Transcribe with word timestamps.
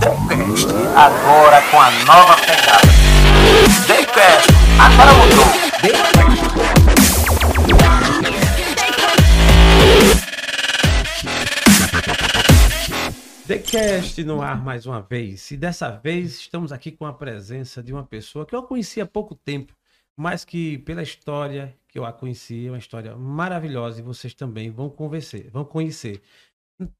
TheCast, 0.00 0.66
agora 0.96 1.60
com 1.70 1.78
a 1.78 1.90
nova 2.06 2.34
pegada. 2.36 2.88
TheCast, 3.86 4.48
agora 4.80 5.12
mudou. 5.12 5.44
TheCast 13.46 14.24
no 14.24 14.40
ar 14.40 14.64
mais 14.64 14.86
uma 14.86 15.02
vez. 15.02 15.50
E 15.50 15.56
dessa 15.58 15.90
vez 15.90 16.36
estamos 16.36 16.72
aqui 16.72 16.90
com 16.90 17.04
a 17.04 17.12
presença 17.12 17.82
de 17.82 17.92
uma 17.92 18.02
pessoa 18.02 18.46
que 18.46 18.56
eu 18.56 18.62
conheci 18.62 19.02
há 19.02 19.06
pouco 19.06 19.34
tempo, 19.34 19.74
mas 20.16 20.46
que 20.46 20.78
pela 20.78 21.02
história 21.02 21.76
que 21.90 21.98
eu 21.98 22.04
a 22.04 22.12
conheci, 22.12 22.66
é 22.66 22.70
uma 22.70 22.78
história 22.78 23.16
maravilhosa 23.16 24.00
e 24.00 24.02
vocês 24.02 24.32
também 24.32 24.70
vão 24.70 24.88
conhecer, 24.88 25.50
vão 25.50 25.64
conhecer. 25.64 26.22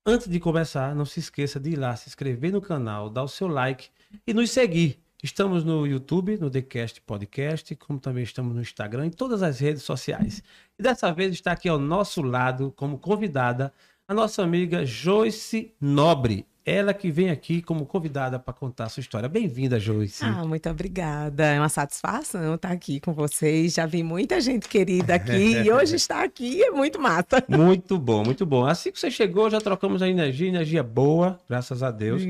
Antes 0.04 0.28
de 0.28 0.38
começar, 0.38 0.94
não 0.94 1.06
se 1.06 1.20
esqueça 1.20 1.58
de 1.58 1.70
ir 1.70 1.76
lá, 1.76 1.96
se 1.96 2.08
inscrever 2.08 2.52
no 2.52 2.60
canal, 2.60 3.08
dar 3.08 3.22
o 3.22 3.28
seu 3.28 3.48
like 3.48 3.88
e 4.26 4.34
nos 4.34 4.50
seguir. 4.50 5.00
Estamos 5.22 5.64
no 5.64 5.86
YouTube, 5.86 6.36
no 6.36 6.50
TheCast 6.50 7.00
Podcast, 7.00 7.74
como 7.76 7.98
também 7.98 8.22
estamos 8.22 8.54
no 8.54 8.60
Instagram 8.60 9.06
e 9.06 9.10
todas 9.10 9.42
as 9.42 9.58
redes 9.58 9.82
sociais. 9.82 10.42
E 10.78 10.82
dessa 10.82 11.10
vez 11.12 11.32
está 11.32 11.52
aqui 11.52 11.68
ao 11.68 11.78
nosso 11.78 12.20
lado, 12.20 12.72
como 12.76 12.98
convidada, 12.98 13.72
a 14.06 14.12
nossa 14.12 14.42
amiga 14.42 14.84
Joyce 14.84 15.74
Nobre. 15.80 16.46
Ela 16.70 16.94
que 16.94 17.10
vem 17.10 17.30
aqui 17.30 17.60
como 17.60 17.84
convidada 17.84 18.38
para 18.38 18.54
contar 18.54 18.84
a 18.84 18.88
sua 18.88 19.00
história. 19.00 19.28
Bem-vinda, 19.28 19.80
Joyce. 19.80 20.24
Ah, 20.24 20.44
muito 20.44 20.70
obrigada. 20.70 21.44
É 21.44 21.58
uma 21.58 21.68
satisfação 21.68 22.54
estar 22.54 22.70
aqui 22.70 23.00
com 23.00 23.12
vocês. 23.12 23.74
Já 23.74 23.86
vi 23.86 24.04
muita 24.04 24.40
gente 24.40 24.68
querida 24.68 25.16
aqui 25.16 25.32
e 25.66 25.72
hoje 25.72 25.96
estar 25.96 26.22
aqui 26.22 26.62
é 26.62 26.70
muito 26.70 27.00
massa. 27.00 27.42
Muito 27.48 27.98
bom, 27.98 28.22
muito 28.22 28.46
bom. 28.46 28.64
Assim 28.64 28.92
que 28.92 29.00
você 29.00 29.10
chegou, 29.10 29.50
já 29.50 29.60
trocamos 29.60 30.00
a 30.00 30.08
energia, 30.08 30.46
energia 30.46 30.80
boa, 30.80 31.40
graças 31.48 31.82
a 31.82 31.90
Deus. 31.90 32.22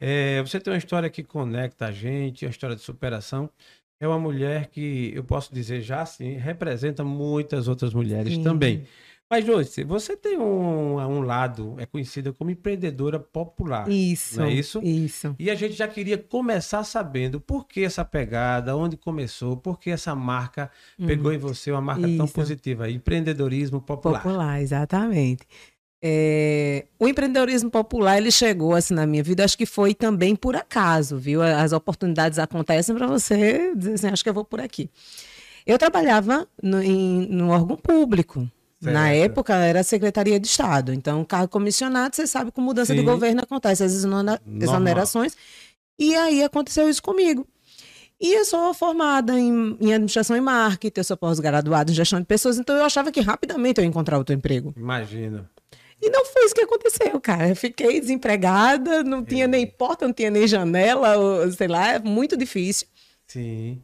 É, 0.00 0.42
você 0.42 0.58
tem 0.58 0.72
uma 0.72 0.78
história 0.78 1.08
que 1.08 1.22
conecta 1.22 1.86
a 1.86 1.92
gente, 1.92 2.44
uma 2.44 2.50
história 2.50 2.74
de 2.74 2.82
superação. 2.82 3.48
É 4.00 4.08
uma 4.08 4.18
mulher 4.18 4.70
que, 4.72 5.12
eu 5.14 5.22
posso 5.22 5.54
dizer 5.54 5.82
já 5.82 6.02
assim, 6.02 6.32
representa 6.32 7.04
muitas 7.04 7.68
outras 7.68 7.94
mulheres 7.94 8.34
Sim. 8.34 8.42
também. 8.42 8.88
Mas, 9.34 9.44
Joyce, 9.44 9.82
você 9.82 10.16
tem 10.16 10.38
um, 10.38 10.96
um 10.96 11.20
lado, 11.22 11.74
é 11.78 11.84
conhecida 11.84 12.32
como 12.32 12.52
empreendedora 12.52 13.18
popular. 13.18 13.90
Isso. 13.90 14.38
Não 14.38 14.46
é 14.46 14.52
isso? 14.52 14.80
Isso. 14.80 15.34
E 15.40 15.50
a 15.50 15.56
gente 15.56 15.74
já 15.74 15.88
queria 15.88 16.16
começar 16.16 16.84
sabendo 16.84 17.40
por 17.40 17.66
que 17.66 17.82
essa 17.82 18.04
pegada, 18.04 18.76
onde 18.76 18.96
começou, 18.96 19.56
por 19.56 19.80
que 19.80 19.90
essa 19.90 20.14
marca 20.14 20.70
pegou 21.04 21.32
em 21.32 21.38
você 21.38 21.72
uma 21.72 21.80
marca 21.80 22.02
tão. 22.02 22.26
Isso. 22.26 22.32
positiva, 22.32 22.88
empreendedorismo 22.88 23.80
popular. 23.80 24.22
Popular, 24.22 24.62
exatamente. 24.62 25.42
É, 26.00 26.86
o 26.96 27.08
empreendedorismo 27.08 27.72
popular 27.72 28.18
ele 28.18 28.30
chegou 28.30 28.76
assim 28.76 28.94
na 28.94 29.04
minha 29.04 29.22
vida, 29.24 29.44
acho 29.44 29.58
que 29.58 29.66
foi 29.66 29.96
também 29.96 30.36
por 30.36 30.54
acaso, 30.54 31.18
viu? 31.18 31.42
As 31.42 31.72
oportunidades 31.72 32.38
acontecem 32.38 32.94
para 32.94 33.08
você 33.08 33.74
dizer 33.74 33.94
assim, 33.94 34.06
acho 34.06 34.22
que 34.22 34.30
eu 34.30 34.34
vou 34.34 34.44
por 34.44 34.60
aqui. 34.60 34.88
Eu 35.66 35.76
trabalhava 35.76 36.46
no, 36.62 36.80
em, 36.80 37.26
no 37.28 37.48
órgão 37.48 37.76
público. 37.76 38.48
Na 38.92 39.10
época 39.10 39.54
era 39.54 39.80
a 39.80 39.84
Secretaria 39.84 40.38
de 40.38 40.46
Estado. 40.46 40.92
Então, 40.92 41.24
cargo 41.24 41.48
comissionado, 41.48 42.14
você 42.14 42.26
sabe 42.26 42.50
que 42.50 42.56
com 42.56 42.62
mudança 42.62 42.92
de 42.94 43.00
Sim. 43.00 43.06
governo 43.06 43.42
acontece 43.42 43.82
as 43.82 43.92
exonerações. 43.92 45.36
E 45.98 46.14
aí 46.14 46.42
aconteceu 46.42 46.88
isso 46.88 47.02
comigo. 47.02 47.46
E 48.20 48.32
eu 48.32 48.44
sou 48.44 48.72
formada 48.72 49.38
em, 49.38 49.76
em 49.80 49.92
administração 49.92 50.36
e 50.36 50.40
marketing, 50.40 51.00
eu 51.00 51.04
sou 51.04 51.16
pós-graduada 51.16 51.90
em 51.90 51.94
gestão 51.94 52.20
de 52.20 52.26
pessoas, 52.26 52.58
então 52.58 52.76
eu 52.76 52.84
achava 52.84 53.10
que 53.10 53.20
rapidamente 53.20 53.78
eu 53.78 53.84
ia 53.84 53.88
encontrar 53.88 54.18
outro 54.18 54.34
emprego. 54.34 54.72
Imagina. 54.76 55.50
E 56.00 56.10
não 56.10 56.24
foi 56.26 56.44
isso 56.44 56.54
que 56.54 56.60
aconteceu, 56.60 57.20
cara. 57.20 57.48
Eu 57.48 57.56
fiquei 57.56 58.00
desempregada, 58.00 59.02
não 59.02 59.24
tinha 59.24 59.46
nem 59.46 59.66
porta, 59.66 60.06
não 60.06 60.12
tinha 60.12 60.30
nem 60.30 60.46
janela, 60.46 61.16
ou, 61.16 61.50
sei 61.52 61.68
lá, 61.68 61.94
é 61.94 61.98
muito 61.98 62.36
difícil. 62.36 62.86
Sim, 63.26 63.80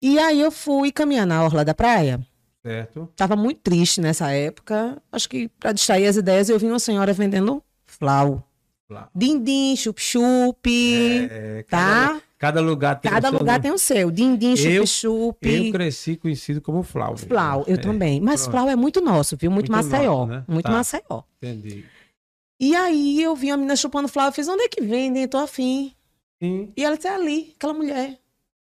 E 0.00 0.18
aí 0.18 0.40
eu 0.40 0.50
fui 0.50 0.92
caminhar 0.92 1.26
na 1.26 1.42
orla 1.44 1.64
da 1.64 1.74
praia. 1.74 2.20
Certo. 2.64 3.08
Tava 3.16 3.36
muito 3.36 3.60
triste 3.60 4.00
nessa 4.00 4.30
época. 4.30 5.00
Acho 5.10 5.28
que 5.28 5.48
para 5.60 5.72
distrair 5.72 6.06
as 6.06 6.16
ideias, 6.16 6.48
eu 6.48 6.58
vi 6.58 6.66
uma 6.66 6.78
senhora 6.78 7.12
vendendo 7.12 7.62
flau. 7.86 8.46
Lá. 8.88 9.08
Dindim, 9.14 9.76
chup-chup, 9.76 10.66
É, 11.30 11.64
cada, 11.68 12.14
tá? 12.14 12.22
cada 12.36 12.60
lugar 12.60 12.98
tem 13.00 13.08
o 13.08 13.14
Cada 13.14 13.30
lugar 13.30 13.60
tem 13.60 13.70
o 13.70 13.78
seu. 13.78 14.10
Dindim, 14.10 14.50
Eu- 14.58 14.84
chup-chup. 14.84 15.48
Eu 15.48 15.72
cresci 15.72 16.16
conhecido 16.16 16.60
como 16.60 16.82
Flau. 16.82 17.16
Flau, 17.16 17.64
eu 17.68 17.74
É, 17.74 17.78
também. 17.78 18.20
Mas 18.20 18.42
pronto. 18.42 18.50
flau 18.52 18.68
é 18.68 18.74
muito 18.74 19.00
nosso, 19.00 19.36
viu? 19.36 19.48
Muito, 19.50 19.70
Muito 19.70 19.84
Maceió. 19.90 20.12
nosso, 20.26 20.30
né? 20.32 20.44
Muito 20.48 20.64
Tá. 20.66 20.72
Maceió. 20.72 21.22
Entendi. 21.40 21.84
E 22.60 22.74
aí 22.74 23.22
eu 23.22 23.34
vi 23.36 23.50
a 23.50 23.56
menina 23.56 23.76
chupando 23.76 24.08
flau, 24.08 24.26
eu 24.26 24.32
fiz, 24.32 24.48
onde 24.48 24.64
é 24.64 24.68
que 24.68 24.80
vendem? 24.80 25.26
Tô 25.28 25.38
afim. 25.38 25.94
Sim, 26.42 26.72
E 26.76 26.84
ela 26.84 26.96
disse, 26.96 27.06
"É 27.08 27.14
ali, 27.14 27.52
aquela 27.56 27.72
mulher. 27.74 28.18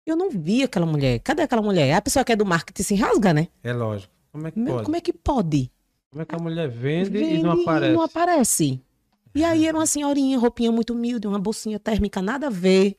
Eu 0.07 0.15
não 0.15 0.31
vi 0.31 0.63
aquela 0.63 0.87
mulher. 0.87 1.19
Cadê 1.19 1.43
aquela 1.43 1.61
mulher? 1.61 1.93
A 1.93 2.01
pessoa 2.01 2.25
que 2.25 2.31
é 2.33 2.37
do 2.37 2.47
marketing 2.47 2.83
se 2.85 2.95
rasga, 2.95 3.35
né? 3.35 3.49
é 3.65 3.73
lógico. 3.73 4.15
Como 4.31 4.47
é 4.47 4.51
que 4.53 4.61
pode? 4.65 4.85
Como 4.85 4.97
é 4.97 5.01
que 5.01 5.13
pode? 5.13 5.73
Como 6.11 6.23
é 6.23 6.25
que 6.25 6.35
a 6.35 6.39
mulher 6.39 6.69
vende, 6.69 7.11
Vende 7.11 7.35
e 7.35 7.43
não 7.43 7.53
aparece? 7.53 7.93
não 7.93 8.03
aparece. 8.03 8.83
E 9.35 9.45
aí 9.45 9.67
era 9.67 9.77
uma 9.77 9.87
senhorinha, 9.87 10.39
roupinha 10.39 10.71
muito 10.71 10.95
humilde, 10.95 11.27
uma 11.27 11.39
bolsinha 11.39 11.79
térmica, 11.81 12.23
nada 12.23 12.47
a 12.47 12.51
ver. 12.51 12.97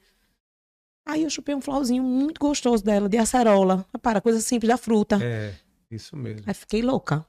Aí 1.06 1.24
eu 1.24 1.30
chupei 1.30 1.56
um 1.56 1.62
flauzinho 1.62 2.04
muito 2.04 2.40
gostoso 2.40 2.84
dela, 2.84 3.08
de 3.08 3.18
acerola. 3.18 3.86
Para, 4.02 4.20
coisa 4.20 4.42
simples 4.42 4.68
da 4.70 4.78
fruta. 4.78 5.18
É, 5.24 5.54
isso 5.90 6.16
mesmo. 6.18 6.44
Aí 6.46 6.54
fiquei 6.54 6.82
louca. 6.82 7.26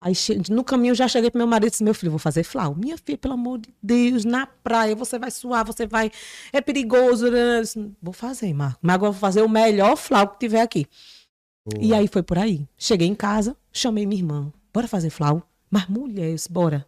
Aí 0.00 0.14
no 0.48 0.62
caminho 0.62 0.92
eu 0.92 0.94
já 0.94 1.08
cheguei 1.08 1.28
pro 1.30 1.38
meu 1.38 1.46
marido 1.46 1.68
e 1.68 1.70
disse: 1.70 1.82
Meu 1.82 1.94
filho, 1.94 2.12
vou 2.12 2.20
fazer 2.20 2.44
flau. 2.44 2.74
Minha 2.74 2.96
filha, 2.96 3.18
pelo 3.18 3.34
amor 3.34 3.58
de 3.58 3.74
Deus, 3.82 4.24
na 4.24 4.46
praia 4.46 4.94
você 4.94 5.18
vai 5.18 5.30
suar, 5.30 5.64
você 5.64 5.86
vai. 5.86 6.10
É 6.52 6.60
perigoso. 6.60 7.28
disse, 7.60 7.90
Vou 8.00 8.12
fazer, 8.12 8.52
Marco. 8.54 8.78
Mas 8.80 8.94
agora 8.94 9.08
eu 9.08 9.12
vou 9.12 9.20
fazer 9.20 9.42
o 9.42 9.48
melhor 9.48 9.96
flau 9.96 10.28
que 10.28 10.38
tiver 10.38 10.60
aqui. 10.60 10.86
Boa. 11.66 11.84
E 11.84 11.92
aí 11.92 12.06
foi 12.06 12.22
por 12.22 12.38
aí. 12.38 12.66
Cheguei 12.76 13.08
em 13.08 13.14
casa, 13.14 13.56
chamei 13.72 14.06
minha 14.06 14.20
irmã. 14.20 14.52
Bora 14.72 14.86
fazer 14.86 15.10
flau? 15.10 15.42
Mas 15.70 15.86
mulher, 15.88 16.30
eu 16.30 16.34
disse, 16.34 16.50
bora. 16.50 16.86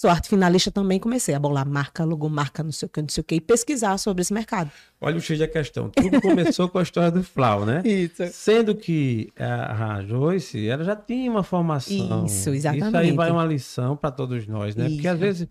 Sou 0.00 0.08
arte 0.08 0.28
finalista 0.28 0.70
também, 0.70 1.00
comecei 1.00 1.34
a 1.34 1.40
bolar 1.40 1.68
marca, 1.68 2.04
logomarca, 2.04 2.62
não 2.62 2.70
sei 2.70 2.86
o 2.86 2.88
que, 2.88 3.02
não 3.02 3.08
sei 3.08 3.20
o 3.20 3.24
que, 3.24 3.34
e 3.34 3.40
pesquisar 3.40 3.98
sobre 3.98 4.22
esse 4.22 4.32
mercado. 4.32 4.70
Olha 5.00 5.16
o 5.16 5.20
X 5.20 5.36
da 5.40 5.48
questão. 5.48 5.90
Tudo 5.90 6.20
começou 6.20 6.68
com 6.68 6.78
a 6.78 6.84
história 6.84 7.10
do 7.10 7.24
Flau, 7.24 7.66
né? 7.66 7.82
Isso. 7.84 8.22
Sendo 8.30 8.76
que 8.76 9.28
a, 9.36 9.96
a 9.96 10.04
Joyce, 10.04 10.68
ela 10.68 10.84
já 10.84 10.94
tinha 10.94 11.28
uma 11.28 11.42
formação. 11.42 12.26
Isso, 12.26 12.36
Isso 12.54 12.68
aí 12.68 12.78
exatamente. 12.78 13.16
vai 13.16 13.32
uma 13.32 13.44
lição 13.44 13.96
para 13.96 14.12
todos 14.12 14.46
nós, 14.46 14.76
né? 14.76 14.88
Porque 14.88 15.08
às 15.08 15.14
Isso. 15.14 15.20
vezes 15.20 15.48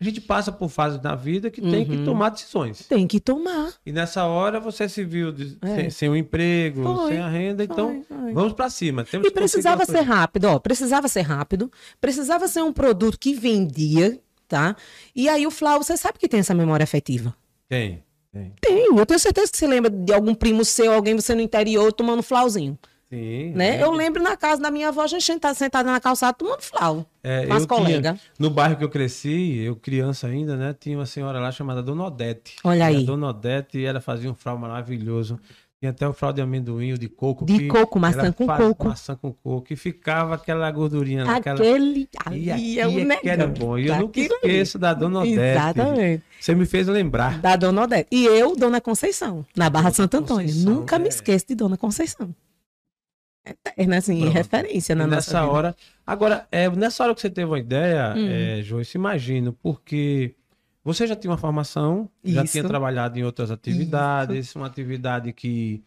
a 0.00 0.04
gente 0.04 0.20
passa 0.20 0.50
por 0.50 0.68
fases 0.70 1.00
na 1.02 1.14
vida 1.14 1.50
que 1.50 1.60
tem 1.60 1.84
que 1.84 1.96
Uhum. 1.96 2.04
tomar 2.04 2.30
decisões. 2.30 2.86
Tem 2.88 3.06
que 3.06 3.20
tomar. 3.20 3.74
E 3.84 3.92
nessa 3.92 4.24
hora 4.24 4.58
você 4.58 4.88
se 4.88 5.04
viu 5.04 5.30
de- 5.30 5.58
É. 5.60 5.74
sem, 5.76 5.90
sem 5.90 6.08
o 6.08 6.16
emprego, 6.16 6.82
Foi, 6.82 7.08
sem 7.10 7.18
a 7.18 7.28
renda, 7.28 7.62
então 7.64 8.02
Foi, 8.08 8.18
foi. 8.18 8.32
vamos 8.32 8.52
para 8.54 8.70
cima. 8.70 9.04
Temos 9.04 9.26
E 9.28 9.30
precisava 9.30 9.84
ser 9.84 10.00
rápido, 10.00 10.46
ó. 10.46 10.58
Precisava 10.58 11.06
ser 11.08 11.20
rápido. 11.22 11.70
Precisava 12.00 12.48
ser 12.48 12.62
um 12.62 12.72
produto 12.72 13.18
que 13.18 13.34
vendia, 13.34 14.18
tá? 14.48 14.74
E 15.14 15.28
aí 15.28 15.46
o 15.46 15.50
Flau, 15.50 15.82
você 15.82 15.96
sabe 15.96 16.18
que 16.18 16.28
tem 16.28 16.40
essa 16.40 16.54
memória 16.54 16.84
afetiva. 16.84 17.34
Tem, 17.68 18.02
tem. 18.32 18.52
Tem. 18.60 18.96
Eu 18.96 19.04
tenho 19.06 19.20
certeza 19.20 19.52
que 19.52 19.58
você 19.58 19.66
lembra 19.66 19.90
de 19.90 20.12
algum 20.12 20.34
primo 20.34 20.64
seu, 20.64 20.92
alguém 20.92 21.14
você 21.14 21.34
no 21.34 21.40
interior 21.42 21.92
tomando 21.92 22.22
flauzinho, 22.22 22.78
Sim. 23.10 23.52
né? 23.54 23.78
é. 23.78 23.82
Eu 23.82 23.90
lembro 23.90 24.22
na 24.22 24.36
casa 24.36 24.62
da 24.62 24.70
minha 24.70 24.88
avó, 24.88 25.02
a 25.02 25.06
gente 25.08 25.24
sentada, 25.24 25.54
sentada 25.54 25.90
na 25.90 26.00
calçada 26.00 26.32
tomando 26.32 26.62
flau. 26.62 27.04
É, 27.22 27.46
com 27.46 27.52
as 27.54 27.66
colegas. 27.66 28.18
no 28.38 28.48
bairro 28.48 28.76
que 28.76 28.84
eu 28.84 28.88
cresci, 28.88 29.58
eu 29.58 29.74
criança 29.74 30.28
ainda, 30.28 30.56
né? 30.56 30.74
Tinha 30.78 30.96
uma 30.96 31.06
senhora 31.06 31.40
lá 31.40 31.50
chamada 31.50 31.82
Dona 31.82 32.04
Odete. 32.04 32.56
Olha 32.62 32.78
E 32.78 32.82
a 32.82 32.86
aí. 32.86 33.04
Dona 33.04 33.28
Odete, 33.28 33.84
ela 33.84 34.00
fazia 34.00 34.30
um 34.30 34.34
frau 34.34 34.56
maravilhoso. 34.56 35.38
Tinha 35.80 35.90
até 35.90 36.06
o 36.06 36.12
frau 36.12 36.30
de 36.30 36.42
amendoim, 36.42 36.94
de 36.94 37.08
coco. 37.08 37.46
De 37.46 37.66
coco, 37.66 37.98
maçã 37.98 38.30
com 38.30 38.46
coco. 38.46 38.88
Maçã 38.88 39.16
com 39.16 39.32
coco. 39.32 39.72
E 39.72 39.76
ficava 39.76 40.34
aquela 40.34 40.70
gordurinha 40.70 41.24
naquela... 41.24 41.58
Aquele 41.58 42.06
E 42.30 42.50
ali 42.50 42.50
aqui 42.50 42.80
é 42.80 42.86
o 42.86 43.12
é 43.12 43.18
era 43.24 43.46
bom. 43.46 43.78
E 43.78 43.88
eu 43.88 43.96
nunca 43.96 44.20
esqueço 44.20 44.78
da 44.78 44.92
Dona 44.92 45.20
Odete. 45.20 45.38
Exatamente. 45.38 46.22
Você 46.38 46.54
me 46.54 46.66
fez 46.66 46.86
lembrar. 46.86 47.40
Da 47.40 47.56
Dona 47.56 47.84
Odete. 47.84 48.08
E 48.12 48.26
eu, 48.26 48.54
Dona 48.54 48.78
Conceição, 48.80 49.44
na 49.56 49.70
Barra 49.70 49.88
de 49.88 49.96
Santo 49.96 50.18
Antônio. 50.18 50.46
Conceição, 50.46 50.74
Nunca 50.74 50.98
me 50.98 51.06
é. 51.06 51.08
esqueço 51.08 51.46
de 51.48 51.54
Dona 51.54 51.78
Conceição. 51.78 52.34
Eterna, 53.44 53.96
assim, 53.98 54.20
Pronto. 54.20 54.32
referência 54.34 54.94
na 54.94 55.04
E 55.04 55.06
nossa 55.06 55.16
nessa 55.16 55.40
vida. 55.40 55.52
hora. 55.52 55.76
Agora, 56.06 56.46
é, 56.52 56.68
nessa 56.70 57.02
hora 57.04 57.14
que 57.14 57.20
você 57.20 57.30
teve 57.30 57.46
uma 57.50 57.58
ideia, 57.58 58.14
Hum. 58.16 58.26
é, 58.28 58.62
Joyce, 58.62 58.96
imagino, 58.98 59.52
porque 59.62 60.34
você 60.84 61.06
já 61.06 61.16
tinha 61.16 61.30
uma 61.30 61.38
formação, 61.38 62.08
já 62.24 62.42
Isso. 62.44 62.52
tinha 62.52 62.64
trabalhado 62.64 63.18
em 63.18 63.22
outras 63.24 63.50
atividades, 63.50 64.54
uma 64.54 64.66
atividade 64.66 65.32
que, 65.32 65.82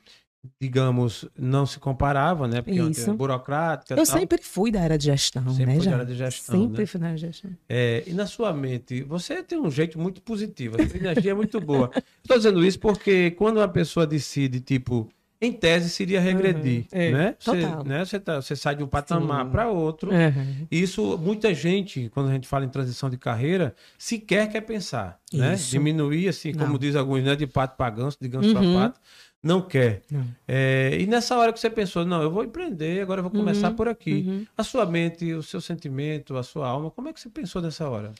digamos, 0.59 1.25
não 1.37 1.65
se 1.65 1.79
comparava, 1.79 2.47
né? 2.47 2.61
Porque 2.61 2.79
é 2.79 2.83
Isso. 2.83 3.13
burocrática. 3.13 3.93
Eu 3.93 3.97
tal. 4.05 4.05
sempre 4.19 4.41
fui 4.41 4.71
da 4.71 4.81
área 4.81 4.97
de 4.97 5.05
gestão, 5.05 5.47
Sempre 5.49 5.65
né, 5.73 5.77
da 5.77 5.83
já? 5.83 5.93
área 5.93 6.05
de 6.05 6.15
gestão, 6.15 6.61
Sempre 6.61 6.81
né? 6.81 6.85
fui 6.85 6.99
da 6.99 7.05
área 7.07 7.17
de 7.17 7.25
gestão. 7.27 7.51
É, 7.69 8.03
e 8.07 8.13
na 8.13 8.25
sua 8.25 8.51
mente, 8.51 9.03
você 9.03 9.41
tem 9.43 9.59
um 9.59 9.69
jeito 9.71 9.99
muito 9.99 10.21
positivo, 10.21 10.81
a 10.81 10.87
sua 10.87 10.97
energia 10.97 11.31
é 11.31 11.35
muito 11.35 11.61
boa. 11.61 11.91
Estou 12.21 12.37
dizendo 12.37 12.65
isso 12.65 12.79
porque 12.79 13.31
quando 13.31 13.57
uma 13.57 13.67
pessoa 13.67 14.05
decide, 14.07 14.59
tipo, 14.59 15.09
em 15.45 15.51
tese 15.51 15.89
seria 15.89 16.21
regredir, 16.21 16.81
Uhum, 16.93 16.99
é, 16.99 17.11
né? 17.11 17.35
Você, 17.39 17.61
né? 17.85 18.05
Você, 18.05 18.19
tá- 18.19 18.41
você 18.41 18.55
sai 18.55 18.75
de 18.75 18.83
um 18.83 18.87
patamar 18.87 19.49
para 19.51 19.67
outro. 19.69 20.11
Uhum. 20.11 20.67
E 20.71 20.81
Isso, 20.81 21.17
muita 21.17 21.53
gente, 21.53 22.09
quando 22.13 22.29
a 22.29 22.33
gente 22.33 22.47
fala 22.47 22.63
em 22.65 22.69
transição 22.69 23.09
de 23.09 23.17
carreira, 23.17 23.75
sequer 23.97 24.49
quer 24.49 24.61
pensar, 24.61 25.19
né? 25.33 25.55
Diminuir, 25.55 26.29
assim, 26.29 26.53
como 26.53 26.71
Não. 26.73 26.77
diz 26.77 26.95
alguns, 26.95 27.23
né? 27.23 27.35
De 27.35 27.45
pato 27.45 27.75
para 27.75 27.89
ganso, 27.89 28.17
de 28.21 28.27
ganso 28.27 28.51
para 28.53 28.61
Uhum. 28.61 28.73
pato, 28.73 29.01
não 29.41 29.61
quer. 29.61 30.01
Não. 30.09 30.25
É, 30.47 30.97
e 30.99 31.05
nessa 31.05 31.37
hora 31.37 31.51
que 31.51 31.59
você 31.59 31.69
pensou, 31.69 32.05
não, 32.05 32.21
eu 32.21 32.31
vou 32.31 32.43
empreender, 32.45 33.01
agora 33.01 33.19
eu 33.19 33.23
vou 33.23 33.31
começar 33.31 33.69
Uhum, 33.69 33.75
por 33.75 33.87
aqui. 33.89 34.23
uhum. 34.25 34.45
A 34.57 34.63
sua 34.63 34.85
mente, 34.85 35.33
o 35.33 35.43
seu 35.43 35.59
sentimento, 35.59 36.37
a 36.37 36.43
sua 36.43 36.67
alma, 36.69 36.89
como 36.89 37.09
é 37.09 37.13
que 37.13 37.19
você 37.19 37.29
pensou 37.29 37.61
nessa 37.61 37.89
hora? 37.89 38.13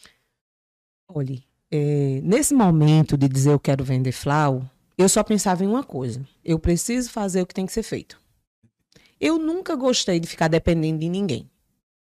Olhe, 1.08 1.44
é, 1.72 2.20
nesse 2.24 2.54
momento 2.54 3.18
de 3.18 3.28
dizer 3.28 3.52
eu 3.52 3.60
quero 3.60 3.84
vender 3.84 4.12
flau, 4.12 4.68
eu 4.98 5.07
só 5.10 5.24
pensava 5.24 5.63
em 5.63 5.68
uma 5.68 5.84
coisa: 5.84 6.22
eu 6.44 6.57
preciso 6.60 7.10
fazer 7.10 7.42
o 7.42 7.45
que 7.45 7.54
tem 7.54 7.66
que 7.66 7.74
ser 7.74 7.84
feito. 7.84 8.19
Eu 9.19 9.38
nunca 9.40 9.75
gostei 9.75 10.19
de 10.19 10.28
ficar 10.28 10.48
dependendo 10.48 11.00
de 11.00 11.10
ninguém. 11.10 11.50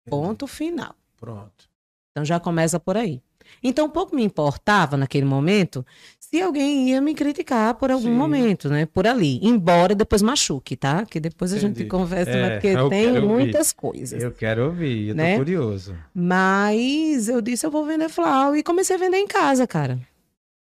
Ponto 0.09 0.47
final. 0.47 0.95
Pronto. 1.19 1.69
Então 2.11 2.25
já 2.25 2.39
começa 2.41 2.79
por 2.79 2.97
aí. 2.97 3.23
Então 3.63 3.89
pouco 3.89 4.15
me 4.15 4.23
importava 4.23 4.95
naquele 4.97 5.25
momento 5.25 5.85
se 6.21 6.41
alguém 6.43 6.91
ia 6.91 7.01
me 7.01 7.15
criticar 7.15 7.73
por 7.75 7.91
algum 7.91 8.09
Sim. 8.09 8.15
momento, 8.15 8.69
né? 8.69 8.85
Por 8.85 9.07
ali. 9.07 9.41
Embora 9.43 9.95
depois 9.95 10.21
machuque, 10.21 10.77
tá? 10.77 11.07
Que 11.07 11.19
depois 11.19 11.53
a 11.55 11.57
Entendi. 11.57 11.81
gente 11.81 11.89
conversa, 11.89 12.31
É, 12.31 12.43
mas 12.43 12.53
porque 12.55 12.77
tem 12.91 13.13
quero 13.15 13.23
ouvir. 13.27 13.27
muitas 13.45 13.73
coisas. 13.73 14.23
Eu 14.23 14.33
quero 14.33 14.67
ouvir, 14.67 15.09
eu 15.09 15.15
tô 15.15 15.23
Né? 15.23 15.37
curioso. 15.39 15.97
Mas 16.15 17.29
eu 17.29 17.41
disse, 17.41 17.65
eu 17.65 17.71
vou 17.71 17.87
vender 17.87 18.11
flau 18.11 18.55
e 18.55 18.63
comecei 18.63 18.97
a 18.97 18.99
vender 18.99 19.17
em 19.17 19.27
casa, 19.27 19.67
cara. 19.67 19.99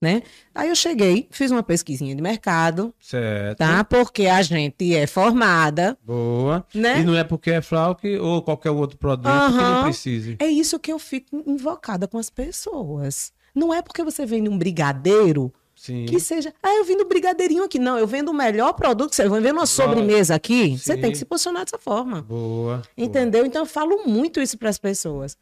Né? 0.00 0.22
Aí 0.54 0.70
eu 0.70 0.74
cheguei, 0.74 1.28
fiz 1.30 1.50
uma 1.50 1.62
pesquisinha 1.62 2.14
de 2.14 2.22
mercado, 2.22 2.94
Certo. 2.98 3.58
tá? 3.58 3.84
Porque 3.84 4.26
a 4.26 4.40
gente 4.40 4.94
é 4.94 5.06
formada, 5.06 5.98
Boa. 6.02 6.64
né? 6.74 7.00
E 7.00 7.04
não 7.04 7.14
é 7.14 7.22
porque 7.22 7.50
é 7.50 7.60
flauque 7.60 8.16
ou 8.16 8.40
qualquer 8.40 8.70
outro 8.70 8.96
produto 8.96 9.28
que 9.28 9.56
não 9.58 9.82
precise. 9.84 10.36
É 10.38 10.46
isso 10.46 10.78
que 10.78 10.90
eu 10.90 10.98
fico 10.98 11.42
invocada 11.46 12.08
com 12.08 12.16
as 12.16 12.30
pessoas. 12.30 13.30
Não 13.54 13.74
é 13.74 13.82
porque 13.82 14.02
você 14.02 14.24
vende 14.24 14.48
um 14.48 14.56
brigadeiro 14.56 15.52
Sim. 15.74 16.06
que 16.06 16.18
seja, 16.18 16.54
ah, 16.62 16.74
eu 16.76 16.84
vendo 16.84 17.04
um 17.04 17.08
brigadeirinho 17.08 17.64
aqui. 17.64 17.78
Não, 17.78 17.98
eu 17.98 18.06
vendo 18.06 18.30
o 18.30 18.34
melhor 18.34 18.72
produto 18.72 19.10
que 19.10 19.16
você 19.16 19.28
vende 19.28 19.52
uma 19.52 19.66
sobremesa 19.66 20.34
aqui. 20.34 20.78
Você 20.78 20.94
Sim. 20.94 21.00
tem 21.02 21.12
que 21.12 21.18
se 21.18 21.26
posicionar 21.26 21.64
dessa 21.64 21.78
forma. 21.78 22.22
Boa. 22.22 22.80
Entendeu? 22.96 23.44
Então 23.44 23.62
eu 23.62 23.66
falo 23.66 24.06
muito 24.06 24.40
isso 24.40 24.56
para 24.56 24.70
as 24.70 24.78
pessoas. 24.78 25.36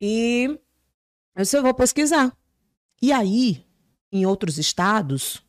E 0.00 0.56
eu 1.34 1.42
disse, 1.42 1.56
eu 1.56 1.62
vou 1.62 1.74
pesquisar. 1.74 2.32
E 3.02 3.12
aí, 3.12 3.64
em 4.12 4.24
outros 4.26 4.58
estados, 4.58 5.42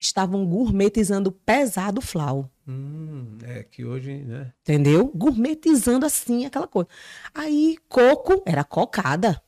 estavam 0.00 0.46
gourmetizando 0.46 1.30
pesado 1.30 1.98
o 1.98 2.02
flau. 2.02 2.50
Hum, 2.66 3.36
é 3.42 3.62
que 3.64 3.84
hoje, 3.84 4.14
né? 4.24 4.52
Entendeu? 4.62 5.10
Gourmetizando 5.14 6.06
assim, 6.06 6.46
aquela 6.46 6.66
coisa. 6.66 6.88
Aí, 7.34 7.76
coco 7.88 8.42
era 8.46 8.64
cocada. 8.64 9.42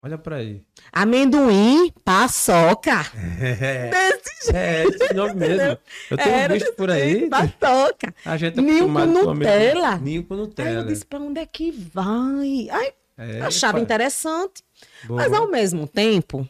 Olha 0.00 0.16
pra 0.16 0.36
aí. 0.36 0.62
Amendoim, 0.92 1.90
paçoca. 2.04 3.04
É, 3.40 3.90
Desse 3.90 4.54
é 4.56 4.84
esse 4.84 5.12
nome 5.12 5.34
mesmo. 5.34 5.76
Eu 6.08 6.16
tenho 6.16 6.36
Era 6.36 6.54
visto 6.54 6.72
por 6.74 6.88
aí. 6.88 7.12
jeito, 7.18 7.30
Paçoca. 7.30 8.14
A 8.24 8.36
gente 8.36 8.54
tá 8.54 8.62
Ninho 8.62 8.84
com 8.92 9.06
Nutella. 9.06 9.98
Ninho 9.98 10.22
com 10.24 10.34
Aí 10.34 10.40
eu 10.40 10.46
Nutella. 10.46 10.84
disse, 10.84 11.04
pra 11.04 11.18
onde 11.18 11.40
é 11.40 11.46
que 11.46 11.72
vai? 11.72 12.68
Aí 12.70 12.92
É, 13.18 13.40
achava 13.40 13.72
pai. 13.74 13.82
interessante. 13.82 14.62
Boa. 15.04 15.20
Mas 15.22 15.32
ao 15.32 15.50
mesmo 15.50 15.88
tempo, 15.88 16.48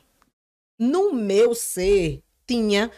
no 0.78 1.12
meu 1.12 1.54
ser, 1.54 2.22
tinha 2.46 2.90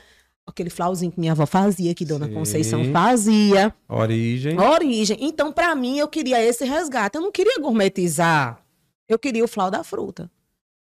aquele 0.46 0.70
flauzinho 0.70 1.12
que 1.12 1.20
minha 1.20 1.32
avó 1.32 1.46
fazia, 1.46 1.94
que 1.94 2.04
Dona 2.04 2.26
Sim. 2.26 2.34
Conceição 2.34 2.84
fazia, 2.92 3.74
Origem. 3.88 4.58
origem. 4.58 5.16
Então, 5.20 5.52
para 5.52 5.74
mim, 5.74 5.98
eu 5.98 6.08
queria 6.08 6.42
esse 6.42 6.64
resgate. 6.64 7.16
Eu 7.16 7.22
não 7.22 7.30
queria 7.30 7.58
gourmetizar. 7.60 8.60
Eu 9.08 9.18
queria 9.18 9.44
o 9.44 9.48
flau 9.48 9.70
da 9.70 9.84
fruta. 9.84 10.30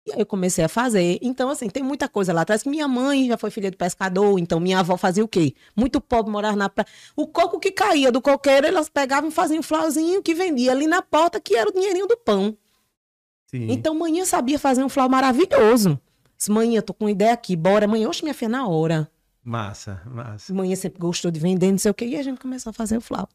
E 0.06 0.12
aí 0.12 0.20
eu 0.20 0.26
comecei 0.26 0.64
a 0.64 0.68
fazer. 0.70 1.18
Então, 1.20 1.50
assim, 1.50 1.68
tem 1.68 1.82
muita 1.82 2.08
coisa 2.08 2.32
lá 2.32 2.40
atrás. 2.40 2.62
que 2.62 2.68
Minha 2.70 2.88
mãe 2.88 3.26
já 3.28 3.36
foi 3.36 3.50
filha 3.50 3.70
de 3.70 3.76
pescador, 3.76 4.38
então 4.38 4.58
minha 4.58 4.78
avó 4.80 4.96
fazia 4.96 5.22
o 5.22 5.28
quê? 5.28 5.54
Muito 5.76 6.00
pobre, 6.00 6.32
morar 6.32 6.56
na 6.56 6.70
praia. 6.70 6.88
O 7.14 7.26
coco 7.26 7.60
que 7.60 7.70
caía 7.70 8.10
do 8.10 8.22
coqueiro, 8.22 8.66
elas 8.66 8.88
pegavam 8.88 9.28
e 9.28 9.32
faziam 9.32 9.60
um 9.60 9.62
flauzinho 9.62 10.22
que 10.22 10.34
vendia 10.34 10.72
ali 10.72 10.86
na 10.86 11.02
porta, 11.02 11.38
que 11.38 11.54
era 11.54 11.68
o 11.68 11.72
dinheirinho 11.72 12.06
do 12.06 12.16
pão. 12.16 12.56
Sim. 13.50 13.70
Então, 13.70 13.94
manhã 13.94 14.24
sabia 14.24 14.58
fazer 14.58 14.82
um 14.82 14.88
flau 14.88 15.10
maravilhoso. 15.10 16.00
Disse, 16.38 16.52
manhã, 16.52 16.80
tô 16.80 16.94
com 16.94 17.04
uma 17.06 17.10
ideia 17.10 17.32
aqui, 17.32 17.56
bora. 17.56 17.88
Manhã, 17.88 18.08
oxe, 18.08 18.22
minha 18.22 18.32
filha, 18.32 18.48
na 18.48 18.68
hora. 18.68 19.10
Massa, 19.42 20.00
massa. 20.06 20.54
Manhã 20.54 20.76
sempre 20.76 21.00
gostou 21.00 21.30
de 21.32 21.40
vender, 21.40 21.70
não 21.72 21.78
sei 21.78 21.90
o 21.90 21.94
quê. 21.94 22.04
E 22.06 22.16
a 22.16 22.22
gente 22.22 22.40
começou 22.40 22.70
a 22.70 22.72
fazer 22.72 22.96
o 22.96 23.00
flau. 23.00 23.28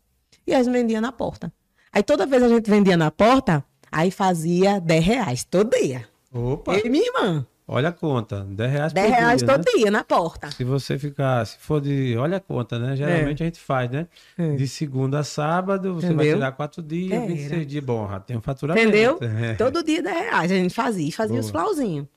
E 0.47 0.53
a 0.53 0.63
gente 0.63 0.71
vendia 0.71 1.01
na 1.01 1.11
porta. 1.11 1.51
Aí, 1.91 2.01
toda 2.01 2.25
vez 2.25 2.41
a 2.41 2.47
gente 2.47 2.69
vendia 2.69 2.95
na 2.95 3.11
porta, 3.11 3.63
aí 3.91 4.09
fazia 4.09 4.79
10 4.79 5.05
reais 5.05 5.43
todo 5.43 5.69
dia. 5.77 6.07
Opa, 6.31 6.77
e 6.77 6.89
minha 6.89 7.05
irmã. 7.05 7.45
olha 7.67 7.89
a 7.89 7.91
conta. 7.91 8.43
10 8.45 8.71
reais 8.71 8.93
10 8.93 9.05
por 9.07 9.15
reais 9.15 9.37
dia, 9.39 9.47
todo 9.47 9.65
né? 9.65 9.71
dia 9.75 9.91
na 9.91 10.03
porta. 10.03 10.51
Se 10.51 10.63
você 10.63 10.97
ficar, 10.97 11.45
se 11.45 11.57
for 11.59 11.81
de, 11.81 12.15
olha 12.17 12.37
a 12.37 12.39
conta, 12.39 12.79
né? 12.79 12.95
Geralmente 12.95 13.43
a 13.43 13.45
gente 13.45 13.59
faz, 13.59 13.91
né? 13.91 14.07
É. 14.37 14.55
De 14.55 14.67
segunda 14.67 15.19
a 15.19 15.23
sábado, 15.23 15.93
você 15.95 16.07
vai 16.07 16.13
Entendeu? 16.25 16.35
tirar 16.37 16.51
quatro 16.53 16.81
dias, 16.81 17.11
Era. 17.11 17.27
26 17.27 17.67
dias. 17.67 17.83
Bom, 17.83 18.07
tem 18.25 18.37
um 18.37 18.41
faturamento. 18.41 18.87
Entendeu? 18.87 19.19
É. 19.21 19.53
Todo 19.55 19.83
dia 19.83 20.01
10 20.01 20.15
reais 20.17 20.51
a 20.51 20.55
gente 20.55 20.73
fazia. 20.73 21.07
E 21.07 21.11
fazia 21.11 21.39
os 21.39 21.51
Boa. 21.51 21.63
flauzinhos. 21.65 22.07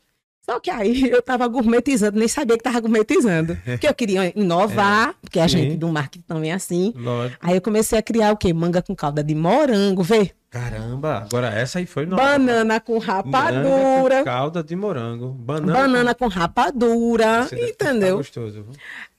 Só 0.49 0.61
que 0.61 0.71
aí 0.71 1.11
eu 1.11 1.21
tava 1.21 1.47
gourmetizando, 1.49 2.19
nem 2.19 2.29
sabia 2.29 2.57
que 2.57 2.63
tava 2.63 2.79
gourmetizando. 2.81 3.57
Porque 3.67 3.89
eu 3.89 3.95
queria 3.95 4.33
inovar, 4.39 5.15
porque 5.21 5.41
a 5.41 5.45
É. 5.45 5.49
Sim. 5.49 5.59
gente 5.59 5.77
do 5.77 5.89
marketing 5.89 6.25
também 6.27 6.51
é 6.53 6.55
assim. 6.55 6.93
Lógico. 6.97 7.39
Aí 7.45 7.57
eu 7.57 7.61
comecei 7.61 7.99
a 7.99 8.03
criar 8.03 8.33
o 8.33 8.37
quê? 8.37 8.53
Manga 8.53 8.81
com 8.81 8.95
calda 8.95 9.23
de 9.25 9.35
morango, 9.35 10.03
vê? 10.03 10.31
Caramba, 10.49 11.19
agora 11.19 11.49
essa 11.49 11.79
aí 11.81 11.87
foi 11.87 12.07
nova. 12.07 12.23
Banana 12.23 12.81
com 12.81 12.97
rapadura. 12.99 14.19
com 14.21 14.25
calda 14.25 14.63
de 14.63 14.75
morango. 14.77 15.29
Banana, 15.33 15.73
Banana 15.73 16.15
com 16.15 16.29
rapadura. 16.29 17.43
Você 17.43 17.57
ficar 17.57 17.91
Entendeu? 17.91 18.17
gostoso. 18.19 18.65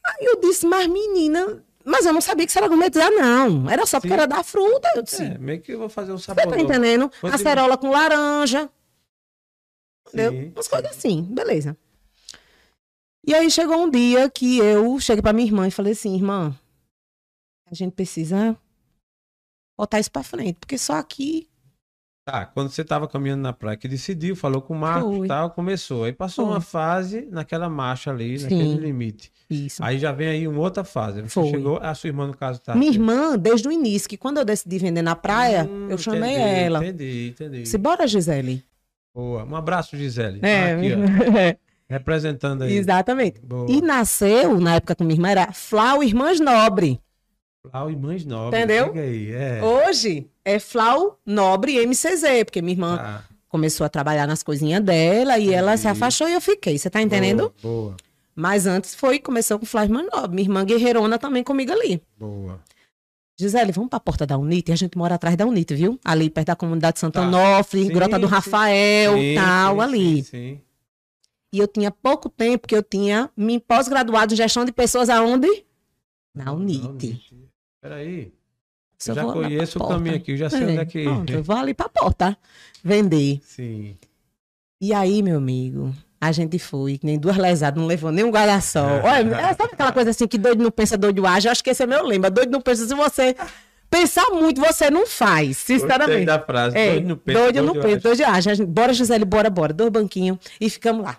Aí 0.06 0.26
eu 0.26 0.40
disse, 0.40 0.66
mas 0.66 0.88
menina, 0.88 1.62
mas 1.86 2.06
eu 2.06 2.14
não 2.14 2.22
sabia 2.22 2.46
que 2.46 2.50
isso 2.50 2.58
era 2.58 2.68
gourmetizar, 2.68 3.12
não. 3.12 3.70
Era 3.70 3.86
só 3.86 4.00
porque 4.00 4.08
Sim. 4.08 4.14
era 4.14 4.26
da 4.26 4.42
fruta. 4.44 4.90
Eu 4.96 5.04
disse, 5.04 5.24
É, 5.24 5.38
meio 5.38 5.60
que 5.62 5.74
eu 5.74 5.80
vou 5.80 5.90
fazer 5.90 6.12
um 6.14 6.18
você 6.18 6.26
sabor 6.26 6.44
tá 6.44 6.50
novo. 6.50 6.62
entendendo? 6.62 7.12
Vou 7.22 7.32
Acerola 7.32 7.78
com 7.78 7.92
laranja. 7.92 8.70
Entendeu? 10.08 10.32
Sim, 10.32 10.52
Umas 10.56 10.68
coisas 10.68 10.92
assim, 10.92 11.22
beleza. 11.24 11.78
E 13.26 13.34
aí 13.34 13.50
chegou 13.52 13.78
um 13.84 13.90
dia 13.90 14.30
que 14.30 14.58
eu 14.60 15.00
cheguei 15.00 15.22
pra 15.22 15.34
minha 15.34 15.48
irmã 15.48 15.68
e 15.68 15.72
falei 15.72 15.92
assim, 15.94 16.16
irmã, 16.16 16.56
a 17.70 17.76
gente 17.76 17.94
precisa 17.94 18.58
botar 19.78 20.00
isso 20.00 20.12
pra 20.12 20.24
frente, 20.24 20.58
porque 20.60 20.78
só 20.78 20.94
aqui 20.94 21.48
Tá, 22.30 22.46
quando 22.46 22.70
você 22.70 22.84
tava 22.84 23.08
caminhando 23.08 23.42
na 23.42 23.54
praia, 23.54 23.78
que 23.78 23.88
decidiu, 23.88 24.36
falou 24.36 24.62
com 24.62 24.74
o 24.74 24.78
Marcos 24.78 25.24
e 25.24 25.28
tal, 25.30 25.50
começou. 25.52 26.04
Aí 26.04 26.12
passou 26.12 26.44
Foi. 26.46 26.56
uma 26.56 26.60
fase 26.60 27.26
naquela 27.32 27.70
marcha 27.70 28.12
ali, 28.12 28.38
Sim. 28.38 28.44
naquele 28.44 28.76
limite. 28.86 29.32
isso. 29.50 29.82
Aí 29.82 29.98
já 29.98 30.12
vem 30.12 30.28
aí 30.28 30.46
uma 30.46 30.60
outra 30.60 30.84
fase. 30.84 31.22
Você 31.22 31.30
Foi. 31.30 31.48
chegou, 31.50 31.78
a 31.82 31.96
sua 31.96 32.10
irmã, 32.10 32.28
no 32.28 32.36
caso, 32.36 32.60
tá. 32.60 32.76
Minha 32.76 32.92
irmã, 32.92 33.38
desde 33.38 33.66
o 33.70 33.72
início, 33.72 34.10
que 34.10 34.18
quando 34.18 34.40
eu 34.40 34.44
decidi 34.44 34.78
vender 34.78 35.02
na 35.02 35.16
praia, 35.16 35.64
Hum, 35.64 35.88
eu 35.90 35.98
chamei 35.98 36.32
entendi, 36.34 36.60
ela. 36.66 36.86
Entendi, 36.86 37.30
entendi. 37.30 37.62
Disse, 37.62 37.78
bora, 37.78 38.06
Gisele. 38.06 38.62
Boa. 39.18 39.44
Um 39.46 39.56
abraço, 39.56 39.98
Gisele. 39.98 40.40
É, 40.44 40.74
Aqui, 40.74 40.92
ó, 40.94 41.58
representando 41.90 42.62
aí. 42.64 42.74
exatamente. 42.78 43.42
Boa. 43.42 43.66
E 43.68 43.82
nasceu, 43.82 44.60
na 44.60 44.76
época 44.76 44.94
com 44.96 45.04
minha 45.04 45.16
irmã, 45.16 45.30
era 45.30 45.52
Flau 45.54 46.04
Irmãs 46.04 46.40
Nobre. 46.40 47.00
Flau 47.72 47.90
e 47.90 47.96
Mães 47.96 48.24
Nobres. 48.24 48.64
Entendeu? 48.64 48.94
Aí, 48.94 49.32
é. 49.34 49.60
Hoje 49.64 50.28
é 50.46 50.60
Flau 50.60 51.20
Nobre 51.26 51.84
MCZ, 51.86 52.44
porque 52.46 52.62
minha 52.62 52.74
irmã 52.76 52.96
Tá. 52.98 53.24
começou 53.50 53.86
a 53.86 53.90
trabalhar 53.90 54.28
nas 54.28 54.44
coisinhas 54.44 54.84
dela 54.84 55.40
e 55.40 55.52
ela 55.52 55.76
se 55.78 55.88
afastou 55.88 56.30
e 56.30 56.34
eu 56.34 56.40
fiquei. 56.42 56.78
Você 56.78 56.90
tá 56.90 57.02
entendendo? 57.02 57.52
Boa, 57.62 57.74
boa. 57.82 57.96
Mas 58.36 58.68
antes 58.68 58.94
foi, 58.94 59.18
começou 59.18 59.58
com 59.58 59.66
Flau 59.66 59.84
Irmãs 59.84 60.06
Nobre. 60.14 60.36
Minha 60.36 60.46
irmã 60.46 60.64
guerreirona 60.64 61.18
também 61.18 61.44
comigo 61.44 61.72
ali. 61.72 62.02
boa. 62.20 62.60
Gisele, 63.40 63.72
vamos 63.72 63.90
pra 63.90 64.00
porta 64.00 64.26
da 64.26 64.38
Unite? 64.38 64.72
A 64.72 64.76
gente 64.76 64.98
mora 64.98 65.16
atrás 65.16 65.36
da 65.38 65.46
Unite, 65.46 65.76
viu? 65.76 66.00
Ali 66.04 66.30
perto 66.30 66.48
da 66.48 66.56
comunidade 66.56 67.00
Santo 67.00 67.14
Tá. 67.14 67.22
Onofre, 67.28 67.84
Sim, 67.84 67.90
Grota 67.90 68.18
do. 68.18 68.26
Rafael, 68.26 69.14
Sim, 69.16 69.36
tal, 69.36 69.76
sim, 69.76 69.82
ali. 69.82 70.24
Sim. 70.24 70.62
E 71.54 71.60
eu 71.60 71.68
tinha 71.68 71.92
pouco 71.92 72.30
tempo 72.30 72.68
que 72.68 72.76
eu 72.76 72.82
tinha 72.84 73.30
me 73.38 73.60
pós-graduado 73.60 74.34
em 74.34 74.38
gestão 74.38 74.66
de 74.66 74.72
pessoas 74.72 75.10
aonde? 75.10 75.48
Na 76.34 76.52
Unite. 76.52 77.22
Peraí. 77.80 78.34
Se 78.98 79.12
Eu 79.12 79.16
já 79.16 79.24
conheço 79.26 79.78
o 79.78 79.88
caminho 79.88 80.16
aqui, 80.16 80.32
eu 80.32 80.38
já 80.38 80.50
sei 80.50 80.64
onde 80.64 80.78
é 80.78 80.86
que. 80.86 81.04
Pronto, 81.04 81.32
eu 81.32 81.44
vou 81.44 81.56
ali 81.56 81.74
pra 81.76 81.88
porta 81.88 82.36
vender. 82.84 83.40
Sim. 83.44 83.96
E 84.82 84.92
aí, 84.94 85.22
meu 85.22 85.38
amigo, 85.38 85.94
a 86.20 86.32
gente 86.32 86.58
foi, 86.60 86.98
que 86.98 87.06
nem 87.06 87.18
duas 87.18 87.38
lesadas, 87.38 87.80
não 87.80 87.88
levou 87.88 88.12
nem 88.12 88.24
um 88.26 88.32
guarda-sol. 88.32 89.02
Olha, 89.04 89.36
é, 89.36 89.54
sabe 89.54 89.70
aquela 89.74 89.92
coisa 89.92 90.10
assim 90.10 90.28
que 90.28 90.38
doido 90.38 90.64
não 90.64 90.72
pensa, 90.72 90.98
doido 90.98 91.26
age? 91.28 91.48
Eu 91.48 91.52
acho 91.52 91.64
que 91.64 91.70
esse 91.70 91.84
é 91.84 91.86
meu 91.86 92.04
lema. 92.06 92.30
Doido 92.30 92.52
não 92.52 92.62
pensa. 92.62 92.86
Se 92.88 92.94
você 92.96 93.36
pensar 93.90 94.30
muito, 94.32 94.60
você 94.60 94.90
não 94.90 95.06
faz, 95.06 95.58
sinceramente. 95.58 96.26
da 96.26 96.40
frase. 96.40 96.78
É, 96.78 96.92
doido 96.94 97.08
no 97.08 97.18
peito. 97.18 97.40
doido 97.40 97.56
doido 97.62 97.82
peito, 97.82 98.08
acho. 98.08 98.18
doido 98.18 98.24
age. 98.36 98.50
A 98.50 98.54
gente- 98.54 98.68
Bora, 98.68 98.94
Gisele, 98.94 99.26
bora, 99.26 99.50
bora. 99.50 99.74
Dois 99.74 99.90
banquinhos 99.92 100.38
e 100.60 100.70
ficamos 100.70 101.04
lá. 101.04 101.18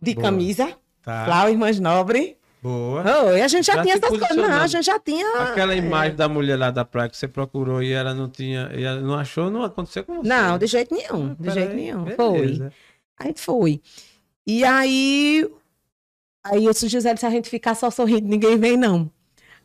De 0.00 0.14
Boa. 0.14 0.24
camisa, 0.24 0.72
Tá. 1.02 1.24
Flau, 1.24 1.48
Irmãs 1.48 1.80
Nobre, 1.80 2.36
Boa. 2.60 3.04
Oh, 3.24 3.36
e 3.36 3.40
a 3.40 3.46
gente 3.48 3.64
já, 3.66 3.74
Já 3.76 3.82
tinha 3.82 3.94
essas 3.94 4.08
coisas. 4.08 4.36
Não, 4.36 4.60
a 4.60 4.66
gente 4.66 4.84
já 4.84 4.98
tinha. 4.98 5.42
Aquela 5.42 5.74
é. 5.74 5.76
imagem 5.78 6.16
da 6.16 6.28
mulher 6.28 6.56
lá 6.56 6.70
da 6.72 6.84
praia 6.84 7.08
que 7.08 7.16
você 7.16 7.28
procurou 7.28 7.82
e 7.82 7.92
ela 7.92 8.12
não 8.12 8.28
tinha, 8.28 8.68
e 8.74 8.82
ela 8.82 9.00
não 9.00 9.14
achou, 9.14 9.48
não 9.48 9.62
aconteceu 9.62 10.02
com 10.04 10.16
você. 10.16 10.28
Não, 10.28 10.58
de 10.58 10.66
jeito 10.66 10.92
nenhum. 10.94 11.34
De 11.34 11.44
Peraí, 11.48 11.54
jeito 11.54 11.74
nenhum. 11.74 12.06
Foi. 12.16 12.40
beleza. 12.40 12.72
Aí 13.18 13.32
foi. 13.36 13.80
E 14.48 14.64
aí. 14.64 15.46
Aí 16.42 16.64
eu 16.64 16.72
sugiro 16.72 17.02
se 17.02 17.26
a 17.26 17.30
gente 17.30 17.50
ficar 17.50 17.74
só 17.74 17.90
sorrindo, 17.90 18.26
ninguém 18.26 18.56
vem, 18.56 18.78
não. 18.78 19.10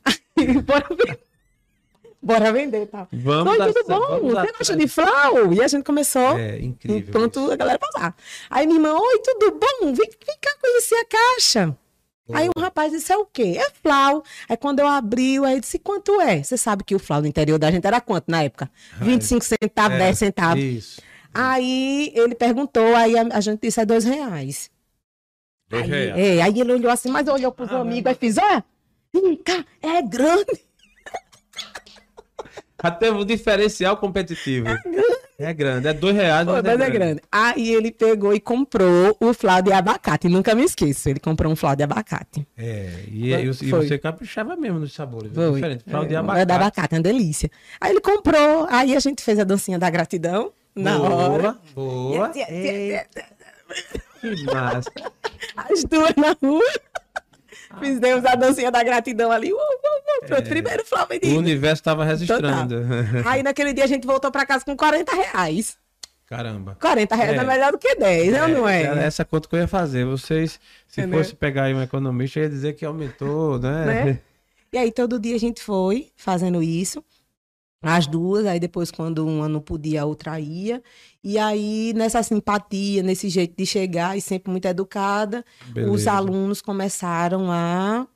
Aí, 0.03 0.17
bora 0.61 0.85
vender. 0.89 1.19
Bora 2.21 2.51
vender, 2.51 2.87
tá? 2.87 3.07
Vamos 3.13 3.57
Oi, 3.57 3.73
tudo 3.73 3.87
bom? 3.87 4.19
Você 4.19 4.33
gosta 4.33 4.65
certo. 4.65 4.79
de 4.79 4.87
flow? 4.89 5.53
E 5.53 5.61
a 5.61 5.67
gente 5.69 5.85
começou. 5.85 6.37
É 6.37 6.59
incrível. 6.59 6.97
Enquanto 6.97 7.39
isso. 7.39 7.51
a 7.51 7.55
galera 7.55 7.79
passar. 7.79 8.13
Aí 8.49 8.67
minha 8.67 8.77
irmã, 8.77 8.93
oi, 8.93 9.19
tudo 9.19 9.51
bom? 9.51 9.93
Vem, 9.93 10.09
vem 10.09 10.37
cá 10.41 10.53
conhecer 10.59 10.95
a 10.95 11.05
caixa. 11.05 11.77
Aí 12.33 12.49
um 12.55 12.59
rapaz 12.59 12.91
disse, 12.91 13.11
é 13.11 13.17
o 13.17 13.25
quê? 13.25 13.55
É 13.57 13.69
flau. 13.81 14.21
Aí 14.49 14.57
quando 14.57 14.79
eu 14.79 14.87
abri, 14.87 15.37
aí 15.45 15.61
disse, 15.61 15.79
quanto 15.79 16.19
é? 16.19 16.43
Você 16.43 16.57
sabe 16.57 16.83
que 16.83 16.95
o 16.95 16.99
flau 16.99 17.21
no 17.21 17.27
interior 17.27 17.57
da 17.57 17.71
gente 17.71 17.85
era 17.87 18.01
quanto 18.01 18.29
na 18.29 18.43
época? 18.43 18.69
25 18.99 19.45
centavos, 19.45 19.95
É, 19.95 19.99
10 19.99 20.17
centavos. 20.17 20.63
Isso. 20.63 21.01
Aí 21.33 22.11
ele 22.15 22.35
perguntou, 22.35 22.95
aí 22.95 23.17
a, 23.17 23.23
a 23.31 23.41
gente 23.41 23.61
disse, 23.61 23.79
é 23.79 23.85
dois 23.85 24.03
reais. 24.03 24.73
Aí, 25.74 26.38
é, 26.38 26.42
aí 26.42 26.60
ele 26.60 26.74
olhou 26.74 26.92
assim, 26.92 27.10
mas 27.10 27.27
olhou 27.27 27.51
pros 27.51 27.72
Ah, 27.72 27.80
amigos, 27.80 28.10
aí 28.10 28.15
fiz, 28.15 28.38
ó, 28.38 28.62
vem 29.13 29.36
cá, 29.38 29.65
é 29.82 30.01
grande. 30.01 30.62
Até 32.77 33.10
o 33.10 33.24
diferencial 33.24 33.96
competitivo. 33.96 34.68
É 35.39 35.53
grande. 35.53 35.88
É 35.88 35.94
dois 35.94 36.13
reais, 36.15 36.46
Pô, 36.46 36.51
mas, 36.51 36.63
mas 36.63 36.80
é 36.82 36.89
grande. 36.89 37.22
Aí 37.32 37.74
ele 37.74 37.92
pegou 37.92 38.34
e 38.34 38.42
comprou 38.42 39.15
o 39.22 39.34
flau 39.34 39.62
de 39.62 39.72
abacate. 39.72 40.27
Nunca 40.27 40.53
me 40.53 40.63
esqueço, 40.63 41.10
ele 41.10 41.20
comprou 41.20 41.51
um 41.51 41.56
flau 41.56 41.75
de 41.77 41.84
abacate. 41.84 42.46
É, 42.58 42.89
e, 43.08 43.34
e 43.34 43.53
Foi. 43.53 43.88
você 43.88 43.98
caprichava 43.98 44.56
mesmo 44.58 44.80
nos 44.80 44.94
sabores. 44.94 45.32
É 45.32 45.36
Foi. 45.36 45.53
diferente. 45.53 45.86
De 45.86 46.13
É, 46.13 46.18
abacate. 46.18 46.42
É 46.42 46.46
da 46.46 46.56
abacate, 46.56 46.94
é 46.94 46.98
uma 46.98 47.03
delícia. 47.03 47.50
Aí 47.80 47.92
ele 47.92 48.01
comprou, 48.01 48.68
aí 48.70 48.96
a 48.96 49.00
gente 49.00 49.24
fez 49.24 49.39
a 49.39 49.44
dancinha 49.46 49.80
da 49.80 49.89
gratidão 49.89 50.51
na 50.75 50.98
boa, 50.98 51.15
hora. 51.15 51.58
Boa. 51.74 52.32
Yes, 52.36 53.08
Que 54.24 54.44
massa. 54.46 54.89
As 55.58 55.84
duas 55.84 56.15
na 56.15 56.36
rua. 56.42 56.63
Fizemos 57.80 58.24
a 58.25 58.36
dancinha 58.36 58.72
da 58.72 58.84
gratidão 58.84 59.32
ali. 59.32 59.51
Uh, 59.51 59.56
uh, 59.58 59.60
uh, 59.60 60.27
pronto, 60.27 60.48
primeiro 60.50 60.86
flau 60.86 61.08
O 61.24 61.38
universo 61.38 61.82
estava 61.82 62.06
registrando. 62.06 62.75
Aí 63.25 63.44
naquele 63.44 63.74
dia 63.74 63.84
a 63.84 63.88
gente 63.88 64.08
voltou 64.08 64.32
pra 64.32 64.46
casa 64.46 64.63
com 64.63 64.77
40 64.77 65.13
reais. 65.13 65.77
Caramba. 66.25 66.77
40 66.80 67.15
reais 67.15 67.32
é, 67.34 67.36
É. 67.36 67.44
melhor 67.44 67.72
do 67.74 67.77
que 67.77 67.96
10, 67.96 68.32
não, 68.34 68.48
não 68.48 68.68
é? 68.68 69.06
Essa 69.06 69.25
conta 69.25 69.48
que 69.48 69.56
eu 69.56 69.60
ia 69.60 69.68
fazer. 69.68 70.06
Vocês, 70.06 70.60
se 70.88 71.01
Entendeu? 71.01 71.20
fosse 71.20 71.36
pegar 71.36 71.63
aí 71.65 71.74
um 71.74 71.82
economista, 71.82 72.39
ia 72.39 72.50
dizer 72.50 72.74
que 72.74 72.86
aumentou, 72.86 73.60
né? 73.60 73.86
Né? 73.86 74.20
E 74.72 74.77
aí 74.77 74.92
todo 74.92 75.20
dia 75.20 75.36
a 75.36 75.39
gente 75.39 75.62
foi 75.62 76.08
fazendo 76.15 76.63
isso. 76.63 77.03
As 77.83 78.07
duas, 78.07 78.45
aí 78.45 78.59
depois 78.59 78.89
quando 78.89 79.27
uma 79.27 79.49
não 79.49 79.59
podia, 79.59 80.03
a 80.03 80.05
outra 80.05 80.39
ia. 80.39 80.81
E 81.21 81.37
aí, 81.37 81.93
nessa 81.95 82.23
simpatia, 82.23 83.03
nesse 83.03 83.27
jeito 83.27 83.55
de 83.57 83.65
chegar 83.65 84.17
e 84.17 84.21
sempre 84.21 84.49
muito 84.49 84.65
educada, 84.65 85.43
os 85.67 85.73
Beleza. 85.73 86.11
alunos 86.13 86.61
começaram 86.61 87.51
a 87.51 88.07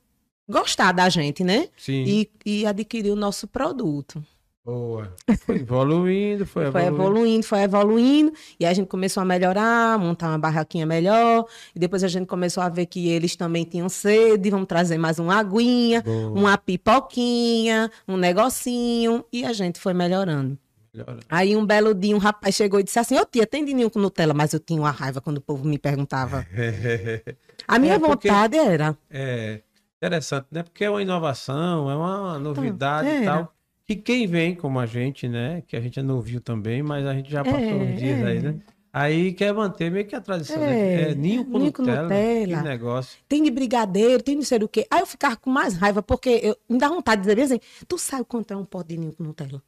gostar 0.47 0.93
da 0.93 1.09
gente, 1.09 1.43
né? 1.43 1.67
Sim. 1.77 2.03
E, 2.05 2.31
e 2.45 2.65
adquirir 2.65 3.11
o 3.11 3.15
nosso 3.15 3.47
produto. 3.47 4.23
Boa. 4.67 5.13
Foi 5.45 5.55
evoluindo, 5.55 6.45
foi, 6.45 6.69
Foi 6.69 6.81
evoluindo. 6.81 7.01
evoluindo, 7.01 7.43
foi 7.45 7.59
evoluindo, 7.61 8.33
e 8.59 8.65
a 8.65 8.73
gente 8.73 8.87
começou 8.87 9.21
a 9.21 9.25
melhorar, 9.25 9.97
montar 9.97 10.27
uma 10.27 10.37
barraquinha 10.37 10.85
melhor, 10.85 11.45
e 11.73 11.79
depois 11.79 12.03
a 12.03 12.09
gente 12.09 12.25
começou 12.27 12.61
a 12.61 12.67
ver 12.67 12.85
que 12.85 13.07
eles 13.07 13.33
também 13.37 13.63
tinham 13.63 13.87
sede, 13.87 14.49
vamos 14.49 14.67
trazer 14.67 14.97
mais 14.97 15.19
uma 15.19 15.37
aguinha, 15.37 16.01
Boa. 16.01 16.31
uma 16.37 16.57
pipoquinha, 16.57 17.89
um 18.05 18.17
negocinho, 18.17 19.23
e 19.31 19.45
a 19.45 19.53
gente 19.53 19.79
foi 19.79 19.93
melhorando. 19.93 20.57
Melhora. 20.93 21.19
Aí 21.29 21.55
um 21.55 21.65
belo 21.65 21.93
dia 21.93 22.13
um 22.13 22.19
rapaz 22.19 22.53
chegou 22.53 22.79
e 22.81 22.83
disse 22.83 22.99
assim, 22.99 23.17
ô 23.17 23.23
tia, 23.23 23.47
tem 23.47 23.63
dininho 23.63 23.89
com 23.89 23.99
Nutella? 23.99 24.33
Mas 24.33 24.51
eu 24.53 24.59
tinha 24.59 24.81
uma 24.81 24.91
raiva 24.91 25.21
quando 25.21 25.37
o 25.37 25.41
povo 25.41 25.65
me 25.65 25.77
perguntava. 25.77 26.45
A 27.65 27.79
minha 27.79 27.93
É, 27.93 27.99
porque- 27.99 28.27
vontade 28.29 28.57
era, 28.57 28.97
É 29.09 29.61
interessante, 29.97 30.47
né? 30.51 30.63
Porque 30.63 30.83
é 30.83 30.89
uma 30.89 31.01
inovação, 31.01 31.89
é 31.89 31.95
uma 31.95 32.37
novidade 32.37 33.07
era. 33.07 33.21
e 33.21 33.25
tal. 33.25 33.53
Que 33.87 33.95
quem 33.95 34.27
vem 34.27 34.53
como 34.53 34.79
a 34.79 34.85
gente, 34.85 35.27
né? 35.29 35.63
Que 35.65 35.75
a 35.77 35.81
gente 35.81 35.97
é 35.99 36.03
novinho 36.03 36.41
também, 36.41 36.83
mas 36.83 37.05
a 37.05 37.13
gente 37.13 37.31
já 37.31 37.43
passou 37.43 37.59
É, 37.59 37.73
uns 37.73 37.97
dias 37.99 38.19
é. 38.19 38.25
aí, 38.25 38.39
né? 38.41 38.59
Aí 38.91 39.31
quer 39.33 39.53
manter 39.53 39.91
meio 39.91 40.05
que 40.05 40.15
a 40.15 40.19
tradição, 40.21 40.57
É, 40.61 40.67
né? 40.67 41.11
É 41.11 41.15
ninho 41.15 41.45
com 41.45 41.57
ninho 41.57 41.65
Nutella. 41.77 42.03
Nutella. 42.03 42.57
Que 42.57 42.63
negócio. 42.67 43.17
tem 43.29 43.43
de 43.43 43.51
brigadeiro, 43.51 44.21
tem 44.23 44.33
de 44.35 44.39
não 44.39 44.45
sei 44.45 44.57
o 44.59 44.67
quê. 44.67 44.85
Aí 44.91 44.99
eu 44.99 45.05
ficava 45.05 45.37
com 45.37 45.49
mais 45.49 45.75
raiva, 45.75 46.01
porque 46.03 46.29
eu, 46.43 46.57
me 46.67 46.77
dá 46.77 46.89
vontade 46.89 47.21
de 47.21 47.27
dizer 47.29 47.41
assim, 47.43 47.59
tu 47.87 47.97
sabe 47.97 48.25
quanto 48.25 48.51
é 48.53 48.57
um 48.57 48.65
pote 48.65 48.89
de 48.89 48.97
ninho 48.97 49.13
com 49.13 49.23
Nutella? 49.23 49.61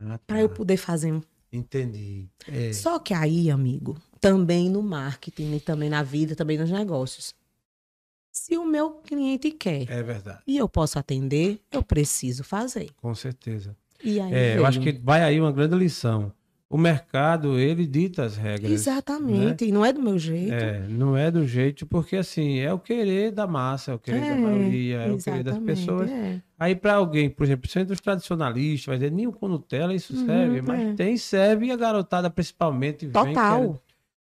Ah, 0.00 0.18
Pra 0.26 0.36
tá. 0.36 0.40
eu 0.42 0.48
poder 0.48 0.76
fazer 0.78 1.12
um. 1.12 1.20
Entendi. 1.52 2.28
É. 2.48 2.72
Só 2.72 2.98
que 2.98 3.12
aí, 3.12 3.50
amigo, 3.50 3.96
também 4.20 4.70
no 4.70 4.82
marketing, 4.82 5.56
e 5.56 5.60
também 5.60 5.90
na 5.90 6.02
vida, 6.02 6.34
também 6.36 6.56
nos 6.56 6.70
negócios. 6.70 7.34
Se 8.32 8.56
o 8.56 8.64
meu 8.64 8.90
cliente 9.04 9.50
quer 9.50 9.90
É 9.90 10.02
verdade, 10.02 10.38
e 10.46 10.56
eu 10.56 10.68
posso 10.68 10.98
atender, 10.98 11.60
eu 11.70 11.82
preciso 11.82 12.44
fazer. 12.44 12.90
com 13.00 13.14
certeza. 13.14 13.76
E 14.02 14.20
aí 14.20 14.32
É, 14.32 14.56
eu 14.56 14.64
acho 14.64 14.80
que 14.80 14.92
vai 14.92 15.22
aí 15.22 15.40
uma 15.40 15.52
grande 15.52 15.76
lição. 15.76 16.32
O 16.72 16.78
mercado, 16.78 17.58
ele 17.58 17.84
dita 17.84 18.22
as 18.22 18.36
regras. 18.36 18.70
Exatamente, 18.70 19.64
e 19.64 19.72
não 19.72 19.84
é 19.84 19.92
do 19.92 20.00
meu 20.00 20.16
jeito. 20.16 20.52
É, 20.54 20.86
não 20.88 21.16
é 21.16 21.28
do 21.28 21.44
jeito, 21.44 21.84
porque 21.84 22.16
assim, 22.16 22.60
é 22.60 22.72
o 22.72 22.78
querer 22.78 23.32
da 23.32 23.44
massa, 23.44 23.90
é 23.90 23.94
o 23.94 23.98
querer 23.98 24.28
da 24.28 24.36
maioria, 24.36 24.98
é 24.98 25.10
o 25.10 25.18
querer 25.18 25.42
das 25.42 25.58
pessoas. 25.58 26.08
é. 26.08 26.40
Aí 26.56 26.76
para 26.76 26.94
alguém, 26.94 27.28
por 27.28 27.42
exemplo, 27.44 27.68
sendo 27.68 27.90
os 27.92 28.00
tradicionalistas, 28.00 28.86
vai 28.86 28.96
dizer, 28.98 29.10
ninho 29.10 29.32
com 29.32 29.48
Nutella, 29.48 29.92
isso 29.92 30.14
Uhum, 30.14 30.26
serve, 30.26 30.62
mas 30.62 30.80
é. 30.80 30.92
tem, 30.94 31.16
serve 31.16 31.66
e 31.66 31.72
a 31.72 31.76
garotada 31.76 32.30
principalmente 32.30 33.04
vem 33.06 33.12
Total. 33.34 33.82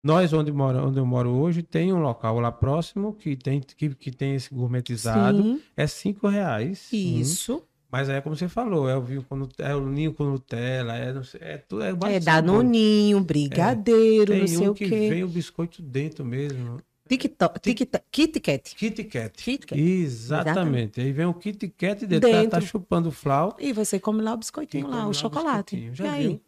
Nós, 0.03 0.34
onde, 0.34 0.51
mora, 0.51 0.84
onde 0.84 0.98
eu 1.00 1.05
moro 1.05 1.29
hoje, 1.29 1.62
tem 1.62 1.93
um 1.93 2.00
local 2.00 2.39
lá 2.39 2.51
próximo 2.51 3.13
que 3.13 3.36
tem, 3.36 3.60
que, 3.62 3.89
que 3.93 4.12
tem 4.12 4.34
esse 4.36 4.51
gourmetizado, 4.53 5.43
Sim, 5.43 5.62
é 5.77 5.86
cinco 5.86 6.27
reais. 6.27 6.89
Hum. 6.91 6.98
isso. 7.20 7.63
Mas 7.91 8.10
aí 8.10 8.15
é 8.15 8.22
como 8.22 8.36
você 8.36 8.48
falou, 8.48 8.89
é 8.89 8.96
o, 8.96 9.01
vinho 9.01 9.22
com, 9.27 9.48
é 9.60 9.75
o 9.75 9.86
ninho 9.86 10.13
com 10.13 10.24
Nutella, 10.24 10.96
é, 10.96 11.12
não 11.13 11.24
sei, 11.24 11.41
é 11.43 11.58
tudo. 11.58 11.84
É, 11.84 11.88
É 11.89 11.91
sabores. 11.91 12.25
danoninho, 12.25 13.20
brigadeiro, 13.22 14.31
Tem 14.31 14.39
não 14.41 14.48
sei 14.48 14.67
um 14.67 14.72
o 14.72 14.74
que 14.74 14.88
quê. 14.88 15.10
vem 15.10 15.24
o 15.24 15.27
biscoito 15.27 15.81
dentro 15.81 16.24
mesmo. 16.25 16.77
TikTok, 17.10 17.60
TikTok, 17.60 18.05
Kit 18.10 18.39
Kat. 18.39 18.75
Kit 18.75 19.03
Kat. 19.03 19.43
Kit 19.43 19.67
Kat. 19.67 19.79
Exatamente. 19.81 21.01
Aí 21.01 21.12
vem 21.12 21.25
o 21.25 21.34
Kit 21.34 21.67
Kat 21.77 22.05
dentro, 22.08 22.29
tá- 22.29 22.36
Tá, 22.38 22.41
Dentro. 22.43 22.62
chupando 22.62 23.10
o 23.10 23.12
flau. 23.12 23.55
E 23.60 23.74
você 23.74 24.00
come 24.00 24.22
lá 24.22 24.31
o 24.31 24.36
e 24.36 24.38
biscoitinho 24.39 24.88
lá, 24.88 25.05
o 25.08 25.13
chocolate. 25.13 25.75
E 25.75 25.93
Já 25.93 26.13
aí? 26.13 26.27
viu? 26.27 26.41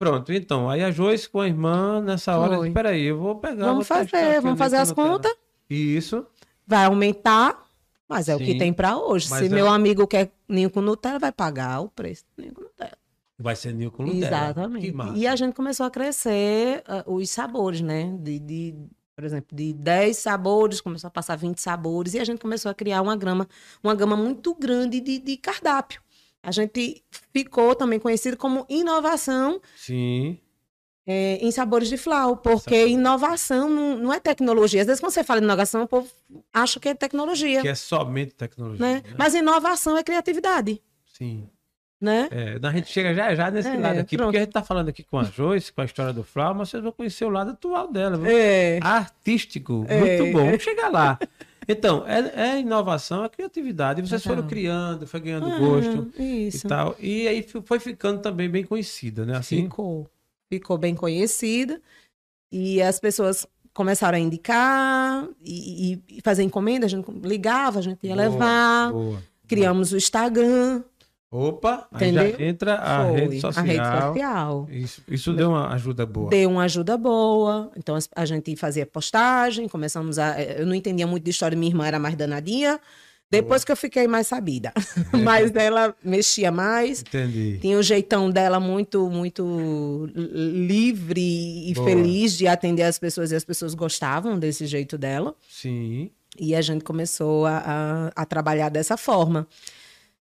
Pronto, 0.00 0.32
então, 0.32 0.70
aí 0.70 0.82
a 0.82 0.90
Joyce 0.90 1.28
com 1.28 1.42
a 1.42 1.46
irmã, 1.46 2.00
nessa 2.00 2.34
hora, 2.38 2.56
Foi. 2.56 2.68
espera 2.68 2.88
aí, 2.88 3.02
eu 3.02 3.18
vou 3.18 3.36
pegar. 3.36 3.66
Vamos 3.66 3.86
vou 3.86 3.98
fazer, 3.98 4.40
vamos 4.40 4.58
fazer 4.58 4.76
as 4.76 4.90
contas. 4.92 5.30
Isso. 5.68 6.26
Vai 6.66 6.86
aumentar, 6.86 7.68
mas 8.08 8.26
é 8.26 8.34
o 8.34 8.38
que 8.38 8.52
Sim. 8.52 8.58
tem 8.58 8.72
pra 8.72 8.96
hoje. 8.96 9.28
Se 9.28 9.44
é- 9.44 9.48
meu 9.50 9.68
amigo 9.68 10.06
quer 10.06 10.32
ninho 10.48 10.70
com 10.70 10.80
Nutella, 10.80 11.18
vai 11.18 11.30
pagar 11.30 11.80
o 11.80 11.90
preço 11.90 12.24
do 12.34 12.40
ninho 12.40 12.54
com 12.54 12.62
Nutella. 12.62 12.96
Vai 13.38 13.54
ser 13.54 13.74
ninho 13.74 13.90
com 13.90 14.02
Nutella. 14.04 14.26
Exatamente. 14.26 14.94
E 15.16 15.26
a 15.26 15.36
gente 15.36 15.52
começou 15.52 15.84
a 15.84 15.90
crescer 15.90 16.82
ah, 16.88 17.04
os 17.06 17.28
sabores, 17.28 17.82
né? 17.82 18.16
De, 18.22 18.38
de, 18.38 18.74
por 19.14 19.24
exemplo, 19.24 19.54
de 19.54 19.74
10 19.74 20.16
sabores, 20.16 20.80
começou 20.80 21.08
a 21.08 21.10
passar 21.10 21.36
20 21.36 21.58
sabores, 21.58 22.14
e 22.14 22.18
a 22.18 22.24
gente 22.24 22.40
começou 22.40 22.70
a 22.70 22.74
criar 22.74 23.02
uma 23.02 23.16
grama, 23.16 23.46
uma 23.84 23.94
gama 23.94 24.16
muito 24.16 24.54
grande 24.54 24.98
de, 24.98 25.18
de 25.18 25.36
cardápio. 25.36 26.00
A 26.42 26.50
gente 26.50 27.02
ficou 27.32 27.74
também 27.74 27.98
conhecido 27.98 28.36
como 28.36 28.64
inovação 28.68 29.60
Sim. 29.76 30.38
é, 31.06 31.36
em 31.36 31.50
sabores 31.50 31.88
de 31.88 31.96
flau, 31.98 32.36
porque 32.36 32.74
Sabor. 32.80 32.88
inovação 32.88 33.68
não, 33.68 33.96
não 33.98 34.12
é 34.12 34.18
tecnologia. 34.20 34.80
Às 34.80 34.86
vezes, 34.86 35.00
quando 35.00 35.12
você 35.12 35.22
fala 35.24 35.40
em 35.40 35.44
inovação, 35.44 35.82
o 35.82 35.86
povo 35.88 36.08
acha 36.52 36.80
que 36.80 36.88
é 36.88 36.94
tecnologia, 36.94 37.60
Que 37.60 37.68
é 37.68 37.74
somente 37.74 38.32
tecnologia. 38.34 38.80
né? 38.84 38.94
né? 39.06 39.14
Mas 39.18 39.34
inovação 39.34 39.96
é 39.98 40.02
criatividade, 40.02 40.80
Sim. 41.04 41.46
né? 42.00 42.26
É, 42.30 42.58
a 42.66 42.72
gente 42.72 42.88
chega 42.90 43.12
já 43.14 43.34
já 43.34 43.50
nesse 43.50 43.68
É, 43.68 43.76
lado 43.76 43.98
aqui, 44.00 44.16
pronto. 44.16 44.28
porque 44.28 44.38
a 44.38 44.40
gente 44.40 44.52
tá 44.52 44.62
falando 44.62 44.88
aqui 44.88 45.02
com 45.04 45.18
a 45.18 45.24
Joyce, 45.24 45.70
com 45.70 45.82
a 45.82 45.84
história 45.84 46.12
do 46.14 46.24
Flau, 46.24 46.54
mas 46.54 46.70
vocês 46.70 46.82
vão 46.82 46.92
conhecer 46.92 47.26
o 47.26 47.28
lado 47.30 47.50
atual 47.50 47.92
dela. 47.92 48.16
viu? 48.16 48.26
É. 48.30 48.78
Artístico. 48.82 49.84
É. 49.88 49.98
Muito 50.22 50.32
bom. 50.38 50.46
Vamos 50.46 50.62
chegar 50.62 50.88
lá. 50.90 51.18
Então, 51.68 52.04
é, 52.06 52.54
é 52.56 52.60
inovação, 52.60 53.24
é 53.24 53.28
criatividade. 53.28 54.00
E 54.00 54.06
vocês 54.08 54.22
foram 54.22 54.46
criando, 54.46 55.06
foi 55.06 55.20
ganhando 55.20 55.46
Ah, 55.46 55.58
gosto 55.58 56.10
Isso. 56.20 56.66
e 56.66 56.68
tal. 56.68 56.96
E 56.98 57.28
aí 57.28 57.46
foi 57.64 57.78
ficando 57.78 58.20
também 58.20 58.48
bem 58.48 58.64
conhecida, 58.64 59.24
né? 59.24 59.36
Assim, 59.36 59.62
Ficou. 59.64 60.08
Ficou 60.48 60.76
bem 60.78 60.94
conhecida. 60.94 61.80
E 62.50 62.82
as 62.82 62.98
pessoas 62.98 63.46
começaram 63.72 64.16
a 64.16 64.20
indicar 64.20 65.28
e, 65.44 66.00
e- 66.08 66.20
fazer 66.22 66.42
encomenda. 66.42 66.86
A 66.86 66.88
gente 66.88 67.08
ligava, 67.22 67.78
a 67.78 67.82
gente 67.82 68.04
ia 68.04 68.14
Boa, 68.16 68.28
levar. 68.28 68.92
boa. 68.92 69.22
Criamos 69.46 69.92
o 69.92 69.96
Instagram. 69.96 70.82
Opa, 71.32 71.86
aí 71.92 72.08
Entendeu? 72.08 72.36
já 72.36 72.44
entra 72.44 72.74
a 72.74 73.06
Foi, 73.06 73.20
rede 73.20 73.40
social. 73.40 73.64
A 73.64 73.68
rede 73.68 74.06
social. 74.06 74.68
Isso, 74.68 75.02
isso 75.08 75.32
deu 75.32 75.50
uma 75.50 75.72
ajuda 75.72 76.04
boa. 76.04 76.28
Deu 76.28 76.50
uma 76.50 76.64
ajuda 76.64 76.96
boa. 76.96 77.70
Então 77.76 77.96
a 78.16 78.24
gente 78.24 78.56
fazia 78.56 78.84
postagem, 78.84 79.68
começamos 79.68 80.18
a. 80.18 80.42
Eu 80.42 80.66
não 80.66 80.74
entendia 80.74 81.06
muito 81.06 81.22
de 81.22 81.30
história, 81.30 81.56
minha 81.56 81.70
irmã 81.70 81.86
era 81.86 82.00
mais 82.00 82.16
danadinha. 82.16 82.80
Depois 83.30 83.64
que 83.64 83.70
eu 83.70 83.76
fiquei 83.76 84.08
mais 84.08 84.26
sabida. 84.26 84.72
Mas 85.22 85.54
ela 85.54 85.94
mexia 86.02 86.50
mais. 86.50 87.02
Entendi. 87.02 87.58
Tinha 87.60 87.78
o 87.78 87.82
jeitão 87.82 88.28
dela 88.28 88.58
muito, 88.58 89.08
muito 89.08 90.10
livre 90.12 91.70
e 91.70 91.72
Boa. 91.74 91.86
feliz 91.86 92.36
de 92.36 92.48
atender 92.48 92.82
as 92.82 92.98
pessoas. 92.98 93.30
E 93.30 93.36
as 93.36 93.44
pessoas 93.44 93.72
gostavam 93.72 94.36
desse 94.36 94.66
jeito 94.66 94.98
dela. 94.98 95.36
Sim. 95.48 96.10
E 96.36 96.56
a 96.56 96.60
gente 96.60 96.82
começou 96.82 97.46
a, 97.46 98.10
a, 98.16 98.22
a 98.22 98.26
trabalhar 98.26 98.68
dessa 98.68 98.96
forma. 98.96 99.46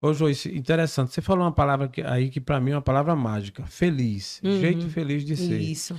Ô, 0.07 0.15
Joyce, 0.15 0.55
interessante. 0.57 1.13
Você 1.13 1.21
falou 1.21 1.45
uma 1.45 1.53
palavra 1.53 1.89
que- 1.89 2.03
aí 2.03 2.29
que 2.31 2.41
pra 2.41 2.61
mim 2.61 2.71
é 2.73 2.75
uma 2.77 2.83
palavra 2.83 3.15
mágica. 3.17 3.65
Feliz. 3.67 4.41
Uhum. 4.45 4.61
Jeito 4.61 4.89
feliz 4.89 5.25
de 5.25 5.37
ser. 5.37 5.59
Isso. 5.61 5.97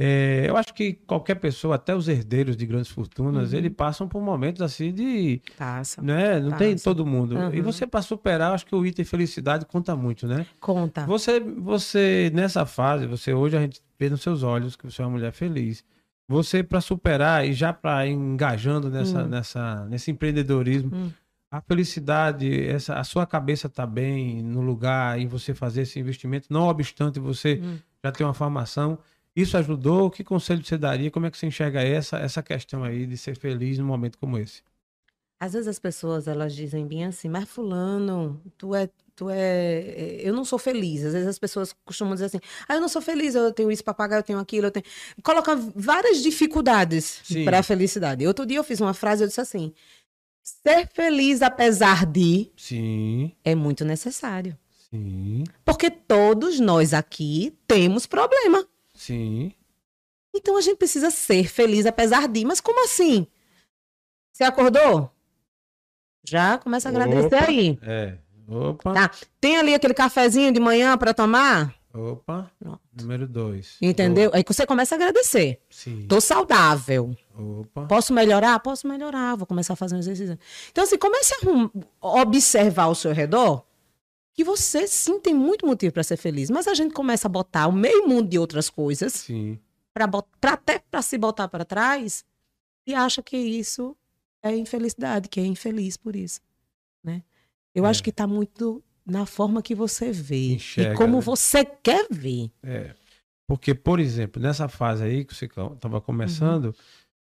É, 0.00 0.44
eu 0.46 0.56
acho 0.56 0.72
que 0.74 0.92
qualquer 0.92 1.34
pessoa, 1.36 1.74
até 1.74 1.94
os 1.96 2.06
herdeiros 2.08 2.56
de 2.56 2.64
grandes 2.66 2.88
fortunas, 2.90 3.52
Uhum. 3.52 3.58
eles 3.58 3.72
passam 3.74 4.06
por 4.06 4.22
momentos 4.22 4.62
assim 4.62 4.92
de. 4.92 5.40
Passa. 5.56 6.00
Né? 6.02 6.38
Não 6.38 6.52
tem 6.52 6.72
Passa. 6.72 6.84
todo 6.84 7.04
mundo. 7.04 7.34
E 7.52 7.58
Uhum. 7.58 7.62
você, 7.64 7.86
para 7.86 8.00
superar, 8.02 8.52
acho 8.52 8.64
que 8.66 8.74
o 8.74 8.86
item 8.86 9.04
felicidade 9.04 9.64
conta 9.66 9.96
muito, 9.96 10.26
né? 10.28 10.46
Conta. 10.60 11.04
Você, 11.06 11.40
você, 11.40 12.30
nessa 12.34 12.64
fase, 12.64 13.06
você 13.06 13.32
hoje 13.32 13.56
a 13.56 13.60
gente 13.60 13.80
vê 13.98 14.08
nos 14.08 14.20
seus 14.22 14.42
olhos 14.42 14.76
que 14.76 14.84
você 14.84 15.02
é 15.02 15.04
uma 15.04 15.12
mulher 15.12 15.32
feliz. 15.32 15.82
Você, 16.28 16.62
para 16.62 16.80
superar 16.82 17.44
e 17.48 17.52
já 17.54 17.72
para 17.72 18.06
engajando 18.06 18.90
nessa, 18.90 19.24
Hum. 19.24 19.28
nessa, 19.28 19.86
nesse 19.86 20.10
empreendedorismo, 20.10 20.94
Hum. 20.94 21.10
A 21.50 21.60
felicidade, 21.60 22.66
essa, 22.68 22.94
a 22.94 23.04
sua 23.04 23.26
cabeça 23.26 23.68
tá 23.68 23.86
bem 23.86 24.42
no 24.42 24.60
lugar 24.60 25.18
em 25.18 25.26
você 25.26 25.54
fazer 25.54 25.82
esse 25.82 25.98
investimento, 25.98 26.46
não 26.50 26.68
obstante 26.68 27.18
você 27.18 27.60
Hum. 27.62 27.78
já 28.04 28.12
ter 28.12 28.24
uma 28.24 28.34
formação. 28.34 28.98
Isso 29.34 29.56
ajudou? 29.56 30.10
Que 30.10 30.22
conselho 30.24 30.64
você 30.64 30.76
daria? 30.76 31.10
Como 31.10 31.24
é 31.26 31.30
que 31.30 31.38
você 31.38 31.46
enxerga 31.46 31.80
essa, 31.80 32.18
essa 32.18 32.42
questão 32.42 32.82
aí 32.84 33.06
de 33.06 33.16
ser 33.16 33.36
feliz 33.36 33.78
num 33.78 33.86
momento 33.86 34.18
como 34.18 34.36
esse? 34.36 34.62
Às 35.40 35.52
vezes 35.52 35.68
as 35.68 35.78
pessoas 35.78 36.26
elas 36.26 36.54
dizem 36.54 36.84
bem 36.86 37.04
assim, 37.04 37.28
mas 37.28 37.48
fulano, 37.48 38.42
tu 38.58 38.74
é, 38.74 38.90
tu 39.14 39.30
é, 39.30 40.16
eu 40.20 40.34
não 40.34 40.44
sou 40.44 40.58
feliz. 40.58 41.04
Às 41.04 41.12
vezes 41.12 41.28
as 41.28 41.38
pessoas 41.38 41.72
costumam 41.84 42.14
dizer 42.14 42.26
assim, 42.26 42.40
ah, 42.68 42.74
eu 42.74 42.80
não 42.80 42.88
sou 42.88 43.00
feliz, 43.00 43.36
eu 43.36 43.52
tenho 43.52 43.70
isso 43.70 43.84
para 43.84 43.94
pagar, 43.94 44.16
eu 44.16 44.22
tenho 44.24 44.40
aquilo, 44.40 44.66
eu 44.66 44.70
tenho. 44.72 44.84
Coloca 45.22 45.54
várias 45.76 46.20
dificuldades 46.20 47.22
para 47.44 47.60
a 47.60 47.62
felicidade. 47.62 48.26
Outro 48.26 48.44
dia 48.44 48.56
eu 48.58 48.64
fiz 48.64 48.80
uma 48.80 48.92
frase, 48.92 49.22
eu 49.22 49.28
disse 49.28 49.40
assim: 49.40 49.72
ser 50.42 50.86
feliz 50.88 51.42
apesar 51.42 52.06
de 52.06 52.50
Sim, 52.56 53.32
é 53.44 53.54
muito 53.54 53.84
necessário, 53.84 54.56
sim, 54.90 55.44
porque 55.64 55.90
todos 55.90 56.58
nós 56.60 56.92
aqui 56.94 57.56
temos 57.66 58.06
problema. 58.06 58.66
sim. 58.94 59.52
Então 60.34 60.56
a 60.56 60.60
gente 60.60 60.76
precisa 60.76 61.10
ser 61.10 61.48
feliz 61.48 61.84
apesar 61.84 62.28
de. 62.28 62.44
Mas 62.44 62.60
como 62.60 62.84
assim? 62.84 63.26
Você 64.30 64.44
acordou? 64.44 65.10
Já 66.22 66.58
começa 66.58 66.88
a 66.88 66.90
agradecer 66.90 67.34
Opa. 67.34 67.44
aí. 67.46 67.78
É. 67.82 68.18
Opa, 68.46 68.92
Tá. 68.92 69.10
Tem 69.40 69.56
ali 69.56 69.74
aquele 69.74 69.94
cafezinho 69.94 70.52
de 70.52 70.60
manhã 70.60 70.96
para 70.96 71.12
tomar? 71.12 71.74
Opa. 71.98 72.50
Pronto. 72.58 72.80
Número 73.00 73.26
dois. 73.26 73.76
Entendeu? 73.82 74.30
Aí 74.32 74.42
que 74.44 74.52
você 74.52 74.66
começa 74.66 74.94
a 74.94 74.96
agradecer. 74.96 75.60
Sim. 75.70 76.06
Tô 76.06 76.20
saudável. 76.20 77.14
Opa. 77.36 77.86
Posso 77.86 78.12
melhorar? 78.12 78.58
Posso 78.60 78.86
melhorar. 78.86 79.36
Vou 79.36 79.46
começar 79.46 79.72
a 79.72 79.76
fazer 79.76 79.94
um 79.94 79.98
exercício. 79.98 80.38
Então, 80.70 80.84
assim, 80.84 80.98
comece 80.98 81.34
a 82.00 82.08
observar 82.22 82.84
ao 82.84 82.94
seu 82.94 83.12
redor 83.12 83.64
que 84.32 84.44
você 84.44 84.86
sim 84.86 85.18
tem 85.18 85.34
muito 85.34 85.66
motivo 85.66 85.92
para 85.92 86.02
ser 86.04 86.16
feliz. 86.16 86.48
Mas 86.50 86.68
a 86.68 86.74
gente 86.74 86.94
começa 86.94 87.26
a 87.26 87.30
botar 87.30 87.66
o 87.66 87.72
meio 87.72 88.06
mundo 88.06 88.28
de 88.28 88.38
outras 88.38 88.70
coisas 88.70 89.12
Sim. 89.12 89.58
para 89.92 90.08
até 90.52 90.78
para 90.78 91.02
se 91.02 91.18
botar 91.18 91.48
para 91.48 91.64
trás 91.64 92.24
e 92.86 92.94
acha 92.94 93.20
que 93.22 93.36
isso 93.36 93.96
é 94.42 94.56
infelicidade, 94.56 95.28
que 95.28 95.40
é 95.40 95.44
infeliz 95.44 95.96
por 95.96 96.14
isso, 96.14 96.40
né? 97.02 97.24
Eu 97.74 97.84
É. 97.84 97.88
acho 97.90 98.02
que 98.02 98.10
está 98.10 98.26
muito 98.28 98.80
na 99.08 99.24
forma 99.26 99.62
que 99.62 99.74
você 99.74 100.12
vê 100.12 100.52
Enxerga, 100.54 100.92
e 100.92 100.96
como 100.96 101.16
né? 101.16 101.22
você 101.22 101.64
quer 101.64 102.06
ver. 102.10 102.50
É. 102.62 102.90
Porque, 103.48 103.74
por 103.74 103.98
exemplo, 103.98 104.40
nessa 104.42 104.68
fase 104.68 105.02
aí 105.04 105.24
que 105.24 105.34
você 105.34 105.46
estava 105.46 106.00
começando, 106.00 106.74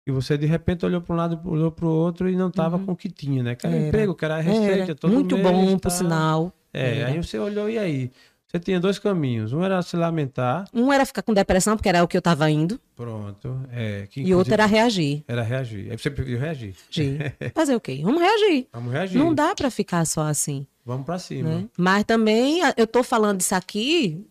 e 0.06 0.10
você 0.10 0.36
de 0.36 0.46
repente 0.46 0.84
olhou 0.84 1.00
para 1.00 1.14
um 1.14 1.16
lado, 1.16 1.40
olhou 1.48 1.70
para 1.70 1.86
o 1.86 1.88
outro 1.88 2.28
e 2.28 2.34
não 2.36 2.48
estava 2.48 2.76
Uhum. 2.76 2.86
com 2.86 2.92
o 2.92 2.96
que 2.96 3.08
tinha, 3.08 3.42
né? 3.42 3.54
Que 3.54 3.66
era 3.66 3.76
Era. 3.76 3.86
emprego, 3.88 4.14
que 4.14 4.24
era 4.24 4.40
receita, 4.40 4.82
Era 4.82 4.94
todo 4.96 5.12
muito 5.12 5.36
mês, 5.36 5.46
bom, 5.48 5.72
por 5.78 5.80
tal. 5.88 5.90
sinal. 5.90 6.52
É, 6.72 6.98
Era. 6.98 7.08
aí 7.10 7.16
você 7.22 7.38
olhou 7.38 7.70
e 7.70 7.78
aí? 7.78 8.10
Você 8.56 8.60
tinha 8.64 8.80
dois 8.80 8.98
caminhos. 8.98 9.52
Um 9.52 9.62
era 9.62 9.80
se 9.82 9.96
lamentar, 9.96 10.64
Um 10.72 10.92
era 10.92 11.04
ficar 11.04 11.22
com 11.22 11.34
depressão, 11.34 11.76
porque 11.76 11.88
era 11.88 12.02
o 12.02 12.08
que 12.08 12.16
eu 12.16 12.20
estava 12.20 12.50
indo, 12.50 12.80
pronto. 12.94 13.60
É, 13.70 14.06
que 14.08 14.22
e 14.22 14.34
outro 14.34 14.52
era 14.54 14.64
reagir. 14.66 15.22
era 15.28 15.42
reagir. 15.42 15.90
Aí 15.90 15.98
você 15.98 16.10
preferiu 16.10 16.38
reagir. 16.38 16.74
Agir. 16.90 17.34
Fazer 17.54 17.74
o 17.76 17.80
quê? 17.80 18.00
Vamos 18.02 18.20
reagir. 18.20 18.66
Vamos 18.72 18.92
reagir. 18.92 19.18
Não 19.18 19.34
dá 19.34 19.54
para 19.54 19.70
ficar 19.70 20.04
só 20.06 20.22
assim. 20.22 20.66
Vamos 20.84 21.04
para 21.04 21.18
cima. 21.18 21.48
né? 21.48 21.68
Mas 21.76 22.04
também 22.04 22.60
eu 22.76 22.86
tô 22.86 23.02
falando 23.02 23.40
isso 23.40 23.54
aqui, 23.54 24.24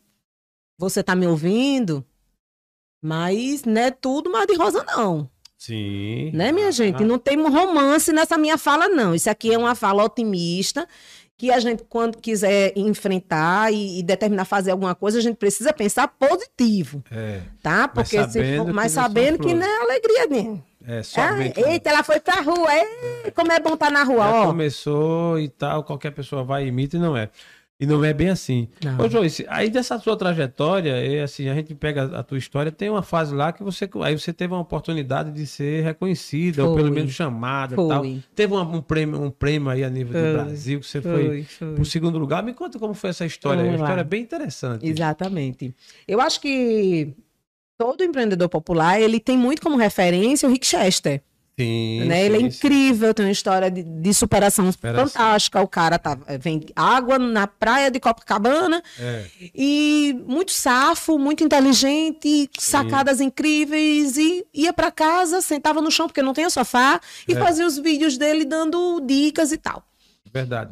você 0.78 1.04
tá 1.04 1.16
me 1.16 1.28
ouvindo, 1.28 2.04
mas 3.04 3.64
não 3.64 3.82
é 3.82 3.92
tudo 3.92 4.32
mar 4.32 4.46
de 4.48 4.56
rosa, 4.56 4.84
não. 4.84 5.30
Sim. 5.58 6.32
Né, 6.34 6.52
minha 6.52 6.68
Ah, 6.68 6.72
gente? 6.72 7.04
Não 7.04 7.18
tem 7.18 7.40
um 7.40 7.50
romance 7.50 8.12
nessa 8.12 8.38
minha 8.38 8.58
fala, 8.58 8.88
não. 8.90 9.16
Isso 9.16 9.30
aqui 9.30 9.54
é 9.54 9.58
uma 9.58 9.74
fala 9.74 10.04
otimista. 10.04 10.88
Que 11.38 11.52
a 11.52 11.60
gente, 11.60 11.84
quando 11.90 12.18
quiser 12.18 12.72
enfrentar 12.78 13.72
e, 13.74 14.00
e 14.00 14.04
determinar 14.04 14.46
fazer 14.46 14.72
alguma 14.72 14.96
coisa, 14.96 15.18
a 15.18 15.22
gente 15.22 15.36
precisa 15.36 15.74
pensar 15.74 16.08
positivo, 16.08 17.04
É, 17.12 17.42
tá? 17.62 17.92
Mas 17.94 18.10
Porque 18.10 18.24
se 18.24 18.32
sabendo 18.34 18.58
for, 18.58 18.66
que 18.68 18.72
mas 18.74 18.92
são 18.94 19.04
sabendo 19.04 19.40
que 19.40 19.54
não 19.54 19.68
é 19.68 19.82
alegria 19.82 20.28
mesmo. 20.28 20.64
é 20.88 21.00
Ah, 21.00 21.04
somente. 21.04 21.60
eita, 21.60 21.90
ela 21.90 22.04
foi 22.04 22.22
pra 22.22 22.40
rua. 22.42 22.70
Ei, 22.74 23.32
como 23.32 23.52
é 23.52 23.60
bom 23.60 23.74
estar 23.74 23.92
na 23.92 24.04
rua, 24.04 24.24
Já 24.24 24.32
ó. 24.32 24.46
começou 24.48 25.38
e 25.40 25.50
tal, 25.50 25.84
qualquer 25.84 26.12
pessoa 26.12 26.42
vai 26.44 26.64
e 26.64 26.68
imita 26.68 26.96
e 26.96 27.00
não 27.00 27.18
é. 27.18 27.30
E 27.78 27.86
não 27.86 28.04
é 28.06 28.14
bem 28.14 28.30
assim. 28.30 28.70
Não. 28.82 29.06
Ô, 29.06 29.10
Joyce, 29.10 29.46
aí 29.50 29.70
dessa 29.70 30.00
sua 30.00 30.16
trajetória, 30.16 30.92
é 30.92 31.24
assim, 31.24 31.50
a 31.50 31.54
gente 31.54 31.76
pega 31.76 32.04
a 32.18 32.24
tua 32.24 32.38
história, 32.38 32.72
tem 32.72 32.90
uma 32.90 33.02
fase 33.04 33.36
lá 33.36 33.52
que 33.52 33.62
você, 33.62 33.90
aí 34.02 34.18
você 34.18 34.32
teve 34.32 34.54
uma 34.54 34.62
oportunidade 34.62 35.30
de 35.32 35.46
ser 35.46 35.84
reconhecida, 35.84 36.64
ou 36.64 36.74
pelo 36.74 36.88
Foi. 36.88 36.96
menos 36.96 37.12
chamada 37.12 37.74
e 37.74 37.76
tal. 37.76 38.00
Foi. 38.00 38.24
Teve 38.34 38.54
uma- 38.54 38.64
um, 38.64 38.82
prêmio, 38.82 39.22
um 39.22 39.30
prêmio 39.30 39.70
aí 39.70 39.84
a 39.84 39.90
nível 39.90 40.14
Foi. 40.14 40.32
Brasil, 40.34 40.80
que 40.80 40.88
você 40.88 41.02
foi, 41.02 41.44
foi. 41.44 41.74
pro 41.76 41.84
segundo 41.84 42.18
lugar. 42.18 42.42
Me 42.44 42.54
conta 42.54 42.80
como 42.80 42.94
foi 42.94 43.10
essa 43.10 43.26
história. 43.26 43.58
Vamos 43.62 43.74
Uma 43.74 43.80
lá. 43.82 43.86
história 43.90 44.04
bem 44.06 44.22
interessante. 44.24 44.88
Exatamente. 44.88 45.76
Eu 46.08 46.22
acho 46.22 46.40
que 46.40 47.14
todo 47.78 48.02
empreendedor 48.06 48.48
popular, 48.48 49.02
ele 49.02 49.20
tem 49.20 49.38
muito 49.38 49.62
como 49.62 49.76
referência 49.76 50.48
o 50.48 50.52
Rick 50.52 50.66
Chester, 50.66 51.22
Sim, 51.58 52.04
né? 52.06 52.26
ele 52.26 52.36
é 52.36 52.40
sim, 52.42 52.50
sim. 52.52 52.58
incrível, 52.58 53.14
tem 53.14 53.26
uma 53.26 53.32
história 53.32 53.72
de, 53.72 53.82
de 53.82 54.14
superação, 54.14 54.70
Superação. 54.72 55.08
fantástica. 55.08 55.62
O 55.62 55.68
cara 55.68 55.98
tá, 55.98 56.18
vem 56.40 56.66
água 56.76 57.18
na 57.18 57.48
praia 57.48 57.90
de 57.90 57.98
Copacabana 58.00 58.84
É, 59.00 59.26
e 59.56 60.22
muito 60.28 60.52
safo, 60.52 61.18
muito 61.18 61.44
inteligente, 61.46 62.50
sacadas 62.60 63.22
incríveis 63.22 64.18
e 64.18 64.46
ia 64.54 64.74
para 64.74 64.92
casa, 64.92 65.42
sentava 65.42 65.82
no 65.82 65.90
chão 65.90 66.08
porque 66.08 66.22
não 66.22 66.34
tem 66.34 66.50
sofá 66.50 67.00
e 67.28 67.32
É. 67.34 67.36
fazia 67.40 67.66
os 67.66 67.78
vídeos 67.78 68.18
dele 68.18 68.44
dando 68.44 69.00
dicas 69.02 69.52
e 69.54 69.58
tal. 69.58 69.82
verdade. 70.34 70.72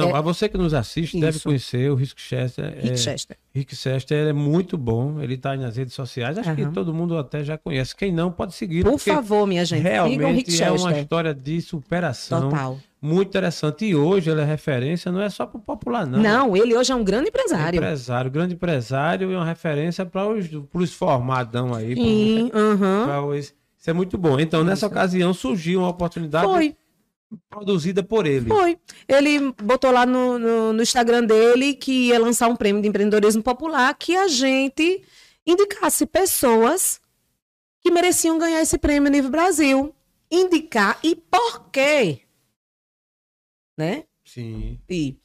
Não, 0.00 0.10
É. 0.10 0.18
a 0.18 0.20
você 0.20 0.48
que 0.48 0.56
nos 0.58 0.72
assiste 0.74 1.18
deve 1.18 1.36
Isso. 1.36 1.48
conhecer 1.48 1.90
o 1.90 1.94
Rick 1.94 2.14
Chester. 2.20 2.74
Rick 2.76 2.90
é, 2.90 2.96
Chester. 2.96 3.36
Rick 3.54 3.74
Chester 3.76 4.28
é 4.28 4.32
muito 4.32 4.76
bom, 4.78 5.20
ele 5.20 5.36
tá 5.36 5.56
nas 5.56 5.76
redes 5.76 5.94
sociais, 5.94 6.38
acho 6.38 6.54
que 6.54 6.62
Aham. 6.62 6.72
todo 6.72 6.92
mundo 6.94 7.16
até 7.18 7.42
já 7.44 7.56
conhece. 7.58 7.94
Quem 7.96 8.12
não, 8.12 8.30
pode 8.30 8.54
seguir. 8.54 8.84
Por 8.84 8.98
favor, 8.98 9.46
minha 9.46 9.64
gente, 9.64 9.82
sigam 9.82 10.04
o 10.04 10.08
Rick 10.08 10.18
Realmente 10.18 10.62
é 10.62 10.70
uma 10.70 10.98
história 10.98 11.34
de 11.34 11.60
superação 11.60 12.50
Total. 12.50 12.78
muito 13.00 13.28
interessante. 13.28 13.84
E 13.86 13.94
hoje 13.96 14.30
ele 14.30 14.40
é 14.40 14.44
referência, 14.44 15.10
não 15.10 15.20
é 15.20 15.28
só 15.30 15.46
para 15.46 15.58
o 15.58 15.60
popular, 15.60 16.06
não. 16.06 16.20
Não, 16.20 16.56
ele 16.56 16.76
hoje 16.76 16.92
é 16.92 16.94
um 16.94 17.02
grande 17.04 17.26
É 17.26 17.28
empresário. 17.28 17.76
empresário, 17.76 18.30
grande 18.30 18.54
empresário 18.54 19.30
e 19.30 19.34
uma 19.34 19.44
referência 19.44 20.04
para 20.06 20.26
os, 20.28 20.46
pros 20.70 20.92
formadão 20.92 21.74
aí. 21.74 21.94
Sim, 21.94 22.50
aham. 22.54 23.04
pra 23.06 23.22
os- 23.24 23.54
Isso 23.80 23.90
é 23.90 23.92
muito 23.92 24.18
bom. 24.18 24.38
Então, 24.40 24.64
nessa 24.64 24.86
Isso. 24.86 24.86
ocasião, 24.86 25.32
surgiu 25.32 25.80
uma 25.80 25.88
oportunidade 25.88 26.44
Foi, 26.46 26.76
produzida 27.48 28.02
por 28.02 28.26
ele. 28.26 28.48
foi. 28.48 28.78
Ele 29.06 29.52
botou 29.62 29.90
lá 29.90 30.06
no, 30.06 30.38
no, 30.38 30.72
no 30.72 30.82
Instagram 30.82 31.24
dele 31.24 31.74
que 31.74 32.08
ia 32.08 32.18
lançar 32.18 32.48
um 32.48 32.56
prêmio 32.56 32.80
de 32.80 32.88
empreendedorismo 32.88 33.42
popular 33.42 33.94
que 33.94 34.16
a 34.16 34.28
gente 34.28 35.02
indicasse 35.46 36.06
pessoas 36.06 37.00
que 37.80 37.90
mereciam 37.90 38.38
ganhar 38.38 38.60
esse 38.60 38.78
prêmio 38.78 39.10
nível 39.10 39.30
Brasil. 39.30 39.94
Indicar 40.30 40.98
e 41.02 41.16
por 41.16 41.70
quê. 41.70 42.20
Né? 43.76 44.04
Sim. 44.24 44.78
E, 44.88 45.16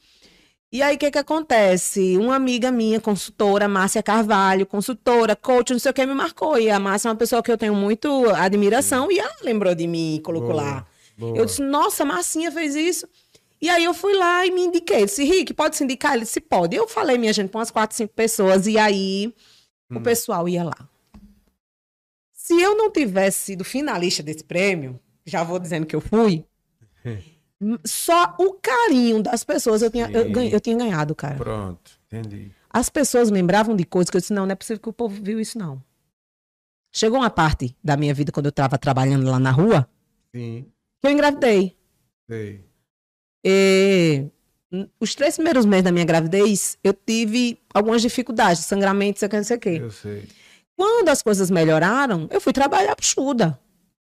e 0.72 0.82
aí, 0.82 0.96
o 0.96 0.98
que 0.98 1.10
que 1.10 1.18
acontece? 1.18 2.16
Uma 2.16 2.36
amiga 2.36 2.72
minha, 2.72 3.00
consultora, 3.00 3.68
Márcia 3.68 4.02
Carvalho, 4.02 4.64
consultora, 4.66 5.36
coach, 5.36 5.72
não 5.72 5.78
sei 5.78 5.90
o 5.90 5.94
que, 5.94 6.06
me 6.06 6.14
marcou. 6.14 6.58
E 6.58 6.70
a 6.70 6.80
Márcia 6.80 7.08
é 7.08 7.10
uma 7.10 7.16
pessoa 7.16 7.42
que 7.42 7.52
eu 7.52 7.58
tenho 7.58 7.74
muito 7.74 8.30
admiração 8.30 9.10
e 9.12 9.18
ela 9.18 9.36
lembrou 9.42 9.74
de 9.74 9.86
mim 9.86 10.16
e 10.16 10.20
colocou 10.20 10.52
Boa, 10.52 10.62
lá. 10.62 10.86
Boa. 11.16 11.36
Eu 11.36 11.44
disse, 11.46 11.62
nossa, 11.62 12.04
Marcinha 12.04 12.50
fez 12.52 12.74
isso. 12.74 13.08
E 13.60 13.68
aí 13.68 13.84
eu 13.84 13.94
fui 13.94 14.14
lá 14.14 14.44
e 14.46 14.50
me 14.50 14.62
indiquei. 14.62 15.02
Eu 15.02 15.06
disse, 15.06 15.24
Rick, 15.24 15.54
pode 15.54 15.76
se 15.76 15.84
indicar? 15.84 16.14
Ele 16.14 16.24
disse, 16.24 16.40
pode. 16.40 16.76
Eu 16.76 16.86
falei, 16.86 17.16
minha 17.16 17.32
gente, 17.32 17.50
com 17.50 17.58
umas 17.58 17.70
quatro, 17.70 17.96
cinco 17.96 18.12
pessoas. 18.14 18.66
E 18.66 18.76
aí 18.78 19.32
o 19.90 19.98
Hum. 19.98 20.02
pessoal 20.02 20.48
ia 20.48 20.64
lá. 20.64 20.88
Se 22.32 22.60
eu 22.60 22.76
não 22.76 22.90
tivesse 22.90 23.38
sido 23.46 23.64
finalista 23.64 24.22
desse 24.22 24.44
prêmio, 24.44 25.00
já 25.24 25.42
vou 25.42 25.58
dizendo 25.58 25.86
que 25.86 25.96
eu 25.96 26.00
fui, 26.00 26.44
Só 27.86 28.34
o 28.38 28.54
carinho 28.54 29.22
das 29.22 29.42
pessoas 29.44 29.80
eu 29.80 29.90
tinha, 29.90 30.10
eu, 30.10 30.30
eu 30.42 30.60
tinha 30.60 30.76
ganhado, 30.76 31.14
cara. 31.14 31.36
Pronto, 31.36 31.92
entendi. 32.06 32.50
As 32.68 32.90
pessoas 32.90 33.30
lembravam 33.30 33.74
de 33.74 33.84
coisas 33.84 34.10
que 34.10 34.16
eu 34.16 34.20
disse, 34.20 34.32
não, 34.34 34.44
não 34.44 34.52
é 34.52 34.54
possível 34.56 34.82
que 34.82 34.88
o 34.88 34.92
povo 34.92 35.18
viu 35.22 35.40
isso, 35.40 35.56
não. 35.56 35.82
Chegou 36.92 37.18
uma 37.20 37.30
parte 37.30 37.74
da 37.82 37.96
minha 37.96 38.12
vida, 38.12 38.30
quando 38.30 38.46
eu 38.46 38.50
estava 38.50 38.76
trabalhando 38.76 39.30
lá 39.30 39.38
na 39.38 39.50
rua, 39.50 39.88
Sim, 40.34 40.66
eu 41.08 41.12
engravidei. 41.12 41.76
sei. 42.28 42.64
E, 43.44 44.26
os 44.98 45.14
três 45.14 45.34
primeiros 45.36 45.66
meses 45.66 45.84
da 45.84 45.92
minha 45.92 46.04
gravidez, 46.04 46.78
eu 46.82 46.94
tive 46.94 47.58
algumas 47.72 48.02
dificuldades, 48.02 48.64
sangramento, 48.64 49.18
sei 49.18 49.26
o 49.26 49.30
que, 49.30 49.36
não 49.36 49.44
sei 49.44 49.56
o 49.56 49.60
quê. 49.60 49.78
Eu 49.80 49.90
sei. 49.90 50.28
Quando 50.76 51.08
as 51.08 51.22
coisas 51.22 51.50
melhoraram, 51.50 52.26
eu 52.30 52.40
fui 52.40 52.52
trabalhar 52.52 52.96
puxuda. 52.96 53.58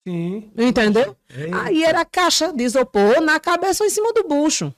Sim. 0.05 0.51
Entendeu? 0.57 1.15
Eita. 1.29 1.61
Aí 1.63 1.83
era 1.83 2.03
caixa 2.03 2.51
de 2.51 2.63
isopor 2.63 3.21
na 3.21 3.39
cabeça 3.39 3.83
ou 3.83 3.87
em 3.87 3.91
cima 3.91 4.11
do 4.13 4.23
bucho. 4.23 4.73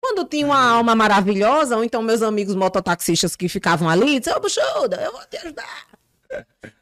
Quando 0.00 0.24
tinha 0.24 0.46
uma 0.46 0.60
alma 0.60 0.94
maravilhosa, 0.94 1.76
ou 1.76 1.82
então 1.82 2.02
meus 2.02 2.22
amigos 2.22 2.54
mototaxistas 2.54 3.34
que 3.34 3.48
ficavam 3.48 3.88
ali, 3.88 4.20
diziam, 4.20 4.36
ô 4.36 4.40
buchuda, 4.40 5.00
eu 5.02 5.12
vou 5.12 5.22
te 5.28 5.36
ajudar. 5.38 5.86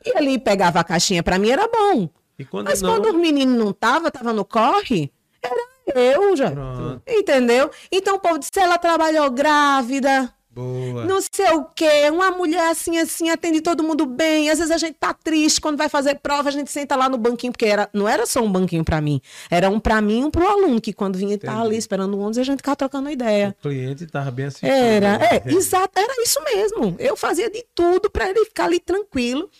E 0.05 0.17
ali 0.17 0.39
pegava 0.39 0.81
a 0.81 0.85
caixinha, 0.85 1.23
pra 1.23 1.39
mim 1.39 1.51
era 1.51 1.67
bom. 1.69 2.11
E 2.39 2.45
quando 2.45 2.67
Mas 2.67 2.83
não, 2.83 2.91
quando 2.91 3.07
os 3.07 3.21
meninos 3.21 3.59
não 3.59 3.73
tava, 3.73 4.11
tava 4.11 4.33
no 4.33 4.45
corre, 4.45 5.13
era 5.43 5.77
eu 5.95 6.37
já. 6.37 6.51
Pronto. 6.51 7.03
Entendeu? 7.07 7.71
Então 7.91 8.17
o 8.17 8.21
povo 8.21 8.39
disse, 8.39 8.59
ela 8.59 8.79
trabalhou 8.79 9.31
grávida, 9.31 10.33
boa. 10.57 11.05
não 11.05 11.21
sei 11.21 11.51
o 11.53 11.65
quê. 11.65 12.11
Uma 12.11 12.31
mulher 12.31 12.71
assim, 12.71 12.99
assim, 12.99 13.29
atende 13.31 13.61
todo 13.61 13.83
mundo 13.83 14.07
bem. 14.07 14.51
Às 14.51 14.59
vezes 14.59 14.73
a 14.73 14.79
gente 14.79 14.95
tá 14.95 15.13
triste 15.13 15.61
quando 15.61 15.77
vai 15.77 15.89
fazer 15.89 16.17
prova, 16.17 16.49
a 16.49 16.53
gente 16.53 16.71
senta 16.71 16.97
lá 16.97 17.09
no 17.09 17.19
banquinho, 17.19 17.53
porque 17.53 17.67
era, 17.67 17.89
não 17.93 18.09
era 18.09 18.25
só 18.27 18.41
um 18.41 18.51
banquinho 18.51 18.85
pra 18.85 19.01
mim. 19.01 19.21
Era 19.51 19.69
um 19.69 19.79
pra 19.79 20.01
mim 20.01 20.21
e 20.21 20.25
um 20.25 20.31
pro 20.31 20.49
aluno, 20.49 20.81
que 20.81 20.93
quando 20.93 21.17
vinha 21.17 21.35
estar 21.35 21.53
Entendi. 21.53 21.67
ali 21.67 21.77
esperando 21.77 22.15
o 22.15 22.19
ônibus, 22.19 22.39
a 22.39 22.43
gente 22.43 22.59
ficava 22.59 22.77
trocando 22.77 23.11
ideia. 23.11 23.55
O 23.59 23.63
cliente 23.63 24.07
tava 24.07 24.31
bem 24.31 24.47
assistindo. 24.47 24.71
Era, 24.71 25.19
né? 25.19 25.29
é, 25.45 25.49
exato, 25.53 25.93
era 25.99 26.23
isso 26.23 26.43
mesmo. 26.43 26.97
Eu 26.99 27.17
fazia 27.17 27.51
de 27.51 27.65
tudo 27.75 28.11
pra 28.11 28.31
ele 28.31 28.45
ficar 28.47 28.65
ali 28.65 28.81
tranquilo. 28.81 29.51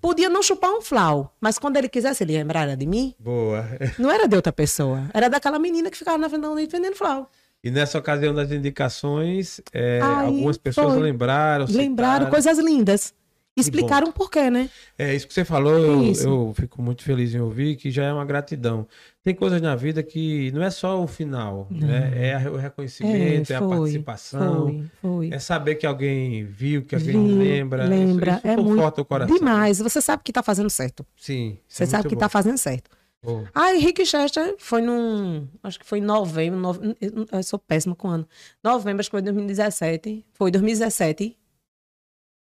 Podia 0.00 0.28
não 0.28 0.42
chupar 0.42 0.70
um 0.70 0.80
flau, 0.80 1.34
mas 1.40 1.58
quando 1.58 1.76
ele 1.76 1.88
quisesse, 1.88 2.24
ele 2.24 2.32
lembrara 2.32 2.76
de 2.76 2.86
mim. 2.86 3.14
Boa. 3.18 3.66
Não 3.98 4.10
era 4.10 4.26
de 4.26 4.36
outra 4.36 4.52
pessoa, 4.52 5.04
era 5.12 5.28
daquela 5.28 5.58
menina 5.58 5.90
que 5.90 5.98
ficava 5.98 6.18
na 6.18 6.28
frente 6.28 6.46
vendendo 6.70 6.94
flau. 6.94 7.30
E 7.66 7.70
nessa 7.70 7.98
ocasião 7.98 8.32
das 8.32 8.52
indicações, 8.52 9.60
é, 9.72 10.00
Aí 10.02 10.26
algumas 10.26 10.56
pessoas 10.56 10.94
foi. 10.94 11.02
lembraram. 11.02 11.66
Lembraram 11.68 12.26
citaram. 12.26 12.30
coisas 12.30 12.58
lindas. 12.58 13.12
Explicaram 13.58 14.12
por 14.12 14.30
quê, 14.30 14.50
né? 14.50 14.68
É 14.98 15.14
isso 15.14 15.26
que 15.26 15.32
você 15.32 15.42
falou, 15.42 15.72
eu, 15.78 16.02
Isso. 16.04 16.28
eu 16.28 16.52
fico 16.54 16.82
muito 16.82 17.02
feliz 17.02 17.34
em 17.34 17.40
ouvir, 17.40 17.76
que 17.76 17.90
já 17.90 18.04
é 18.04 18.12
uma 18.12 18.24
gratidão. 18.24 18.86
Tem 19.24 19.34
coisas 19.34 19.62
na 19.62 19.74
vida 19.74 20.02
que 20.02 20.52
não 20.52 20.62
é 20.62 20.68
só 20.68 21.02
o 21.02 21.06
final, 21.06 21.66
né? 21.70 22.12
É 22.14 22.34
a- 22.34 22.50
o 22.52 22.56
reconhecimento, 22.56 23.50
é, 23.50 23.56
a 23.56 23.60
foi, 23.60 23.68
participação, 23.78 24.66
Foi, 24.66 24.84
foi. 25.00 25.30
é 25.32 25.38
saber 25.38 25.76
que 25.76 25.86
alguém 25.86 26.44
viu, 26.44 26.82
que 26.82 26.94
alguém 26.94 27.12
Viu, 27.26 27.38
lembra. 27.38 27.84
Isso- 27.84 27.90
lembra, 27.94 28.32
Isso, 28.32 28.46
é 28.46 28.56
conforta 28.56 29.00
o 29.00 29.04
coração. 29.06 29.34
Demais. 29.38 29.78
Você 29.78 30.00
sabe 30.02 30.22
que 30.22 30.32
tá 30.34 30.42
fazendo 30.42 30.68
certo. 30.68 31.04
Sim. 31.16 31.52
isso 31.66 31.78
Você 31.78 31.82
é 31.84 31.86
sabe 31.86 32.02
muito 32.02 32.08
que 32.10 32.14
bom. 32.14 32.20
tá 32.20 32.28
fazendo 32.28 32.58
certo. 32.58 32.90
Bom, 33.24 33.44
Aí 33.54 33.78
Rick 33.78 34.04
Chester 34.06 34.54
foi 34.58 34.80
num. 34.82 35.48
Acho 35.62 35.78
que 35.80 35.86
foi 35.86 35.98
em 35.98 36.02
novembro. 36.02 36.60
nove- 36.60 36.96
eu, 37.00 37.26
eu 37.32 37.42
sou 37.42 37.58
péssima 37.58 37.94
com 37.96 38.08
o 38.08 38.10
ano. 38.10 38.28
Novembro, 38.62 39.00
acho 39.00 39.08
que 39.10 39.14
foi 39.16 39.22
2017. 39.22 40.24
Foi 40.32 40.50
2017. 40.50 41.36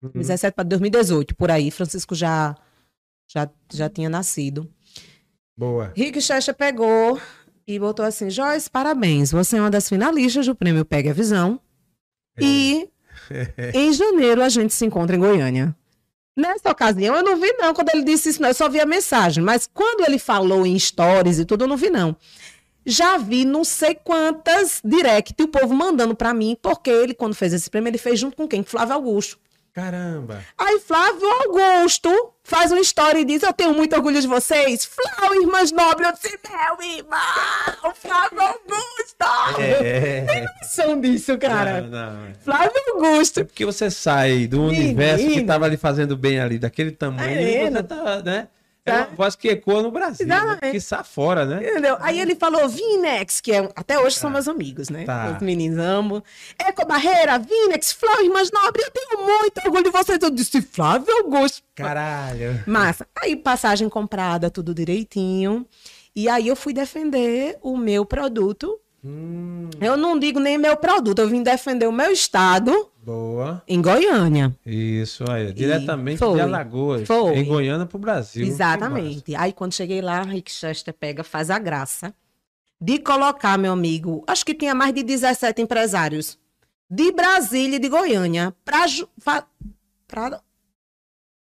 uhum. 0.03 0.11
2017 0.13 0.55
para 0.55 0.65
2018, 0.65 1.35
por 1.35 1.51
aí. 1.51 1.71
Francisco 1.71 2.15
já, 2.15 2.55
já, 3.29 3.51
já 3.73 3.89
tinha 3.89 4.09
nascido. 4.09 4.71
Boa. 5.57 5.93
Rick 5.97 6.21
Chester 6.21 6.55
pegou 6.55 7.21
e 7.67 7.79
botou 7.79 8.05
assim: 8.05 8.31
Joyce, 8.31 8.71
parabéns. 8.71 9.33
Você 9.33 9.57
é 9.57 9.61
uma 9.61 9.71
das 9.71 9.89
finalistas 9.89 10.47
do 10.47 10.55
prêmio 10.55 10.85
Pegue 10.85 11.09
a 11.09 11.13
Visão. 11.13 11.61
É. 12.37 12.45
E 12.45 12.91
em 13.75 13.93
janeiro 13.93 14.43
a 14.43 14.49
gente 14.49 14.73
se 14.73 14.85
encontra 14.87 15.17
em 15.17 15.19
Goiânia. 15.19 15.75
Nessa 16.39 16.71
ocasião 16.71 17.17
eu 17.17 17.25
não 17.25 17.37
vi 17.37 17.53
não, 17.55 17.75
quando 17.75 17.89
ele 17.89 18.05
disse 18.05 18.29
isso 18.29 18.41
não, 18.41 18.49
eu 18.49 18.55
só 18.55 18.69
vi 18.69 18.79
a 18.79 18.87
mensagem, 18.87 19.43
mas 19.43 19.69
quando 19.75 20.07
ele 20.07 20.21
falou 20.21 20.65
em 20.65 20.79
stories 20.79 21.41
e 21.41 21.45
tudo, 21.45 21.65
eu 21.65 21.69
não 21.69 21.77
vi 21.77 21.91
não. 21.91 22.15
Já 22.87 23.19
vi 23.19 23.45
não 23.45 23.65
sei 23.65 23.97
quantas 23.97 24.81
direct, 24.85 25.35
o 25.43 25.49
povo 25.49 25.75
mandando 25.75 26.15
pra 26.15 26.33
mim, 26.33 26.57
porque 26.63 26.91
ele 26.91 27.13
quando 27.13 27.35
fez 27.35 27.53
esse 27.53 27.69
prêmio, 27.69 27.91
ele 27.91 27.99
fez 27.99 28.21
junto 28.21 28.37
com 28.37 28.47
quem? 28.47 28.63
Flávio 28.63 28.95
Augusto. 28.95 29.37
Caramba. 29.73 30.43
Aí 30.57 30.81
Flávio 30.81 31.27
Augusto 31.45 32.11
faz 32.43 32.73
uma 32.73 32.81
história 32.81 33.21
e 33.21 33.25
diz: 33.25 33.43
Eu 33.43 33.53
tenho 33.53 33.73
muito 33.75 33.95
orgulho 33.95 34.21
de 34.21 34.27
vocês. 34.27 34.85
Flávio, 34.85 35.43
irmãs 35.43 35.71
nobres, 35.71 36.09
eu 36.09 36.15
disse: 36.15 36.39
Meu 36.49 36.97
irmão, 36.97 37.95
Flávio 37.95 38.41
Augusto! 38.41 39.61
É. 39.61 40.45
Noção 40.63 41.01
disso, 41.01 41.39
cara. 41.39 41.83
Não, 41.83 41.89
não. 41.89 42.35
Flávio 42.45 42.73
Augusto. 42.95 43.41
É 43.41 43.45
porque 43.45 43.65
você 43.65 43.91
sai 43.91 44.47
do 44.47 44.63
Menino. 44.63 44.85
universo 44.85 45.27
que 45.29 45.45
tava 45.45 45.67
ali 45.67 45.77
fazendo 45.77 46.17
bem 46.17 46.41
ali, 46.41 46.59
daquele 46.59 46.91
tamanho, 46.91 47.41
e 47.41 47.45
Menino. 47.45 47.77
você 47.77 47.83
tá, 47.85 48.23
né? 48.23 48.49
É 48.89 48.99
Tá. 49.05 49.07
uma 49.09 49.17
voz 49.17 49.37
que 49.37 49.49
ecoa 49.49 49.83
no 49.83 49.91
Brasil, 49.91 50.27
né? 50.27 50.59
Que 50.61 50.77
está 50.77 51.05
fora, 51.05 51.45
né? 51.45 51.71
Entendeu? 51.71 51.97
Aí 52.01 52.19
ele 52.21 52.35
falou 52.35 52.69
Vinex, 52.69 53.41
que 53.41 53.53
é, 53.53 53.69
até 53.77 53.99
hoje 53.99 54.17
são 54.17 54.31
meus 54.31 54.49
amigos, 54.49 54.89
né? 54.89 55.05
Tá. 55.05 55.35
Os 55.37 55.43
meninos 55.43 55.79
amam. 55.79 56.23
Eco 56.59 56.87
Barreira, 56.87 57.39
Vinex, 57.39 57.93
Flávio, 57.93 58.25
irmãs 58.27 58.51
nobres, 58.51 58.85
eu 58.87 58.91
tenho 58.93 59.25
muito 59.27 59.59
orgulho 59.65 59.85
de 59.85 59.91
vocês. 59.91 60.19
Eu 60.23 60.31
disse 60.31 60.61
Flávio 60.63 61.13
Augusto. 61.19 61.63
Caralho. 61.75 62.63
Massa. 62.67 63.07
Aí 63.23 63.37
passagem 63.37 63.89
comprada, 63.89 64.51
tudo 64.51 64.75
direitinho. 64.75 65.67
E 66.15 66.29
aí 66.29 66.49
eu 66.49 66.57
fui 66.57 66.73
defender 66.73 67.57
o 67.63 67.77
meu 67.77 68.05
produto. 68.05 68.79
Hum, 69.05 69.71
Eu 69.81 69.97
não 69.97 70.19
digo 70.19 70.41
nem 70.41 70.59
meu 70.59 70.77
produto, 70.77 71.21
eu 71.21 71.29
vim 71.29 71.43
defender 71.43 71.87
o 71.87 71.93
meu 71.93 72.11
estado 72.11 72.91
boa. 73.03 73.63
em 73.67 73.81
Goiânia. 73.81 74.55
Isso, 74.67 75.25
aí. 75.31 75.53
Diretamente 75.53 76.19
foi. 76.19 76.35
de 76.35 76.41
Alagoas. 76.41 77.07
Foi. 77.07 77.37
Em 77.37 77.45
Goiânia 77.45 77.87
pro 77.87 77.99
Brasil. 77.99 78.45
Exatamente. 78.45 79.35
Aí 79.37 79.53
quando 79.53 79.73
cheguei 79.73 80.01
lá, 80.01 80.23
Rick 80.23 80.51
Chester 80.51 80.93
pega, 80.93 81.23
faz 81.23 81.49
a 81.51 81.59
graça 81.59 82.13
de 82.81 82.99
colocar, 82.99 83.59
meu 83.59 83.73
amigo, 83.73 84.25
acho 84.27 84.45
que 84.45 84.55
tinha 84.55 84.75
mais 84.75 84.93
de 84.95 85.03
17 85.03 85.63
empresários 85.63 86.39
de 86.91 87.13
Brasília 87.13 87.77
e 87.77 87.81
de 87.81 87.89
Goiânia 87.89 88.55
para 88.65 88.87
para 90.07 90.41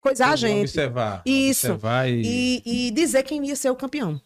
coisar 0.00 0.30
a 0.30 0.36
gente 0.36 0.60
Observar. 0.60 1.22
Isso. 1.24 1.72
Observar 1.72 2.08
e... 2.08 2.62
e, 2.64 2.88
e 2.88 2.90
dizer 2.90 3.22
quem 3.22 3.44
ia 3.46 3.56
ser 3.56 3.70
o 3.70 3.76
campeão. 3.76 4.20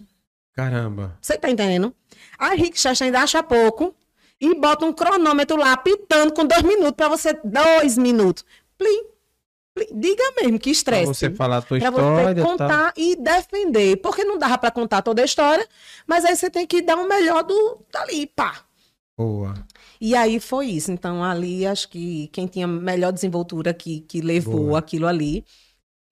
Caramba. 0.55 1.17
Você 1.21 1.38
tá 1.38 1.51
entendendo? 1.51 1.95
Aí 2.38 2.59
Rick 2.59 2.79
Chester 2.79 3.07
ainda 3.07 3.21
acha 3.21 3.43
pouco 3.43 3.95
e 4.41 4.55
bota 4.55 4.85
um 4.85 4.93
cronômetro 4.93 5.57
lá, 5.57 5.77
pitando 5.77 6.33
com 6.33 6.45
dois 6.45 6.62
minutos 6.62 6.93
para 6.97 7.09
você. 7.09 7.33
Dois 7.45 7.97
minutos. 7.97 8.45
Plim. 8.77 9.05
Diga 9.95 10.23
mesmo, 10.37 10.59
que 10.59 10.65
Pra 10.65 10.73
estresse. 10.73 11.07
você 11.07 11.31
falar 11.31 11.59
a 11.59 11.62
tua 11.62 11.79
Pra 11.79 11.88
história 11.88 12.35
você 12.35 12.35
tal. 12.35 12.45
contar 12.51 12.93
e 12.97 13.17
defender. 13.17 13.97
Porque 14.03 14.23
não 14.23 14.37
dava 14.38 14.59
pra 14.59 14.71
contar 14.71 15.01
toda 15.01 15.23
a 15.23 15.25
história, 15.25 15.67
mas 16.07 16.25
aí 16.27 16.37
você 16.37 16.51
tem 16.51 16.67
que 16.67 16.83
dar 16.83 16.97
o 16.97 17.09
melhor 17.09 17.43
do 17.43 17.79
dali, 17.91 18.27
pá. 18.27 18.61
Boa. 19.17 19.55
E 19.99 20.15
aí 20.15 20.38
foi 20.41 20.67
isso. 20.67 20.91
Então, 20.93 21.25
ali, 21.25 21.67
acho 21.67 21.88
que 21.88 22.29
quem 22.29 22.47
tinha 22.47 22.67
melhor 22.67 23.12
desenvoltura 23.12 23.73
que, 23.73 24.01
que 24.01 24.21
levou 24.21 24.67
Boa. 24.67 24.79
aquilo 24.79 25.07
ali. 25.07 25.43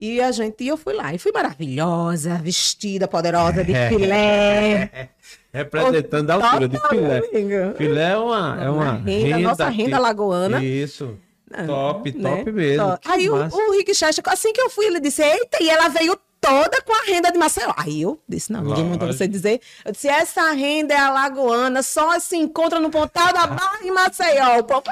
E 0.00 0.20
a 0.20 0.32
gente, 0.32 0.64
e 0.64 0.68
eu 0.68 0.76
fui 0.78 0.94
lá. 0.94 1.12
E 1.12 1.18
fui 1.18 1.30
maravilhosa, 1.32 2.36
vestida, 2.36 3.06
poderosa, 3.06 3.62
de 3.62 3.72
filé. 3.88 5.10
Representando 5.52 6.30
a 6.30 6.34
altura 6.34 6.68
de 6.68 6.88
filé. 6.88 7.18
Amiga. 7.18 7.74
Filé 7.76 8.12
é 8.12 8.16
uma, 8.16 8.58
é 8.64 8.70
uma 8.70 8.92
renda, 8.94 9.38
nossa 9.38 9.70
que- 9.70 9.76
renda 9.82 9.98
lagoana. 9.98 10.64
Isso. 10.64 11.18
Ah, 11.52 11.64
Top, 11.64 12.12
né? 12.16 12.36
top 12.36 12.52
mesmo. 12.52 12.98
Que 12.98 13.08
Aí 13.10 13.28
o, 13.28 13.36
massa. 13.36 13.56
o 13.56 13.72
Rick 13.72 13.92
Chester, 13.94 14.22
assim 14.28 14.52
que 14.52 14.60
eu 14.60 14.70
fui, 14.70 14.86
ele 14.86 15.00
disse, 15.00 15.20
eita, 15.22 15.60
e 15.60 15.68
ela 15.68 15.88
veio 15.88 16.16
toda 16.40 16.80
com 16.82 16.94
a 16.94 17.04
renda 17.12 17.30
de 17.32 17.36
Maceió. 17.38 17.74
Aí 17.76 18.00
eu 18.02 18.18
disse, 18.28 18.52
não, 18.52 18.62
ninguém 18.62 18.84
mandou 18.84 19.08
você 19.08 19.26
dizer. 19.26 19.60
Eu 19.84 19.90
disse, 19.90 20.06
essa 20.08 20.52
renda 20.52 20.94
é 20.94 20.98
alagoana, 20.98 21.82
só 21.82 22.18
se 22.20 22.36
encontra 22.36 22.78
no 22.78 22.88
pontal 22.88 23.32
da 23.32 23.48
Barra 23.48 23.80
em 23.82 23.90
Maceió. 23.90 24.60
O 24.60 24.64
povo, 24.64 24.84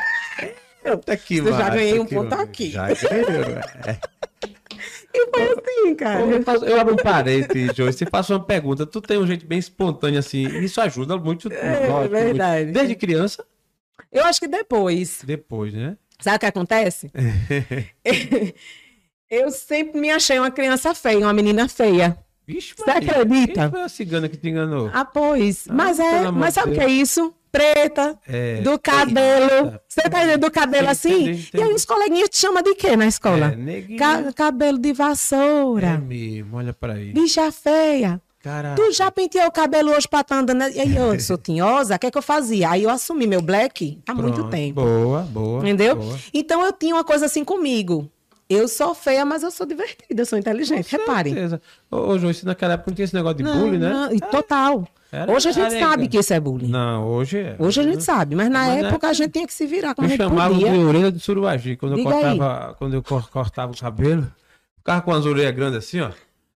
Até 0.85 1.17
que 1.17 1.37
Eu 1.39 1.47
já 1.53 1.71
ganhei 1.71 1.99
um 2.01 2.05
ponto 2.07 2.35
aqui. 2.35 2.73
Já 2.73 2.89
ganhou. 2.89 3.61
é. 5.19 5.25
E 5.25 5.31
foi 5.31 5.65
assim, 5.65 5.95
cara. 5.95 6.21
Eu, 6.21 6.43
faço- 6.43 6.65
eu 6.65 6.81
abro 6.81 6.95
um 6.95 6.97
parênteses, 6.97 7.77
Joyce, 7.77 8.05
e 8.05 8.11
faço 8.11 8.33
uma 8.33 8.45
pergunta. 8.45 8.87
Tu 8.87 9.01
tem 9.01 9.19
um 9.19 9.27
jeito 9.27 9.47
bem 9.47 9.59
espontâneo 9.59 10.19
assim, 10.19 10.47
isso 10.63 10.81
ajuda 10.81 11.17
muito. 11.17 11.49
É 11.53 12.09
verdade. 12.09 12.65
muito. 12.65 12.75
Desde 12.75 12.95
criança, 12.95 13.45
Eu 14.13 14.25
acho 14.25 14.41
que 14.41 14.49
depois, 14.49 15.23
depois, 15.25 15.73
né? 15.75 15.97
sabe 16.21 16.37
o 16.37 16.41
que 16.41 16.47
acontece? 16.47 17.11
eu 19.31 19.51
sempre 19.51 20.01
me 20.01 20.11
achei 20.11 20.39
uma 20.39 20.51
criança 20.51 20.95
feia, 20.95 21.19
uma 21.19 21.33
menina 21.33 21.69
feia. 21.69 22.17
Vixe, 22.47 22.75
Você 22.77 22.91
acredita? 22.91 23.61
Quem 23.63 23.71
foi 23.71 23.83
a 23.83 23.89
cigana 23.89 24.29
que 24.29 24.37
te 24.39 24.49
enganou? 24.49 24.91
Ah, 24.95 25.05
pois. 25.05 25.67
Ah, 25.69 25.75
mas 25.75 26.01
é, 26.01 26.31
mas 26.31 26.55
sabe 26.55 26.73
o 26.73 26.75
que 26.75 26.81
é 26.81 26.89
isso? 26.89 27.35
Preta, 27.51 28.19
É, 28.27 28.61
do 28.61 28.79
cabelo. 28.79 29.45
Eita. 29.67 29.83
Você 29.89 30.03
tá 30.03 30.19
entendendo? 30.23 30.41
Do 30.41 30.51
cabelo 30.51 30.85
Entendi, 30.91 30.91
assim? 30.91 31.23
entendi, 31.31 31.51
E 31.55 31.63
aí 31.63 31.73
os 31.75 31.85
coleguinhas 31.85 32.29
te 32.29 32.37
chamam 32.39 32.63
de 32.63 32.75
quê 32.75 32.97
na 32.97 33.07
escola? 33.07 33.55
É. 33.67 33.97
Ca- 33.97 34.33
cabelo 34.33 34.79
de 34.79 34.91
É 34.91 34.93
vassoura. 34.93 35.99
mesmo, 35.99 36.57
olha 36.57 36.73
pra 36.73 36.95
aí. 36.95 37.13
Bicha 37.13 37.51
feia. 37.51 38.21
Caraca. 38.41 38.77
Tu 38.81 38.93
já 38.93 39.11
penteou 39.11 39.47
o 39.47 39.51
cabelo 39.53 39.91
hoje 39.91 40.07
pra 40.09 40.21
estar 40.21 40.37
andando? 40.39 40.63
E 40.69 40.81
aí 40.81 40.95
eu 40.97 41.19
sou 41.21 41.37
tinhosa, 41.37 41.97
o 41.97 41.99
que 41.99 42.07
é 42.07 42.11
que 42.11 42.17
eu 42.19 42.23
fazia? 42.23 42.71
Aí 42.71 42.85
eu 42.85 42.91
assumi 42.91 43.27
meu 43.27 43.43
black 43.43 44.01
há 44.07 44.15
muito 44.15 44.35
Pronto. 44.37 44.51
tempo. 44.51 44.81
Boa, 44.83 45.23
boa. 45.23 45.61
Entendeu? 45.61 45.97
boa. 45.97 46.17
Então 46.33 46.65
eu 46.65 46.73
tinha 46.73 46.95
uma 46.95 47.05
coisa 47.05 47.27
assim 47.27 47.45
comigo. 47.45 48.09
Eu 48.49 48.67
sou 48.67 48.95
feia, 48.95 49.25
mas 49.27 49.43
eu 49.43 49.51
sou 49.51 49.67
divertida, 49.67 50.23
eu 50.23 50.25
sou 50.27 50.39
inteligente. 50.39 50.91
Reparem. 50.97 51.35
Ô, 51.91 52.19
João, 52.19 52.31
isso 52.31 52.47
naquela 52.47 52.75
época 52.75 52.91
não 52.91 52.95
tinha 52.97 53.05
esse 53.05 53.15
negócio 53.15 53.37
de 53.37 53.43
bullying, 53.45 53.79
né? 53.79 53.91
não, 53.91 54.13
e 54.13 54.19
total. 54.21 54.89
Era 55.13 55.33
Hoje 55.33 55.49
a 55.49 55.53
gente 55.53 55.79
sabe 55.79 56.09
que 56.09 56.19
isso 56.19 56.33
é 56.35 56.41
bullying. 56.41 56.69
Não, 56.69 57.07
hoje 57.07 57.39
é. 57.39 57.57
Hoje 57.59 57.81
a 57.81 57.83
gente 57.83 58.03
sabe, 58.05 58.35
mas 58.35 58.49
na 58.51 58.59
Mas 58.67 58.83
na 58.83 58.89
época 58.89 59.09
a 59.09 59.13
gente 59.13 59.31
tinha 59.33 59.47
que 59.47 59.53
se 59.55 59.67
virar 59.67 59.95
como 59.95 60.07
Me 60.07 60.15
a 60.15 60.17
gente 60.17 60.27
chamavam 60.27 60.59
podia. 60.59 60.73
de 60.73 60.79
orelha 60.79 61.13
de 61.13 61.21
suruagi. 61.21 61.77
Quando 61.77 61.93
eu, 61.93 61.99
aí. 61.99 62.05
cortava, 62.05 62.75
quando 62.79 62.95
eu 62.95 63.03
cor- 63.03 63.29
cortava 63.31 63.73
o 63.73 63.77
cabelo, 63.79 64.27
ficava 64.79 65.01
com 65.03 65.13
as 65.13 65.25
orelhas 65.27 65.55
grandes 65.55 65.79
assim, 65.79 66.01
ó. 66.01 66.11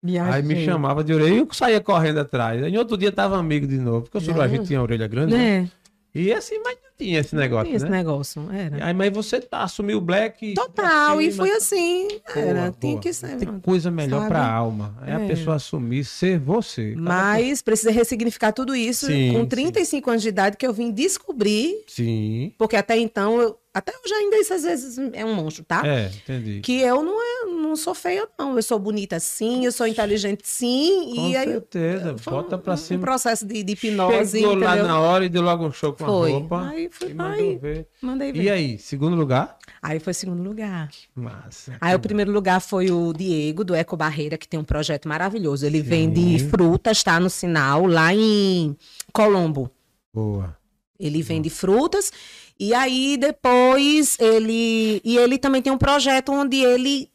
Minha 0.02 0.24
Aí 0.32 0.42
me 0.42 0.64
chamava 0.64 1.04
de 1.04 1.12
orelha 1.12 1.34
e 1.34 1.38
eu 1.38 1.48
saía 1.52 1.80
correndo 1.80 2.18
atrás. 2.20 2.62
Aí 2.62 2.76
outro 2.78 2.96
dia 2.96 3.12
tava 3.12 3.36
amigo 3.38 3.66
de 3.66 3.78
novo, 3.78 4.02
porque 4.02 4.18
o 4.18 4.20
suruagi 4.20 4.56
Não. 4.58 4.64
tinha 4.64 4.78
a 4.78 4.82
orelha 4.82 5.06
grande. 5.06 5.32
Né? 5.34 5.60
Né? 5.62 5.70
E 6.14 6.32
assim, 6.32 6.58
mas 6.64 6.76
tinha 7.04 7.20
esse 7.20 7.34
negócio, 7.34 7.64
Tinha 7.66 7.76
esse 7.76 7.84
né? 7.86 7.90
negócio, 7.98 8.48
era. 8.52 8.86
Aí, 8.86 8.94
mas 8.94 9.12
você 9.12 9.40
tá, 9.40 9.62
assumiu 9.62 9.98
o 9.98 10.00
black. 10.00 10.50
e- 10.50 10.54
Total, 10.54 11.20
e 11.20 11.32
foi 11.32 11.50
assim. 11.52 12.08
Era, 12.34 12.60
Boa, 12.62 12.74
tinha 12.78 12.92
boa. 12.92 13.00
que 13.02 13.12
ser. 13.12 13.36
Tem 13.36 13.60
coisa 13.60 13.90
melhor 13.90 14.18
sabe? 14.18 14.30
pra 14.30 14.46
alma. 14.46 14.96
É, 15.06 15.12
a 15.14 15.20
É. 15.20 15.26
pessoa 15.26 15.56
assumir, 15.56 16.04
ser 16.04 16.38
você. 16.38 16.94
Mas 16.96 17.62
precisa 17.62 17.90
ressignificar 17.90 18.52
tudo 18.52 18.74
isso 18.74 19.06
Sim, 19.06 19.32
com 19.32 19.40
sim. 19.40 19.46
35 19.46 20.10
anos 20.10 20.22
de 20.22 20.28
idade 20.28 20.56
que 20.56 20.66
eu 20.66 20.72
vim 20.72 20.90
descobrir, 20.90 21.84
Sim. 21.86 22.52
porque 22.58 22.76
até 22.76 22.98
então, 22.98 23.40
eu, 23.40 23.56
até 23.72 23.92
hoje 23.92 24.12
ainda 24.12 24.36
isso 24.36 24.52
às 24.52 24.62
vezes 24.64 24.98
é 25.12 25.24
um 25.24 25.34
monstro, 25.34 25.64
tá? 25.64 25.86
É, 25.86 26.06
entendi. 26.06 26.60
Que 26.60 26.80
eu 26.80 27.02
não, 27.02 27.20
é, 27.22 27.44
não 27.46 27.76
sou 27.76 27.94
feia, 27.94 28.26
não. 28.38 28.56
Eu 28.56 28.62
sou 28.62 28.78
bonita 28.80 29.20
sim, 29.20 29.64
eu 29.64 29.70
sou 29.70 29.86
inteligente 29.86 30.42
sim. 30.44 31.12
Com 31.14 31.28
e 31.28 31.36
aí 31.36 31.46
certeza. 31.48 32.18
foi 32.18 32.32
Bota 32.32 32.56
um, 32.56 32.58
pra 32.58 32.74
um 32.74 32.76
cima. 32.76 33.00
processo 33.00 33.46
de, 33.46 33.62
de 33.62 33.72
hipnose. 33.72 34.40
Chegou 34.40 34.56
lá 34.56 34.70
entendeu? 34.74 34.88
na 34.88 35.00
hora 35.00 35.24
e 35.24 35.28
deu 35.28 35.42
logo 35.42 35.64
um 35.64 35.72
show 35.72 35.92
com 35.92 36.04
Foi. 36.04 36.30
a 36.30 36.34
roupa. 36.34 36.68
Aí 36.68 36.88
fui 36.90 37.10
e 37.10 37.14
lá 37.14 37.28
mandou 37.28 37.58
ver. 37.60 37.88
Mandei 38.02 38.32
ver. 38.32 38.42
E 38.42 38.50
aí, 38.50 38.78
segundo 38.78 39.14
lugar? 39.14 39.56
Aí 39.80 40.00
foi 40.00 40.14
segundo 40.14 40.42
lugar. 40.42 40.90
Massa. 41.14 41.76
Aí 41.80 41.94
o 41.94 42.00
primeiro 42.00 42.32
lugar 42.32 42.60
foi 42.60 42.90
o 42.90 43.12
Diego, 43.12 43.62
do 43.64 43.74
Eco 43.74 43.96
Barreira, 43.96 44.36
que 44.36 44.48
tem 44.48 44.58
um 44.58 44.64
projeto 44.64 45.08
maravilhoso. 45.08 45.64
Ele 45.64 45.80
vende 45.80 46.38
frutas, 46.50 47.02
tá 47.04 47.20
no 47.20 47.30
sinal, 47.30 47.86
lá 47.86 48.12
em 48.12 48.76
Colombo. 49.12 49.70
Boa. 50.12 50.56
Ele 50.98 51.22
vende 51.22 51.48
frutas. 51.48 52.12
E 52.60 52.74
aí 52.74 53.16
depois 53.16 54.18
ele. 54.20 55.00
E 55.02 55.16
ele 55.16 55.38
também 55.38 55.62
tem 55.62 55.72
um 55.72 55.78
projeto 55.78 56.30
onde 56.30 56.58
ele 56.58 57.10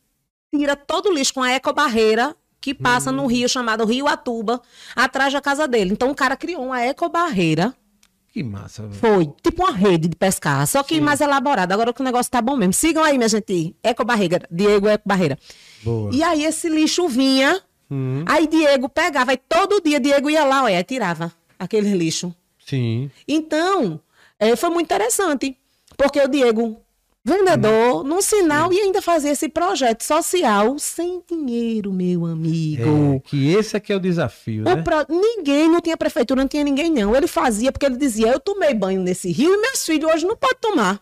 tira 0.53 0.75
todo 0.75 1.09
o 1.09 1.13
lixo 1.13 1.35
com 1.35 1.43
a 1.43 1.51
Eco 1.51 1.71
Barreira, 1.71 2.35
que 2.59 2.73
passa 2.73 3.11
no 3.11 3.27
rio 3.27 3.47
chamado 3.47 3.85
Rio 3.85 4.07
Atuba, 4.07 4.59
atrás 4.95 5.31
da 5.31 5.39
casa 5.39 5.67
dele. 5.67 5.91
Então 5.91 6.09
o 6.09 6.15
cara 6.15 6.35
criou 6.35 6.65
uma 6.65 6.81
Eco 6.81 7.07
Barreira. 7.09 7.75
Que 8.33 8.41
massa. 8.43 8.81
velho. 8.87 8.95
Foi 8.95 9.31
tipo 9.43 9.63
uma 9.63 9.71
rede 9.71 10.07
de 10.09 10.15
pescar, 10.15 10.65
só 10.67 10.81
que 10.83 10.99
mais 10.99 11.21
elaborada. 11.21 11.73
Agora 11.73 11.93
que 11.93 12.01
o 12.01 12.03
negócio 12.03 12.31
tá 12.31 12.41
bom 12.41 12.57
mesmo. 12.57 12.73
Sigam 12.73 13.03
aí, 13.03 13.15
minha 13.17 13.29
gente. 13.29 13.75
Eco 13.83 14.03
Barreira, 14.03 14.47
Diego 14.51 14.87
Eco 14.87 15.03
Barreira. 15.07 15.37
Boa. 15.83 16.09
E 16.13 16.23
aí 16.23 16.43
esse 16.43 16.67
lixo 16.67 17.07
vinha, 17.07 17.61
Hum, 17.89 18.23
aí 18.25 18.47
Diego 18.47 18.89
pegava, 18.89 19.29
aí 19.31 19.37
todo 19.37 19.79
dia 19.79 19.99
Diego 19.99 20.27
ia 20.27 20.43
lá, 20.43 20.63
olha, 20.63 20.83
tirava 20.83 21.31
aquele 21.59 21.93
lixo. 21.95 22.33
sim. 22.65 23.11
Então, 23.27 24.01
eh, 24.39 24.55
foi 24.55 24.69
muito 24.69 24.85
interessante, 24.85 25.57
porque 25.97 26.19
o 26.19 26.27
Diego, 26.27 26.79
vendedor, 27.23 28.03
num 28.03 28.21
sinal, 28.21 28.71
e 28.71 28.79
ainda 28.79 29.01
fazia 29.01 29.31
esse 29.31 29.49
projeto 29.49 30.03
social 30.03 30.77
sem 30.77 31.21
dinheiro, 31.27 31.91
meu 31.91 32.25
amigo. 32.25 33.15
É, 33.15 33.19
que 33.19 33.51
esse 33.53 33.75
aqui 33.75 33.91
é 33.91 33.95
o 33.95 33.99
desafio, 33.99 34.61
O 34.61 34.75
né? 34.75 34.81
pro- 34.81 35.05
Ninguém, 35.09 35.67
não 35.69 35.81
tinha 35.81 35.97
prefeitura, 35.97 36.41
não 36.41 36.47
tinha 36.47 36.63
ninguém, 36.63 36.91
não. 36.91 37.15
Ele 37.15 37.27
fazia 37.27 37.71
porque 37.71 37.85
ele 37.85 37.97
dizia: 37.97 38.27
Eu 38.31 38.39
tomei 38.39 38.73
banho 38.73 39.01
nesse 39.01 39.31
rio 39.31 39.53
e 39.53 39.57
meus 39.61 39.83
filhos 39.85 40.11
hoje 40.11 40.25
não 40.25 40.35
podem 40.35 40.57
tomar. 40.61 41.01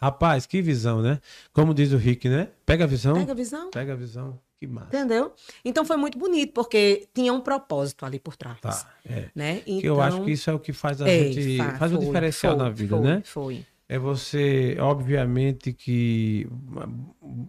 Rapaz, 0.00 0.46
que 0.46 0.62
visão, 0.62 1.02
né? 1.02 1.18
Como 1.52 1.74
diz 1.74 1.92
o 1.92 1.96
Rick, 1.96 2.28
né? 2.28 2.48
Pega 2.64 2.84
a 2.84 2.86
visão. 2.86 3.14
Pega 3.14 3.32
a 3.32 3.34
visão. 3.34 3.70
Pega 3.70 3.92
a 3.94 3.96
visão. 3.96 4.38
Que 4.60 4.66
massa. 4.66 4.88
Entendeu? 4.88 5.32
Então 5.64 5.84
foi 5.84 5.96
muito 5.96 6.18
bonito, 6.18 6.52
porque 6.52 7.08
tinha 7.14 7.32
um 7.32 7.40
propósito 7.40 8.04
ali 8.04 8.18
por 8.18 8.34
trás. 8.36 8.58
Tá. 8.60 8.86
É. 9.08 9.26
Né? 9.34 9.56
Que 9.60 9.84
eu 9.86 10.00
acho 10.00 10.16
Então, 10.16 10.24
que 10.26 10.32
isso 10.32 10.50
é 10.50 10.52
o 10.54 10.58
que 10.58 10.72
faz 10.72 11.00
a 11.00 11.08
é, 11.08 11.30
gente. 11.32 11.56
fa- 11.58 11.74
Faz 11.78 11.92
o 11.92 11.96
foi, 11.96 12.04
diferencial 12.06 12.56
foi, 12.56 12.64
na 12.64 12.70
vida, 12.70 12.96
foi, 12.96 13.04
né? 13.06 13.22
Foi. 13.24 13.66
É 13.90 13.98
você, 13.98 14.76
obviamente, 14.80 15.72
que 15.72 16.46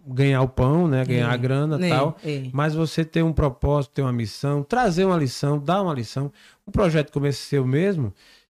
ganhar 0.06 0.40
o 0.42 0.48
pão, 0.48 0.88
né? 0.88 1.04
Ganhar 1.04 1.30
É, 1.30 1.34
a 1.34 1.36
grana 1.36 1.78
e 1.80 1.84
é, 1.84 1.88
tal. 1.94 2.16
é. 2.24 2.42
Mas 2.52 2.74
você 2.74 3.04
ter 3.04 3.22
um 3.22 3.32
propósito, 3.32 3.92
ter 3.92 4.02
uma 4.02 4.12
missão, 4.12 4.62
trazer 4.62 5.04
uma 5.04 5.16
lição, 5.16 5.58
dar 5.58 5.82
uma 5.82 5.92
lição. 5.92 6.32
Um 6.66 6.70
projeto 6.72 7.12
como 7.12 7.26
esse 7.26 7.40
seu 7.40 7.66
mesmo, 7.66 8.14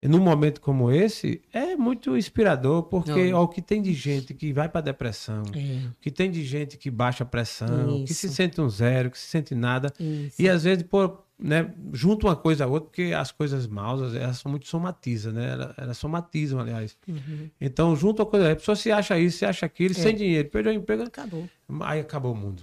num 0.08 0.18
momento 0.20 0.60
como 0.60 0.90
esse, 0.90 1.40
é 1.52 1.76
muito 1.76 2.16
inspirador, 2.16 2.82
porque 2.84 3.30
Não. 3.30 3.38
ó, 3.38 3.44
o 3.44 3.48
que 3.48 3.62
tem 3.62 3.80
de 3.80 3.92
gente 3.92 4.34
que 4.34 4.52
vai 4.52 4.68
para 4.68 4.80
depressão, 4.80 5.42
É, 5.54 5.86
o 5.88 5.94
que 6.00 6.10
tem 6.10 6.30
de 6.30 6.44
gente 6.44 6.76
que 6.76 6.90
baixa 6.90 7.22
a 7.22 7.26
pressão, 7.26 8.04
que 8.04 8.12
se 8.12 8.26
Isso. 8.26 8.34
sente 8.34 8.60
um 8.60 8.68
zero, 8.68 9.10
que 9.10 9.18
se 9.18 9.26
sente 9.28 9.54
nada. 9.54 9.92
isso. 10.00 10.40
E 10.42 10.48
às 10.48 10.64
vezes, 10.64 10.82
pô, 10.84 11.18
né, 11.38 11.72
junta 11.92 12.26
uma 12.26 12.36
coisa 12.36 12.64
a 12.64 12.66
outra, 12.68 12.88
porque 12.88 13.12
as 13.16 13.30
coisas 13.32 13.66
maus, 13.66 14.14
elas 14.14 14.38
são 14.38 14.50
muito 14.50 14.66
somatizam, 14.68 15.32
né? 15.32 15.52
Elas, 15.52 15.74
elas 15.76 15.98
somatizam, 15.98 16.60
aliás. 16.60 16.96
Uhum. 17.08 17.48
Então, 17.60 17.94
junta 17.96 18.22
uma 18.22 18.28
coisa, 18.30 18.52
a 18.52 18.56
pessoa 18.56 18.76
se 18.76 18.90
acha 18.92 19.18
isso, 19.18 19.38
se 19.38 19.44
acha 19.44 19.66
aquilo, 19.66 19.94
sem 19.94 20.14
dinheiro, 20.14 20.48
perdeu 20.50 20.72
o 20.72 20.76
emprego, 20.76 21.02
Acabou. 21.02 21.48
aí 21.80 22.00
acabou 22.00 22.32
o 22.32 22.36
mundo. 22.36 22.62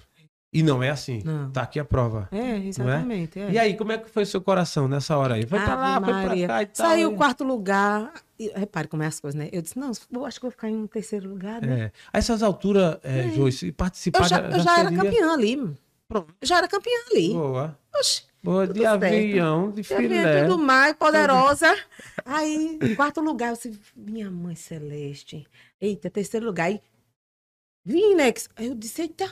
E 0.52 0.64
não 0.64 0.82
é 0.82 0.90
assim. 0.90 1.22
Não. 1.24 1.52
Tá 1.52 1.62
aqui 1.62 1.80
a 1.80 1.86
prova. 1.86 2.28
É, 2.32 2.58
exatamente. 2.58 3.40
é. 3.40 3.52
E 3.52 3.60
aí, 3.60 3.78
como 3.78 3.92
é 3.92 4.00
que 4.00 4.10
foi 4.10 4.26
seu 4.26 4.42
coração 4.42 4.88
nessa 4.88 5.16
hora 5.16 5.36
aí? 5.36 5.46
Foi 5.46 5.60
pra 5.60 5.76
lá, 5.76 5.96
Ave 5.98 6.06
foi 6.06 6.14
pra 6.16 6.24
Maria. 6.28 6.48
cá 6.48 6.64
e 6.64 6.66
tal. 6.66 6.88
Saiu 6.88 7.12
e- 7.12 7.14
o 7.14 7.18
quarto 7.18 7.44
lugar. 7.44 8.12
E, 8.40 8.48
repare 8.56 8.88
como 8.88 9.04
é 9.04 9.06
as 9.08 9.20
coisas, 9.20 9.38
né? 9.40 9.48
Eu 9.52 9.62
disse, 9.62 9.78
não, 9.78 9.92
eu 10.12 10.26
acho 10.26 10.40
que 10.40 10.44
vou 10.44 10.52
ficar 10.52 10.68
em 10.70 10.76
um 10.76 10.88
terceiro 10.88 11.30
lugar, 11.30 11.62
né? 11.62 11.80
É. 11.80 11.92
A 12.12 12.18
essas 12.18 12.42
alturas, 12.42 12.98
é, 13.04 13.30
Joyce, 13.30 13.72
participar 13.72 14.22
Eu 14.24 14.28
já, 14.28 14.40
eu 14.42 14.60
já 14.60 14.80
era 14.80 14.92
campeã 14.96 15.34
ali. 15.34 15.56
Pronto. 16.08 16.34
Eu 16.42 16.48
já 16.48 16.58
era 16.58 16.68
campeã 16.68 16.98
ali. 17.12 17.30
Boa. 17.34 17.78
Oxi, 17.96 18.24
Boa, 18.42 18.66
de 18.68 18.80
certo. 18.80 19.04
avião, 19.04 19.70
de 19.72 19.82
vinha 19.84 20.00
filé. 20.00 20.44
tudo 20.46 20.58
mais, 20.58 20.96
poderosa. 20.96 21.68
Aí, 22.26 22.80
quarto 22.96 23.22
lugar, 23.22 23.50
eu 23.50 23.54
disse, 23.56 23.80
minha 23.96 24.32
mãe 24.32 24.56
celeste. 24.56 25.46
Eita, 25.80 26.10
terceiro 26.10 26.46
lugar. 26.48 26.66
Aí, 26.68 26.82
Vinex. 27.86 28.50
Aí 28.56 28.68
eu 28.68 28.76
disse, 28.76 29.02
eita, 29.04 29.30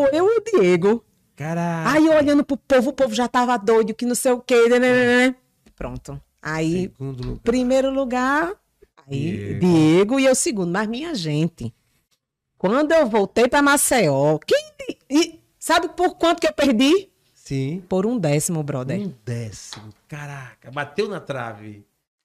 ou 0.00 0.06
eu 0.08 0.26
e 0.28 0.38
o 0.38 0.44
Diego. 0.60 1.04
Caraca. 1.36 1.90
Aí, 1.92 2.08
olhando 2.08 2.44
pro 2.44 2.56
povo, 2.56 2.90
o 2.90 2.92
povo 2.92 3.14
já 3.14 3.28
tava 3.28 3.56
doido, 3.56 3.94
que 3.94 4.04
não 4.04 4.14
sei 4.14 4.32
o 4.32 4.40
quê. 4.40 4.68
né, 4.68 4.78
né, 4.78 4.92
né, 4.92 5.26
né. 5.28 5.36
Pronto. 5.76 6.20
Aí, 6.42 6.90
lugar. 6.98 7.36
primeiro 7.42 7.90
lugar, 7.92 8.52
aí 9.06 9.36
Diego. 9.36 9.60
Diego. 9.60 10.20
e 10.20 10.24
eu 10.24 10.34
segundo. 10.34 10.70
Mas 10.72 10.88
minha 10.88 11.14
gente, 11.14 11.72
quando 12.56 12.92
eu 12.92 13.06
voltei 13.06 13.48
para 13.48 13.62
Maceió, 13.62 14.38
quem 14.38 14.58
e 15.10 15.38
sabe 15.58 15.88
por 15.90 16.16
quanto 16.16 16.40
que 16.40 16.48
eu 16.48 16.52
perdi? 16.52 17.08
Sim. 17.34 17.82
Por 17.88 18.04
um 18.06 18.18
décimo, 18.18 18.62
brother. 18.62 19.00
Um 19.00 19.14
décimo. 19.24 19.88
Caraca, 20.08 20.70
bateu 20.70 21.08
na 21.08 21.20
trave. 21.20 21.84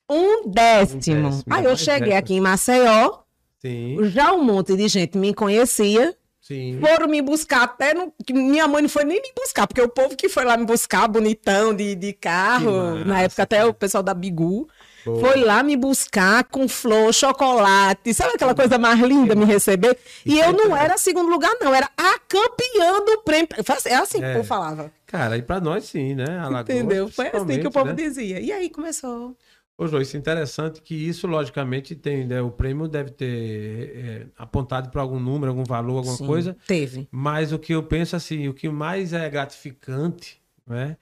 Um 0.10 0.50
décimo. 0.50 0.98
Um 1.28 1.30
décimo, 1.30 1.44
Aí 1.50 1.64
eu 1.66 1.78
cheguei 1.78 2.00
décimo. 2.10 2.20
aqui 2.20 2.34
em 2.36 2.42
Maceió, 2.42 3.20
Sim, 3.60 3.98
já 4.10 4.34
um 4.34 4.44
monte 4.44 4.76
de 4.76 4.88
gente 4.88 5.18
me 5.18 5.34
conhecia, 5.34 6.16
sim. 6.44 6.78
foram 6.80 7.08
me 7.08 7.22
buscar 7.24 7.64
até 7.64 7.94
no, 7.96 8.14
minha 8.32 8.68
mãe 8.68 8.84
não 8.84 8.90
foi 8.90 9.04
nem 9.04 9.20
me 9.20 9.32
buscar, 9.36 9.66
porque 9.66 9.82
o 9.82 9.90
povo 9.90 10.16
que 10.16 10.30
foi 10.30 10.46
lá 10.46 10.56
me 10.56 10.66
buscar, 10.66 11.08
bonitão, 11.08 11.74
de, 11.74 11.96
de 11.96 12.14
carro, 12.14 13.04
na 13.04 13.22
época 13.22 13.42
até 13.44 13.66
o 13.66 13.74
pessoal 13.74 14.04
da 14.04 14.14
Bigu, 14.14 14.68
Boa. 15.06 15.20
Foi 15.20 15.42
lá 15.44 15.62
me 15.62 15.76
buscar 15.76 16.46
com 16.46 16.66
flor, 16.66 17.14
chocolate, 17.14 18.14
sabe 18.14 18.36
aquela 18.36 18.56
coisa 18.56 18.78
mais 18.78 18.98
linda 19.02 19.36
me 19.36 19.44
receber? 19.44 19.98
E 20.26 20.40
eu 20.40 20.54
não 20.54 20.70
tá- 20.70 20.82
era 20.82 20.98
segundo 20.98 21.30
lugar, 21.30 21.52
não, 21.60 21.76
era 21.76 21.90
a 21.98 22.20
campeã 22.20 23.04
do 23.06 23.18
prêmio. 23.22 23.50
É 23.86 23.96
assim 23.96 24.20
que 24.20 24.24
É. 24.24 24.32
o 24.32 24.36
povo 24.36 24.48
falava. 24.48 24.90
Cara, 25.06 25.38
e 25.38 25.42
pra 25.42 25.60
nós 25.60 25.84
sim, 25.84 26.16
né? 26.16 26.40
Alagoas, 26.40 26.70
Entendeu? 26.78 27.10
Foi 27.10 27.28
assim 27.28 27.60
que 27.60 27.68
o 27.68 27.72
povo 27.72 27.88
né? 27.88 27.94
dizia. 27.94 28.40
E 28.40 28.50
aí 28.52 28.70
começou. 28.70 29.36
Ô, 29.78 29.86
é 29.86 30.18
interessante 30.18 30.82
que 30.82 30.94
isso, 30.94 31.26
logicamente, 31.26 31.96
tem, 31.96 32.26
né? 32.28 32.42
O 32.42 32.52
prêmio 32.52 32.88
deve 32.88 33.10
ter 33.10 33.92
é, 33.96 34.28
apontado 34.38 34.90
para 34.90 35.02
algum 35.02 35.20
número, 35.20 35.50
algum 35.52 35.64
valor, 35.64 35.98
alguma 35.98 36.16
Sim, 36.16 36.28
coisa. 36.28 36.56
Teve. 36.68 37.08
Mas 37.12 37.52
o 37.52 37.58
que 37.58 37.74
eu 37.74 37.82
penso 37.82 38.16
assim, 38.16 38.48
o 38.48 38.54
que 38.54 38.70
mais 38.70 39.14
é 39.14 39.28
gratificante, 39.30 40.40
né? 40.66 40.96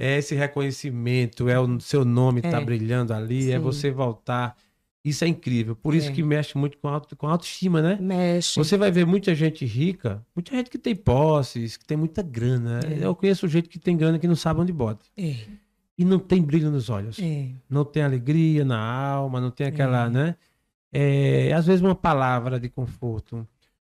É 0.00 0.18
esse 0.18 0.34
reconhecimento, 0.34 1.48
é 1.48 1.58
o 1.58 1.78
seu 1.80 2.04
nome 2.04 2.42
tá 2.42 2.48
Uhum. 2.50 2.56
É. 2.56 2.64
brilhando 2.64 3.14
ali, 3.14 3.50
é 3.52 3.56
Sim. 3.56 3.62
você 3.62 3.90
voltar. 3.90 4.56
Isso 5.04 5.24
é 5.24 5.28
incrível. 5.28 5.76
Por 5.76 5.94
isso 5.94 6.08
É. 6.08 6.12
que 6.12 6.20
mexe 6.20 6.58
muito 6.58 6.76
com, 6.78 6.88
auto, 6.88 7.14
com 7.14 7.28
autoestima, 7.28 7.80
né? 7.80 7.96
Mexe. 8.00 8.56
Você 8.58 8.76
vai 8.76 8.90
ver 8.90 9.06
muita 9.06 9.32
gente 9.36 9.64
rica, 9.64 10.20
muita 10.34 10.50
gente 10.56 10.68
que 10.68 10.76
tem 10.78 10.96
posses, 10.96 11.76
que 11.76 11.84
tem 11.84 11.96
muita 11.96 12.22
grana. 12.22 12.80
É. 12.84 13.06
Eu 13.06 13.14
conheço 13.14 13.46
gente 13.46 13.68
que 13.68 13.78
tem 13.78 13.96
grana 13.96 14.18
que 14.18 14.26
não 14.26 14.34
sabe 14.34 14.60
onde 14.60 14.72
bota. 14.72 15.06
É, 15.16 15.36
E 15.98 16.04
não 16.04 16.18
tem 16.18 16.42
brilho 16.42 16.70
nos 16.70 16.90
olhos. 16.90 17.18
é. 17.18 17.48
Não 17.70 17.84
tem 17.84 18.02
alegria 18.02 18.64
na 18.64 18.78
alma, 18.78 19.40
não 19.40 19.50
tem 19.50 19.66
aquela, 19.66 20.08
né? 20.10 20.36
É, 20.92 21.52
às 21.52 21.66
vezes 21.66 21.80
uma 21.82 21.94
palavra 21.94 22.58
de 22.60 22.68
conforto. 22.68 23.46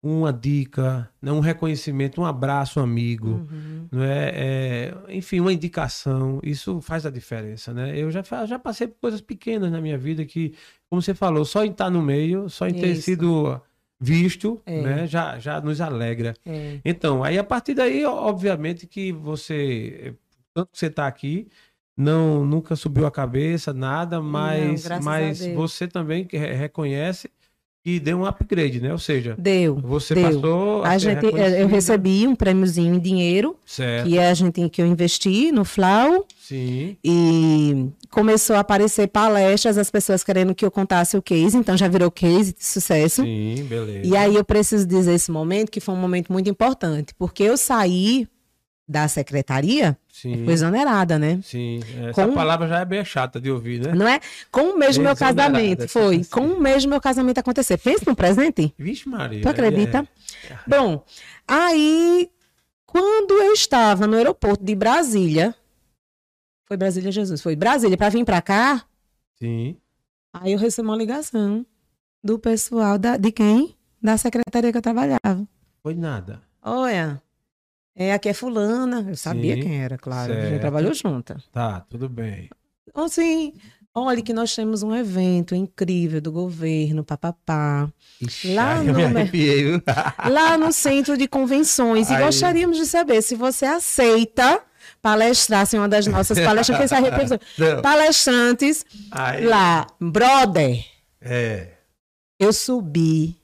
uma 0.02 0.32
dica, 0.32 1.10
né, 1.20 1.32
um 1.32 1.40
reconhecimento, 1.40 2.20
um 2.20 2.24
abraço 2.24 2.78
amigo, 2.78 3.44
Uhum. 3.50 3.88
não 3.90 4.04
é, 4.04 4.30
é, 4.36 4.94
enfim, 5.08 5.40
uma 5.40 5.52
indicação, 5.52 6.38
isso 6.44 6.80
faz 6.80 7.04
a 7.04 7.10
diferença, 7.10 7.74
né? 7.74 7.98
Eu 7.98 8.08
já, 8.12 8.22
já 8.46 8.56
passei 8.56 8.86
por 8.86 9.00
coisas 9.00 9.20
pequenas 9.20 9.72
na 9.72 9.80
minha 9.80 9.98
vida 9.98 10.24
que, 10.24 10.54
como 10.88 11.02
você 11.02 11.12
falou, 11.12 11.44
só 11.44 11.64
em 11.64 11.72
estar 11.72 11.90
no 11.90 12.00
meio, 12.02 12.48
só 12.48 12.68
em 12.68 12.74
ter 12.74 12.92
Isso. 12.92 13.02
sido 13.02 13.60
visto, 13.98 14.62
É. 14.64 14.80
né, 14.80 15.06
já, 15.08 15.40
já 15.40 15.60
nos 15.60 15.80
alegra. 15.80 16.34
É. 16.46 16.78
Então, 16.84 17.24
aí 17.24 17.36
a 17.36 17.42
partir 17.44 17.74
daí, 17.74 18.04
obviamente 18.04 18.86
que 18.86 19.10
você, 19.10 20.14
tanto 20.54 20.70
que 20.70 20.78
você 20.78 20.86
está 20.86 21.08
aqui, 21.08 21.48
não 21.96 22.44
nunca 22.44 22.76
subiu 22.76 23.06
a 23.06 23.10
cabeça, 23.10 23.72
nada, 23.72 24.20
mas, 24.20 24.90
a 24.90 25.00
mas 25.00 25.44
você 25.54 25.86
também 25.88 26.24
que 26.24 26.36
re- 26.36 26.52
reconhece 26.52 27.30
que 27.82 28.00
deu 28.00 28.18
um 28.18 28.26
upgrade, 28.26 28.80
né? 28.80 28.90
Ou 28.90 28.98
seja, 28.98 29.36
Deu. 29.38 29.76
você 29.76 30.12
Deu. 30.12 30.24
passou 30.24 30.82
A 30.84 30.90
ser 30.94 30.98
gente, 30.98 31.24
eu 31.24 31.30
reconhecida. 31.30 31.66
recebi 31.68 32.26
um 32.26 32.34
prêmiozinho 32.34 32.92
em 32.96 32.98
dinheiro, 32.98 33.56
Certo. 33.64 34.08
que 34.08 34.18
é 34.18 34.28
a 34.28 34.34
gente 34.34 34.68
que 34.68 34.82
eu 34.82 34.86
investi 34.86 35.52
no 35.52 35.64
Flau. 35.64 36.26
Sim. 36.36 36.96
E 37.04 37.88
começou 38.10 38.56
a 38.56 38.60
aparecer 38.60 39.06
palestras, 39.06 39.78
as 39.78 39.88
pessoas 39.88 40.24
querendo 40.24 40.52
que 40.52 40.64
eu 40.66 40.70
contasse 40.70 41.16
o 41.16 41.22
case, 41.22 41.56
então 41.56 41.76
já 41.76 41.86
virou 41.86 42.10
case 42.10 42.52
de 42.54 42.64
sucesso. 42.64 43.22
Sim, 43.22 43.64
beleza. 43.68 44.04
E 44.04 44.16
aí 44.16 44.34
eu 44.34 44.44
preciso 44.44 44.84
dizer 44.84 45.14
esse 45.14 45.30
momento 45.30 45.70
que 45.70 45.78
foi 45.80 45.94
um 45.94 45.98
momento 46.00 46.32
muito 46.32 46.50
importante, 46.50 47.14
porque 47.16 47.44
eu 47.44 47.56
saí 47.56 48.26
da 48.88 49.06
secretaria, 49.06 49.96
Sim. 50.18 50.44
fui 50.46 50.54
exonerada, 50.54 51.18
né? 51.18 51.40
Sim. 51.42 51.80
Essa 52.08 52.26
Com- 52.26 52.32
palavra 52.32 52.66
já 52.66 52.80
é 52.80 52.84
bem 52.86 53.04
chata 53.04 53.38
de 53.38 53.50
ouvir, 53.50 53.80
né? 53.86 53.92
Não 53.94 54.08
é? 54.08 54.18
Com 54.50 54.62
um 54.62 54.78
mês 54.78 54.96
do 54.96 55.02
meu 55.02 55.14
casamento, 55.14 55.86
foi. 55.88 56.16
assim. 56.20 56.30
Com 56.30 56.40
um 56.40 56.58
mês 56.58 56.84
do 56.84 56.88
meu 56.88 57.00
casamento 57.02 57.36
acontecer. 57.36 57.76
Pensa 57.76 58.04
no 58.06 58.16
presente. 58.16 58.72
Vixe, 58.78 59.06
Maria. 59.06 59.42
Tu 59.42 59.48
acredita? 59.48 60.08
É. 60.50 60.56
Bom, 60.66 61.04
aí, 61.46 62.30
quando 62.86 63.34
eu 63.34 63.52
estava 63.52 64.06
no 64.06 64.16
aeroporto 64.16 64.64
de 64.64 64.74
Brasília, 64.74 65.54
foi 66.64 66.78
Brasília, 66.78 67.12
Jesus, 67.12 67.42
foi 67.42 67.54
Brasília, 67.54 67.98
para 67.98 68.08
vir 68.08 68.24
para 68.24 68.40
cá, 68.40 68.84
Sim. 69.38 69.76
aí 70.32 70.52
eu 70.54 70.58
recebi 70.58 70.88
uma 70.88 70.96
ligação 70.96 71.66
do 72.24 72.38
pessoal 72.38 72.96
da, 72.98 73.18
de 73.18 73.30
quem? 73.30 73.76
Da 74.02 74.16
secretaria 74.16 74.72
que 74.72 74.78
eu 74.78 74.82
trabalhava. 74.82 75.46
Foi 75.82 75.94
nada. 75.94 76.40
Olha, 76.62 77.20
é, 77.96 78.12
aqui 78.12 78.28
é 78.28 78.34
fulana. 78.34 79.04
Eu 79.08 79.16
sabia 79.16 79.54
Sim, 79.56 79.62
quem 79.62 79.82
era, 79.82 79.96
claro. 79.96 80.30
A 80.32 80.36
certo. 80.36 80.50
gente 80.50 80.60
trabalhou 80.60 80.92
junta. 80.94 81.42
Tá, 81.50 81.80
tudo 81.88 82.08
bem. 82.08 82.50
Então, 82.88 83.04
assim, 83.04 83.54
olha 83.94 84.22
que 84.22 84.32
nós 84.34 84.54
temos 84.54 84.82
um 84.82 84.94
evento 84.94 85.54
incrível 85.54 86.20
do 86.20 86.30
governo, 86.30 87.02
papapá. 87.02 87.90
Ixi, 88.20 88.54
Lá 88.54 88.82
no- 88.82 89.04
arrepiei, 89.04 89.82
lá 90.30 90.58
no 90.58 90.70
centro 90.72 91.16
de 91.16 91.26
convenções. 91.26 92.10
E 92.10 92.14
Aí. 92.14 92.22
gostaríamos 92.24 92.76
de 92.76 92.84
saber 92.86 93.22
se 93.22 93.34
você 93.34 93.64
aceita 93.64 94.62
palestrar 95.02 95.66
em 95.72 95.78
uma 95.78 95.88
das 95.88 96.06
nossas. 96.06 96.36
Não. 97.58 97.82
Palestrantes 97.82 98.84
Aí, 99.10 99.44
lá, 99.44 99.86
brother, 100.00 100.84
É, 101.20 101.72
eu 102.38 102.52
subi 102.52 103.36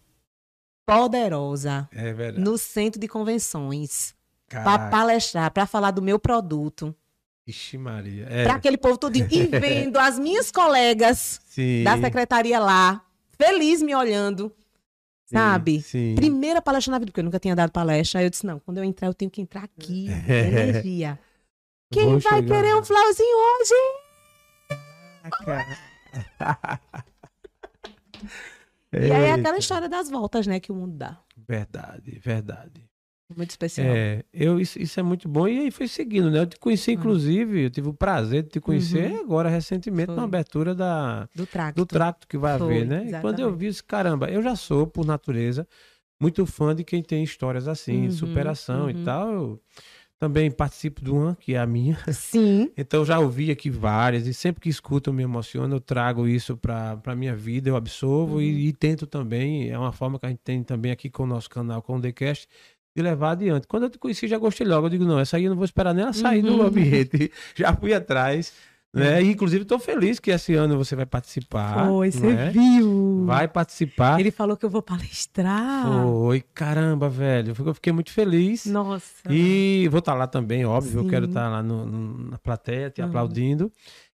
poderosa 0.87 1.89
é 1.93 2.33
no 2.33 2.59
centro 2.59 3.01
de 3.01 3.09
convenções 3.09 4.15
para 4.53 4.89
palestrar, 4.89 5.51
para 5.51 5.67
falar 5.67 5.91
do 5.91 6.03
meu 6.03 6.19
produto, 6.19 6.95
Ixi, 7.47 7.77
Maria. 7.77 8.27
É, 8.31 8.45
para 8.45 8.55
aquele 8.55 8.77
povo 8.77 8.97
todo 8.97 9.17
e 9.17 9.23
vendo 9.59 9.99
as 9.99 10.19
minhas 10.19 10.51
colegas 10.51 11.41
sim, 11.45 11.83
da 11.83 11.99
secretaria 11.99 12.59
lá, 12.59 13.05
feliz 13.33 13.83
me 13.83 13.95
olhando. 13.95 14.53
sim, 15.27 15.37
sabe? 15.37 15.83
Sim. 15.83 16.15
Primeira 16.15 16.63
palestra 16.63 16.93
na 16.93 16.99
vida, 16.99 17.11
porque 17.11 17.21
eu 17.21 17.25
nunca 17.25 17.41
tinha 17.41 17.57
dado 17.57 17.73
palestra. 17.73 18.21
Aí 18.21 18.27
eu 18.27 18.31
disse: 18.31 18.47
não, 18.47 18.61
quando 18.61 18.79
eu 18.79 18.85
entrar, 18.85 19.09
eu 19.09 19.15
tenho 19.15 19.31
que 19.31 19.41
entrar 19.41 19.65
aqui. 19.65 20.07
Energia. 20.29 21.19
Quem 21.91 22.05
Vou 22.05 22.21
vai 22.21 22.41
chegar. 22.41 22.57
querer 22.57 22.75
um 22.75 22.85
flauzinho 22.85 23.37
hoje? 23.61 23.75
E 28.95 29.11
aí 29.11 29.25
é 29.25 29.33
aquela 29.33 29.57
história 29.57 29.89
das 29.89 30.11
voltas, 30.11 30.47
né, 30.47 30.61
que 30.61 30.71
o 30.71 30.75
mundo 30.75 30.99
dá. 30.99 31.19
Verdade, 31.49 32.19
verdade. 32.19 32.87
Muito 33.37 33.51
especial. 33.51 33.87
É, 33.89 34.23
eu, 34.33 34.61
isso, 34.61 34.81
isso 34.81 34.99
é 34.99 35.03
muito 35.03 35.29
bom. 35.29 35.47
E 35.49 35.59
aí 35.61 35.71
foi 35.71 35.89
seguindo, 35.89 36.31
né? 36.31 36.41
Eu 36.41 36.47
te 36.47 36.59
conheci, 36.59 36.93
inclusive, 36.93 37.65
eu 37.65 37.71
tive 37.71 37.89
o 37.89 37.95
prazer 37.95 38.43
de 38.43 38.49
te 38.51 38.61
conhecer 38.61 39.11
Uhum. 39.13 39.21
agora, 39.21 39.49
recentemente, 39.49 40.07
Foi. 40.07 40.17
na 40.17 40.25
abertura 40.25 40.75
da, 40.75 41.29
Do 41.35 41.47
tracto. 41.47 41.81
do 41.83 41.87
tracto 41.87 42.27
que 42.29 42.37
vai 42.39 42.59
Foi, 42.59 42.67
haver, 42.67 42.87
né? 42.87 42.97
E 43.09 43.11
quando 43.21 43.39
eu 43.41 43.47
exatamente. 43.49 43.59
vi 43.59 43.67
isso, 43.67 43.85
caramba, 43.85 44.31
eu 44.31 44.43
já 44.43 44.57
sou, 44.57 44.87
por 44.87 45.05
natureza, 45.07 45.67
muito 46.21 46.45
fã 46.47 46.75
de 46.75 46.85
quem 46.85 47.03
tem 47.03 47.23
histórias 47.25 47.67
assim, 47.67 48.05
Uhum, 48.07 48.11
superação 48.13 48.89
e 48.91 48.95
uhum. 48.95 49.05
tal. 49.05 49.33
Eu 49.33 49.61
também 50.19 50.49
participo 50.53 51.03
de 51.03 51.11
uma, 51.11 51.35
que 51.35 51.55
é 51.55 51.59
a 51.59 51.67
minha. 51.67 51.99
Sim. 52.13 52.71
Então 52.77 53.05
já 53.05 53.19
ouvi 53.19 53.51
aqui 53.51 53.69
várias, 53.69 54.25
e 54.29 54.33
sempre 54.33 54.61
que 54.61 54.69
escuto 54.69 55.11
eu 55.11 55.15
me 55.15 55.25
emociono, 55.25 55.75
eu 55.75 55.81
trago 55.81 56.29
isso 56.29 56.57
para 56.57 56.97
a 57.05 57.17
minha 57.17 57.35
vida, 57.35 57.69
eu 57.69 57.75
absorvo 57.75 58.37
Uhum. 58.37 58.41
e, 58.41 58.69
e 58.69 58.73
tento 58.73 59.05
também, 59.05 59.69
é 59.69 59.77
uma 59.77 59.91
forma 59.91 60.21
que 60.21 60.27
a 60.27 60.29
gente 60.29 60.41
tem 60.45 60.63
também 60.63 60.93
aqui 60.93 61.11
com 61.11 61.25
o 61.25 61.27
nosso 61.27 61.51
canal, 61.51 61.83
com 61.83 61.97
o 61.97 62.01
TheCast, 62.01 62.47
de 62.95 63.03
levar 63.03 63.33
adiante. 63.33 63.67
Quando 63.67 63.85
eu 63.85 63.91
te 63.91 63.99
conheci, 63.99 64.27
já 64.29 64.39
gostei 64.39 64.67
logo, 64.67 64.87
eu 64.87 64.91
digo, 64.91 65.05
não, 65.05 65.19
essa 65.19 65.37
aí 65.37 65.45
eu 65.45 65.51
não 65.51 65.57
vou 65.57 65.65
esperar 65.65 65.95
nem 65.95 66.03
ela 66.05 66.13
sair 66.13 66.43
do 66.43 66.55
Uhum. 66.55 66.63
ambiente, 66.67 67.31
já 67.57 67.75
fui 67.75 67.95
atrás, 67.95 68.53
né? 68.95 69.23
E, 69.23 69.31
inclusive 69.31 69.63
estou 69.63 69.79
feliz 69.79 70.19
que 70.21 70.31
esse 70.31 70.53
ano 70.55 70.77
você 70.77 70.95
vai 70.95 71.07
participar. 71.07 71.87
Foi, 71.89 72.11
você 72.11 72.27
é? 72.27 72.51
viu. 72.51 73.25
Vai 73.25 73.49
participar. 73.49 74.21
Ele 74.21 74.31
falou 74.31 74.55
que 74.55 74.67
eu 74.67 74.69
vou 74.71 74.83
palestrar. 74.83 75.87
Foi, 75.87 76.43
caramba, 76.53 77.09
velho, 77.09 77.55
eu 77.65 77.75
fiquei 77.75 77.93
muito 77.93 78.11
feliz. 78.13 78.67
Nossa. 78.67 79.33
E 79.33 79.89
vou 79.91 80.01
estar 80.01 80.13
lá 80.13 80.27
também, 80.27 80.67
óbvio. 80.67 81.01
Eu 81.01 81.09
quero 81.09 81.25
Sim. 81.25 81.31
estar 81.31 81.49
lá 81.49 81.63
no- 81.63 81.87
no- 81.87 82.31
na 82.33 82.39
plateia, 82.39 82.91
te 82.91 83.01
Uhum. 83.01 83.09
aplaudindo. 83.09 83.73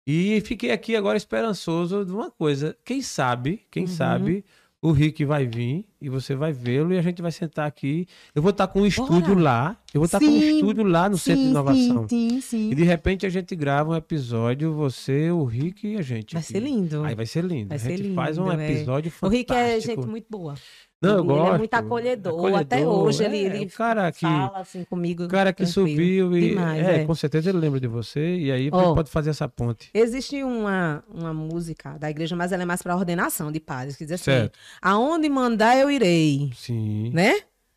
E 0.06 0.42
fiquei 0.44 0.72
aqui 0.72 0.96
agora 0.96 1.16
esperançoso 1.16 2.04
de 2.04 2.12
uma 2.12 2.30
coisa. 2.30 2.76
Quem 2.84 3.00
sabe, 3.00 3.62
quem 3.70 3.84
Uhum. 3.84 3.88
sabe, 3.88 4.44
o 4.84 4.92
Rick 4.92 5.24
vai 5.24 5.46
vir 5.46 5.86
e 5.98 6.10
você 6.10 6.34
vai 6.34 6.52
vê-lo 6.52 6.92
e 6.92 6.98
a 6.98 7.00
gente 7.00 7.22
vai 7.22 7.32
sentar 7.32 7.66
aqui. 7.66 8.06
Eu 8.34 8.42
vou 8.42 8.50
estar 8.50 8.66
com 8.66 8.80
um 8.80 8.82
Bora. 8.82 8.88
estúdio 8.88 9.34
lá. 9.34 9.78
Eu 9.94 9.98
vou 9.98 10.04
estar 10.04 10.18
com 10.20 10.26
um 10.26 10.38
Sim, 10.38 10.56
estúdio 10.56 10.84
lá 10.84 11.08
no 11.08 11.16
Centro 11.16 11.42
de 11.42 11.48
Inovação. 11.48 12.06
Sim, 12.06 12.28
sim, 12.28 12.40
sim. 12.42 12.70
E 12.70 12.74
de 12.74 12.82
repente 12.82 13.24
a 13.24 13.30
gente 13.30 13.56
grava 13.56 13.92
um 13.92 13.96
episódio, 13.96 14.74
você, 14.74 15.30
o 15.30 15.42
Rick 15.44 15.88
e 15.88 15.96
a 15.96 16.02
gente. 16.02 16.34
Vai 16.34 16.42
aqui. 16.42 16.52
ser 16.52 16.60
lindo. 16.60 17.02
Aí 17.02 17.14
vai 17.14 17.24
ser 17.24 17.42
lindo. 17.42 17.68
Vai 17.68 17.78
a 17.78 17.80
gente 17.80 18.08
ser 18.08 18.14
faz 18.14 18.36
um 18.36 18.50
lindo, 18.50 18.60
é. 18.60 18.72
episódio 18.72 19.08
O 19.08 19.12
fantástico. 19.12 19.54
Rick 19.54 19.54
é 19.54 19.80
gente 19.80 20.06
muito 20.06 20.26
boa. 20.28 20.54
Não, 21.02 21.11
eu 21.11 21.18
ele 21.18 21.28
gosto. 21.28 21.54
é 21.54 21.59
muito 21.59 21.74
acolhedor. 21.74 22.54
Até 22.54 22.87
hoje 22.87 23.24
ele, 23.24 23.37
é, 23.37 23.40
ele 23.40 23.66
o 23.66 23.70
cara 23.70 24.11
que 24.11 24.20
fala 24.20 24.59
assim 24.59 24.85
comigo. 24.85 25.24
o 25.24 25.28
cara 25.28 25.52
que 25.52 25.64
tranquilo. 25.64 25.88
subiu 25.88 26.37
e 26.37 26.48
Demais, 26.50 26.87
é, 26.87 27.02
é. 27.02 27.04
com 27.04 27.14
certeza 27.14 27.50
ele 27.50 27.59
lembra 27.59 27.78
de 27.78 27.87
você 27.87 28.37
e 28.38 28.50
aí 28.50 28.70
Ó. 28.72 28.94
pode 28.94 29.11
fazer 29.11 29.30
essa 29.30 29.46
ponte. 29.48 29.90
Existe 29.92 30.42
uma, 30.42 31.04
uma 31.12 31.35
música 31.35 31.98
da 31.98 32.09
igreja, 32.09 32.35
mas 32.35 32.52
ela 32.52 32.62
é 32.62 32.66
mais 32.66 32.80
para 32.80 32.96
ordenação 32.96 33.52
de 33.52 33.61
padres, 33.61 33.96
que 33.96 34.04
diz 34.04 34.14
assim: 34.14 34.24
Certo. 34.24 34.59
Aonde 34.80 35.28
mandar 35.28 35.76
eu 35.76 35.90
irei, 35.90 36.50
Sim. 36.57 37.11
né? 37.12 37.35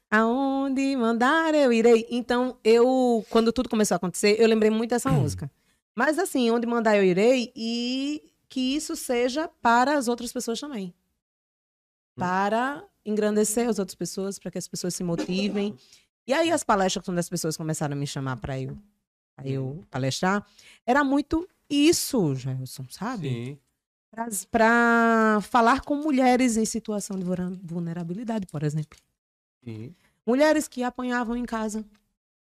Aonde 0.09 0.95
mandar 0.95 1.53
eu 1.53 1.73
irei. 1.73 2.07
Então, 2.09 2.57
eu, 2.63 3.25
quando 3.29 3.51
tudo 3.51 3.67
começou 3.67 3.95
a 3.95 3.97
acontecer, 3.97 4.37
eu 4.39 4.47
lembrei 4.47 4.71
muito 4.71 4.91
dessa 4.91 5.11
música. 5.11 5.51
Mas 5.93 6.17
assim, 6.17 6.49
onde 6.49 6.65
mandar 6.65 6.95
eu 6.95 7.03
irei 7.03 7.51
e 7.53 8.21
que 8.47 8.75
isso 8.75 8.95
seja 8.95 9.49
para 9.61 9.97
as 9.97 10.07
outras 10.07 10.31
pessoas 10.31 10.61
também. 10.61 10.93
Para 12.15 12.83
engrandecer 13.07 13.67
as 13.67 13.79
outras 13.79 13.95
pessoas, 13.95 14.37
para 14.37 14.51
que 14.51 14.57
as 14.57 14.67
pessoas 14.67 14.93
se 14.93 15.03
motivem. 15.03 15.75
E 16.27 16.33
aí 16.33 16.51
as 16.51 16.63
palestras, 16.63 17.05
quando 17.05 17.17
as 17.19 17.29
pessoas 17.29 17.55
começaram 17.55 17.93
a 17.93 17.95
me 17.99 18.05
chamar 18.05 18.37
para 18.37 18.59
eu, 18.59 18.77
pra 19.35 19.47
eu 19.47 19.83
palestrar, 19.89 20.45
era 20.85 21.03
muito 21.03 21.47
isso, 21.69 22.35
Gelson, 22.35 22.85
sabe? 22.89 23.29
Sim. 23.29 23.59
Para 24.51 25.39
falar 25.41 25.81
com 25.81 25.95
mulheres 25.95 26.57
em 26.57 26.65
situação 26.65 27.17
de 27.17 27.23
vulner- 27.23 27.59
vulnerabilidade, 27.63 28.45
por 28.47 28.63
exemplo. 28.63 28.97
Sim. 29.63 29.95
Mulheres 30.25 30.67
que 30.67 30.83
apanhavam 30.83 31.35
em 31.37 31.45
casa. 31.45 31.85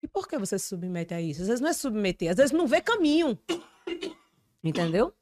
E 0.02 0.06
por 0.06 0.28
que 0.28 0.38
você 0.38 0.58
se 0.58 0.66
submete 0.66 1.14
a 1.14 1.20
isso? 1.20 1.40
Às 1.42 1.48
vezes 1.48 1.60
não 1.60 1.68
é 1.68 1.72
submeter, 1.72 2.30
às 2.30 2.36
vezes 2.36 2.52
não 2.52 2.66
vê 2.66 2.80
caminho. 2.80 3.38
Entendeu? 4.62 5.14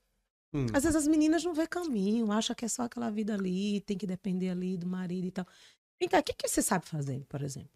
Hum. 0.53 0.67
Às 0.73 0.83
vezes 0.85 0.97
as 0.97 1.07
meninas 1.09 1.43
não 1.43 1.55
vê 1.55 1.67
caminho, 1.67 2.31
acham 2.31 2.55
que 2.55 2.65
é 2.65 2.69
só 2.69 2.83
aquela 2.83 3.11
vida 3.11 3.35
ali, 3.35 3.81
tem 3.81 3.97
que 3.97 4.07
depender 4.07 4.51
ali 4.51 4.77
do 4.77 4.87
marido 4.87 5.27
e 5.27 5.31
tal. 5.31 5.47
Vem 5.99 6.09
cá, 6.09 6.19
o 6.19 6.23
que, 6.23 6.35
que 6.35 6.49
você 6.49 6.61
sabe 6.61 6.87
fazer, 6.87 7.25
por 7.27 7.43
exemplo? 7.43 7.71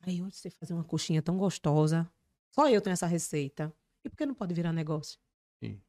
Aí 0.00 0.18
eu 0.18 0.30
sei 0.30 0.50
fazer 0.50 0.72
uma 0.72 0.84
coxinha 0.84 1.22
tão 1.22 1.36
gostosa. 1.36 2.10
Só 2.50 2.68
eu 2.68 2.80
tenho 2.80 2.92
essa 2.92 3.06
receita. 3.06 3.72
E 4.04 4.08
por 4.08 4.16
que 4.16 4.26
não 4.26 4.34
pode 4.34 4.54
virar 4.54 4.72
negócio? 4.72 5.18
Sim. 5.62 5.80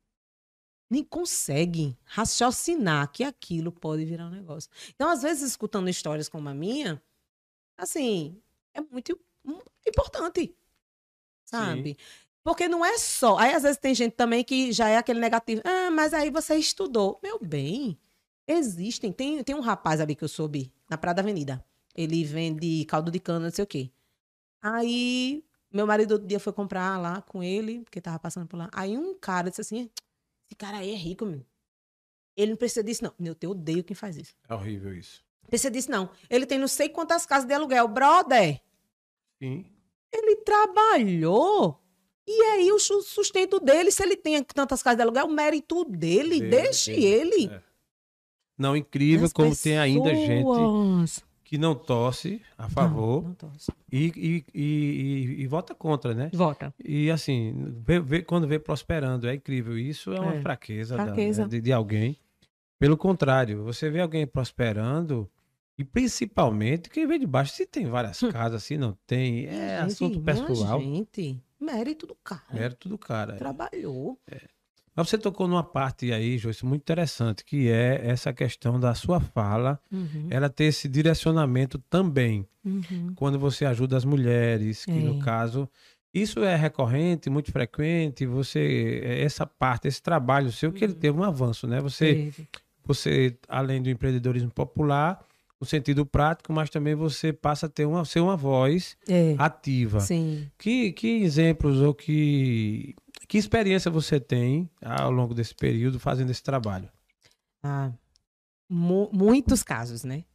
Nem 0.90 1.04
consegue 1.04 1.98
raciocinar 2.04 3.12
que 3.12 3.24
aquilo 3.24 3.72
pode 3.72 4.06
virar 4.06 4.28
um 4.28 4.30
negócio. 4.30 4.70
Então, 4.90 5.10
às 5.10 5.24
vezes, 5.24 5.52
escutando 5.52 5.90
histórias 5.90 6.30
como 6.30 6.48
a 6.48 6.54
minha, 6.54 7.02
assim, 7.78 8.40
é 8.74 8.82
muito 8.82 9.20
hum, 9.44 9.60
importante. 9.88 10.56
Sabe? 11.46 11.98
Porque 12.44 12.68
não 12.68 12.84
é 12.84 12.98
só. 12.98 13.38
Aí, 13.38 13.54
às 13.54 13.64
vezes, 13.64 13.78
tem 13.78 13.96
gente 13.96 14.14
também 14.14 14.44
que 14.44 14.72
já 14.72 14.90
é 14.90 14.98
aquele 14.98 15.20
negativo. 15.20 15.62
Ah, 15.64 15.90
mas 15.90 16.14
aí 16.14 16.30
você 16.30 16.56
estudou. 16.56 17.20
Meu 17.24 17.40
bem, 17.40 17.98
existem. 18.48 19.12
Tem, 19.14 19.42
tem 19.44 19.56
um 19.56 19.62
rapaz 19.62 20.02
ali 20.02 20.16
que 20.16 20.24
eu 20.24 20.28
soube, 20.28 20.72
na 20.90 20.98
Praia 20.98 21.16
da 21.16 21.22
Avenida. 21.22 21.64
Ele 21.96 22.24
vende 22.24 22.84
caldo 22.86 23.10
de 23.10 23.20
cana, 23.20 23.46
não 23.46 23.52
sei 23.52 23.64
o 23.64 23.68
quê. 23.68 23.92
Aí, 24.62 25.44
meu 25.72 25.88
marido 25.88 26.14
outro 26.14 26.28
dia 26.28 26.40
foi 26.40 26.52
comprar 26.52 27.00
lá 27.00 27.22
com 27.22 27.42
ele, 27.42 27.82
porque 27.82 28.02
tava 28.02 28.20
passando 28.20 28.48
por 28.48 28.58
lá. 28.58 28.70
Aí 28.74 28.98
um 28.98 29.16
cara 29.18 29.50
disse 29.50 29.62
assim: 29.62 29.90
esse 30.46 30.56
cara 30.56 30.78
aí 30.78 30.92
é 30.92 30.96
rico, 30.96 31.26
meu. 31.26 31.46
Ele 32.36 32.52
não 32.52 32.58
precisa 32.58 32.84
disso, 32.84 33.04
não. 33.04 33.14
Eu 33.26 33.36
te 33.36 33.48
odeio 33.48 33.84
quem 33.84 33.96
faz 33.96 34.18
isso. 34.18 34.36
É 34.50 34.54
horrível 34.54 34.94
isso. 34.94 35.24
Precisa 35.48 35.70
disso, 35.70 35.92
não. 35.92 36.10
Ele 36.30 36.46
tem 36.46 36.58
não 36.58 36.68
sei 36.68 36.90
quantas 36.90 37.26
casas 37.26 37.48
de 37.48 37.54
aluguel. 37.54 37.88
Brother, 37.88 38.62
Sim. 39.42 39.66
ele 40.12 40.38
trabalhou. 40.38 41.83
E 42.28 42.42
aí 42.54 42.72
o 42.72 42.80
su- 42.80 43.02
sustento 43.02 43.60
dele, 43.60 43.92
se 43.92 44.02
ele 44.04 44.16
tem 44.16 44.42
tantas 44.44 44.82
casas 44.82 44.98
de 44.98 45.04
aluguel, 45.04 45.24
é 45.26 45.30
o 45.30 45.32
mérito 45.34 45.84
dele. 45.86 46.40
Dele, 46.40 46.50
deixe 46.50 46.92
ele. 46.92 47.48
É. 47.48 47.62
Não, 48.58 48.78
incrível 48.78 49.26
As 49.26 49.34
como 49.34 49.56
tem 49.56 49.78
ainda 49.78 50.14
gente 50.16 50.44
pessoas- 50.46 51.24
que 51.44 51.58
não 51.58 51.76
torce 51.76 52.42
a 52.58 52.70
favor 52.70 53.22
Não, 53.22 53.30
não 53.30 53.36
torce. 53.36 53.72
e, 53.92 54.06
e, 54.16 54.46
e, 54.60 55.42
e- 55.44 55.48
vota 55.48 55.76
contra, 55.76 56.14
né? 56.14 56.30
Vota. 56.34 56.74
E 56.84 57.12
assim, 57.12 57.54
vê- 57.86 58.00
vê- 58.00 58.22
quando 58.22 58.48
vê 58.48 58.58
prosperando, 58.58 59.28
é 59.28 59.36
incrível. 59.36 59.78
Isso 59.78 60.14
é 60.14 60.20
uma 60.20 60.36
É. 60.36 60.42
fraqueza, 60.42 60.96
da- 60.96 61.06
Fraqueza. 61.06 61.44
né, 61.44 61.50
de, 61.50 61.62
de 61.62 61.74
alguém. 61.74 62.18
Pelo 62.80 62.96
contrário, 62.98 63.64
você 63.64 63.90
vê 63.90 64.00
alguém 64.02 64.26
prosperando, 64.26 65.30
e 65.78 65.84
principalmente 65.84 66.90
quem 66.90 67.06
vem 67.06 67.20
de 67.20 67.28
baixo, 67.28 67.54
se 67.54 67.66
tem 67.66 67.86
várias 67.88 68.20
casas, 68.32 68.64
se 68.64 68.78
não 68.78 68.98
tem, 69.06 69.46
é 69.48 69.80
Gente, 69.82 69.92
assunto 69.92 70.22
pessoal. 70.22 70.80
Gente, 70.80 71.40
mérito 71.64 72.06
do 72.06 72.16
cara. 72.24 72.44
Mérito 72.52 72.88
do 72.90 72.98
cara. 72.98 73.34
é. 73.34 73.38
Trabalhou. 73.38 74.20
Mas 74.96 75.10
você 75.10 75.18
tocou 75.18 75.48
numa 75.48 75.64
parte 75.64 76.14
aí, 76.14 76.38
Joyce, 76.38 76.64
muito 76.66 76.82
interessante, 76.84 77.44
que 77.44 77.68
é 77.68 78.02
essa 78.08 78.32
questão 78.32 78.80
da 78.80 78.94
sua 78.94 79.20
fala, 79.20 79.80
Uhum, 79.92 80.28
ela 80.30 80.50
ter 80.50 80.66
esse 80.66 80.88
direcionamento 80.88 81.80
também. 81.90 82.48
uhum. 82.66 83.12
quando 83.16 83.38
você 83.40 83.66
ajuda 83.66 83.98
as 83.98 84.06
mulheres, 84.06 84.86
que 84.86 84.92
no 85.02 85.16
É. 85.20 85.24
caso, 85.24 85.68
isso 86.14 86.42
é 86.44 86.56
recorrente, 86.56 87.30
muito 87.30 87.52
frequente, 87.52 88.26
você, 88.26 89.02
essa 89.04 89.46
parte, 89.46 89.88
esse 89.88 90.02
trabalho 90.02 90.50
seu, 90.52 90.72
que 90.72 90.84
ele 90.84 90.94
teve 90.94 91.18
um 91.18 91.24
avanço, 91.24 91.66
né? 91.68 91.82
Você, 91.82 92.14
Teve. 92.14 92.48
você, 92.86 93.36
além 93.50 93.82
do 93.82 93.90
empreendedorismo 93.90 94.52
popular, 94.52 95.26
no 95.64 95.70
sentido 95.70 96.06
prático, 96.06 96.52
mas 96.52 96.70
também 96.70 96.94
você 96.94 97.32
passa 97.32 97.68
a 97.68 97.70
ter 97.70 97.86
uma, 97.86 98.04
ser 98.04 98.20
uma 98.20 98.36
voz 98.36 98.98
É, 99.08 99.34
ativa. 99.38 100.02
sim. 100.02 100.50
Que, 100.58 100.92
que 100.92 101.08
exemplos 101.24 101.80
ou 101.80 101.94
que, 101.94 102.94
que 103.30 103.38
experiência 103.38 103.90
você 103.90 104.20
tem 104.20 104.70
ao 104.82 105.10
longo 105.10 105.34
desse 105.34 105.56
período 105.56 106.00
fazendo 106.02 106.30
esse 106.32 106.44
trabalho? 106.44 106.90
Ah, 107.64 107.92
mu- 108.70 109.10
muitos 109.14 109.64
casos, 109.64 110.04
né? 110.04 110.26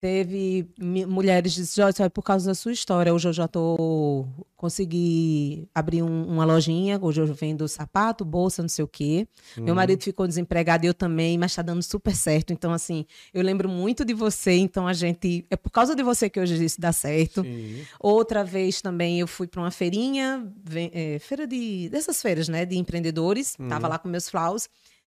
Teve 0.00 0.68
mulheres 0.78 1.54
que 1.54 1.60
disseram, 1.62 1.88
"Joyce, 1.88 2.02
é 2.04 2.08
por 2.08 2.22
causa 2.22 2.46
da 2.46 2.54
sua 2.54 2.70
história. 2.70 3.12
Hoje 3.12 3.28
eu 3.28 3.32
já 3.32 3.48
tô 3.48 4.24
consegui 4.54 5.68
abrir 5.74 6.02
um- 6.02 6.26
uma 6.28 6.44
lojinha, 6.44 6.98
hoje 7.02 7.20
eu 7.20 7.26
vendo 7.34 7.66
sapato, 7.68 8.24
bolsa, 8.24 8.62
não 8.62 8.68
sei 8.68 8.84
o 8.84 8.88
quê. 8.88 9.26
Meu 9.56 9.68
Uhum. 9.68 9.74
marido 9.74 10.02
ficou 10.02 10.26
desempregado 10.26 10.84
eu 10.86 10.94
também, 10.94 11.36
mas 11.38 11.54
tá 11.54 11.62
dando 11.62 11.82
super 11.82 12.14
certo. 12.14 12.52
Então, 12.52 12.72
assim, 12.72 13.04
eu 13.34 13.42
lembro 13.42 13.68
muito 13.68 14.04
de 14.04 14.14
você, 14.14 14.52
então 14.56 14.86
a 14.86 14.92
gente. 14.92 15.44
É 15.50 15.56
por 15.56 15.70
causa 15.70 15.94
de 15.96 16.02
você 16.04 16.28
que 16.30 16.38
hoje 16.40 16.64
isso 16.64 16.80
dá 16.80 16.92
certo. 16.92 17.42
Sim. 17.42 17.84
Outra 17.98 18.44
vez 18.44 18.80
também 18.80 19.18
eu 19.20 19.26
fui 19.26 19.46
para 19.48 19.60
uma 19.60 19.70
feirinha, 19.70 20.44
é, 20.92 21.18
feira 21.18 21.44
de. 21.46 21.88
dessas 21.88 22.20
feiras, 22.22 22.48
né? 22.48 22.64
De 22.64 22.76
empreendedores. 22.78 23.56
Hum. 23.58 23.68
Tava 23.68 23.88
lá 23.88 23.98
com 23.98 24.08
meus 24.08 24.28
flaus. 24.28 24.68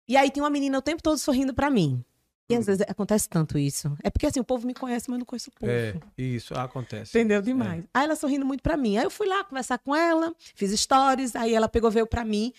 E 0.08 0.18
aí 0.18 0.30
tinha 0.32 0.44
uma 0.44 0.50
menina 0.50 0.78
o 0.78 0.82
tempo 0.82 1.02
todo 1.04 1.18
sorrindo 1.20 1.54
para 1.54 1.70
mim. 1.70 2.04
E 2.52 2.56
às 2.56 2.66
vezes 2.66 2.82
acontece 2.88 3.30
tanto 3.30 3.58
isso. 3.58 3.96
É 4.04 4.10
porque 4.10 4.26
assim, 4.26 4.40
o 4.40 4.44
povo 4.44 4.66
me 4.66 4.74
conhece, 4.74 5.10
mas 5.10 5.16
eu 5.16 5.20
não 5.20 5.26
conheço 5.26 5.50
o 5.50 5.54
povo. 5.54 5.72
É, 5.72 5.96
isso 6.18 6.54
acontece. 6.54 7.18
Entendeu? 7.18 7.42
Demais. 7.42 7.84
Aí 7.94 8.06
ela 8.06 8.16
sorrindo 8.16 8.46
muito 8.46 8.62
pra 8.62 8.78
mim. 8.78 8.98
Aí 8.98 9.04
eu 9.04 9.12
fui 9.12 9.28
lá 9.28 9.44
conversar 9.44 9.78
com 9.80 9.96
ela, 9.96 10.34
fiz 10.56 10.72
stories, 10.80 11.36
aí 11.36 11.54
ela 11.54 11.68
pegou, 11.68 11.90
veio 11.90 12.08
pra 12.08 12.24
mim, 12.26 12.54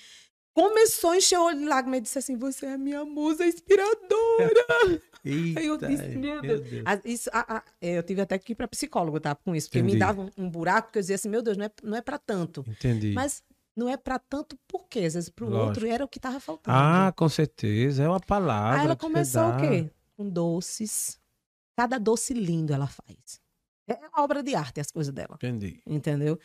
começou 0.55 1.11
a 1.11 1.17
encher 1.17 1.39
o 1.39 1.45
olho 1.45 1.59
de 1.59 1.65
lágrimas 1.65 1.99
e 1.99 2.03
disse 2.03 2.19
assim: 2.19 2.37
Você 2.37 2.67
é 2.67 2.77
minha 2.77 3.05
musa 3.05 3.47
inspiradora. 3.47 5.03
Eita, 5.25 5.61
Aí 5.61 5.67
eu 5.67 5.77
disse, 5.77 6.09
meu 6.09 6.43
Deus. 6.43 6.61
Ah, 6.85 7.01
isso, 7.05 7.31
ah, 7.33 7.47
ah, 7.49 7.63
é, 7.81 7.99
eu 7.99 8.03
tive 8.03 8.21
até 8.21 8.37
que 8.41 8.53
ir 8.53 8.55
pra 8.57 8.67
psicólogo, 8.67 9.21
tá? 9.21 9.37
Com 9.37 9.55
isso, 9.55 9.69
porque 9.69 9.79
Entendi. 9.79 9.95
me 9.95 10.01
dava 10.01 10.23
um, 10.23 10.31
um 10.37 10.51
buraco 10.51 10.91
que 10.91 10.99
eu 10.99 11.01
dizia 11.01 11.15
assim: 11.15 11.29
Meu 11.29 11.43
Deus, 11.43 11.57
não 11.57 11.67
é, 11.67 11.71
não 11.83 11.97
é 11.97 12.01
pra 12.01 12.19
tanto. 12.19 12.65
Entendi. 12.69 13.13
Mas 13.13 13.43
não 13.77 13.89
é 13.89 13.97
pra 13.97 14.19
tanto 14.19 14.59
por 14.69 14.87
quê? 14.89 15.01
Às 15.01 15.15
vezes 15.15 15.29
pro 15.31 15.47
Lógico. 15.49 15.67
outro 15.69 15.87
era 15.87 16.05
o 16.05 16.09
que 16.09 16.21
tava 16.21 16.39
faltando. 16.41 16.77
Ah, 16.77 17.13
com 17.17 17.29
certeza. 17.29 18.03
É 18.03 18.09
uma 18.09 18.21
palavra. 18.21 18.81
Aí 18.81 18.85
ela 18.87 18.97
começou 18.97 19.49
o 19.51 19.57
quê? 19.57 19.91
Com 20.17 20.29
doces. 20.29 21.19
Cada 21.77 21.99
doce 21.99 22.35
lindo 22.35 22.73
ela 22.73 22.87
faz. 22.87 23.41
É 23.89 23.95
uma 23.95 24.23
obra 24.23 24.43
de 24.43 24.55
arte 24.55 24.81
as 24.81 24.91
coisas 24.91 25.13
dela 25.13 25.35
Entendi. 25.37 25.81
entendeu? 25.87 26.39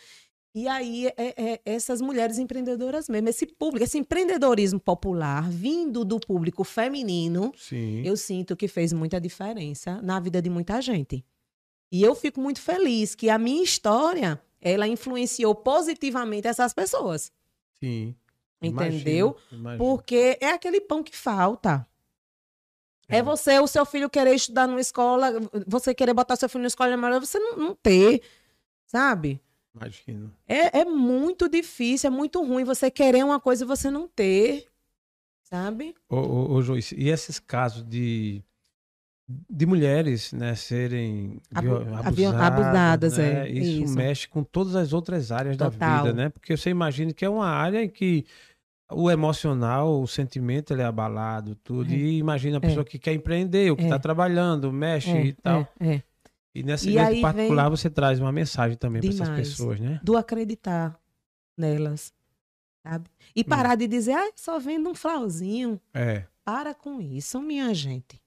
E 0.55 0.67
aí, 0.67 1.05
é, 1.17 1.53
é- 1.53 1.61
essas 1.65 2.01
mulheres 2.01 2.39
empreendedoras 2.39 3.07
mesmo, 3.07 3.30
esse 3.30 3.45
público, 3.45 3.84
esse 3.84 3.97
empreendedorismo 3.99 4.80
popular 4.80 5.47
vindo 5.47 6.03
do 6.03 6.19
público 6.19 6.63
feminino, 6.63 7.51
Sim. 7.55 8.01
eu 8.03 8.17
sinto 8.17 8.55
que 8.55 8.67
fez 8.67 8.91
muita 8.91 9.21
diferença 9.21 10.01
na 10.01 10.19
vida 10.19 10.41
de 10.41 10.49
muita 10.49 10.82
gente. 10.82 11.23
E 11.91 12.01
eu 12.01 12.15
fico 12.15 12.41
muito 12.41 12.59
feliz 12.59 13.13
que 13.13 13.30
a 13.30 13.38
minha 13.38 13.63
história, 13.63 14.41
ela 14.62 14.88
influenciou 14.88 15.53
positivamente 15.55 16.47
essas 16.47 16.74
pessoas, 16.74 17.32
Sim. 17.80 18.16
entendeu? 18.62 19.38
Imagino, 19.51 19.60
imagino. 19.60 19.78
Porque 19.78 20.38
é 20.41 20.49
aquele 20.49 20.82
pão 20.82 21.03
que 21.03 21.16
falta. 21.16 21.88
É. 23.08 23.18
É. 23.18 23.24
você, 23.24 23.60
o 23.60 23.68
seu 23.68 23.86
filho 23.86 24.10
querer 24.10 24.36
estudar 24.36 24.68
numa 24.68 24.82
escola, 24.82 25.32
você 25.66 25.93
querer 25.93 26.14
botar 26.14 26.36
seu 26.36 26.49
filho 26.49 26.62
na 26.62 26.68
escola, 26.68 26.95
mas 26.97 27.20
você 27.20 27.39
não, 27.39 27.58
não 27.58 27.76
ter, 27.76 28.22
sabe? 28.86 29.41
Imagino. 29.74 30.34
É, 30.47 30.80
é 30.80 30.86
muito 30.86 31.47
difícil, 31.47 32.08
é 32.08 32.12
muito 32.12 32.43
ruim 32.43 32.64
você 32.64 32.89
querer 32.89 33.24
uma 33.24 33.39
coisa 33.39 33.64
e 33.64 33.68
você 33.68 33.91
não 33.91 34.08
ter, 34.08 34.68
sabe? 35.43 35.95
Ô, 36.10 36.18
ô, 36.18 36.53
ô, 36.53 36.62
Joyce, 36.62 36.95
e 36.97 37.10
esses 37.10 37.39
casos 37.39 37.84
de, 37.84 38.43
de 39.49 39.65
mulheres, 39.65 40.32
né, 40.32 40.55
serem 40.55 41.41
Abu- 41.53 41.75
abusadas, 41.75 42.41
abusadas, 42.41 43.17
né? 43.17 43.47
é, 43.47 43.51
Isso, 43.51 43.84
isso. 43.84 43.95
mexe 43.95 44.28
com 44.28 44.41
todas 44.43 44.75
as 44.75 44.93
outras 44.93 45.32
áreas 45.32 45.57
da 45.57 45.69
Total. 45.69 45.97
vida, 46.05 46.13
né? 46.13 46.30
Porque 46.30 46.55
você 46.55 46.69
imagina 46.69 47.11
que 47.11 47.25
é 47.25 47.30
uma 47.30 47.47
área 47.47 47.84
em 47.84 47.89
que 47.89 48.25
o 48.89 49.11
emocional, 49.11 50.01
o 50.01 50.07
sentimento, 50.07 50.71
ele 50.73 50.82
é 50.82 50.86
abalado, 50.86 51.55
tudo. 51.55 51.91
É. 51.91 51.95
E 51.97 52.17
imagina 52.19 52.57
a 52.57 52.61
pessoa 52.61 52.86
que 52.86 52.97
quer 52.97 53.13
empreender, 53.13 53.69
o 53.69 53.75
que 53.75 53.82
É. 53.84 53.86
está 53.88 53.99
trabalhando, 53.99 54.71
mexe 54.71 55.09
É, 55.11 55.25
e 55.25 55.34
tal. 55.34 55.67
é, 55.80 55.95
é. 55.95 56.03
E 56.55 56.63
nessa 56.63 56.89
E 56.89 57.21
particular 57.21 57.67
você 57.69 57.89
traz 57.89 58.19
uma 58.21 58.32
mensagem 58.32 58.78
também 58.78 59.01
para 59.01 59.09
essas 59.11 59.30
pessoas, 59.30 59.80
né? 59.80 59.99
Do 60.01 60.15
acreditar 60.15 60.97
nelas, 61.57 62.13
sabe? 62.82 63.09
E 63.36 63.43
parar 63.43 63.75
de 63.75 63.88
dizer, 63.88 64.13
ah, 64.13 64.32
só 64.38 64.57
vendo 64.57 64.89
um 64.89 64.95
flauzinho. 64.95 65.80
É, 65.93 66.23
Para 66.45 66.73
com 66.73 67.01
isso, 67.01 67.41
minha 67.41 67.73
gente. 67.73 68.21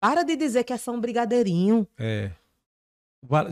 Para 0.00 0.22
de 0.22 0.34
dizer 0.36 0.64
que 0.64 0.72
é 0.72 0.76
só 0.78 0.92
um 0.92 1.00
brigadeirinho. 1.00 1.86
é. 1.98 2.30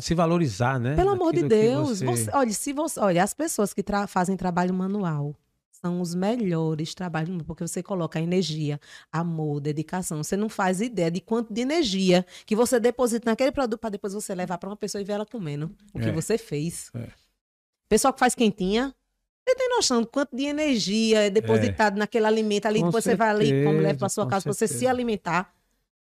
Se 0.01 0.15
valorizar, 0.15 0.81
né? 0.81 0.97
Pelo 0.97 1.11
amor 1.11 1.31
de 1.35 1.43
Deus. 1.43 2.01
você- 2.01 2.07
Você- 2.07 2.31
olha, 2.33 2.53
se 2.53 2.73
você, 2.73 2.99
olha, 3.01 3.23
as 3.23 3.35
pessoas 3.35 3.75
que 3.75 3.83
tra- 3.83 4.07
fazem 4.07 4.35
trabalho 4.35 4.73
manual 4.73 5.35
são 5.71 6.01
os 6.01 6.15
melhores 6.15 6.95
trabalhos, 6.95 7.43
porque 7.43 7.67
você 7.69 7.83
coloca 7.83 8.19
energia, 8.19 8.81
amor, 9.13 9.61
dedicação. 9.61 10.25
Você 10.25 10.39
não 10.39 10.49
faz 10.49 10.81
ideia 10.81 11.11
de 11.11 11.21
quanto 11.21 11.53
de 11.53 11.61
energia 11.61 12.25
que 12.47 12.57
você 12.57 12.81
deposita 12.81 13.29
naquele 13.31 13.53
produto 13.53 13.79
para 13.79 13.91
depois 13.91 14.15
você 14.15 14.35
levar 14.35 14.57
para 14.57 14.71
uma 14.71 14.77
pessoa 14.77 15.03
e 15.03 15.05
ver 15.05 15.13
ela 15.13 15.27
comendo 15.27 15.71
o 15.93 15.99
que 16.01 16.09
É. 16.09 16.13
você 16.13 16.39
fez. 16.39 16.91
É. 16.95 17.09
Pessoal 17.91 18.15
que 18.15 18.21
faz 18.21 18.35
quentinha, 18.35 18.95
você 19.47 19.55
tem 19.55 19.69
noção 19.69 20.01
do 20.01 20.07
quanto 20.07 20.35
de 20.35 20.45
energia 20.45 21.27
é 21.27 21.31
depositado 21.31 21.99
naquele 21.99 22.25
alimento 22.25 22.65
ali, 22.65 22.81
Com 22.81 22.87
depois 22.87 23.05
você 23.05 23.15
vai 23.15 23.29
ali, 23.29 23.51
leva 23.51 23.69
para 23.75 23.83
certeza, 23.83 24.09
sua 24.09 24.27
casa, 24.27 24.45
pra 24.45 24.53
você 24.55 24.67
se 24.67 24.73
certeza. 24.75 24.91
alimentar. 24.91 25.55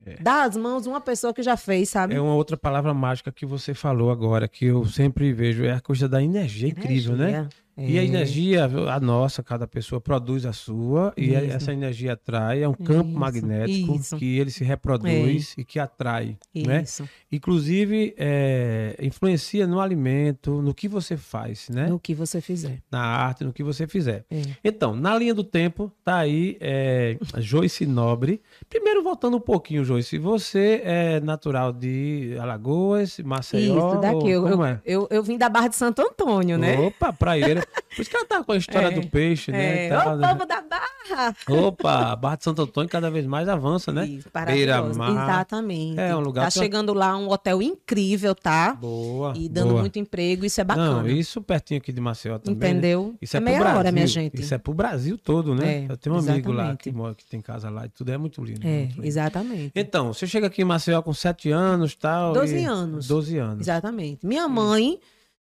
É. 0.05 0.17
Dá 0.21 0.43
as 0.43 0.55
mãos 0.55 0.85
uma 0.85 1.01
pessoa 1.01 1.33
que 1.33 1.41
já 1.41 1.57
fez, 1.57 1.89
sabe? 1.89 2.13
É 2.15 2.21
uma 2.21 2.35
outra 2.35 2.55
palavra 2.55 2.93
mágica 2.93 3.31
que 3.31 3.45
você 3.45 3.73
falou 3.73 4.11
agora, 4.11 4.47
que 4.47 4.65
eu 4.65 4.85
sempre 4.85 5.33
vejo, 5.33 5.63
é 5.63 5.73
a 5.73 5.81
coisa 5.81 6.07
da 6.07 6.21
energia. 6.21 6.69
Incrível, 6.69 7.15
né? 7.15 7.47
Energia. 7.77 7.95
E 7.95 7.99
a 7.99 8.01
É. 8.01 8.05
energia, 8.05 8.65
a 8.93 8.99
nossa, 8.99 9.43
cada 9.43 9.67
pessoa 9.67 9.99
produz 9.99 10.45
a 10.45 10.53
sua, 10.53 11.13
e 11.17 11.33
Isso. 11.33 11.35
essa 11.55 11.73
energia 11.73 12.13
atrai, 12.13 12.63
é 12.63 12.69
um 12.69 12.73
campo 12.73 13.09
Isso, 13.09 13.19
magnético 13.19 13.95
isso. 13.95 14.17
que 14.17 14.37
ele 14.39 14.49
se 14.49 14.63
reproduz 14.63 15.53
e 15.57 15.65
que 15.65 15.77
atrai, 15.77 16.37
né? 16.55 16.83
Isso. 16.83 17.07
Inclusive, 17.31 18.13
é, 18.17 18.95
influencia 19.01 19.67
no 19.67 19.79
alimento, 19.81 20.61
no 20.61 20.73
que 20.73 20.87
você 20.87 21.17
faz, 21.17 21.67
né? 21.69 21.87
No 21.87 21.99
que 21.99 22.13
você 22.13 22.39
fizer. 22.39 22.79
Na 22.89 23.01
arte, 23.01 23.43
no 23.43 23.51
que 23.51 23.61
você 23.61 23.85
fizer. 23.87 24.23
É. 24.31 24.41
Então, 24.63 24.95
na 24.95 25.17
linha 25.17 25.33
do 25.33 25.43
tempo, 25.43 25.91
tá 26.03 26.17
aí 26.19 26.57
é, 26.61 27.17
Joyce 27.39 27.85
Nobre. 27.85 28.41
Primeiro, 28.69 29.03
voltando 29.03 29.35
um 29.37 29.41
pouquinho, 29.41 29.83
Joyce, 29.83 30.17
você 30.17 30.81
é 30.83 31.19
natural 31.19 31.73
de 31.73 32.37
Alagoas, 32.39 33.19
Maceió? 33.19 33.89
Isso, 33.91 34.01
daqui. 34.01 34.15
ou 34.15 34.29
Eu, 34.29 34.47
eu, 34.47 34.65
é? 34.65 34.81
eu, 34.85 35.07
eu 35.11 35.21
vim 35.23 35.37
da 35.37 35.49
Barra 35.49 35.67
de 35.67 35.75
Santo 35.75 36.01
Antônio, 36.01 36.57
né? 36.57 36.79
Opa, 36.79 37.11
praieira. 37.11 37.64
Por 37.95 38.01
isso 38.01 38.09
que 38.09 38.17
ela 38.17 38.25
tá 38.25 38.43
com 38.43 38.51
a 38.51 38.57
história 38.57 38.87
É. 38.87 38.91
do 38.91 39.07
peixe, 39.07 39.51
né? 39.51 39.85
É, 39.85 39.89
Tá- 39.89 40.15
o 40.15 40.19
povo 40.19 40.45
da 40.45 40.61
Barra. 40.61 41.35
Opa, 41.47 42.11
a 42.11 42.15
Barra 42.15 42.35
de 42.35 42.43
Santo 42.43 42.61
Antônio 42.63 42.89
cada 42.89 43.09
vez 43.09 43.25
mais 43.25 43.47
avança, 43.47 43.91
né? 43.91 44.05
Isso. 44.05 44.27
Beira-mar. 44.45 45.11
Exatamente. 45.11 45.99
É 45.99 46.13
um 46.15 46.19
lugar 46.19 46.45
Tá 46.47 46.51
pra- 46.51 46.61
chegando 46.61 46.93
lá 46.93 47.15
um 47.17 47.29
hotel 47.29 47.61
incrível, 47.61 48.35
tá? 48.35 48.73
Boa. 48.73 49.33
E 49.35 49.47
dando 49.47 49.69
boa. 49.69 49.81
muito 49.81 49.97
emprego, 49.97 50.45
isso 50.45 50.59
é 50.59 50.63
bacana. 50.63 51.03
Não, 51.03 51.07
isso 51.07 51.41
pertinho 51.41 51.77
aqui 51.79 51.93
de 51.93 52.01
Maceió 52.01 52.37
também. 52.37 52.59
né? 52.59 52.69
Entendeu? 52.69 53.15
Isso 53.21 53.37
é, 53.37 53.39
é 53.39 53.41
meia 53.41 53.59
Brasil. 53.59 53.79
hora, 53.79 53.91
minha 53.91 54.07
gente. 54.07 54.41
Isso 54.41 54.53
é 54.53 54.57
pro 54.57 54.73
Brasil 54.73 55.17
todo, 55.17 55.55
né? 55.55 55.85
É, 55.87 55.91
Eu 55.91 55.95
tenho 55.97 56.15
um 56.15 56.19
amigo 56.19 56.51
lá 56.51 56.63
exatamente. 56.63 56.83
que 56.83 56.91
mora, 56.91 57.15
que 57.15 57.25
tem 57.25 57.39
casa 57.41 57.69
lá 57.69 57.85
e 57.85 57.89
tudo 57.89 58.11
é 58.11 58.17
muito 58.17 58.43
lindo. 58.43 58.59
É, 58.67 58.79
muito 58.79 58.95
lindo. 58.95 59.05
exatamente. 59.07 59.71
Então, 59.73 60.11
você 60.13 60.27
chega 60.27 60.47
aqui 60.47 60.61
em 60.61 60.65
Maceió 60.65 61.01
com 61.01 61.13
7 61.13 61.49
anos 61.49 61.93
e 61.93 61.97
tal. 61.97 62.33
12 62.33 62.57
e- 62.57 62.65
anos. 62.65 63.07
12 63.07 63.37
anos. 63.37 63.61
Exatamente. 63.61 64.25
Minha 64.25 64.47
mãe 64.49 64.99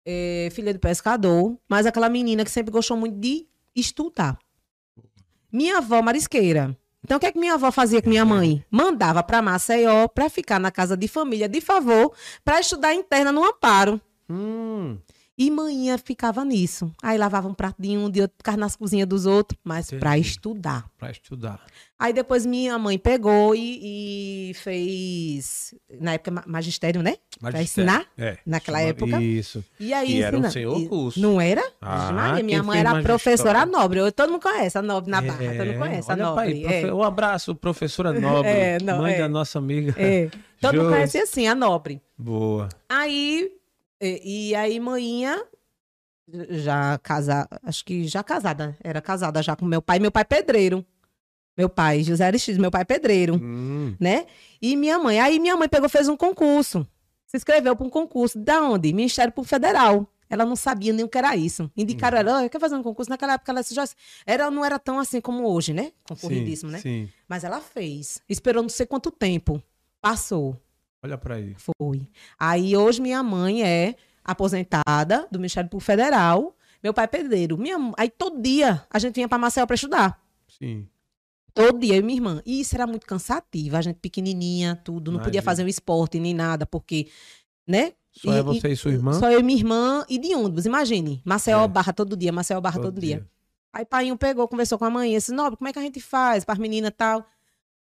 é 0.04 0.48
filha 0.52 0.72
de 0.72 0.78
pescador, 0.78 1.56
mas 1.68 1.86
aquela 1.86 2.08
menina 2.08 2.44
que 2.44 2.50
sempre 2.50 2.72
gostou 2.72 2.96
muito 2.96 3.18
de 3.18 3.46
estudar. 3.74 4.38
Minha 5.50 5.78
avó 5.78 6.00
marisqueira. 6.02 6.76
Então, 7.04 7.16
o 7.16 7.20
que 7.20 7.26
é 7.26 7.32
que 7.32 7.38
minha 7.38 7.54
avó 7.54 7.70
fazia 7.72 8.00
com 8.00 8.08
minha 8.08 8.24
mãe? 8.24 8.64
Mandava 8.70 9.22
para 9.22 9.42
Maceió 9.42 10.06
para 10.06 10.30
ficar 10.30 10.60
na 10.60 10.70
casa 10.70 10.96
de 10.96 11.08
família 11.08 11.48
de 11.48 11.60
favor 11.60 12.12
para 12.44 12.60
estudar 12.60 12.94
interna 12.94 13.32
no 13.32 13.44
Amparo. 13.44 14.00
Hum, 14.30 14.98
E 15.36 15.50
manhã 15.50 15.96
ficava 15.96 16.44
nisso. 16.44 16.92
Aí 17.02 17.16
lavava 17.16 17.48
um 17.48 17.54
prato 17.54 17.80
de 17.80 17.96
um, 17.96 18.10
de 18.10 18.20
outro, 18.20 18.36
ficava 18.36 18.56
nas 18.58 18.76
cozinhas 18.76 19.08
dos 19.08 19.24
outros, 19.26 19.58
mas 19.64 19.90
para 19.90 20.18
estudar. 20.18 20.84
pra 20.98 21.10
estudar. 21.10 21.60
Aí 21.98 22.12
depois 22.12 22.44
minha 22.44 22.76
mãe 22.78 22.98
pegou 22.98 23.54
e, 23.54 24.50
e 24.50 24.54
fez, 24.54 25.74
na 26.00 26.14
época, 26.14 26.30
ma- 26.32 26.44
magistério, 26.46 27.02
né? 27.02 27.16
Pra 27.40 27.50
Magistério. 27.52 27.90
ensinar? 27.90 28.06
É. 28.18 28.38
Naquela 28.44 28.78
chama- 28.78 28.90
época. 28.90 29.22
Isso. 29.22 29.64
E 29.80 29.92
aí 29.94 30.06
Que 30.08 30.22
era 30.22 30.36
um 30.36 30.50
senhor 30.50 30.80
e- 30.80 30.86
curso. 30.88 31.20
Não 31.20 31.40
era? 31.40 31.62
Ah, 31.80 32.12
Maria, 32.12 32.42
minha 32.44 32.62
mãe 32.62 32.80
era 32.80 33.00
professora 33.02 33.64
nobre. 33.64 34.00
Eu- 34.00 34.12
Todo 34.12 34.30
mundo 34.32 34.42
conhece 34.42 34.76
a 34.76 34.82
Nobre 34.82 35.10
na 35.10 35.20
Barra. 35.22 35.38
todo 35.38 35.66
mundo 35.66 35.78
conhece 35.78 36.12
a 36.12 36.14
pra 36.16 36.24
aí, 36.26 36.30
Nobre. 36.30 36.60
profe- 36.60 36.74
é. 36.86 36.94
Um 36.94 37.02
abraço, 37.02 37.54
professora 37.54 38.12
Nobre, 38.12 38.50
É, 38.50 38.78
não, 38.82 38.98
mãe 38.98 39.14
é. 39.14 39.18
da 39.18 39.28
nossa 39.28 39.58
amiga. 39.58 39.94
É. 39.96 40.28
Todo 40.60 40.76
mundo 40.76 40.90
conhece 40.90 41.18
assim, 41.18 41.46
a 41.46 41.54
Nobre. 41.54 42.00
Boa. 42.18 42.68
Aí, 42.88 43.50
e, 44.02 44.50
e 44.50 44.54
aí, 44.54 44.80
manhinha, 44.80 45.42
já 46.50 46.98
casada, 46.98 47.48
acho 47.62 47.84
que 47.84 48.04
já 48.06 48.22
casada, 48.22 48.76
era 48.82 49.00
casada 49.00 49.42
já 49.42 49.54
com 49.56 49.64
meu 49.64 49.82
pai. 49.82 49.98
Meu 49.98 50.10
pai 50.10 50.22
é 50.22 50.24
pedreiro. 50.24 50.84
Meu 51.56 51.68
pai, 51.68 52.02
José 52.02 52.24
Aristides, 52.24 52.58
meu 52.58 52.70
pai 52.70 52.80
é 52.80 52.84
pedreiro, 52.84 53.34
Hum, 53.34 53.94
né? 54.00 54.24
E 54.60 54.74
minha 54.74 54.98
mãe. 54.98 55.20
Aí 55.20 55.38
minha 55.38 55.54
mãe 55.56 55.68
pegou, 55.68 55.88
fez 55.88 56.08
um 56.08 56.16
concurso. 56.16 56.86
Se 57.26 57.36
inscreveu 57.36 57.76
para 57.76 57.86
um 57.86 57.90
concurso. 57.90 58.38
Da 58.38 58.62
onde? 58.62 58.90
Ministério 58.92 59.32
Público 59.32 59.50
Federal. 59.50 60.08
Ela 60.30 60.46
não 60.46 60.56
sabia 60.56 60.94
nem 60.94 61.04
o 61.04 61.08
que 61.08 61.18
era 61.18 61.36
isso. 61.36 61.70
Indicaram 61.76 62.16
ela, 62.16 62.38
"Olha, 62.38 62.48
quer 62.48 62.58
fazer 62.58 62.74
um 62.74 62.82
concurso? 62.82 63.10
Naquela 63.10 63.34
época 63.34 63.52
ela 63.52 63.62
já 63.62 63.84
era, 64.24 64.50
não 64.50 64.64
era 64.64 64.78
tão 64.78 64.98
assim 64.98 65.20
como 65.20 65.46
hoje, 65.46 65.74
né? 65.74 65.92
Concorridíssimo, 66.08 66.70
sim, 66.70 66.76
né? 66.76 66.80
Sim. 66.80 67.08
Mas 67.28 67.44
ela 67.44 67.60
fez. 67.60 68.22
Esperou 68.26 68.62
não 68.62 68.70
sei 68.70 68.86
quanto 68.86 69.10
tempo. 69.10 69.62
Passou. 70.00 70.56
Olha 71.02 71.18
pra 71.18 71.34
aí. 71.36 71.54
Foi. 71.56 72.06
Aí 72.38 72.76
hoje 72.76 73.00
minha 73.00 73.22
mãe 73.22 73.62
é 73.64 73.96
aposentada 74.24 75.26
do 75.30 75.38
Ministério 75.38 75.68
Público 75.68 75.86
Federal. 75.86 76.56
Meu 76.82 76.94
pai 76.94 77.04
é 77.04 77.08
pedreiro. 77.08 77.58
Minha, 77.58 77.76
aí 77.96 78.08
todo 78.10 78.40
dia 78.40 78.84
a 78.90 78.98
gente 78.98 79.14
vinha 79.14 79.28
para 79.28 79.38
Maceió 79.38 79.66
para 79.66 79.74
estudar. 79.74 80.20
Sim. 80.48 80.86
Todo 81.54 81.78
dia, 81.78 81.94
eu 81.96 81.98
e 82.00 82.02
minha 82.02 82.16
irmã. 82.16 82.42
E 82.46 82.60
isso 82.60 82.74
era 82.74 82.86
muito 82.86 83.06
cansativo. 83.06 83.76
A 83.76 83.82
gente 83.82 83.96
pequenininha, 83.96 84.74
tudo. 84.82 85.12
Não 85.12 85.20
podia 85.20 85.42
fazer 85.42 85.62
um 85.64 85.68
esporte 85.68 86.18
nem 86.18 86.32
nada, 86.32 86.64
porque, 86.64 87.08
né? 87.66 87.92
Só 88.10 88.32
E- 88.32 88.38
é 88.38 88.42
você 88.42 88.68
e, 88.70 88.76
sua 88.76 88.90
irmã? 88.92 89.12
Só 89.12 89.30
eu 89.30 89.40
e 89.40 89.42
minha 89.42 89.58
irmã 89.58 90.04
e 90.08 90.18
de 90.18 90.34
ônibus. 90.34 90.64
Imagine. 90.66 91.20
Maceió 91.24 91.64
É. 91.64 91.68
barra 91.68 91.92
todo 91.92 92.16
dia, 92.16 92.32
Maceió 92.32 92.60
barra 92.60 92.80
todo, 92.80 92.98
dia. 93.00 93.26
Aí 93.72 93.84
pai 93.84 94.14
pegou, 94.16 94.46
conversou 94.48 94.78
com 94.78 94.84
a 94.84 94.90
mãe, 94.90 95.12
disse, 95.12 95.32
Nobre, 95.32 95.56
como 95.58 95.68
é 95.68 95.72
que 95.72 95.78
a 95.78 95.82
gente 95.82 96.00
faz 96.00 96.44
para 96.44 96.54
as 96.54 96.58
meninas 96.58 96.88
e 96.88 96.92
tal? 96.94 97.26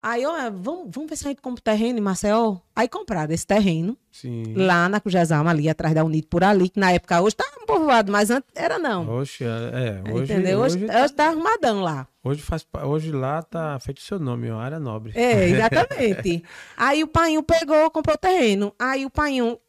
Aí, 0.03 0.25
ó, 0.25 0.33
vamos, 0.51 0.89
vamos 0.89 1.09
ver 1.09 1.15
se 1.15 1.27
a 1.27 1.29
gente 1.29 1.41
compra 1.41 1.59
o 1.59 1.63
terreno 1.63 1.99
em 1.99 2.01
Maceió. 2.01 2.57
Aí 2.75 2.87
compraram 2.87 3.31
esse 3.31 3.45
terreno 3.45 3.95
Sim. 4.11 4.55
lá 4.55 4.89
na 4.89 4.99
Cujazalma, 4.99 5.51
ali 5.51 5.69
atrás 5.69 5.93
da 5.93 6.03
Unito, 6.03 6.27
por 6.27 6.43
ali, 6.43 6.69
que 6.69 6.79
na 6.79 6.91
época 6.91 7.21
hoje 7.21 7.35
tá 7.35 7.45
um 7.61 7.67
povoado, 7.67 8.11
mas 8.11 8.31
antes 8.31 8.49
era 8.55 8.79
não. 8.79 9.07
Oxe, 9.19 9.43
é, 9.43 9.47
é, 9.47 10.11
hoje, 10.11 10.33
entendeu? 10.33 10.59
Hoje, 10.59 10.77
hoje, 10.77 10.97
hoje 11.03 11.13
tá 11.13 11.27
arrumadão 11.27 11.81
lá. 11.81 12.07
hoje, 12.23 12.41
faz, 12.41 12.65
hoje 12.83 13.11
lá 13.11 13.43
tá 13.43 13.79
feito 13.79 13.99
o 13.99 14.01
seu 14.01 14.17
nome, 14.17 14.49
ó, 14.49 14.57
área 14.59 14.79
nobre. 14.79 15.13
É, 15.15 15.45
exatamente. 15.49 16.43
Aí 16.75 17.03
o 17.03 17.07
painho 17.07 17.43
pegou, 17.43 17.91
comprou 17.91 18.15
o 18.15 18.19
terreno. 18.19 18.73
Aí 18.79 19.05
o 19.05 19.09
painho 19.09 19.59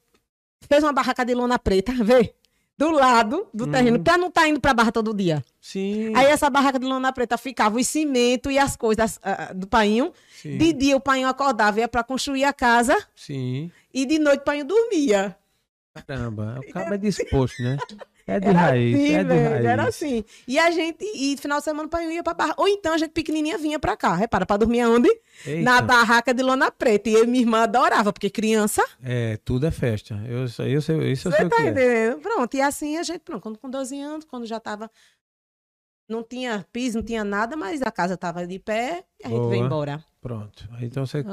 fez 0.66 0.83
uma 0.83 0.95
barraca 0.95 1.26
de 1.26 1.35
lona 1.35 1.59
preta, 1.59 1.93
vê? 2.03 2.35
Do 2.77 2.91
lado 2.91 3.47
do 3.55 3.66
terreno, 3.70 3.99
Hum. 3.99 4.03
pra 4.03 4.16
não 4.18 4.31
tá 4.31 4.49
indo 4.49 4.61
pra 4.61 4.75
barra 4.75 4.91
todo 4.91 5.14
dia. 5.14 5.45
Sim, 5.61 6.14
Aí 6.16 6.27
essa 6.27 6.49
barraca 6.51 6.79
de 6.79 6.87
lona 6.87 7.12
preta 7.12 7.37
ficava 7.39 7.79
o 7.79 7.85
cimento 7.85 8.51
e 8.51 8.59
as 8.59 8.77
coisas 8.77 9.20
ah, 9.23 9.53
do 9.55 9.66
painho. 9.68 10.12
sim, 10.41 10.57
De 10.59 10.73
dia 10.73 10.97
o 10.97 11.01
painho 11.01 11.29
acordava, 11.29 11.79
ia 11.81 11.87
pra 11.89 12.03
construir 12.03 12.45
a 12.45 12.53
casa. 12.53 12.97
sim. 13.14 13.70
E 13.95 14.07
de 14.07 14.18
noite 14.18 14.41
o 14.41 14.45
painho 14.45 14.64
dormia. 14.64 15.37
Caramba, 16.07 16.59
o 16.66 16.73
cara 16.73 16.95
é 16.95 16.99
disposto, 16.99 17.62
né? 17.62 17.77
É 18.27 18.39
de 18.39 18.47
Era 18.49 18.59
raiz, 18.59 18.95
assim, 18.95 19.14
é 19.14 19.18
de 19.23 19.29
velho, 19.29 19.51
raiz. 19.51 19.64
Era 19.64 19.89
assim. 19.89 20.25
E 20.47 20.59
a 20.59 20.70
gente, 20.70 21.05
e 21.14 21.37
final 21.37 21.59
de 21.59 21.64
semana 21.64 21.87
o 21.87 21.91
painho 21.91 22.11
ia 22.12 22.23
pra 22.23 22.35
barra. 22.35 22.55
Ou 22.57 22.68
então 22.68 22.95
a 22.95 22.99
gente 22.99 23.11
pequenininha 23.11 23.59
vinha 23.59 23.79
pra 23.79 23.97
cá. 23.97 24.14
Repara, 24.14 24.47
pra 24.47 24.57
dormir 24.57 24.81
aonde? 24.81 25.09
Eita, 25.45 25.62
Na 25.62 25.81
barraca 25.81 26.33
de 26.33 26.43
lona 26.43 26.70
preta. 26.70 27.09
E 27.11 27.14
eu 27.14 27.25
e 27.25 27.27
minha 27.27 27.43
irmã 27.43 27.62
adorava, 27.62 28.12
porque 28.12 28.31
criança. 28.31 28.85
É, 29.03 29.39
tudo 29.45 29.66
é 29.66 29.70
festa. 29.70 30.14
Eu, 30.29 30.45
isso 30.45 30.62
eu 30.62 30.81
sei, 30.81 31.12
isso 31.12 31.29
eu 31.29 31.33
sei 31.33 31.41
Você 31.41 31.47
o 31.47 31.51
tá 31.51 31.57
que 31.57 31.62
é. 31.62 31.66
entendendo? 31.70 32.20
Pronto, 32.20 32.55
e 32.57 32.61
assim 32.61 32.97
a 32.97 33.03
gente, 33.03 33.20
pronto, 33.20 33.43
quando, 33.43 33.59
com 33.59 33.68
12 33.68 34.01
anos, 34.01 34.25
quando 34.25 34.47
já 34.47 34.61
tava. 34.61 34.91
Não 36.09 36.23
tinha 36.23 36.66
piso, 36.73 36.99
não 36.99 37.05
tinha 37.05 37.25
nada, 37.25 37.57
mas 37.57 37.81
a 37.83 37.91
casa 37.91 38.16
tava 38.16 38.47
de 38.47 38.59
pé 38.59 39.05
a 39.25 39.29
gente 39.29 39.39
Boa. 39.39 39.51
veio 39.51 39.64
embora. 39.64 40.05
Pronto. 40.23 40.68
Então 40.81 41.05
você 41.05 41.25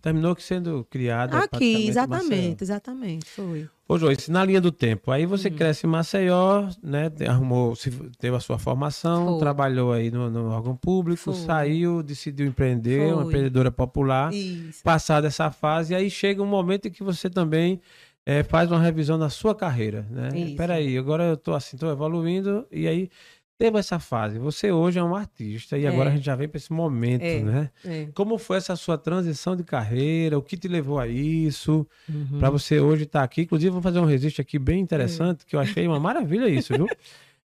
terminou 0.00 0.34
que 0.34 0.42
sendo 0.42 0.82
criado 0.88 1.36
Aqui, 1.36 1.86
exatamente, 1.86 2.64
exatamente, 2.64 3.26
foi. 3.26 3.68
Ô, 3.86 3.98
Joyce, 3.98 4.30
na 4.30 4.42
linha 4.42 4.60
do 4.60 4.72
tempo, 4.72 5.10
aí 5.10 5.26
você 5.26 5.48
Hum. 5.48 5.52
cresce 5.54 5.86
em 5.86 5.90
Maceió, 5.90 6.66
né? 6.82 7.12
Arrumou, 7.28 7.74
teve 8.18 8.34
a 8.34 8.40
sua 8.40 8.58
formação, 8.58 9.26
Foi. 9.32 9.38
trabalhou 9.38 9.92
aí 9.92 10.10
no, 10.10 10.30
no 10.30 10.48
órgão 10.50 10.74
público, 10.74 11.20
Foi. 11.20 11.34
saiu, 11.34 12.02
decidiu 12.02 12.46
empreender, 12.46 13.12
uma 13.12 13.22
Foi. 13.22 13.32
empreendedora 13.32 13.70
popular. 13.70 14.32
Isso. 14.32 14.82
Passada 14.82 15.26
essa 15.26 15.50
fase, 15.50 15.94
aí 15.94 16.10
chega 16.10 16.42
um 16.42 16.46
momento 16.46 16.88
em 16.88 16.90
que 16.90 17.02
você 17.04 17.28
também 17.28 17.80
eh, 18.24 18.42
faz 18.42 18.70
uma 18.70 18.80
revisão 18.80 19.18
na 19.18 19.28
sua 19.28 19.54
carreira, 19.54 20.06
né? 20.10 20.28
Isso. 20.34 20.56
Peraí, 20.56 20.96
agora 20.96 21.24
eu 21.24 21.36
tô 21.36 21.54
assim, 21.54 21.76
tô 21.76 21.90
evoluindo, 21.90 22.66
e 22.72 22.86
aí 22.88 23.10
teve 23.58 23.78
essa 23.78 23.98
fase. 23.98 24.38
Você 24.38 24.70
hoje 24.70 24.98
é 24.98 25.02
um 25.02 25.14
artista, 25.16 25.76
e 25.76 25.84
É. 25.84 25.88
agora 25.88 26.10
a 26.10 26.12
gente 26.14 26.24
já 26.24 26.36
vem 26.36 26.48
para 26.48 26.58
esse 26.58 26.72
momento, 26.72 27.22
É. 27.24 27.40
né? 27.40 27.70
É. 27.84 28.08
Como 28.14 28.38
foi 28.38 28.56
essa 28.58 28.76
sua 28.76 28.96
transição 28.96 29.56
de 29.56 29.64
carreira? 29.64 30.38
O 30.38 30.42
que 30.42 30.56
te 30.56 30.68
levou 30.68 30.98
a 30.98 31.08
isso? 31.08 31.86
Uhum. 32.08 32.38
Para 32.38 32.50
você 32.50 32.78
hoje 32.78 33.02
estar 33.02 33.22
aqui. 33.24 33.42
Inclusive, 33.42 33.70
vou 33.70 33.82
fazer 33.82 33.98
um 33.98 34.04
registro 34.04 34.42
aqui 34.42 34.58
bem 34.58 34.80
interessante, 34.80 35.44
que 35.44 35.56
eu 35.56 35.60
achei 35.60 35.86
uma 35.86 35.98
maravilha 35.98 36.48
isso, 36.48 36.72
viu? 36.72 36.86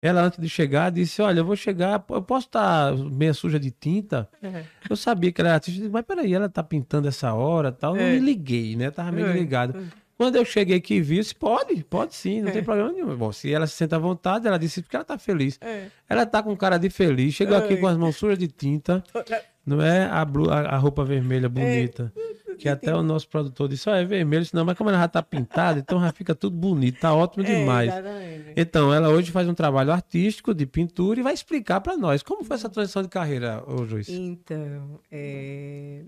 Ela, 0.01 0.21
antes 0.23 0.39
de 0.39 0.47
chegar, 0.47 0.89
disse: 0.91 1.21
Olha, 1.21 1.41
eu 1.41 1.45
vou 1.45 1.57
chegar, 1.57 2.01
eu 2.09 2.21
posso 2.21 2.47
estar 2.47 2.95
meia 2.95 3.33
suja 3.33 3.59
de 3.59 3.69
tinta? 3.69 4.29
É. 4.41 4.63
Eu 4.89 4.95
sabia 4.95 5.29
que 5.29 5.41
ela 5.41 5.49
era 5.49 5.55
artista, 5.55 5.89
mas 5.91 6.05
peraí, 6.05 6.33
ela 6.33 6.47
tá 6.47 6.63
pintando 6.63 7.05
essa 7.09 7.33
hora 7.33 7.69
tal. 7.69 7.97
Eu 7.97 8.01
É. 8.01 8.05
Não 8.05 8.13
me 8.13 8.19
liguei, 8.25 8.77
né? 8.77 8.89
Tava 8.91 9.11
meio 9.11 9.29
ligado. 9.33 9.77
Quando 10.19 10.35
eu 10.35 10.43
cheguei 10.43 10.75
aqui 10.75 10.95
e 10.95 11.01
vi, 11.01 11.15
disse, 11.15 11.33
pode, 11.33 11.81
pode 11.85 12.13
sim, 12.13 12.41
não 12.41 12.49
É. 12.49 12.51
tem 12.51 12.61
problema 12.61 12.91
nenhum. 12.91 13.15
Bom, 13.15 13.31
se 13.31 13.53
ela 13.53 13.65
se 13.65 13.73
sente 13.75 13.95
à 13.95 13.97
vontade, 13.97 14.45
ela 14.45 14.59
disse 14.59 14.81
porque 14.81 14.97
ela 14.97 15.05
tá 15.05 15.17
feliz. 15.17 15.57
É. 15.61 15.85
Ela 16.09 16.25
tá 16.25 16.43
com 16.43 16.53
cara 16.57 16.77
de 16.77 16.89
feliz, 16.89 17.33
chegou 17.33 17.55
aqui 17.55 17.77
com 17.77 17.87
as 17.87 17.95
mãos 17.95 18.17
sujas 18.17 18.37
de 18.37 18.49
tinta, 18.49 19.01
não 19.65 19.81
é 19.81 20.03
a, 20.07 20.21
a- 20.23 20.75
a 20.75 20.77
roupa 20.77 21.05
vermelha 21.05 21.47
bonita. 21.47 22.11
Que 22.57 22.67
até 22.67 22.93
o 22.93 23.01
nosso 23.01 23.29
produtor 23.29 23.69
disse, 23.69 23.89
ó, 23.89 23.95
é 23.95 24.03
vermelho, 24.03 24.45
senão, 24.45 24.65
mas 24.65 24.77
como 24.77 24.89
ela 24.89 24.99
já 24.99 25.07
tá 25.07 25.23
pintada, 25.23 25.79
então 25.79 26.01
já 26.01 26.11
fica 26.11 26.35
tudo 26.35 26.57
bonito, 26.57 26.99
tá 26.99 27.13
ótimo 27.13 27.45
demais. 27.45 27.89
É, 27.89 27.99
exatamente. 27.99 28.53
Então, 28.57 28.93
ela 28.93 29.07
hoje 29.07 29.31
faz 29.31 29.47
um 29.47 29.53
trabalho 29.53 29.93
artístico 29.93 30.53
de 30.53 30.65
pintura 30.65 31.21
e 31.21 31.23
vai 31.23 31.33
explicar 31.33 31.79
para 31.79 31.95
nós 31.95 32.21
como 32.21 32.43
foi 32.43 32.57
essa 32.57 32.67
transição 32.67 33.01
de 33.03 33.07
carreira, 33.07 33.63
ô 33.65 33.85
Juiz. 33.85 34.09
Então, 34.09 34.99
é... 35.09 36.01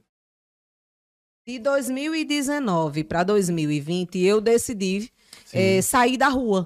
de 1.54 1.60
2019 1.60 3.04
para 3.04 3.24
2020, 3.24 4.20
eu 4.20 4.40
decidi 4.42 5.12
é, 5.54 5.82
sair 5.82 6.18
da 6.18 6.28
rua, 6.30 6.66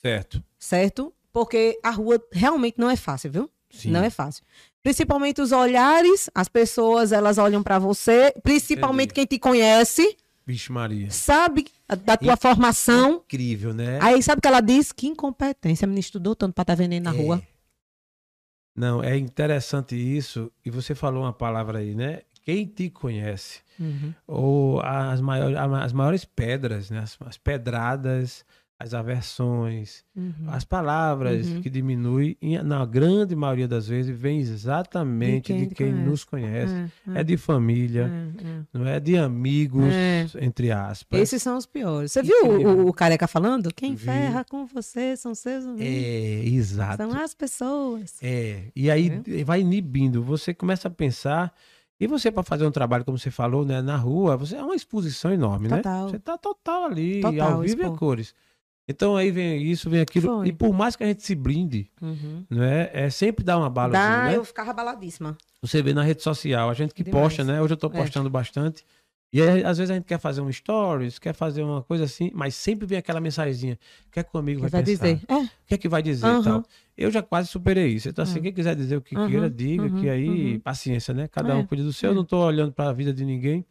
certo. 0.00 0.42
certo? 0.58 1.12
Porque 1.32 1.78
a 1.82 1.90
rua 1.90 2.22
realmente 2.32 2.78
não 2.78 2.90
é 2.90 2.96
fácil, 2.96 3.30
viu? 3.30 3.50
Sim. 3.70 3.90
Não 3.90 4.02
é 4.04 4.10
fácil. 4.10 4.44
Principalmente 4.82 5.40
os 5.40 5.50
olhares, 5.52 6.28
as 6.34 6.48
pessoas, 6.48 7.10
elas 7.12 7.38
olham 7.38 7.62
para 7.62 7.78
você, 7.78 8.32
principalmente 8.42 9.12
Entendi. 9.12 9.26
quem 9.28 9.38
te 9.38 9.40
conhece, 9.40 10.16
Vixe 10.44 10.70
Maria. 10.72 11.10
sabe 11.10 11.66
da 12.04 12.16
tua 12.16 12.36
formação. 12.36 13.22
Incrível, 13.24 13.72
né? 13.72 13.98
Aí 14.02 14.22
sabe 14.22 14.40
o 14.40 14.42
que 14.42 14.48
ela 14.48 14.60
diz? 14.60 14.92
Que 14.92 15.06
incompetência, 15.06 15.84
a 15.84 15.88
menina 15.88 16.00
estudou 16.00 16.34
tanto 16.36 16.52
para 16.52 16.62
estar 16.62 16.74
vendendo 16.74 17.04
na 17.04 17.14
É. 17.14 17.16
rua. 17.16 17.42
Não, 18.74 19.02
é 19.02 19.16
interessante 19.16 19.94
isso. 19.94 20.50
E 20.64 20.70
você 20.70 20.94
falou 20.94 21.22
uma 21.24 21.32
palavra 21.32 21.78
aí, 21.78 21.94
né? 21.94 22.22
Quem 22.44 22.66
te 22.66 22.90
conhece, 22.90 23.60
Uhum. 23.78 24.12
ou 24.26 24.80
as 24.80 25.20
maiores, 25.20 25.56
as 25.56 25.92
maiores 25.92 26.24
pedras, 26.24 26.90
né? 26.90 26.98
As, 27.00 27.16
as 27.24 27.38
pedradas, 27.38 28.44
as 28.78 28.94
aversões, 28.94 30.02
Uhum. 30.16 30.32
as 30.48 30.64
palavras 30.64 31.46
Uhum. 31.46 31.60
que 31.62 31.70
diminuem, 31.70 32.36
e 32.42 32.58
na 32.58 32.84
grande 32.84 33.36
maioria 33.36 33.68
das 33.68 33.86
vezes, 33.86 34.16
vem 34.16 34.40
exatamente 34.40 35.52
De 35.52 35.60
de 35.60 35.66
quem 35.66 35.68
quem, 35.68 35.86
te 35.86 35.92
conhece. 35.92 36.10
nos 36.10 36.24
conhece. 36.24 36.74
É, 37.14 37.20
É 37.20 37.24
de 37.24 37.36
família, 37.36 38.10
é, 38.10 38.44
é. 38.44 38.60
não 38.72 38.84
é 38.86 38.98
de 38.98 39.16
amigos, 39.16 39.84
É. 39.92 40.26
entre 40.40 40.72
aspas. 40.72 41.20
Esses 41.20 41.40
são 41.40 41.56
os 41.56 41.64
piores. 41.64 42.10
Você 42.10 42.20
E 42.20 42.22
viu 42.24 42.44
o, 42.46 42.88
o 42.88 42.92
careca 42.92 43.28
falando? 43.28 43.72
Quem 43.72 43.94
Vi. 43.94 44.04
ferra 44.04 44.44
com 44.44 44.66
você 44.66 45.16
são 45.16 45.32
seus 45.32 45.64
amigos. 45.64 45.86
É, 45.86 46.44
exato. 46.44 46.96
São 47.08 47.20
as 47.22 47.34
pessoas. 47.34 48.16
É, 48.20 48.64
e 48.74 48.90
aí 48.90 49.22
vai 49.44 49.60
inibindo, 49.60 50.24
você 50.24 50.52
começa 50.52 50.88
a 50.88 50.90
pensar, 50.90 51.54
e 52.00 52.06
você 52.06 52.30
para 52.30 52.42
fazer 52.42 52.66
um 52.66 52.70
trabalho, 52.70 53.04
como 53.04 53.18
você 53.18 53.30
falou, 53.30 53.64
né, 53.64 53.80
na 53.80 53.96
rua, 53.96 54.36
você 54.36 54.56
é 54.56 54.62
uma 54.62 54.74
exposição 54.74 55.32
enorme, 55.32 55.68
Total. 55.68 56.04
né? 56.06 56.10
Você 56.10 56.18
tá 56.18 56.36
total 56.36 56.84
ali, 56.84 57.20
Total, 57.20 57.52
ao 57.52 57.60
vivo 57.60 57.82
e 57.82 57.84
a 57.84 57.90
cores. 57.90 58.34
Então 58.88 59.16
aí 59.16 59.30
vem 59.30 59.62
isso, 59.62 59.88
vem 59.88 60.00
aquilo, 60.00 60.38
Foi. 60.38 60.48
e 60.48 60.52
por 60.52 60.72
mais 60.72 60.96
que 60.96 61.04
a 61.04 61.06
gente 61.06 61.22
se 61.22 61.34
blinde, 61.36 61.88
Uhum. 62.00 62.44
né, 62.50 62.90
é 62.92 63.08
sempre 63.10 63.44
dar 63.44 63.56
uma 63.58 63.70
bala, 63.70 63.92
Dá, 63.92 64.24
né? 64.24 64.36
eu 64.36 64.44
ficava 64.44 64.72
baladíssima. 64.72 65.36
Você 65.62 65.80
vê 65.80 65.94
na 65.94 66.02
rede 66.02 66.20
social, 66.22 66.68
a 66.68 66.74
gente 66.74 66.92
que 66.92 67.04
Demais. 67.04 67.22
posta, 67.28 67.44
né? 67.44 67.62
Hoje 67.62 67.74
eu 67.74 67.76
tô 67.76 67.86
É. 67.86 67.90
postando 67.90 68.28
bastante. 68.28 68.84
E 69.32 69.40
aí, 69.40 69.64
às 69.64 69.78
vezes 69.78 69.90
a 69.90 69.94
gente 69.94 70.04
quer 70.04 70.18
fazer 70.18 70.42
um 70.42 70.52
stories, 70.52 71.18
quer 71.18 71.32
fazer 71.32 71.62
uma 71.62 71.82
coisa 71.82 72.04
assim, 72.04 72.30
mas 72.34 72.54
sempre 72.54 72.86
vem 72.86 72.98
aquela 72.98 73.18
mensagenzinha. 73.20 73.78
O 74.08 74.10
que 74.10 74.20
é 74.20 74.22
que 74.22 74.30
o 74.34 74.38
amigo 74.38 74.60
Quem 74.60 74.68
vai, 74.68 74.70
vai 74.70 74.82
dizer? 74.82 75.20
É, 75.26 75.34
O 75.36 75.48
que 75.66 75.74
é 75.74 75.78
que 75.78 75.88
vai 75.88 76.02
dizer 76.02 76.28
e 76.28 76.30
Aham. 76.32 76.42
tal? 76.42 76.62
Eu 76.98 77.10
já 77.10 77.22
quase 77.22 77.48
superei 77.48 77.88
isso. 77.88 78.10
Então, 78.10 78.22
assim, 78.22 78.36
Uhum. 78.36 78.42
quem 78.42 78.52
quiser 78.52 78.76
dizer 78.76 78.96
o 78.96 79.00
que 79.00 79.16
Uhum, 79.16 79.26
queira, 79.30 79.48
diga, 79.48 79.88
que 79.88 80.06
uhum, 80.06 80.12
aí, 80.12 80.52
uhum. 80.54 80.60
paciência, 80.60 81.14
né? 81.14 81.28
Cada 81.28 81.54
É, 81.54 81.56
um 81.56 81.64
cuida 81.64 81.82
do 81.82 81.92
seu, 81.94 82.10
é. 82.10 82.12
eu 82.12 82.14
não 82.14 82.24
tô 82.26 82.44
olhando 82.44 82.72
para 82.72 82.90
a 82.90 82.92
vida 82.92 83.10
de 83.12 83.24
ninguém. 83.24 83.64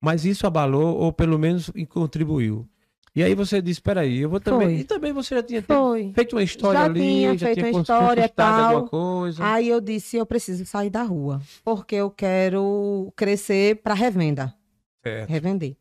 Mas 0.00 0.24
isso 0.24 0.46
abalou, 0.46 0.96
ou 0.96 1.12
pelo 1.12 1.38
menos 1.38 1.70
contribuiu. 1.88 2.68
E 3.14 3.24
aí 3.24 3.34
você 3.34 3.60
disse, 3.60 3.82
peraí, 3.82 4.18
eu 4.18 4.30
vou 4.30 4.38
também. 4.38 4.68
Foi. 4.68 4.76
E 4.78 4.84
também 4.84 5.12
você 5.12 5.34
já 5.34 5.42
tinha 5.42 5.60
foi. 5.60 6.12
feito 6.14 6.36
uma 6.36 6.42
história 6.44 6.78
Já 6.80 6.86
ali, 6.86 7.00
tinha 7.00 7.32
já 7.36 7.46
feito 7.46 7.54
tinha 7.54 7.66
uma 7.66 7.82
história, 7.82 8.28
tal. 8.28 8.60
alguma 8.62 8.82
coisa. 8.88 9.44
Aí 9.44 9.68
eu 9.68 9.80
disse, 9.80 10.16
eu 10.16 10.24
preciso 10.24 10.64
sair 10.64 10.88
da 10.90 11.02
rua, 11.02 11.40
porque 11.64 11.96
eu 11.96 12.08
quero 12.08 13.12
crescer 13.16 13.82
para 13.82 13.94
revenda, 13.94 14.54
Certo. 15.02 15.28
revender. 15.30 15.76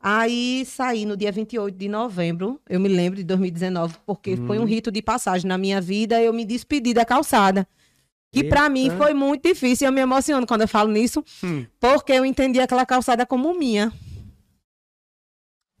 Aí 0.00 0.64
saí 0.66 1.04
no 1.06 1.16
dia 1.16 1.32
28 1.32 1.76
de 1.76 1.88
novembro, 1.88 2.60
eu 2.68 2.78
me 2.78 2.88
lembro 2.88 3.16
de 3.16 3.24
2019, 3.24 3.96
porque 4.04 4.36
foi 4.36 4.58
um 4.58 4.62
Hum. 4.62 4.66
rito 4.66 4.90
de 4.90 5.00
passagem 5.02 5.48
na 5.48 5.56
minha 5.58 5.80
vida, 5.80 6.20
eu 6.22 6.32
me 6.32 6.44
despedi 6.44 6.92
da 6.94 7.04
calçada. 7.04 7.66
Que 8.32 8.44
para 8.44 8.68
mim 8.68 8.90
foi 8.90 9.14
muito 9.14 9.48
difícil, 9.48 9.86
eu 9.86 9.92
me 9.92 10.00
emociono 10.00 10.46
quando 10.46 10.60
eu 10.62 10.68
falo 10.68 10.90
nisso, 10.92 11.24
Hum. 11.42 11.64
porque 11.80 12.12
eu 12.12 12.24
entendi 12.24 12.60
aquela 12.60 12.84
calçada 12.84 13.24
como 13.24 13.54
minha. 13.58 13.92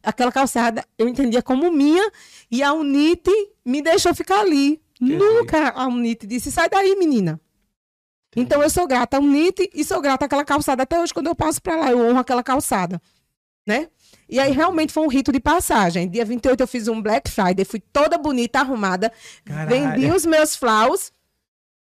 Aquela 0.02 0.30
calçada 0.32 0.84
eu 0.96 1.08
entendia 1.08 1.42
como 1.42 1.70
minha 1.70 2.10
e 2.50 2.62
a 2.62 2.72
Unite 2.72 3.30
me 3.64 3.82
deixou 3.82 4.14
ficar 4.14 4.40
ali. 4.40 4.80
Entendi. 5.00 5.16
Nunca 5.18 5.70
a 5.70 5.86
Unite 5.88 6.26
disse: 6.26 6.50
sai 6.50 6.68
daí, 6.70 6.96
menina. 6.96 7.40
Então 8.36 8.62
eu 8.62 8.68
sou 8.70 8.86
grata 8.86 9.16
à 9.16 9.20
Unite 9.20 9.68
e 9.74 9.82
sou 9.84 10.00
grata 10.00 10.26
àquela 10.26 10.44
calçada. 10.44 10.82
Até 10.82 11.00
hoje, 11.00 11.14
quando 11.14 11.26
eu 11.28 11.34
passo 11.34 11.60
pra 11.62 11.74
lá, 11.76 11.90
eu 11.90 11.98
honro 11.98 12.18
aquela 12.18 12.42
calçada. 12.42 13.00
Né? 13.66 13.88
E 14.28 14.38
aí 14.38 14.52
realmente 14.52 14.92
foi 14.92 15.02
um 15.04 15.08
rito 15.08 15.32
de 15.32 15.40
passagem. 15.40 16.08
Dia 16.08 16.24
28 16.24 16.60
eu 16.60 16.66
fiz 16.68 16.86
um 16.86 17.00
Black 17.02 17.30
Friday, 17.30 17.64
fui 17.64 17.80
toda 17.80 18.16
bonita, 18.18 18.60
arrumada, 18.60 19.12
Caralho. 19.44 19.68
vendi 19.68 20.10
os 20.12 20.24
meus 20.24 20.54
flaus 20.54 21.10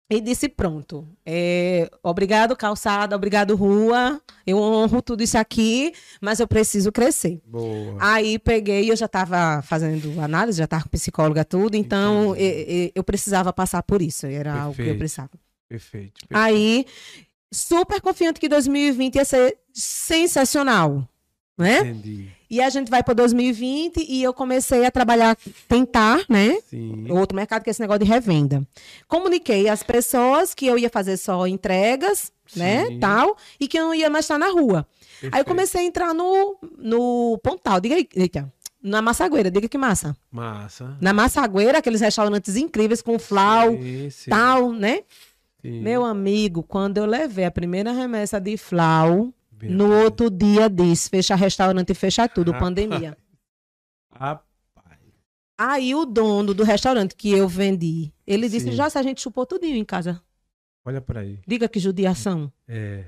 e 0.10 0.20
disse: 0.22 0.48
pronto. 0.50 1.08
É, 1.26 1.90
obrigado, 2.04 2.56
calçada, 2.56 3.16
obrigado, 3.16 3.56
rua. 3.56 4.22
Eu 4.46 4.58
honro 4.58 5.02
tudo 5.02 5.24
isso 5.24 5.38
aqui, 5.38 5.94
mas 6.22 6.40
eu 6.40 6.48
preciso 6.48 6.92
crescer. 6.92 7.42
Boa. 7.46 7.96
Aí 8.00 8.38
peguei, 8.38 8.92
eu 8.92 8.96
já 8.96 9.06
estava 9.08 9.62
fazendo 9.64 10.20
análise, 10.22 10.58
já 10.60 10.66
estava 10.66 10.84
com 10.84 10.90
psicóloga, 10.90 11.44
tudo, 11.46 11.76
então 11.76 12.36
Entendi. 12.36 12.44
e- 12.44 12.86
e- 12.88 12.92
eu 12.94 13.04
precisava 13.04 13.52
passar 13.54 13.82
por 13.84 14.02
isso, 14.02 14.26
era 14.28 14.52
algo 14.54 14.76
que 14.76 14.82
eu 14.82 14.86
Perfeito. 14.86 15.00
precisava. 15.00 15.30
Perfeito. 15.72 16.28
perfeito. 16.28 16.28
Aí, 16.32 16.86
super 17.52 18.02
confiante 18.02 18.40
que 18.40 18.50
2020 18.50 19.16
ia 19.16 19.26
ser 19.26 19.58
sensacional, 19.74 21.08
né? 21.58 21.80
Entendi. 21.80 22.30
E 22.50 22.62
a 22.62 22.70
gente 22.70 22.90
vai 22.90 23.02
para 23.02 23.14
2020 23.14 24.06
e 24.10 24.22
eu 24.22 24.34
comecei 24.34 24.86
a 24.86 24.92
trabalhar, 24.92 25.38
tentar, 25.70 26.26
né? 26.28 26.58
Sim. 26.70 27.10
Outro 27.10 27.34
mercado 27.34 27.64
que 27.64 27.70
é 27.70 27.72
esse 27.72 27.80
negócio 27.80 28.04
de 28.04 28.12
revenda. 28.12 28.62
Comuniquei 29.08 29.70
às 29.70 29.82
pessoas 29.84 30.54
que 30.54 30.68
eu 30.68 30.78
ia 30.78 30.90
fazer 30.90 31.16
só 31.16 31.48
entregas, 31.48 32.30
né, 32.54 32.88
Sim. 32.88 33.00
tal, 33.00 33.38
e 33.58 33.70
que 33.70 33.80
eu 33.80 33.86
não 33.86 33.96
ia 33.96 34.10
mais 34.10 34.26
estar 34.26 34.38
na 34.38 34.50
rua. 34.50 34.86
Aí 35.22 35.28
eu 35.28 35.30
Perfeito. 35.30 35.48
comecei 35.48 35.82
a 35.82 35.86
entrar 35.86 36.14
no, 36.14 36.58
no 36.78 37.40
Pontal, 37.42 37.80
diga 37.80 37.96
aí, 37.96 38.06
eita, 38.14 38.52
na 38.84 39.02
Massagueira, 39.02 39.50
diga 39.50 39.70
que 39.70 39.78
massa. 39.78 40.18
Massa. 40.30 40.98
Na 41.00 41.14
Massagueira, 41.14 41.78
aqueles 41.78 42.02
restaurantes 42.02 42.58
incríveis 42.58 43.02
com 43.02 43.18
flau, 43.18 43.72
Sim, 43.72 44.10
sim, 44.10 44.30
tal, 44.30 44.74
né? 44.74 45.04
Sim. 45.62 45.82
Meu 45.82 46.04
amigo, 46.04 46.64
quando 46.64 46.98
eu 46.98 47.06
levei 47.06 47.46
a 47.46 47.52
primeira 47.52 47.92
remessa 47.92 48.40
de 48.40 48.58
flau, 48.58 49.34
no 49.62 49.92
outro 50.04 50.30
dia 50.30 50.70
disse, 50.70 51.10
fecha 51.10 51.36
restaurante 51.36 51.92
e 51.92 51.96
fecha 51.96 52.28
tudo, 52.28 52.52
Rapaz. 52.52 52.70
pandemia. 52.70 53.18
Rapaz. 54.12 54.50
Aí 55.58 55.94
o 55.94 56.06
dono 56.06 56.54
do 56.54 56.64
restaurante 56.64 57.16
que 57.16 57.32
eu 57.32 57.48
vendi, 57.48 58.12
ele 58.26 58.50
disse, 58.50 58.68
Sim. 58.68 58.72
já 58.72 58.90
se 58.90 58.98
a 58.98 59.04
gente 59.04 59.22
chupou 59.22 59.46
tudinho 59.46 59.78
em 59.78 59.86
casa. 59.86 60.22
Olha 60.84 61.00
pra 61.00 61.20
aí. 61.22 61.40
Diga 61.48 61.70
que 61.70 61.80
judiação. 61.80 62.52
É. 62.68 63.06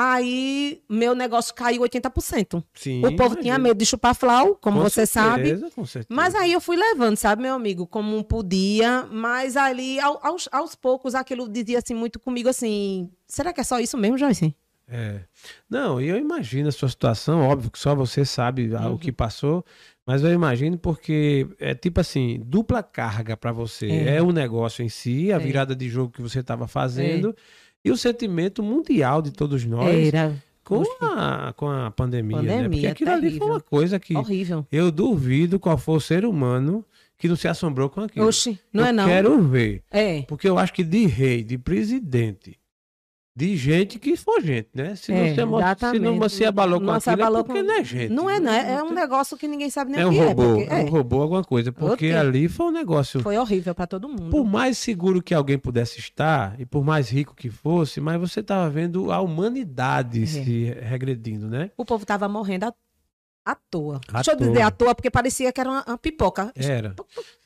Aí 0.00 0.80
meu 0.88 1.12
negócio 1.14 1.52
caiu 1.54 1.82
80%. 1.82 2.62
Sim. 2.74 3.04
o 3.04 3.16
povo 3.16 3.34
tinha 3.34 3.54
imagino. 3.54 3.62
medo 3.64 3.78
de 3.78 3.84
chupar 3.86 4.14
flau, 4.14 4.54
como 4.54 4.78
Com 4.78 4.82
você 4.84 5.04
sabe. 5.04 5.48
certeza, 5.48 5.70
Com 5.74 5.84
certeza. 5.84 6.06
Mas 6.16 6.34
aí 6.36 6.52
eu 6.52 6.60
fui 6.60 6.76
levando, 6.76 7.16
sabe, 7.16 7.42
meu 7.42 7.54
amigo, 7.54 7.86
como 7.86 8.16
um 8.16 8.22
podia, 8.22 9.04
mas 9.10 9.56
ali, 9.56 9.98
ao- 9.98 10.24
aos, 10.24 10.48
aos 10.52 10.74
poucos, 10.76 11.14
aquilo 11.14 11.48
dizia 11.48 11.78
assim 11.78 11.94
muito 11.94 12.20
comigo 12.20 12.48
assim: 12.48 13.10
será 13.26 13.52
que 13.52 13.60
é 13.60 13.64
só 13.64 13.80
isso 13.80 13.98
mesmo, 13.98 14.16
Joyce? 14.16 14.54
É. 14.90 15.20
Não, 15.68 16.00
e 16.00 16.08
eu 16.08 16.16
imagino 16.16 16.68
a 16.68 16.72
sua 16.72 16.88
situação, 16.88 17.42
óbvio 17.42 17.70
que 17.70 17.78
só 17.78 17.94
você 17.94 18.24
sabe 18.24 18.68
Uhum. 18.74 18.94
o 18.94 18.98
que 18.98 19.12
passou, 19.12 19.62
mas 20.06 20.22
eu 20.22 20.32
imagino 20.32 20.78
porque 20.78 21.46
é 21.58 21.74
tipo 21.74 22.00
assim, 22.00 22.40
dupla 22.46 22.82
carga 22.82 23.36
pra 23.36 23.52
você. 23.52 23.86
É. 23.86 24.16
É. 24.16 24.22
o 24.22 24.32
negócio 24.32 24.82
em 24.82 24.88
si, 24.88 25.30
a 25.30 25.36
É. 25.36 25.38
virada 25.38 25.76
de 25.76 25.88
jogo 25.90 26.12
que 26.12 26.22
você 26.22 26.40
estava 26.40 26.66
fazendo 26.66 27.36
e 27.88 27.90
o 27.92 27.96
sentimento 27.96 28.62
mundial 28.62 29.20
de 29.22 29.30
todos 29.30 29.64
nós 29.64 29.88
Era 30.08 30.34
com 30.68 30.84
a, 31.00 31.52
com 31.56 31.70
a 31.70 31.90
pandemia, 31.90 32.42
né? 32.42 32.42
Porque 32.42 32.64
Pandemia, 32.64 32.90
aquilo 32.92 33.10
ali 33.10 33.20
foi 33.20 33.28
terrível. 33.30 33.48
uma 33.48 33.60
coisa 33.60 33.98
que 33.98 34.14
horrível. 34.14 34.66
eu 34.70 34.92
duvido 34.92 35.58
qual 35.58 35.78
for 35.78 35.96
o 35.96 36.00
ser 36.00 36.26
humano 36.26 36.84
que 37.16 37.26
não 37.26 37.36
se 37.36 37.48
assombrou 37.48 37.88
com 37.88 38.02
aquilo. 38.02 38.26
Oxi, 38.26 38.60
não 38.72 38.84
eu 38.84 38.88
é 38.88 38.92
não? 38.92 39.06
quero 39.06 39.42
ver. 39.42 39.82
É. 39.90 40.22
Porque 40.22 40.48
eu 40.48 40.58
acho 40.58 40.72
que 40.74 40.84
de 40.84 41.06
rei, 41.06 41.42
de 41.42 41.56
presidente, 41.56 42.58
de 43.38 43.56
gente 43.56 44.00
que 44.00 44.16
for 44.16 44.40
gente, 44.42 44.68
né? 44.74 44.96
Se 44.96 45.12
não, 45.12 45.18
É, 45.18 45.32
se, 45.34 45.40
emo- 45.40 45.58
se 45.92 45.98
não 46.00 46.28
se 46.28 46.44
abalou 46.44 46.80
com 46.80 46.86
se 46.98 47.08
aquilo, 47.08 47.22
abalou 47.22 47.40
é 47.40 47.44
porque 47.44 47.60
com- 47.60 47.66
não 47.68 47.74
é 47.74 47.84
gente. 47.84 48.12
Não 48.12 48.28
é, 48.28 48.40
não. 48.40 48.52
É, 48.52 48.72
é 48.78 48.82
um 48.82 48.92
negócio 48.92 49.36
que 49.36 49.46
ninguém 49.46 49.70
sabe 49.70 49.92
nem 49.92 50.00
É 50.00 50.04
o 50.04 50.08
um 50.08 50.12
que 50.12 50.18
robô, 50.18 50.42
é. 50.42 50.62
é, 50.62 50.66
porque- 50.66 50.74
um 50.74 50.88
robô 50.88 51.22
alguma 51.22 51.44
coisa. 51.44 51.70
Porque 51.70 52.06
Ok. 52.06 52.12
ali 52.16 52.48
foi 52.48 52.66
um 52.66 52.70
negócio... 52.72 53.20
Foi 53.20 53.38
horrível 53.38 53.72
pra 53.76 53.86
todo 53.86 54.08
mundo. 54.08 54.28
Por 54.30 54.44
mais 54.44 54.76
seguro 54.76 55.22
que 55.22 55.32
alguém 55.32 55.56
pudesse 55.56 56.00
estar, 56.00 56.58
e 56.60 56.66
por 56.66 56.82
mais 56.84 57.08
rico 57.10 57.32
que 57.36 57.48
fosse, 57.48 58.00
mas 58.00 58.18
você 58.18 58.40
estava 58.40 58.68
vendo 58.68 59.12
a 59.12 59.20
humanidade 59.20 60.24
É. 60.24 60.26
se 60.26 60.64
regredindo, 60.82 61.46
né? 61.48 61.70
O 61.76 61.84
povo 61.84 62.04
tava 62.04 62.28
morrendo 62.28 62.64
à, 62.64 62.74
à 63.46 63.54
toa. 63.54 64.00
À 64.08 64.14
Deixa 64.14 64.32
eu 64.32 64.36
dizer 64.36 64.52
toa. 64.54 64.66
à 64.66 64.70
toa, 64.72 64.94
porque 64.96 65.10
parecia 65.12 65.52
que 65.52 65.60
era 65.60 65.70
uma, 65.70 65.84
uma 65.86 65.96
pipoca. 65.98 66.50
Era. 66.56 66.92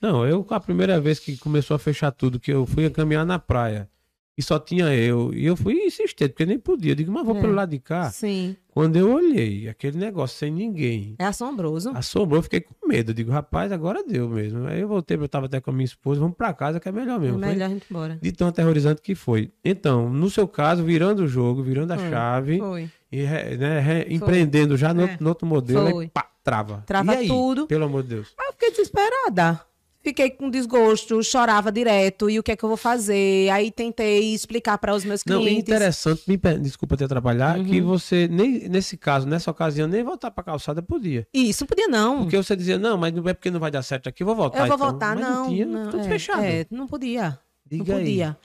Não, 0.00 0.26
eu, 0.26 0.46
a 0.48 0.58
primeira 0.58 0.98
vez 0.98 1.18
que 1.18 1.36
começou 1.36 1.74
a 1.74 1.78
fechar 1.78 2.10
tudo, 2.12 2.40
que 2.40 2.50
eu 2.50 2.64
fui 2.64 2.88
caminhar 2.88 3.26
na 3.26 3.38
praia, 3.38 3.90
e 4.36 4.42
só 4.42 4.58
tinha 4.58 4.86
eu, 4.94 5.32
e 5.34 5.44
eu 5.44 5.54
fui 5.56 5.74
insistente, 5.74 6.30
porque 6.30 6.46
nem 6.46 6.58
podia. 6.58 6.92
Eu 6.92 6.96
digo, 6.96 7.12
mas 7.12 7.24
vou 7.24 7.36
É. 7.36 7.40
pelo 7.40 7.52
lado 7.54 7.70
de 7.70 7.78
cá. 7.78 8.10
Sim. 8.10 8.56
Quando 8.70 8.96
eu 8.96 9.12
olhei 9.12 9.68
aquele 9.68 9.98
negócio 9.98 10.38
sem 10.38 10.50
ninguém, 10.50 11.14
É 11.18 11.26
assombroso. 11.26 11.90
assombrou, 11.94 12.38
eu 12.38 12.42
fiquei 12.42 12.60
com 12.62 12.88
medo. 12.88 13.10
Eu 13.10 13.14
digo, 13.14 13.30
rapaz, 13.30 13.70
agora 13.70 14.02
deu 14.02 14.28
mesmo. 14.30 14.66
Aí 14.66 14.80
eu 14.80 14.88
voltei, 14.88 15.16
eu 15.18 15.28
tava 15.28 15.44
até 15.46 15.60
com 15.60 15.70
a 15.70 15.74
minha 15.74 15.84
esposa, 15.84 16.20
vamos 16.20 16.36
pra 16.36 16.54
casa 16.54 16.80
que 16.80 16.88
é 16.88 16.92
melhor 16.92 17.16
É 17.16 17.18
mesmo. 17.18 17.38
Foi 17.38 17.48
melhor 17.48 17.66
a 17.66 17.68
gente 17.68 17.86
embora. 17.90 18.18
De 18.22 18.32
tão 18.32 18.48
aterrorizante 18.48 19.02
que 19.02 19.14
foi. 19.14 19.52
Então, 19.62 20.08
no 20.08 20.30
seu 20.30 20.48
caso, 20.48 20.82
virando 20.82 21.24
o 21.24 21.28
jogo, 21.28 21.62
virando 21.62 21.92
a 21.92 21.98
Foi, 21.98 22.08
chave, 22.10 22.58
Foi. 22.58 22.90
e 23.12 23.22
né, 23.58 23.80
re- 23.80 24.06
empreendendo 24.08 24.76
já 24.78 24.94
no, 24.94 25.02
É. 25.02 25.16
no 25.20 25.28
outro 25.28 25.46
modelo, 25.46 25.90
Foi. 25.90 26.04
aí, 26.04 26.10
pá, 26.10 26.26
trava. 26.42 26.82
Trava 26.86 27.14
tudo. 27.26 27.66
Pelo 27.66 27.84
amor 27.84 28.02
de 28.02 28.08
Deus. 28.08 28.32
Aí 28.40 28.46
eu 28.48 28.52
fiquei 28.54 28.70
desesperada. 28.70 29.60
Fiquei 30.04 30.30
com 30.30 30.50
desgosto, 30.50 31.22
chorava 31.22 31.70
direto. 31.70 32.28
E 32.28 32.36
o 32.38 32.42
que 32.42 32.50
é 32.50 32.56
que 32.56 32.64
eu 32.64 32.68
vou 32.68 32.76
fazer? 32.76 33.48
Aí 33.50 33.70
tentei 33.70 34.34
explicar 34.34 34.76
para 34.78 34.92
os 34.94 35.04
meus 35.04 35.22
Não, 35.24 35.40
clientes. 35.40 35.62
interessante, 35.62 36.22
me 36.28 36.36
per- 36.36 36.58
desculpa 36.58 36.96
te 36.96 37.04
atrapalhar, 37.04 37.56
Uhum. 37.58 37.64
que 37.64 37.80
você, 37.80 38.26
nem, 38.26 38.68
nesse 38.68 38.96
caso, 38.96 39.28
nessa 39.28 39.50
ocasião, 39.50 39.86
nem 39.86 40.02
voltar 40.02 40.32
pra 40.32 40.42
calçada 40.42 40.82
podia. 40.82 41.26
Isso, 41.32 41.62
não 41.62 41.68
podia 41.68 41.86
não. 41.86 42.22
Porque 42.22 42.36
você 42.36 42.56
dizia, 42.56 42.78
não, 42.78 42.98
mas 42.98 43.12
não 43.12 43.28
é 43.28 43.32
porque 43.32 43.50
não 43.50 43.60
vai 43.60 43.70
dar 43.70 43.82
certo 43.82 44.08
aqui, 44.08 44.24
eu 44.24 44.26
vou 44.26 44.34
voltar. 44.34 44.58
eu 44.58 44.66
vou 44.66 44.74
então. 44.76 44.90
voltar, 44.90 45.14
Mas 45.14 45.24
não. 45.24 45.48
tinha 45.48 45.66
não, 45.66 45.90
tudo 45.90 46.00
é, 46.04 46.08
fechado. 46.08 46.42
É, 46.42 46.66
não 46.68 46.88
podia. 46.88 47.38
Diga 47.64 47.92
não 47.92 48.00
aí. 48.00 48.04
podia. 48.04 48.38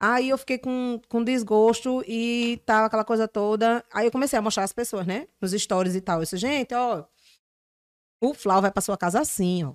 Aí. 0.00 0.28
eu 0.28 0.36
fiquei 0.38 0.58
com, 0.58 1.00
com 1.08 1.24
desgosto 1.24 2.04
e 2.06 2.60
tava 2.66 2.86
aquela 2.86 3.04
coisa 3.04 3.26
toda. 3.26 3.82
Aí 3.92 4.06
eu 4.06 4.12
comecei 4.12 4.38
a 4.38 4.42
mostrar 4.42 4.64
as 4.64 4.72
pessoas, 4.74 5.06
né? 5.06 5.26
Nos 5.40 5.52
stories 5.52 5.94
e 5.94 6.00
tal. 6.02 6.18
Eu 6.18 6.24
disse, 6.24 6.36
gente, 6.36 6.74
ó. 6.74 7.04
O 8.20 8.34
Flau 8.34 8.60
vai 8.60 8.70
pra 8.70 8.82
sua 8.82 8.96
casa 8.96 9.20
assim, 9.20 9.64
ó. 9.64 9.72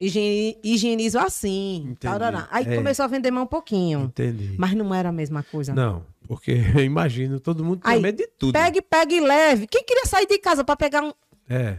Higienizo 0.00 1.18
assim. 1.18 1.96
Tarará. 1.98 2.48
Aí 2.50 2.66
É. 2.66 2.76
começou 2.76 3.04
a 3.04 3.08
vender 3.08 3.30
mais 3.30 3.44
um 3.44 3.48
pouquinho. 3.48 4.02
Entendi. 4.04 4.54
Mas 4.58 4.74
não 4.74 4.94
era 4.94 5.08
a 5.08 5.12
mesma 5.12 5.42
coisa. 5.42 5.74
Não, 5.74 6.04
porque 6.28 6.52
eu 6.76 6.84
imagino, 6.84 7.40
todo 7.40 7.64
mundo 7.64 7.80
tem 7.80 8.00
medo 8.00 8.16
de 8.16 8.26
tudo. 8.26 8.52
Pegue, 8.52 8.82
pegue 8.82 9.16
e 9.16 9.20
leve. 9.20 9.66
Quem 9.66 9.82
queria 9.84 10.04
sair 10.06 10.26
de 10.26 10.38
casa 10.38 10.62
pra 10.62 10.76
pegar 10.76 11.02
um. 11.02 11.12
É. 11.48 11.78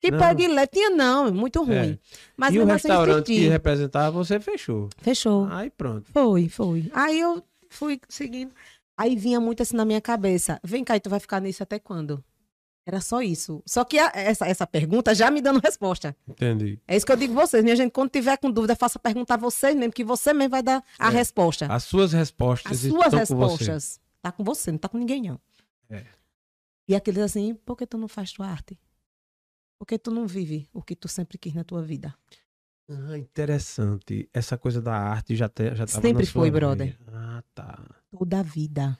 Que 0.00 0.12
Não. 0.12 0.18
pegue 0.18 0.44
e 0.44 0.48
leve? 0.48 0.68
Tinha 0.68 0.90
não, 0.90 1.32
muito 1.32 1.60
ruim. 1.64 1.92
É. 1.94 1.98
Mas 2.36 2.54
e 2.54 2.58
o 2.58 2.62
assim, 2.62 2.70
restaurante 2.72 3.26
que 3.26 3.48
representava 3.48 4.12
você 4.12 4.38
fechou. 4.38 4.88
Fechou. 4.98 5.48
Aí 5.50 5.70
pronto. 5.70 6.08
Foi, 6.12 6.48
foi. 6.48 6.88
Aí 6.94 7.18
eu 7.18 7.42
fui 7.68 8.00
seguindo. 8.08 8.52
Aí 8.96 9.16
vinha 9.16 9.40
muito 9.40 9.62
assim 9.62 9.76
na 9.76 9.84
minha 9.84 10.00
cabeça. 10.00 10.60
Vem 10.62 10.84
cá, 10.84 10.96
e 10.96 11.00
tu 11.00 11.10
vai 11.10 11.18
ficar 11.18 11.40
nisso 11.40 11.62
até 11.62 11.78
quando? 11.80 12.22
Era 12.88 13.02
só 13.02 13.20
isso. 13.20 13.62
Só 13.66 13.84
que 13.84 13.98
a- 13.98 14.10
essa, 14.14 14.46
essa 14.46 14.66
pergunta 14.66 15.14
já 15.14 15.30
me 15.30 15.42
dando 15.42 15.60
resposta. 15.60 16.16
Entendi. 16.26 16.80
É 16.88 16.96
isso 16.96 17.04
que 17.04 17.12
eu 17.12 17.16
digo 17.18 17.38
a 17.38 17.46
vocês. 17.46 17.62
Minha 17.62 17.76
gente, 17.76 17.92
quando 17.92 18.08
tiver 18.08 18.38
com 18.38 18.50
dúvida, 18.50 18.74
faça 18.74 18.98
perguntar 18.98 19.34
a 19.34 19.36
vocês 19.36 19.76
mesmo, 19.76 19.92
que 19.92 20.02
você 20.02 20.32
mesmo 20.32 20.52
vai 20.52 20.62
dar 20.62 20.82
a 20.98 21.08
É. 21.08 21.10
resposta. 21.10 21.66
As 21.70 21.84
suas 21.84 22.14
respostas 22.14 22.72
As 22.72 22.78
suas 22.90 23.10
com 23.10 23.16
respostas. 23.16 24.00
Tá 24.22 24.32
com 24.32 24.42
você, 24.42 24.72
não 24.72 24.78
tá 24.78 24.88
com 24.88 24.96
ninguém, 24.96 25.20
não. 25.20 25.38
É. 25.90 26.02
E 26.88 26.96
aqueles 26.96 27.22
assim, 27.22 27.54
por 27.54 27.76
que 27.76 27.86
tu 27.86 27.98
não 27.98 28.08
faz 28.08 28.32
tua 28.32 28.46
arte? 28.46 28.78
Por 29.78 29.84
que 29.84 29.98
tu 29.98 30.10
não 30.10 30.26
vive 30.26 30.66
o 30.72 30.82
que 30.82 30.96
tu 30.96 31.08
sempre 31.08 31.36
quis 31.36 31.52
na 31.52 31.64
tua 31.64 31.82
vida? 31.82 32.14
Ah, 32.90 33.18
interessante. 33.18 34.30
Essa 34.32 34.56
coisa 34.56 34.80
da 34.80 34.94
arte 34.94 35.36
já, 35.36 35.46
te, 35.46 35.74
já 35.74 35.84
tava 35.86 36.00
Sempre 36.00 36.24
foi, 36.24 36.50
veia. 36.50 36.52
brother. 36.60 36.98
Ah, 37.12 37.42
tá. 37.54 37.84
Toda 38.10 38.40
a 38.40 38.42
vida. 38.42 38.98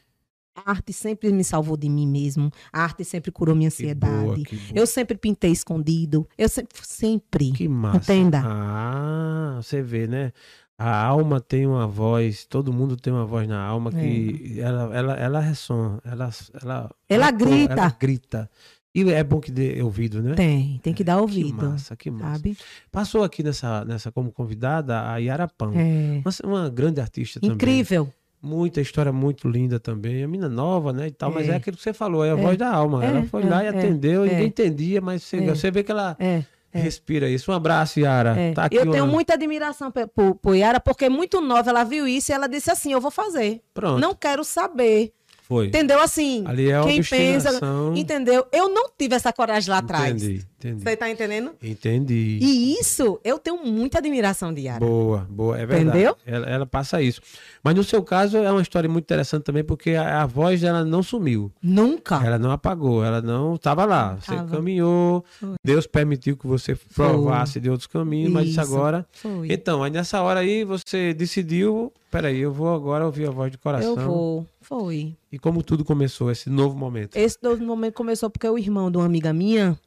A 0.65 0.71
arte 0.73 0.93
sempre 0.93 1.33
me 1.33 1.45
salvou 1.45 1.77
de 1.77 1.89
mim 1.89 2.07
mesmo. 2.07 2.51
A 2.73 2.83
arte 2.83 3.05
sempre 3.05 3.31
curou 3.31 3.55
minha 3.55 3.71
Que 3.71 3.95
boa, 3.95 4.17
ansiedade. 4.17 4.43
que 4.45 4.57
boa. 4.57 4.73
Eu 4.75 4.87
sempre 4.87 5.17
pintei 5.17 5.53
escondido. 5.53 6.27
Eu 6.37 6.49
sempre. 6.49 6.77
sempre. 6.83 7.53
Que 7.53 7.69
massa. 7.69 7.99
Entenda. 7.99 8.43
Ah, 8.45 9.59
você 9.63 9.83
vê, 9.83 10.07
né? 10.07 10.33
A 10.77 11.05
alma 11.05 11.41
tem 11.41 11.67
uma 11.67 11.87
voz, 11.89 12.45
todo 12.45 12.73
mundo 12.73 12.97
tem 12.97 13.13
uma 13.13 13.27
voz 13.27 13.49
na 13.49 13.61
alma 13.61 13.91
que 13.91 14.61
ela, 14.61 14.97
ela, 14.97 15.15
ela 15.15 15.41
ressona, 15.41 16.01
ela, 16.05 16.31
ela, 16.63 16.91
Ela 17.09 17.31
grita. 17.33 17.73
Ela 17.73 17.97
grita. 17.99 18.51
E 18.95 19.03
é 19.11 19.23
bom 19.25 19.41
que 19.41 19.51
dê 19.51 19.83
ouvido, 19.83 20.23
né? 20.23 20.35
Tem, 20.35 20.79
tem 20.83 20.95
que 20.95 21.03
dar 21.05 21.17
Que 21.17 21.21
ouvido. 21.23 21.55
massa, 21.67 21.97
que 21.97 22.11
massa. 22.11 22.37
Sabe? 22.37 22.57
Passou 22.93 23.23
aqui 23.25 23.43
nessa, 23.43 23.85
nessa 23.85 24.11
como 24.13 24.31
convidada 24.33 25.09
a 25.11 25.17
Yara 25.19 25.49
Pão. 25.49 25.73
É. 25.75 26.23
Uma, 26.45 26.53
uma 26.63 26.71
grande 26.71 27.01
artista 27.01 27.41
também. 27.41 27.55
Incrível. 27.57 28.13
Muita 28.41 28.81
história 28.81 29.13
muito 29.13 29.49
linda 29.49 29.81
também. 29.81 30.23
A 30.23 30.29
mina 30.29 30.49
nova, 30.49 30.93
né? 30.93 31.09
E 31.09 31.11
tal, 31.11 31.31
mas 31.33 31.49
É. 31.49 31.53
é 31.53 31.57
aquilo 31.57 31.77
que 31.77 31.83
você 31.83 31.93
falou, 31.93 32.25
é 32.25 32.31
a 32.31 32.39
É. 32.39 32.41
voz 32.41 32.57
da 32.57 32.71
alma. 32.71 33.05
É, 33.05 33.09
ela 33.09 33.23
foi 33.25 33.43
é, 33.43 33.47
lá 33.47 33.65
e 33.65 33.67
é, 33.67 33.71
atendeu, 33.71 34.25
é. 34.25 34.29
ninguém 34.29 34.47
entendia, 34.47 35.01
mas 35.01 35.25
você, 35.25 35.39
É. 35.39 35.55
você 35.55 35.71
vê 35.73 35.83
que 35.83 35.91
ela 35.91 36.17
É. 36.21 36.45
é. 36.73 36.79
respira 36.81 37.29
isso. 37.29 37.51
Um 37.51 37.55
abraço, 37.55 37.99
Yara. 37.99 38.39
É. 38.39 38.53
Tá 38.53 38.69
eu 38.71 38.91
tenho 38.93 39.05
uma- 39.05 39.13
muita 39.13 39.35
admiração 39.35 39.91
por, 39.91 40.37
por 40.37 40.55
Yara, 40.55 40.79
porque 40.79 41.09
muito 41.09 41.41
nova 41.41 41.69
ela 41.71 41.83
viu 41.83 42.07
isso 42.07 42.31
e 42.31 42.35
ela 42.35 42.47
disse 42.49 42.71
assim: 42.71 42.93
eu 42.93 43.01
vou 43.01 43.11
fazer. 43.11 43.61
Pronto, 43.75 44.01
Não 44.01 44.15
quero 44.15 44.45
saber. 44.45 45.13
Foi. 45.49 45.69
Entendeu? 45.69 45.99
Assim, 46.01 46.45
Ali 46.47 46.71
é 46.71 46.81
quem 46.83 47.03
pensa. 47.03 47.59
Entendeu? 47.95 48.47
Eu 48.53 48.69
não 48.69 48.91
tive 48.97 49.15
essa 49.15 49.33
coragem 49.33 49.71
lá 49.71 49.79
atrás. 49.79 50.23
Entendi, 50.23 50.47
entendi. 50.59 50.83
Você 50.85 50.97
tá 50.97 51.11
entendendo? 51.11 51.53
Entendi. 51.63 52.39
E 52.43 52.75
isso, 52.79 53.19
eu 53.25 53.39
tenho 53.39 53.65
muita 53.65 53.99
admiração 53.99 54.53
de 54.53 54.63
Yara. 54.63 54.85
Boa, 54.85 55.27
boa, 55.31 55.57
é 55.59 55.65
verdade. 55.65 55.89
Entendeu? 55.89 56.17
Ela, 56.27 56.47
ela 56.47 56.67
passa 56.67 57.01
isso. 57.01 57.23
Mas 57.65 57.75
no 57.75 57.83
seu 57.83 58.03
caso 58.03 58.37
é 58.37 58.53
uma 58.53 58.61
história 58.61 58.89
muito 58.91 59.05
interessante 59.05 59.43
também, 59.45 59.65
porque 59.65 59.93
a, 59.93 60.23
a 60.23 60.27
voz 60.27 60.61
dela 60.61 60.85
não 60.85 61.03
sumiu. 61.03 61.51
Nunca. 61.63 62.21
Ela 62.23 62.39
não 62.39 62.51
apagou, 62.51 63.03
ela 63.03 63.23
não 63.23 63.55
estava 63.55 63.87
lá. 63.87 64.17
Você 64.17 64.35
Tava. 64.35 64.55
caminhou, 64.57 65.25
Foi. 65.41 65.55
Deus 65.65 65.87
permitiu 65.87 66.37
que 66.37 66.47
você 66.47 66.77
provasse 66.95 67.59
de 67.59 67.71
outros 67.71 67.87
caminhos, 67.87 68.31
mas 68.31 68.49
Isso. 68.49 68.61
agora. 68.61 69.07
Foi. 69.13 69.51
Então, 69.51 69.83
aí 69.83 69.91
nessa 69.91 70.21
hora 70.21 70.41
aí 70.41 70.63
você 70.65 71.15
decidiu, 71.15 71.91
peraí, 72.11 72.39
eu 72.39 72.53
vou 72.53 72.75
agora 72.75 73.05
ouvir 73.05 73.29
a 73.29 73.31
voz 73.31 73.51
do 73.53 73.59
coração. 73.59 73.91
Eu 73.91 73.97
vou. 73.97 74.47
Foi. 74.61 75.17
E 75.31 75.39
como 75.39 75.63
tudo 75.63 75.85
começou, 75.85 76.31
esse 76.31 76.51
novo 76.51 76.77
momento. 76.77 77.17
Esse 77.17 77.39
novo 77.43 77.63
momento 77.65 77.95
começou 77.95 78.31
porque 78.31 78.49
o 78.49 78.59
irmão 78.59 78.91
de 78.91 78.97
uma 78.97 79.07
amiga 79.07 79.33
minha, 79.33 79.79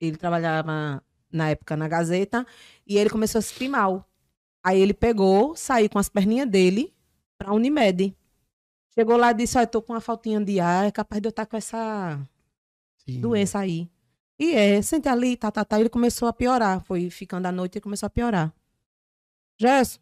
ele 0.00 0.16
trabalhava 0.16 1.02
na 1.32 1.50
época 1.50 1.76
na 1.76 1.88
Gazeta, 1.88 2.46
e 2.86 2.98
ele 2.98 3.10
começou 3.10 3.38
a 3.38 3.42
se 3.42 3.48
sentir 3.48 3.68
mal. 3.68 4.04
Aí 4.62 4.80
ele 4.80 4.92
pegou, 4.92 5.56
saiu 5.56 5.88
com 5.88 5.98
as 5.98 6.08
perninhas 6.08 6.48
dele 6.48 6.92
pra 7.38 7.52
Unimed. 7.52 8.14
Chegou 8.94 9.16
lá 9.16 9.30
e 9.30 9.34
disse, 9.34 9.56
olha, 9.56 9.66
tô 9.66 9.80
com 9.80 9.92
uma 9.92 10.00
faltinha 10.00 10.40
de 10.40 10.60
ar, 10.60 10.86
é 10.86 10.90
capaz 10.90 11.22
de 11.22 11.28
eu 11.28 11.30
estar 11.30 11.46
com 11.46 11.56
essa 11.56 12.20
Sim. 12.98 13.20
doença 13.20 13.58
aí. 13.58 13.88
E 14.38 14.52
é, 14.54 14.80
sente 14.82 15.08
ali, 15.08 15.36
tá, 15.36 15.50
tá, 15.50 15.64
tá. 15.64 15.78
Ele 15.78 15.90
começou 15.90 16.26
a 16.26 16.32
piorar. 16.32 16.82
Foi 16.82 17.10
ficando 17.10 17.46
à 17.46 17.52
noite 17.52 17.76
e 17.76 17.80
começou 17.80 18.06
a 18.06 18.10
piorar. 18.10 18.52
Gerson. 19.58 20.00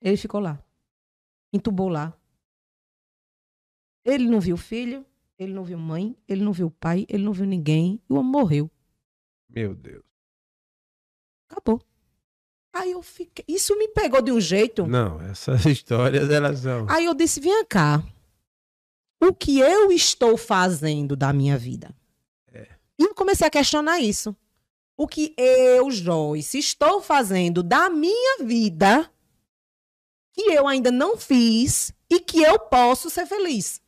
Ele 0.00 0.16
ficou 0.16 0.40
lá. 0.40 0.62
Entubou 1.52 1.88
lá. 1.88 2.16
Ele 4.04 4.28
não 4.28 4.40
viu 4.40 4.56
filho, 4.56 5.04
ele 5.38 5.52
não 5.52 5.64
viu 5.64 5.78
mãe, 5.78 6.16
ele 6.26 6.42
não 6.42 6.52
viu 6.52 6.70
pai, 6.70 7.06
ele 7.08 7.24
não 7.24 7.32
viu 7.32 7.46
ninguém. 7.46 8.00
E 8.08 8.12
o 8.12 8.16
homem 8.16 8.30
morreu. 8.30 8.70
Meu 9.48 9.74
Deus. 9.74 10.04
Acabou. 11.50 11.80
Aí 12.72 12.92
eu 12.92 13.02
fiquei. 13.02 13.44
Isso 13.48 13.76
me 13.76 13.88
pegou 13.88 14.22
de 14.22 14.30
um 14.30 14.40
jeito. 14.40 14.86
Não, 14.86 15.20
essas 15.22 15.64
histórias, 15.66 16.30
elas 16.30 16.60
são. 16.60 16.86
Aí 16.88 17.04
eu 17.04 17.14
disse: 17.14 17.40
vem 17.40 17.64
cá. 17.64 18.02
O 19.20 19.34
que 19.34 19.58
eu 19.58 19.90
estou 19.90 20.36
fazendo 20.36 21.16
da 21.16 21.32
minha 21.32 21.58
vida? 21.58 21.92
E 22.98 23.04
eu 23.04 23.14
comecei 23.14 23.46
a 23.46 23.50
questionar 23.50 24.00
isso. 24.00 24.36
O 24.96 25.06
que 25.06 25.32
eu, 25.36 25.90
Joyce, 25.90 26.58
estou 26.58 27.00
fazendo 27.00 27.62
da 27.62 27.88
minha 27.88 28.44
vida 28.44 29.08
que 30.38 30.52
eu 30.52 30.68
ainda 30.68 30.92
não 30.92 31.16
fiz 31.18 31.92
e 32.08 32.20
que 32.20 32.40
eu 32.42 32.58
posso 32.60 33.10
ser 33.10 33.26
feliz. 33.26 33.80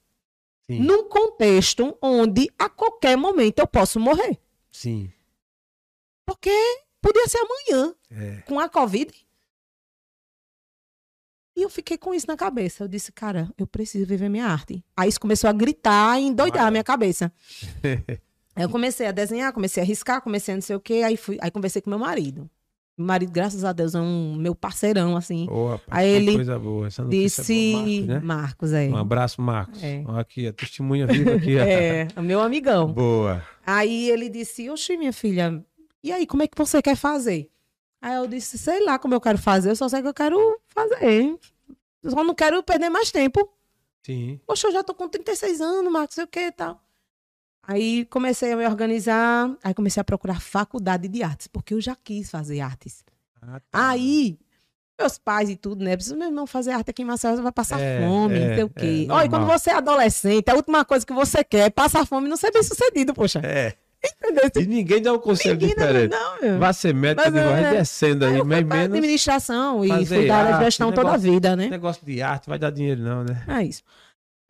Sim, 0.67 0.81
Num 0.81 1.09
contexto 1.09 1.97
onde 2.03 2.51
a 2.59 2.69
qualquer 2.69 3.17
momento 3.17 3.61
eu 3.61 3.67
posso 3.69 4.01
morrer. 4.01 4.37
sim. 4.71 5.13
Porque 6.27 6.51
podia 7.03 7.27
ser 7.29 7.39
amanhã, 7.39 7.95
É. 8.11 8.41
com 8.43 8.59
a 8.61 8.69
Covid. 8.69 9.13
E 11.57 11.63
eu 11.63 11.69
fiquei 11.69 11.99
com 11.99 12.15
isso 12.15 12.27
na 12.29 12.37
cabeça. 12.37 12.85
Eu 12.85 12.89
disse, 12.89 13.11
cara, 13.11 13.53
eu 13.59 13.67
preciso 13.67 14.07
viver 14.07 14.29
minha 14.29 14.47
arte. 14.47 14.85
Aí 14.97 15.09
isso 15.09 15.21
começou 15.21 15.51
a 15.51 15.53
gritar 15.53 16.21
e 16.21 16.25
endoidar 16.27 16.67
a 16.67 16.71
minha 16.71 16.85
cabeça. 16.85 17.33
Aí 18.55 18.63
eu 18.65 18.69
comecei 18.71 19.07
a 19.07 19.13
desenhar, 19.13 19.53
comecei 19.53 19.83
a 19.83 19.87
riscar, 19.87 20.23
comecei 20.23 20.55
a 20.55 20.57
não 20.57 20.63
sei 20.63 20.77
o 20.77 20.81
quê. 20.81 21.03
Aí, 21.05 21.17
fui, 21.17 21.37
aí 21.41 21.51
conversei 21.51 21.83
com 21.83 21.91
meu 21.91 21.99
marido. 21.99 22.49
Meu 23.01 23.07
marido, 23.07 23.33
graças 23.33 23.65
a 23.65 23.73
Deus, 23.73 23.95
é 23.95 23.99
um 23.99 24.35
meu 24.37 24.55
parceirão, 24.55 25.17
assim. 25.17 25.47
Boa, 25.47 25.73
rapaz, 25.73 25.87
Aí 25.99 26.07
ele 26.11 26.35
coisa 26.35 26.59
boa. 26.59 26.87
Essa 26.87 27.03
Disse. 27.03 27.51
é 27.51 27.73
boa, 27.73 27.83
Marcos, 27.83 28.07
né? 28.07 28.21
Marcos, 28.21 28.73
é. 28.75 28.89
Um 28.91 28.97
abraço, 28.99 29.41
Marcos. 29.41 29.83
É. 29.83 30.05
Aqui, 30.19 30.47
a 30.47 30.53
testemunha 30.53 31.07
viva 31.07 31.35
aqui. 31.37 31.57
É, 31.59 32.09
meu 32.21 32.43
amigão. 32.43 32.93
Boa. 32.93 33.43
Aí 33.65 34.11
ele 34.11 34.29
disse, 34.29 34.69
oxi, 34.69 34.99
minha 34.99 35.15
filha, 35.15 35.65
e 36.05 36.13
aí, 36.13 36.27
como 36.27 36.43
é 36.43 36.47
que 36.47 36.59
você 36.59 36.83
quer 36.83 36.95
fazer? 36.95 37.51
Aí 38.03 38.17
eu 38.17 38.27
disse, 38.27 38.59
sei 38.59 38.85
lá 38.85 38.99
como 38.99 39.15
eu 39.15 39.21
quero 39.21 39.39
fazer, 39.39 39.71
eu 39.71 39.77
só 39.77 39.89
sei 39.89 40.03
que 40.03 40.09
eu 40.09 40.15
quero 40.15 40.61
fazer. 40.69 41.39
Eu 42.03 42.11
só 42.11 42.23
não 42.23 42.35
quero 42.35 42.63
perder 42.63 42.91
mais 42.91 43.11
tempo. 43.11 43.49
Sim. 44.05 44.39
Poxa, 44.47 44.69
eu 44.69 44.73
já 44.73 44.83
tô 44.85 44.93
com 44.93 45.09
36 45.09 45.63
anos, 45.63 45.91
Marcos, 45.91 46.17
sei 46.17 46.25
o 46.25 46.29
que 46.29 46.41
e 46.41 46.53
tal. 46.53 46.79
Aí 47.67 48.05
comecei 48.07 48.53
a 48.53 48.57
me 48.57 48.67
organizar, 48.67 49.51
aí 49.63 49.73
comecei 49.75 50.01
a 50.01 50.05
procurar 50.05 50.41
faculdade 50.41 51.07
de 51.09 51.23
artes, 51.23 51.47
porque 51.47 51.75
eu 51.75 51.81
já 51.81 51.97
quis 52.03 52.31
fazer 52.31 52.61
artes. 52.61 53.05
Ah, 53.41 53.61
tá. 53.71 53.89
Aí, 53.91 54.39
meus 54.99 55.19
pais 55.19 55.49
e 55.49 55.57
tudo, 55.57 55.85
né? 55.85 55.95
Preciso 55.95 56.17
meu 56.17 56.29
irmão 56.29 56.47
fazer 56.47 56.73
arte 56.73 56.91
aqui 56.91 57.03
em 57.03 57.05
Maceió, 57.05 57.35
você 57.37 57.43
vai 57.43 57.53
passar 57.53 57.79
É, 57.81 58.01
fome, 58.07 58.37
é, 58.37 58.49
não 58.49 58.55
sei 58.55 58.65
o 58.65 58.73
é, 58.75 58.81
quê. 58.81 58.99
normal. 59.01 59.17
Olha, 59.19 59.29
quando 59.31 59.47
você 59.47 59.71
é 59.71 59.75
adolescente, 59.75 60.49
a 60.51 60.55
última 60.55 60.85
coisa 60.85 61.07
que 61.07 61.13
você 61.13 61.45
quer 61.45 61.67
é 61.67 61.71
passar 61.71 62.05
fome 62.07 62.27
e 62.27 62.31
não 62.31 62.37
ser 62.37 62.51
bem 62.51 62.63
sucedido, 62.63 63.15
poxa. 63.15 63.41
É. 63.45 63.75
Entendeu? 64.03 64.51
E 64.63 64.67
ninguém 64.67 65.03
dá 65.03 65.13
um 65.13 65.19
conselho 65.19 65.61
Ninguém 65.61 65.77
não- 65.77 65.87
diferente. 65.87 66.11
não, 66.11 66.41
meu. 66.41 66.59
Vá 66.59 66.73
ser 66.73 66.95
médico, 66.95 67.23
Mas, 67.31 67.35
de 67.35 67.49
vai 67.51 67.65
é, 67.65 67.71
descendo 67.73 68.25
aí, 68.25 68.37
pra 68.39 68.45
menos. 68.45 68.75
administração 68.87 69.85
e 69.85 70.07
fui 70.07 70.31
arte, 70.31 70.65
gestão 70.65 70.91
toda 70.91 71.13
a 71.13 71.17
vida, 71.19 71.55
né? 71.55 71.69
Negócio 71.69 72.05
de 72.07 72.23
arte 72.23 72.49
vai 72.49 72.59
dar 72.59 72.71
dinheiro, 72.71 73.03
não, 73.03 73.23
né? 73.25 73.45
É 73.47 73.63
isso. 73.63 73.83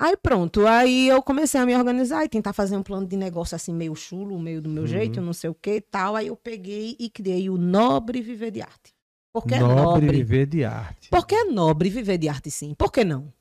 Aí 0.03 0.17
pronto, 0.17 0.67
aí 0.67 1.09
eu 1.09 1.23
comecei 1.23 1.61
a 1.61 1.67
me 1.67 1.77
organizar 1.77 2.25
e 2.25 2.29
tentar 2.29 2.55
fazer 2.55 2.75
um 2.75 2.83
plano 2.83 3.07
de 3.07 3.19
negócio 3.19 3.55
assim 3.55 3.75
meio 3.75 3.95
chulo, 3.95 4.39
meio 4.39 4.63
do 4.63 4.69
meu 4.71 4.85
Uhum. 4.85 4.89
jeito, 4.89 5.21
não 5.21 5.35
sei 5.35 5.51
o 5.51 5.55
que 5.55 5.75
e 5.75 5.81
tal. 5.83 6.17
Aí 6.17 6.29
eu 6.29 6.37
peguei 6.37 6.97
e 6.99 7.11
criei 7.11 7.51
o 7.51 7.59
Nobre 7.59 8.23
Viver 8.23 8.51
de 8.51 8.63
Arte. 8.63 8.95
Porque 9.31 9.55
é 9.55 9.61
nobre, 9.61 9.85
nobre. 9.85 10.11
viver 10.17 10.47
de 10.47 10.65
arte. 10.65 11.09
Porque 11.11 11.35
é 11.35 11.45
nobre 11.45 11.89
viver 11.91 12.17
de 12.19 12.29
arte 12.29 12.51
sim. 12.51 12.75
Por 12.75 12.91
que 12.91 13.05
não? 13.05 13.33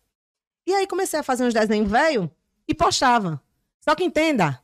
E 0.67 0.73
aí 0.73 0.85
comecei 0.85 1.19
a 1.19 1.23
fazer 1.23 1.45
uns 1.45 1.53
desenhos 1.53 1.89
velho 1.89 2.29
e 2.67 2.75
postava. 2.75 3.41
Só 3.79 3.95
que 3.95 4.03
entenda, 4.03 4.61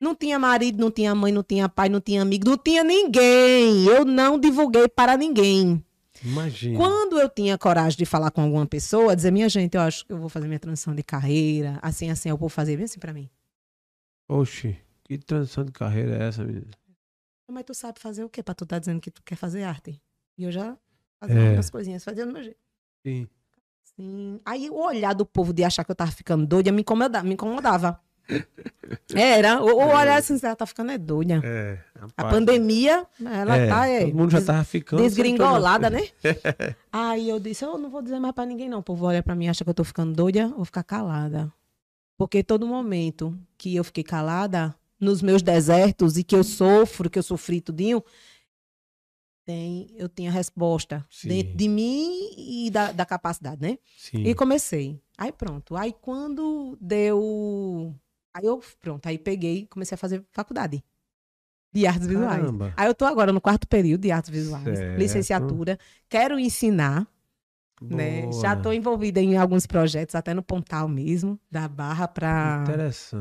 não 0.00 0.14
tinha 0.16 0.36
marido, 0.38 0.80
não 0.80 0.90
tinha 0.90 1.14
mãe, 1.14 1.30
não 1.30 1.42
tinha 1.44 1.68
pai, 1.68 1.88
não 1.88 2.00
tinha 2.00 2.22
amigo, 2.22 2.48
não 2.48 2.56
tinha 2.56 2.82
ninguém. 2.82 3.84
Eu 3.86 4.04
não 4.04 4.36
divulguei 4.38 4.88
para 4.88 5.16
ninguém. 5.16 5.84
Imagina. 6.24 6.78
Quando 6.78 7.18
eu 7.18 7.28
tinha 7.28 7.58
coragem 7.58 7.98
de 7.98 8.06
falar 8.06 8.30
com 8.30 8.40
alguma 8.40 8.66
pessoa, 8.66 9.14
dizer, 9.14 9.30
minha 9.30 9.48
gente, 9.48 9.74
eu 9.74 9.82
acho 9.82 10.06
que 10.06 10.12
eu 10.12 10.18
vou 10.18 10.28
fazer 10.28 10.46
minha 10.46 10.58
transição 10.58 10.94
de 10.94 11.02
carreira, 11.02 11.78
assim, 11.82 12.10
assim, 12.10 12.30
eu 12.30 12.36
vou 12.36 12.48
fazer 12.48 12.76
bem 12.76 12.84
assim 12.86 12.98
pra 12.98 13.12
mim. 13.12 13.28
Oxi, 14.28 14.76
que 15.04 15.18
transição 15.18 15.64
de 15.64 15.72
carreira 15.72 16.16
é 16.16 16.28
essa, 16.28 16.42
menina? 16.44 16.70
Mas 17.50 17.64
tu 17.64 17.74
sabe 17.74 18.00
fazer 18.00 18.24
o 18.24 18.28
quê 18.28 18.42
pra 18.42 18.54
tu 18.54 18.64
tá 18.64 18.78
dizendo 18.78 19.00
que 19.00 19.10
tu 19.10 19.22
quer 19.22 19.36
fazer 19.36 19.64
arte? 19.64 20.00
E 20.38 20.44
eu 20.44 20.50
já 20.50 20.76
fazia 21.20 21.38
É. 21.38 21.52
umas 21.52 21.68
coisinhas, 21.68 22.02
fazia 22.02 22.24
do 22.26 22.32
meu 22.32 22.42
jeito. 22.42 22.58
Sim. 23.06 23.28
Sim. 23.94 24.40
Aí 24.46 24.70
o 24.70 24.76
olhar 24.82 25.14
do 25.14 25.26
povo 25.26 25.52
de 25.52 25.62
achar 25.62 25.84
que 25.84 25.90
eu 25.90 25.94
tava 25.94 26.10
ficando 26.10 26.46
doida 26.46 26.72
me 26.72 26.80
incomodava. 26.80 27.24
Me 27.26 27.34
incomodava. 27.34 28.00
Era, 29.14 29.62
o, 29.62 29.66
o 29.66 29.86
olhar 29.88 30.16
assim, 30.18 30.38
ela 30.42 30.56
tá 30.56 30.66
ficando 30.66 30.90
é 30.92 30.98
doida. 30.98 31.40
É. 31.44 31.78
A 32.16 32.24
pandemia, 32.24 33.06
ela 33.24 33.56
é, 33.56 33.68
tá 33.68 33.86
é, 33.86 34.04
Todo 34.06 34.14
mundo 34.16 34.30
já 34.30 34.38
des- 34.38 34.46
tava 34.46 34.64
ficando. 34.64 35.02
desgringolada, 35.02 35.90
né? 35.90 36.08
Aí 36.92 37.28
eu 37.28 37.38
disse, 37.40 37.64
eu 37.64 37.76
não 37.78 37.90
vou 37.90 38.02
dizer 38.02 38.18
mais 38.18 38.34
pra 38.34 38.46
ninguém 38.46 38.68
não. 38.68 38.78
O 38.78 38.82
povo 38.82 39.06
olha 39.06 39.22
pra 39.22 39.34
mim 39.34 39.46
e 39.46 39.48
acha 39.48 39.64
que 39.64 39.70
eu 39.70 39.74
tô 39.74 39.84
ficando 39.84 40.12
doida, 40.12 40.48
vou 40.48 40.64
ficar 40.64 40.82
calada. 40.82 41.52
Porque 42.16 42.42
todo 42.42 42.66
momento 42.66 43.38
que 43.58 43.74
eu 43.74 43.84
fiquei 43.84 44.04
calada, 44.04 44.74
nos 45.00 45.20
meus 45.20 45.42
desertos, 45.42 46.16
e 46.16 46.24
que 46.24 46.34
eu 46.36 46.44
sofro, 46.44 47.10
que 47.10 47.18
eu 47.18 47.22
sofri 47.22 47.60
tudinho, 47.60 48.02
tem, 49.44 49.88
eu 49.96 50.08
tinha 50.08 50.30
resposta 50.30 51.04
Sim. 51.10 51.28
dentro 51.28 51.56
de 51.56 51.68
mim 51.68 52.30
e 52.38 52.70
da, 52.70 52.92
da 52.92 53.04
capacidade, 53.04 53.60
né? 53.60 53.78
Sim. 53.98 54.22
E 54.24 54.34
comecei. 54.34 54.98
Aí 55.18 55.30
pronto. 55.32 55.76
Aí 55.76 55.92
quando 56.00 56.78
deu. 56.80 57.94
Aí 58.34 58.44
eu, 58.44 58.60
pronto, 58.80 59.06
aí 59.06 59.16
peguei, 59.16 59.66
comecei 59.70 59.94
a 59.94 59.98
fazer 59.98 60.22
faculdade 60.32 60.82
de 61.72 61.86
artes 61.86 62.06
visuais. 62.06 62.40
Caramba. 62.40 62.72
Aí 62.76 62.86
eu 62.88 62.94
tô 62.94 63.04
agora 63.04 63.32
no 63.32 63.40
quarto 63.40 63.66
período 63.68 64.02
de 64.02 64.10
artes 64.10 64.30
visuais, 64.30 64.64
Certo. 64.78 64.98
licenciatura. 64.98 65.78
Quero 66.08 66.38
ensinar, 66.38 67.06
né? 67.82 68.22
Boa. 68.22 68.40
Já 68.40 68.54
tô 68.56 68.72
envolvida 68.72 69.20
em 69.20 69.36
alguns 69.36 69.66
projetos, 69.66 70.14
até 70.14 70.32
no 70.34 70.42
Pontal 70.42 70.88
mesmo, 70.88 71.38
da 71.50 71.66
Barra 71.68 72.06
para 72.08 72.64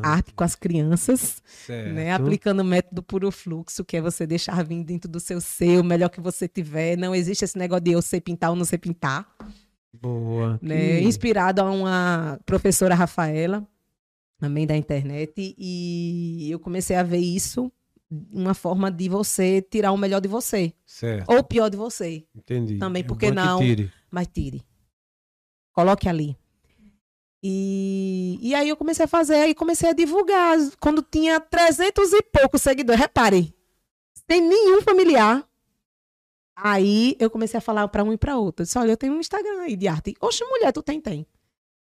arte 0.03 0.33
com 0.33 0.43
as 0.43 0.55
crianças, 0.55 1.41
Certo. 1.45 1.93
né? 1.93 2.11
Aplicando 2.13 2.61
o 2.61 2.63
método 2.65 3.01
puro 3.03 3.31
fluxo, 3.31 3.83
que 3.83 3.97
é 3.97 4.01
você 4.01 4.25
deixar 4.27 4.63
vir 4.63 4.83
dentro 4.83 5.09
do 5.09 5.19
seu 5.19 5.41
ser 5.41 5.79
o 5.79 5.83
melhor 5.83 6.09
que 6.09 6.21
você 6.21 6.47
tiver. 6.47 6.95
Não 6.97 7.13
existe 7.13 7.43
esse 7.45 7.57
negócio 7.57 7.83
de 7.83 7.91
eu 7.91 8.01
sei 8.01 8.21
pintar 8.21 8.49
ou 8.51 8.55
não 8.55 8.65
sei 8.65 8.77
pintar 8.77 9.27
Boa. 9.91 10.59
né? 10.61 10.99
Que- 10.99 11.01
Inspirado 11.07 11.61
a 11.61 11.69
uma 11.71 12.39
professora 12.45 12.93
Rafaela, 12.95 13.67
também 14.43 14.67
da 14.67 14.75
internet, 14.75 15.55
e 15.57 16.49
eu 16.51 16.59
comecei 16.59 16.97
a 16.97 17.01
ver 17.03 17.19
isso 17.19 17.71
uma 18.29 18.53
forma 18.53 18.91
de 18.91 19.07
você 19.07 19.61
tirar 19.61 19.93
o 19.93 19.97
melhor 19.97 20.19
de 20.19 20.27
você, 20.27 20.73
Certo. 20.85 21.31
ou 21.31 21.37
o 21.39 21.43
pior 21.45 21.69
de 21.69 21.77
você, 21.77 22.25
Entendi. 22.35 22.77
também, 22.77 23.01
É 23.03 23.05
por 23.05 23.17
que 23.17 23.29
bom 23.29 23.35
não? 23.35 23.59
tire. 23.59 23.89
mas 24.11 24.27
tire. 24.27 24.61
Coloque 25.71 26.09
ali. 26.09 26.37
E, 27.41 28.37
e 28.41 28.53
aí 28.53 28.67
eu 28.67 28.75
comecei 28.75 29.05
a 29.05 29.07
fazer, 29.07 29.35
aí 29.35 29.55
comecei 29.55 29.89
a 29.89 29.93
divulgar. 29.93 30.57
Quando 30.81 31.01
tinha 31.01 31.39
300 31.39 32.11
e 32.11 32.21
poucos 32.23 32.61
seguidores, 32.61 32.99
repare, 33.01 33.55
sem 34.29 34.41
nenhum 34.41 34.81
familiar. 34.81 35.47
Aí 36.55 37.15
eu 37.17 37.29
comecei 37.29 37.57
a 37.57 37.61
falar 37.61 37.87
para 37.87 38.03
um 38.03 38.11
e 38.11 38.17
para 38.17 38.37
outro. 38.37 38.63
Eu 38.63 38.65
disse, 38.65 38.77
olha, 38.77 38.91
eu 38.91 38.97
tenho 38.97 39.13
um 39.13 39.19
Instagram 39.21 39.61
aí 39.61 39.75
de 39.77 39.87
arte. 39.87 40.13
Oxe, 40.21 40.43
mulher, 40.45 40.73
tu 40.73 40.83
tem? 40.83 40.99
Tem. 40.99 41.25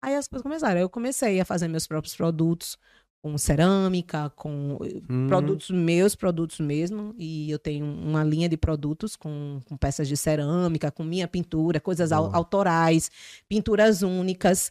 Aí 0.06 0.14
as 0.14 0.28
coisas 0.28 0.42
começaram. 0.44 0.76
Aí 0.76 0.82
eu 0.82 0.88
comecei 0.90 1.40
a 1.40 1.44
fazer 1.44 1.68
meus 1.68 1.86
próprios 1.86 2.14
produtos, 2.16 2.78
com 3.22 3.36
cerâmica, 3.36 4.30
com 4.36 4.78
Hum, 5.08 5.26
produtos 5.26 5.70
meus, 5.70 6.14
produtos 6.14 6.60
mesmo. 6.60 7.14
E 7.18 7.50
eu 7.50 7.58
tenho 7.58 7.84
uma 7.84 8.22
linha 8.22 8.48
de 8.48 8.56
produtos 8.56 9.16
com, 9.16 9.60
com 9.66 9.76
peças 9.76 10.06
de 10.08 10.16
cerâmica, 10.16 10.92
com 10.92 11.02
minha 11.02 11.26
pintura, 11.26 11.80
coisas 11.80 12.10
Boa. 12.10 12.30
autorais, 12.32 13.10
pinturas 13.48 14.02
únicas, 14.02 14.70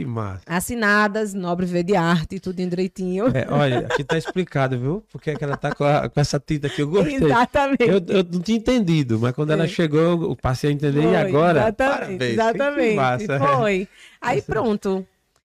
Que 0.00 0.06
massa. 0.06 0.42
assinadas, 0.46 1.34
Nobre 1.34 1.66
V 1.66 1.82
de 1.82 1.94
Arte, 1.96 2.40
tudo 2.40 2.56
direitinho. 2.56 3.26
É, 3.36 3.46
olha, 3.52 3.80
aqui 3.80 4.02
tá 4.02 4.16
explicado, 4.16 4.78
viu? 4.78 5.04
Porque 5.12 5.30
é 5.30 5.34
que 5.36 5.44
ela 5.44 5.56
tá 5.56 5.74
com, 5.74 5.84
a- 5.84 6.08
com 6.08 6.20
essa 6.20 6.40
tinta 6.40 6.66
aqui. 6.68 6.80
Eu 6.82 6.88
gostei. 6.88 7.16
Exatamente. 7.16 7.82
Eu, 7.82 7.98
eu 8.08 8.24
não 8.24 8.40
tinha 8.40 8.58
entendido, 8.58 9.18
mas 9.18 9.32
quando 9.34 9.50
ela 9.52 9.64
É. 9.64 9.68
chegou, 9.68 10.00
eu 10.22 10.36
passei 10.36 10.70
a 10.70 10.72
entender. 10.72 11.00
e 11.00 11.02
Foi, 11.02 11.16
agora? 11.16 11.60
Exatamente. 11.60 11.76
Parabéns. 11.76 12.18
Que 12.18 12.24
exatamente. 12.24 12.94
massa. 12.96 13.38
Foi. 13.56 13.88
Aí 14.20 14.42
pronto. 14.42 15.06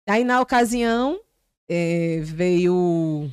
Aí 0.07 0.25
na 0.25 0.41
ocasião 0.41 1.19
eh, 1.69 2.21
veio 2.23 3.31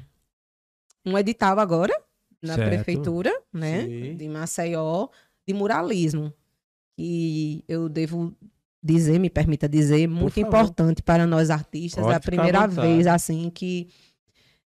um 1.05 1.17
edital 1.17 1.59
agora 1.59 1.93
na 2.41 2.55
Certo. 2.55 2.69
prefeitura, 2.69 3.31
né, 3.53 3.83
Sim. 3.85 4.15
de 4.15 4.27
Maceió, 4.29 5.07
de 5.47 5.53
muralismo. 5.53 6.33
E 6.97 7.63
eu 7.67 7.89
devo 7.89 8.33
dizer, 8.83 9.19
me 9.19 9.29
permita 9.29 9.69
dizer, 9.69 10.07
muito 10.07 10.39
importante 10.39 11.01
para 11.03 11.27
nós 11.27 11.49
artistas. 11.49 12.03
Pode 12.03 12.13
é 12.13 12.17
a 12.17 12.19
primeira 12.19 12.67
vez 12.67 13.05
assim 13.05 13.49
que 13.49 13.87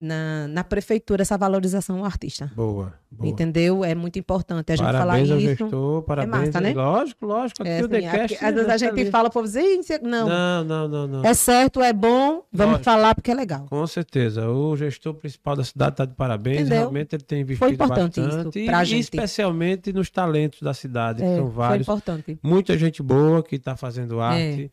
na, 0.01 0.47
na 0.49 0.63
prefeitura 0.63 1.23
essa 1.23 1.39
valorização 1.39 1.99
ao 2.01 2.05
artista. 2.05 2.53
Boa, 2.55 2.93
boa. 3.11 3.29
Entendeu? 3.31 3.83
É 3.83 3.95
muito 3.95 4.19
importante 4.19 4.71
a 4.73 4.77
gente 4.77 4.85
parabéns 4.85 5.29
falar 5.29 5.35
ao 5.35 5.41
isso. 5.41 5.65
gestor, 5.65 6.03
parabéns. 6.03 6.47
massa, 6.47 6.61
né? 6.61 6.75
Lógico, 6.75 7.25
lógico. 7.27 7.63
Aqui 7.63 7.71
É, 7.71 7.81
o 7.83 7.87
assim, 7.87 8.05
é 8.05 8.19
porque 8.29 8.45
às 8.45 8.55
vezes 8.55 8.69
a 8.71 8.77
gente 8.77 9.01
ali. 9.01 9.11
fala, 9.11 9.31
"Ih, 9.35 9.81
isso- 9.81 9.93
não, 10.03 10.29
Não, 10.29 10.65
não, 10.65 10.89
não, 10.89 11.07
não. 11.07 11.25
é 11.25 11.33
certo, 11.33 11.81
é 11.83 11.93
bom, 11.95 12.43
vamos 12.53 12.73
Lógico. 12.75 12.85
falar 12.85 13.15
porque 13.15 13.31
é 13.31 13.35
legal. 13.35 13.67
Com 13.71 13.87
certeza. 13.87 14.49
O 14.51 14.77
gestor 14.77 15.15
principal 15.15 15.57
da 15.57 15.65
cidade 15.65 15.93
está 15.93 16.05
de 16.05 16.15
parabéns. 16.15 16.61
Entendeu? 16.61 16.79
Realmente 16.81 17.15
ele 17.17 17.23
tem 17.25 17.41
investido 17.41 17.73
importante 17.73 18.21
isso 18.21 18.29
bastante. 18.29 18.65
pra 18.67 18.83
e, 18.83 18.87
gente. 18.87 19.03
especialmente 19.05 19.93
nos 19.95 20.11
talentos 20.11 20.61
da 20.61 20.75
cidade, 20.75 21.21
que 21.23 21.25
É, 21.29 21.37
são 21.37 21.47
foi 21.47 21.55
vários. 21.55 21.87
importante. 21.89 22.39
Muita 22.43 22.77
gente 22.77 23.03
boa 23.03 23.43
que 23.43 23.57
está 23.57 23.77
fazendo 23.77 24.21
É. 24.21 24.71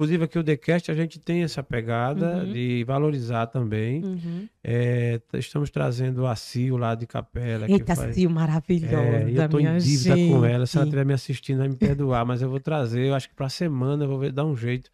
Inclusive 0.00 0.24
aqui 0.24 0.38
o 0.38 0.44
TheCast 0.44 0.92
a 0.92 0.94
gente 0.94 1.18
tem 1.18 1.42
essa 1.42 1.60
pegada 1.60 2.44
Uhum. 2.44 2.52
de 2.52 2.84
valorizar 2.84 3.48
também. 3.48 4.04
Uhum. 4.04 4.48
É, 4.62 5.20
estamos 5.34 5.70
trazendo 5.70 6.24
a 6.24 6.36
Sil 6.38 6.78
lá 6.78 6.94
de 6.94 7.04
Capela. 7.04 7.66
que 7.66 7.72
Eita, 7.72 7.96
faz- 7.96 8.14
Sil, 8.14 8.30
maravilhosa, 8.30 8.94
É, 8.94 9.22
eu 9.24 9.48
minha 9.58 9.74
em 9.74 9.78
dívida 9.78 10.14
gente. 10.16 10.32
com 10.32 10.44
ela. 10.44 10.66
Se 10.66 10.76
ela 10.76 10.86
estiver 10.86 11.04
me 11.04 11.12
assistindo, 11.14 11.58
vai 11.58 11.68
me 11.68 11.74
perdoar, 11.74 12.24
mas 12.24 12.40
eu 12.40 12.48
vou 12.48 12.60
trazer. 12.60 13.06
Eu 13.08 13.14
acho 13.16 13.28
que 13.28 13.34
pra 13.34 13.48
semana 13.48 14.04
eu 14.04 14.08
vou 14.08 14.20
ver- 14.20 14.30
dar 14.30 14.44
um 14.44 14.56
jeito. 14.56 14.88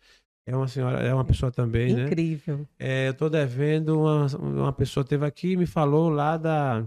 É 0.48 0.56
uma 0.56 0.68
senhora, 0.68 1.00
é 1.00 1.12
uma 1.12 1.24
pessoa 1.24 1.52
também, 1.52 1.92
né? 1.94 2.04
Incrível. 2.06 2.66
É, 2.78 3.08
eu 3.08 3.14
tô 3.14 3.28
devendo 3.28 4.00
uma, 4.00 4.26
uma 4.38 4.72
pessoa 4.72 5.04
teve 5.04 5.26
aqui 5.26 5.52
e 5.52 5.56
me 5.56 5.66
falou 5.66 6.08
lá 6.08 6.38
da, 6.38 6.82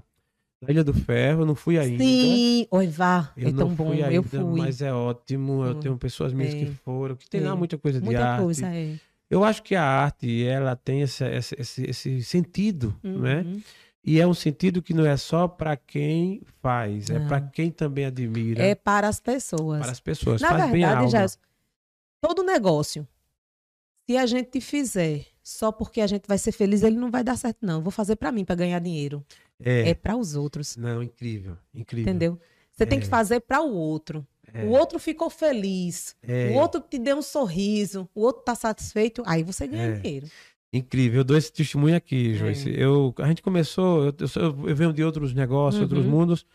da 0.61 0.71
Ilha 0.71 0.83
do 0.83 0.93
Ferro, 0.93 1.41
eu 1.41 1.45
não 1.45 1.55
fui 1.55 1.77
ainda. 1.77 2.03
Sim, 2.03 2.67
oi, 2.71 2.87
vá, 2.87 3.31
Eu 3.37 3.49
é 3.49 3.51
não 3.51 3.57
tão 3.59 3.75
bom, 3.75 3.87
fui 3.89 4.01
ainda, 4.03 4.13
eu 4.13 4.23
fui. 4.23 4.59
mas 4.59 4.81
é 4.81 4.91
ótimo. 4.91 5.63
Eu 5.63 5.71
Hum. 5.75 5.79
tenho 5.79 5.97
pessoas 5.97 6.33
minhas 6.33 6.53
É. 6.53 6.59
que 6.59 6.65
foram, 6.67 7.15
que 7.15 7.29
tem 7.29 7.41
lá 7.41 7.51
É. 7.51 7.55
muita 7.55 7.77
coisa 7.77 7.99
de 7.99 8.05
Muita 8.05 8.25
arte. 8.25 8.43
coisa, 8.43 8.67
é. 8.67 8.95
Eu 9.29 9.43
acho 9.43 9.61
que 9.61 9.75
a 9.75 9.83
arte, 9.83 10.43
ela 10.45 10.75
tem 10.75 11.01
esse, 11.01 11.23
esse, 11.25 11.83
esse, 11.83 12.23
sentido, 12.23 12.95
né? 13.03 13.41
Uhum. 13.41 13.61
E 14.03 14.21
é 14.21 14.25
um 14.25 14.33
sentido 14.33 14.81
que 14.81 14.93
não 14.93 15.05
é 15.05 15.17
só 15.17 15.49
para 15.49 15.75
quem 15.75 16.41
faz, 16.61 17.09
é 17.09 17.19
para 17.27 17.41
quem 17.41 17.69
também 17.69 18.05
admira, 18.05 18.63
É 18.63 18.73
para 18.73 19.07
as 19.09 19.19
pessoas. 19.19 19.81
para 19.81 19.91
as 19.91 19.99
pessoas. 19.99 20.41
Na 20.41 20.57
faz 20.57 20.71
verdade. 20.71 21.11
Gerson, 21.11 21.37
todo 22.21 22.41
negócio, 22.41 23.05
se 24.09 24.15
a 24.17 24.25
gente 24.25 24.61
fizer 24.61 25.25
só 25.43 25.73
porque 25.73 25.99
a 25.99 26.07
gente 26.07 26.25
vai 26.25 26.37
ser 26.37 26.53
feliz, 26.53 26.81
ele 26.81 26.95
não 26.95 27.11
vai 27.11 27.21
dar 27.23 27.37
certo, 27.37 27.57
não. 27.65 27.81
Vou 27.81 27.91
fazer 27.91 28.15
para 28.15 28.31
mim, 28.31 28.45
para 28.45 28.55
ganhar 28.55 28.79
dinheiro. 28.79 29.23
É, 29.63 29.89
É. 29.89 29.93
para 29.93 30.15
os 30.15 30.35
outros, 30.35 30.77
Não, 30.77 31.01
incrível, 31.01 31.57
incrível. 31.73 32.09
entendeu? 32.09 32.39
Você 32.71 32.85
tem 32.85 32.99
É. 32.99 33.01
que 33.01 33.07
fazer 33.07 33.39
para 33.39 33.61
o 33.61 33.73
outro. 33.73 34.25
É. 34.53 34.63
O 34.63 34.69
outro 34.69 34.97
ficou 34.99 35.29
feliz. 35.29 36.15
É. 36.21 36.49
O 36.51 36.53
outro 36.55 36.79
te 36.79 36.97
deu 36.99 37.17
um 37.17 37.21
sorriso. 37.21 38.07
O 38.15 38.21
outro 38.21 38.43
tá 38.43 38.55
satisfeito. 38.55 39.23
Aí 39.25 39.43
você 39.43 39.67
ganha 39.67 39.83
É. 39.83 39.99
dinheiro. 39.99 40.27
Incrível, 40.71 41.21
eu 41.21 41.23
dou 41.23 41.37
esse 41.37 41.51
testemunho 41.51 41.95
aqui, 41.95 42.31
É. 42.31 42.35
Joyce. 42.35 42.69
Eu, 42.77 43.13
a 43.19 43.27
gente 43.27 43.41
começou, 43.41 44.05
eu, 44.05 44.13
eu, 44.35 44.69
eu 44.69 44.75
venho 44.75 44.93
de 44.93 45.03
outros 45.03 45.33
negócios, 45.33 45.81
outros 45.81 46.05
Uhum. 46.05 46.11
mundos. 46.11 46.45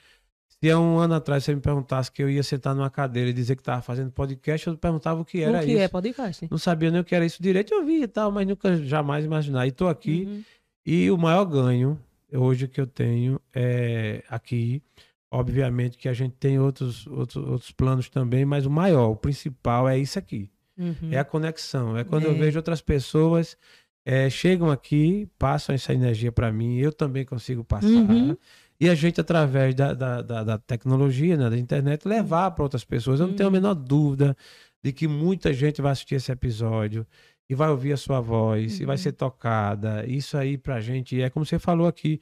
Se 0.48 0.70
há 0.70 0.78
um 0.78 0.98
ano 0.98 1.14
atrás 1.14 1.42
você 1.42 1.54
me 1.54 1.60
perguntasse 1.60 2.10
que 2.12 2.22
eu 2.22 2.30
ia 2.30 2.42
sentar 2.42 2.72
numa 2.74 2.88
cadeira 2.90 3.30
e 3.30 3.32
dizer 3.32 3.56
que 3.56 3.62
estava 3.62 3.82
fazendo 3.82 4.12
podcast, 4.12 4.66
eu 4.68 4.76
perguntava 4.76 5.20
o 5.20 5.24
que 5.24 5.40
era 5.42 5.58
o 5.58 5.64
que 5.64 5.72
isso. 5.72 5.80
é 5.80 5.88
podcast? 5.88 6.48
Não 6.50 6.58
sabia 6.58 6.90
nem 6.90 7.00
o 7.00 7.04
que 7.04 7.14
era 7.16 7.26
isso 7.26 7.42
direito, 7.42 7.74
eu 7.74 7.84
vi 7.84 8.02
e 8.02 8.06
tal, 8.06 8.30
mas 8.30 8.46
nunca 8.46 8.76
jamais 8.76 9.24
imaginar. 9.24 9.66
E 9.66 9.70
estou 9.70 9.88
aqui, 9.88 10.24
Uhum. 10.24 10.42
e 10.86 11.10
o 11.10 11.18
maior 11.18 11.44
ganho 11.46 11.98
hoje 12.32 12.66
que 12.68 12.80
eu 12.80 12.86
tenho 12.86 13.40
é 13.54 14.22
aqui. 14.28 14.82
Obviamente 15.30 15.96
que 15.96 16.08
a 16.08 16.12
gente 16.12 16.34
tem 16.38 16.58
outros, 16.58 17.06
outros, 17.06 17.36
outros 17.48 17.70
planos 17.72 18.08
também, 18.10 18.44
mas 18.44 18.66
o 18.66 18.70
maior, 18.70 19.08
o 19.08 19.16
principal 19.16 19.88
é 19.88 19.98
isso 19.98 20.18
aqui. 20.18 20.50
Uhum. 20.76 21.08
É 21.10 21.18
a 21.18 21.24
conexão. 21.24 21.96
É 21.96 22.04
quando 22.04 22.24
eu 22.24 22.32
É. 22.32 22.34
vejo 22.34 22.58
outras 22.58 22.82
pessoas 22.82 23.56
é, 24.04 24.28
chegam 24.28 24.70
aqui, 24.70 25.28
passam 25.38 25.74
essa 25.74 25.94
energia 25.94 26.30
para 26.32 26.52
mim, 26.52 26.76
eu 26.76 26.92
também 26.92 27.24
consigo 27.24 27.62
passar. 27.64 27.86
Uhum. 27.88 28.36
E 28.80 28.88
a 28.90 28.94
gente, 28.96 29.20
através 29.20 29.74
da, 29.76 29.94
da, 29.94 30.20
da, 30.20 30.42
da 30.44 30.58
tecnologia, 30.58 31.36
né, 31.36 31.48
da 31.48 31.56
internet, 31.56 32.06
levar 32.06 32.50
para 32.50 32.64
outras 32.64 32.84
pessoas. 32.84 33.20
Eu 33.20 33.28
não 33.28 33.34
tenho 33.34 33.46
a 33.46 33.48
Uhum. 33.48 33.52
menor 33.54 33.74
dúvida 33.74 34.36
de 34.82 34.92
que 34.92 35.06
muita 35.06 35.52
gente 35.54 35.80
vai 35.80 35.92
assistir 35.92 36.16
esse 36.16 36.32
episódio 36.32 37.06
e 37.52 37.54
vai 37.54 37.68
ouvir 37.68 37.92
a 37.92 37.96
sua 37.98 38.18
voz 38.20 38.80
e 38.80 38.84
vai 38.86 38.94
Uhum. 38.96 39.02
ser 39.02 39.12
tocada. 39.12 40.06
Isso 40.06 40.36
aí 40.38 40.56
pra 40.56 40.80
gente 40.80 41.20
é 41.20 41.28
como 41.28 41.44
você 41.44 41.58
falou 41.58 41.86
aqui. 41.86 42.18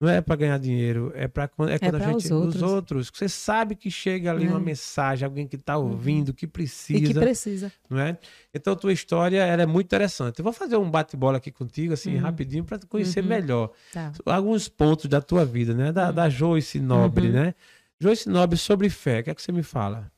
Não 0.00 0.08
é 0.08 0.20
para 0.20 0.36
ganhar 0.36 0.58
dinheiro, 0.60 1.10
é 1.16 1.26
para 1.26 1.48
quando, 1.48 1.70
é 1.70 1.78
quando 1.80 1.96
a 1.96 1.98
gente 1.98 2.26
os 2.26 2.30
outros. 2.30 2.54
os 2.54 2.62
outros. 2.62 3.10
Você 3.12 3.28
sabe 3.28 3.74
que 3.74 3.90
chega 3.90 4.30
ali 4.30 4.46
É. 4.46 4.48
uma 4.48 4.60
mensagem, 4.60 5.26
alguém 5.26 5.44
que 5.48 5.56
está 5.56 5.76
ouvindo, 5.76 6.32
que 6.32 6.44
E 6.44 6.48
precisa, 6.48 7.12
que 7.12 7.18
precisa. 7.18 7.72
não 7.90 7.98
é? 7.98 8.16
Então 8.54 8.76
tua 8.76 8.92
história 8.92 9.44
ela 9.44 9.62
é 9.62 9.66
muito 9.66 9.86
interessante. 9.86 10.38
Eu 10.38 10.44
vou 10.44 10.52
fazer 10.52 10.76
um 10.76 10.88
bate-bola 10.88 11.38
aqui 11.38 11.50
contigo 11.50 11.94
assim 11.94 12.14
Uhum. 12.14 12.20
rapidinho 12.20 12.64
para 12.64 12.78
conhecer 12.86 13.22
Uhum. 13.22 13.28
melhor 13.28 13.72
Tá. 13.92 14.12
alguns 14.26 14.68
pontos 14.68 15.06
da 15.06 15.20
tua 15.20 15.44
vida, 15.44 15.74
né? 15.74 15.90
Da, 15.90 16.12
da 16.12 16.28
Joyce 16.28 16.78
Nobre, 16.78 17.26
Uhum. 17.26 17.32
né? 17.32 17.54
Joyce 18.00 18.28
Nobre 18.28 18.56
sobre 18.56 18.88
fé. 18.88 19.18
O 19.18 19.24
que 19.24 19.30
é 19.30 19.34
que 19.34 19.42
você 19.42 19.50
me 19.50 19.64
fala? 19.64 20.12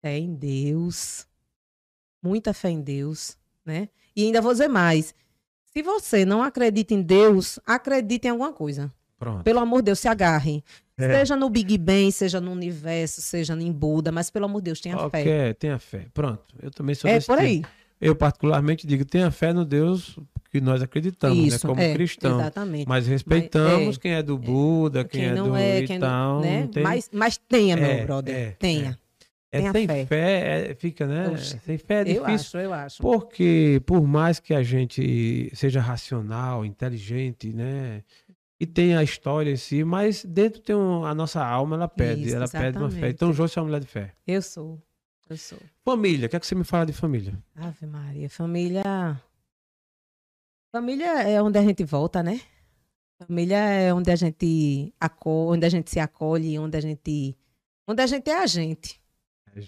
Fé 0.00 0.16
em 0.16 0.32
Deus. 0.32 1.26
Muita 2.22 2.54
fé 2.54 2.70
em 2.70 2.80
Deus, 2.80 3.36
né? 3.64 3.88
E 4.14 4.24
ainda 4.24 4.40
vou 4.40 4.52
dizer 4.52 4.68
mais. 4.68 5.14
Se 5.72 5.82
você 5.82 6.24
não 6.24 6.42
acredita 6.42 6.92
em 6.94 7.00
Deus, 7.02 7.58
acredite 7.66 8.26
em 8.26 8.30
alguma 8.30 8.52
coisa. 8.52 8.92
Pronto. 9.18 9.42
Pelo 9.42 9.60
amor 9.60 9.78
de 9.78 9.86
Deus, 9.86 10.00
se 10.00 10.08
agarre. 10.08 10.62
É. 10.98 11.08
Seja 11.20 11.34
no 11.36 11.48
Big 11.48 11.78
Bang, 11.78 12.12
seja 12.12 12.40
no 12.40 12.52
universo, 12.52 13.20
seja 13.22 13.54
em 13.54 13.72
Buda, 13.72 14.12
mas 14.12 14.28
pelo 14.30 14.44
amor 14.44 14.60
de 14.60 14.66
Deus, 14.66 14.80
tenha 14.80 14.96
fé. 14.96 15.02
Qualquer, 15.08 15.54
tenha 15.54 15.78
fé. 15.78 16.06
Pronto. 16.12 16.42
Eu 16.62 16.70
também 16.70 16.94
sou 16.94 17.08
É 17.10 17.14
por 17.20 17.38
tipo. 17.38 17.40
aí. 17.40 17.62
Eu 18.00 18.14
particularmente 18.16 18.86
digo, 18.86 19.04
tenha 19.04 19.30
fé 19.30 19.52
no 19.52 19.64
Deus 19.64 20.18
que 20.50 20.60
nós 20.60 20.82
acreditamos, 20.82 21.38
Isso, 21.38 21.66
né? 21.66 21.70
Como 21.74 21.80
é, 21.80 21.94
cristão. 21.94 22.38
Exatamente. 22.40 22.86
Mas 22.88 23.06
respeitamos 23.06 23.86
Mas, 23.86 23.96
é, 23.96 24.00
quem 24.00 24.12
é 24.12 24.22
do 24.22 24.36
Buda, 24.36 25.04
quem, 25.04 25.24
é 25.26 25.34
não 25.34 25.50
do 25.50 25.56
é, 25.56 25.82
quem 25.86 25.98
não, 25.98 26.08
tal. 26.08 26.40
né? 26.40 26.60
não 26.62 26.66
tem- 26.68 26.82
mas, 26.82 27.08
mas 27.12 27.36
tenha, 27.38 27.76
meu 27.76 27.86
É, 27.86 28.04
brother. 28.04 28.34
é, 28.34 28.50
tenha. 28.58 28.98
É, 29.52 29.70
sem 29.70 29.86
fé. 29.86 30.06
fé, 30.06 30.70
é, 30.70 30.74
fica, 30.74 31.06
né? 31.06 31.28
Oxe, 31.28 31.58
sem 31.60 31.76
fé 31.78 31.96
é 31.96 32.00
eu 32.00 32.24
difícil. 32.24 32.32
acho, 32.32 32.56
eu 32.58 32.72
acho. 32.72 33.02
Porque 33.02 33.82
por 33.84 34.02
mais 34.06 34.40
que 34.40 34.54
a 34.54 34.62
gente 34.62 35.50
seja 35.54 35.80
racional, 35.80 36.64
inteligente, 36.64 37.52
né? 37.52 38.02
E 38.58 38.66
tenha 38.66 38.98
a 39.00 39.02
história 39.02 39.50
em 39.50 39.56
si, 39.56 39.84
mas 39.84 40.24
dentro 40.24 40.60
tem 40.60 40.74
um, 40.74 41.04
a 41.04 41.14
nossa 41.14 41.44
alma, 41.44 41.76
ela 41.76 41.88
pede, 41.88 42.28
Isso, 42.28 42.36
ela 42.36 42.48
pede 42.48 42.78
uma 42.78 42.88
fé. 42.88 42.96
exatamente. 42.96 43.14
Então 43.14 43.32
Joyce 43.32 43.58
é 43.58 43.60
uma 43.60 43.66
mulher 43.66 43.80
de 43.80 43.88
fé. 43.88 44.12
Eu 44.26 44.40
sou. 44.40 44.80
Eu 45.28 45.36
sou. 45.36 45.58
Família, 45.84 46.26
o 46.26 46.30
que 46.30 46.36
é 46.36 46.40
que 46.40 46.46
você 46.46 46.54
me 46.54 46.64
fala 46.64 46.86
de 46.86 46.92
família? 46.92 47.36
Ave 47.56 47.86
Maria, 47.86 48.30
família. 48.30 49.20
Família 50.74 51.22
é 51.24 51.42
onde 51.42 51.58
a 51.58 51.62
gente 51.62 51.84
volta, 51.84 52.22
né? 52.22 52.40
Família 53.26 53.58
é 53.58 53.92
onde 53.92 54.10
a 54.10 54.16
gente 54.16 54.94
acolhe, 54.98 55.56
onde 55.56 55.66
a 55.66 55.68
gente 55.68 55.90
se 55.90 56.00
acolhe, 56.00 56.58
onde 56.58 56.76
a 56.76 56.80
gente. 56.80 57.36
Onde 57.86 58.00
a 58.00 58.06
gente 58.06 58.30
é 58.30 58.38
a 58.38 58.46
gente. 58.46 59.01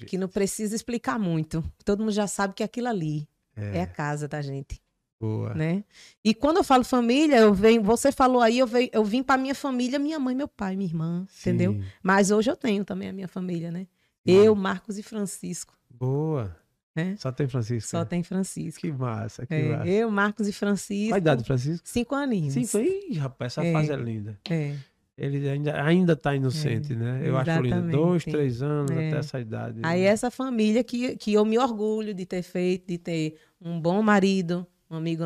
Que 0.07 0.17
não 0.19 0.29
precisa 0.29 0.75
explicar 0.75 1.19
muito. 1.19 1.63
Todo 1.85 2.01
mundo 2.01 2.13
já 2.13 2.27
sabe 2.27 2.55
que 2.55 2.63
aquilo 2.63 2.89
ali 2.89 3.29
é, 3.57 3.83
a 3.83 3.87
casa 3.87 4.27
da 4.27 4.41
gente, 4.43 4.81
boa. 5.21 5.55
né? 5.55 5.85
E 6.25 6.35
quando 6.35 6.57
eu 6.59 6.65
falo 6.65 6.83
família, 6.85 7.37
eu 7.39 7.53
venho, 7.55 7.83
você 7.83 8.11
falou 8.11 8.41
aí, 8.41 8.59
eu, 8.59 8.67
venho, 8.67 8.89
eu 8.93 9.05
vim 9.05 9.23
para 9.23 9.41
minha 9.41 9.55
família, 9.55 9.99
minha 9.99 10.19
mãe, 10.19 10.35
meu 10.35 10.49
pai, 10.49 10.75
minha 10.75 10.89
irmã, 10.89 11.27
entendeu? 11.41 11.75
Sim. 11.75 11.85
Mas 12.03 12.31
hoje 12.31 12.51
eu 12.51 12.57
tenho 12.57 12.85
também 12.85 13.09
a 13.09 13.13
minha 13.13 13.29
família, 13.29 13.71
né? 13.71 13.87
Eu, 14.27 14.55
Marcos 14.55 14.97
e 14.99 15.03
Francisco, 15.03 15.75
Boa. 15.91 16.57
né? 16.97 17.15
Só 17.19 17.31
tem 17.31 17.47
Francisco. 17.47 17.91
Só 17.91 17.99
né? 18.01 18.05
tem 18.07 18.23
Francisco. 18.23 18.81
Que 18.81 18.91
massa, 18.91 19.45
que 19.47 19.53
É, 19.55 19.77
massa. 19.77 19.87
eu, 19.91 20.11
Marcos 20.11 20.49
e 20.49 20.53
Francisco. 20.53 21.11
Qual 21.11 21.17
a 21.17 21.19
idade 21.19 21.43
do 21.43 21.47
Francisco? 21.47 21.87
Cinco 21.87 22.15
aninhos. 22.15 22.55
Cinco. 22.55 22.79
Ih, 22.79 23.19
rapaz, 23.19 23.53
essa 23.53 23.65
É. 23.67 23.71
fase 23.73 23.93
é 23.93 23.97
linda. 23.97 24.41
É. 24.49 24.75
Ele 25.17 25.49
ainda, 25.49 25.81
ainda 25.85 26.17
tá 26.17 26.35
inocente, 26.35 26.95
né? 26.97 27.21
Eu 27.25 27.37
acho 27.37 27.51
lindo. 27.53 27.67
exatamente. 27.69 27.93
Dois, 27.97 28.25
três 28.25 28.63
anos 28.63 28.91
É. 28.91 29.09
até 29.09 29.19
essa 29.19 29.41
idade. 29.41 29.81
Aí 29.85 30.03
essa 30.03 30.31
família 30.31 30.83
que, 30.83 31.17
que 31.17 31.33
eu 31.33 31.45
me 31.45 31.57
orgulho 31.59 32.13
de 32.13 32.27
ter 32.27 32.43
feito, 32.43 32.89
de 32.89 32.99
ter 32.99 33.37
um 33.61 33.81
bom 33.81 34.03
marido, 34.03 34.67
um 34.91 34.97
amigo, 34.97 35.25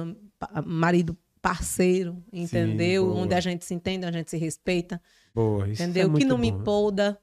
marido 0.67 1.17
parceiro, 1.41 2.23
entendeu? 2.33 3.07
boa. 3.07 3.21
Onde 3.23 3.35
a 3.35 3.41
gente 3.41 3.65
se 3.65 3.73
entende, 3.73 4.07
onde 4.07 4.17
a 4.17 4.19
gente 4.21 4.31
se 4.31 4.37
respeita, 4.37 5.01
Boa, 5.35 5.69
isso 5.69 5.81
é 5.81 5.87
entendeu? 5.87 6.07
que 6.09 6.11
muito 6.13 6.27
não 6.27 6.37
me 6.39 6.51
bom. 6.53 6.59
empolda, 6.61 7.19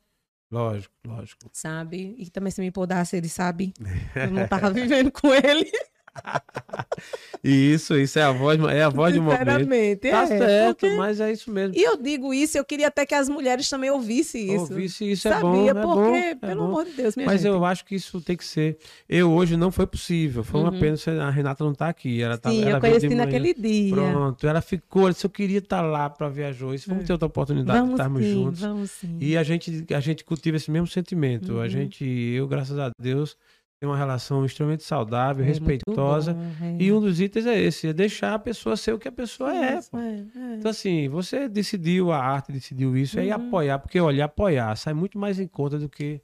Lógico, 0.50 0.94
lógico. 1.06 1.50
sabe? 1.52 2.16
E 2.18 2.30
também 2.30 2.50
se 2.50 2.62
me 2.62 2.68
empoldasse, 2.68 3.16
ele 3.18 3.28
sabe. 3.30 3.74
Eu 4.16 4.32
não 4.32 4.48
tava 4.48 4.70
vivendo 4.74 5.12
com 5.12 5.34
ele, 5.34 5.70
isso, 7.44 7.96
isso 7.98 8.18
é 8.18 8.24
a 8.24 8.32
voz, 8.32 8.60
é 8.64 8.84
a 8.84 8.90
voz 8.90 9.14
do 9.14 9.22
momento. 9.22 9.40
sinceramente. 9.40 10.10
Tá 10.10 10.24
é, 10.24 10.28
certo, 10.28 10.80
porque- 10.80 10.96
mas 10.96 11.20
é 11.20 11.32
isso 11.32 11.52
mesmo. 11.52 11.76
E 11.76 11.84
eu 11.84 11.98
digo 11.98 12.34
isso, 12.34 12.58
eu 12.58 12.66
queria 12.66 12.88
até 12.88 13.06
que 13.06 13.14
as 13.14 13.30
mulheres 13.30 13.70
também 13.70 13.90
ouvissem 13.92 14.54
isso. 14.54 14.72
Ouvisse 14.74 15.12
isso 15.12 15.28
é 15.28 15.32
Sabia, 15.32 15.50
bom, 15.52 15.70
é 15.70 15.74
porque, 15.74 15.86
bom, 16.10 16.16
é 16.16 16.36
pelo 16.36 16.62
bom. 16.62 16.68
amor 16.68 16.86
de 16.86 16.92
Deus, 16.94 17.16
minha 17.16 17.26
Mas 17.28 17.42
gente. 17.42 17.52
eu 17.52 17.64
acho 17.66 17.86
que 17.86 17.96
isso 17.96 18.20
tem 18.22 18.36
que 18.36 18.46
ser. 18.46 18.78
Eu 19.08 19.32
hoje 19.32 19.56
não 19.58 19.72
foi 19.72 19.86
possível. 19.86 20.44
Foi 20.44 20.62
uma 20.62 20.72
Uhum. 20.72 20.80
pena 20.80 20.98
se 20.98 21.10
a 21.10 21.30
Renata 21.30 21.64
não 21.64 21.74
tá 21.74 21.88
aqui. 21.90 22.22
Ela 22.22 22.38
tá, 22.38 22.50
Sim, 22.50 22.62
ela 22.64 22.72
eu 22.72 22.76
de 22.76 22.82
conheci 22.82 23.16
naquele 23.16 23.54
dia. 23.54 23.94
Pronto, 23.94 24.48
ela 24.48 24.62
ficou. 24.62 25.04
Ela 25.04 25.12
disse: 25.12 25.26
Eu 25.26 25.30
queria 25.30 25.60
estar 25.60 25.82
lá 25.82 26.10
para 26.10 26.28
a 26.28 26.52
Joyce. 26.52 26.88
Vamos 26.88 27.04
É. 27.04 27.08
ter 27.08 27.14
outra 27.14 27.28
oportunidade 27.28 27.78
de 27.80 27.82
Vamos 27.84 27.94
estarmos 28.00 28.24
sim, 28.24 28.34
juntos. 28.34 28.60
vamos 28.62 28.92
sim. 28.92 29.18
E 29.20 29.38
a 29.38 29.44
gente, 29.44 29.86
a 29.94 30.00
gente 30.00 30.24
cultiva 30.24 30.58
esse 30.58 30.72
mesmo 30.72 30.88
sentimento. 30.88 31.54
A 31.60 31.64
Uhum. 31.64 31.70
gente, 31.70 32.04
eu, 32.06 32.48
graças 32.48 32.78
a 32.80 32.90
Deus, 33.00 33.38
tenho 33.86 33.92
uma 33.92 33.98
relação 33.98 34.44
extremamente 34.46 34.84
saudável, 34.84 35.44
É 35.46 35.48
respeitosa. 35.48 36.34
bom, 36.34 36.42
é. 36.62 36.78
E 36.84 36.92
um 36.92 37.00
dos 37.00 37.22
itens 37.22 37.46
é 37.46 37.60
esse: 37.60 37.88
é 37.88 37.94
deixar 37.94 38.34
a 38.34 38.40
pessoa 38.40 38.76
ser 38.76 38.94
o 38.94 38.98
que 39.00 39.08
a 39.08 39.12
pessoa 39.12 39.54
é. 39.56 39.74
É, 39.74 39.78
é. 39.78 40.56
Então, 40.58 40.72
assim, 40.72 41.08
você 41.08 41.48
decidiu 41.48 42.12
a 42.12 42.18
arte, 42.18 42.52
decidiu 42.52 42.98
isso, 42.98 43.20
aí 43.20 43.30
Uhum. 43.30 43.36
apoiar, 43.48 43.80
porque 43.80 44.00
olha, 44.00 44.26
apoiar 44.26 44.76
sai 44.76 44.94
muito 44.94 45.18
mais 45.20 45.40
em 45.40 45.48
conta 45.48 45.78
do 45.78 45.88
que. 45.88 46.20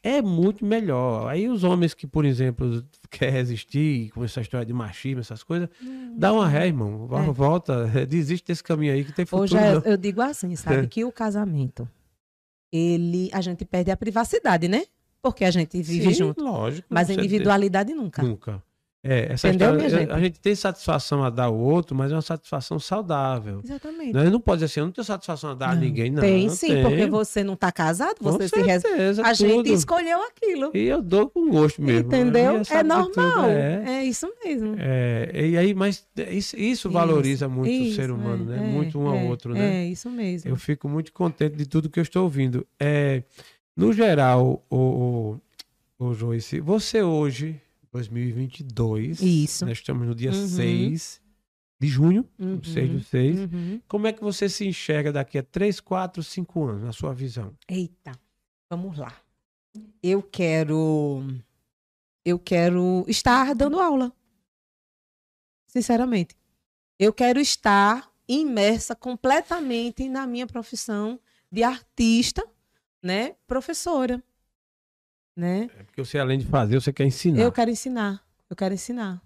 É 0.00 0.22
muito 0.22 0.64
melhor. 0.64 1.28
Aí 1.28 1.48
os 1.48 1.64
homens 1.64 1.92
que, 1.92 2.06
por 2.06 2.24
exemplo, 2.24 2.84
quer 3.10 3.30
resistir 3.32 4.10
com 4.10 4.22
essa 4.24 4.40
história 4.40 4.64
de 4.64 4.72
machismo, 4.72 5.20
essas 5.20 5.42
coisas, 5.42 5.68
dá 6.16 6.32
uma 6.32 6.46
ré, 6.48 6.68
irmão. 6.68 7.06
Vo- 7.08 7.18
É. 7.18 7.22
Volta, 7.32 7.86
desiste 8.06 8.46
desse 8.46 8.62
caminho 8.62 8.92
aí 8.92 9.04
que 9.04 9.12
tem 9.12 9.26
futuro. 9.26 9.42
Hoje 9.44 9.56
é- 9.56 9.92
eu 9.92 9.96
digo 9.96 10.20
assim, 10.22 10.54
sabe, 10.54 10.76
É. 10.84 10.86
que 10.86 11.04
o 11.04 11.10
casamento, 11.10 11.88
ele, 12.72 13.28
a 13.32 13.40
gente 13.40 13.64
perde 13.64 13.90
a 13.90 13.96
privacidade, 13.96 14.68
né? 14.68 14.84
Porque 15.30 15.44
a 15.44 15.50
gente 15.50 15.80
vive 15.82 16.08
Sim, 16.08 16.14
junto. 16.14 16.42
lógico. 16.42 16.86
Mas 16.90 17.10
a 17.10 17.14
individualidade 17.14 17.92
nunca. 17.94 18.20
tem- 18.22 18.30
Nunca. 18.30 18.62
É, 19.00 19.32
essa 19.32 19.46
Entendeu, 19.48 19.68
história, 19.76 19.86
minha 19.88 19.96
a- 19.96 20.00
gente? 20.00 20.10
a 20.12 20.20
gente 20.20 20.40
tem 20.40 20.54
satisfação 20.56 21.22
a 21.22 21.30
dar 21.30 21.44
ao 21.44 21.56
outro, 21.56 21.94
mas 21.96 22.10
é 22.10 22.16
uma 22.16 22.20
satisfação 22.20 22.80
saudável. 22.80 23.60
Exatamente. 23.64 24.12
Não, 24.12 24.24
não 24.24 24.40
pode 24.40 24.56
dizer 24.58 24.64
assim, 24.66 24.80
eu 24.80 24.86
não 24.86 24.92
tenho 24.92 25.04
satisfação 25.04 25.50
a 25.50 25.54
dar 25.54 25.70
a 25.70 25.74
Não. 25.76 25.80
ninguém, 25.82 26.10
não. 26.10 26.20
tem 26.20 26.48
sim, 26.48 26.66
tenho. 26.66 26.82
porque 26.88 27.06
você 27.06 27.44
não 27.44 27.54
está 27.54 27.70
casado, 27.70 28.16
Com 28.18 28.32
você 28.32 28.48
se 28.48 28.60
res... 28.60 28.82
certeza, 28.82 29.22
A 29.24 29.32
gente 29.32 29.54
tudo. 29.54 29.68
escolheu 29.72 30.18
aquilo. 30.24 30.72
E 30.74 30.80
eu 30.88 31.00
dou 31.00 31.30
com 31.30 31.48
gosto 31.48 31.80
mesmo. 31.80 32.08
entendeu? 32.08 32.56
Eu 32.56 32.62
É 32.68 32.82
normal. 32.82 33.44
é. 33.44 33.84
É 34.00 34.04
isso 34.04 34.28
mesmo. 34.44 34.74
É, 34.76 35.30
e 35.48 35.56
aí, 35.56 35.74
mas 35.74 36.04
isso, 36.30 36.56
isso 36.58 36.90
valoriza 36.90 37.48
muito 37.48 37.70
o 37.70 37.94
ser 37.94 38.02
Isso, 38.06 38.14
humano, 38.14 38.52
é, 38.52 38.56
né? 38.56 38.68
é, 38.68 38.72
muito 38.72 38.98
um 38.98 39.06
ao 39.06 39.14
é, 39.16 39.24
outro, 39.24 39.54
né? 39.54 39.84
É, 39.84 39.86
isso 39.86 40.10
mesmo. 40.10 40.50
Eu 40.50 40.56
fico 40.56 40.88
muito 40.88 41.12
contente 41.12 41.54
de 41.56 41.66
tudo 41.66 41.88
que 41.88 42.00
eu 42.00 42.02
estou 42.02 42.24
ouvindo. 42.24 42.66
É, 42.80 43.22
no 43.78 43.92
geral, 43.92 44.64
o, 44.68 45.40
o, 45.98 46.06
o 46.06 46.14
Joyce, 46.14 46.60
você 46.60 47.02
hoje, 47.02 47.60
2022, 47.92 49.20
Isso. 49.22 49.64
nós 49.64 49.78
estamos 49.78 50.06
no 50.06 50.14
dia 50.14 50.30
Uhum. 50.32 50.46
6 50.48 51.20
de 51.80 51.86
junho, 51.88 52.28
Uhum, 52.38 52.62
6 52.62 52.90
do 52.90 53.00
6. 53.04 53.38
uhum. 53.40 53.80
Como 53.86 54.06
é 54.06 54.12
que 54.12 54.20
você 54.20 54.48
se 54.48 54.66
enxerga 54.66 55.12
daqui 55.12 55.38
a 55.38 55.42
3, 55.42 55.80
4, 55.80 56.22
5 56.22 56.64
anos, 56.64 56.82
na 56.82 56.92
sua 56.92 57.14
visão? 57.14 57.54
Eita, 57.68 58.12
vamos 58.70 58.98
lá. 58.98 59.14
Eu 60.02 60.22
quero. 60.22 61.22
Eu 62.24 62.38
quero 62.38 63.04
estar 63.08 63.54
dando 63.54 63.78
aula. 63.80 64.12
Sinceramente. 65.68 66.36
Eu 66.98 67.12
quero 67.12 67.38
estar 67.40 68.10
imersa 68.26 68.94
completamente 68.96 70.08
na 70.08 70.26
minha 70.26 70.46
profissão 70.46 71.18
de 71.50 71.62
artista, 71.62 72.44
né? 73.02 73.34
Professora. 73.46 74.22
Né? 75.36 75.70
É 75.78 75.82
porque 75.84 76.04
você, 76.04 76.18
além 76.18 76.38
de 76.38 76.46
fazer, 76.46 76.80
você 76.80 76.92
quer 76.92 77.04
ensinar. 77.04 77.40
Eu 77.40 77.52
quero 77.52 77.70
ensinar. 77.70 78.24
Eu 78.50 78.56
quero 78.56 78.74
ensinar, 78.74 79.22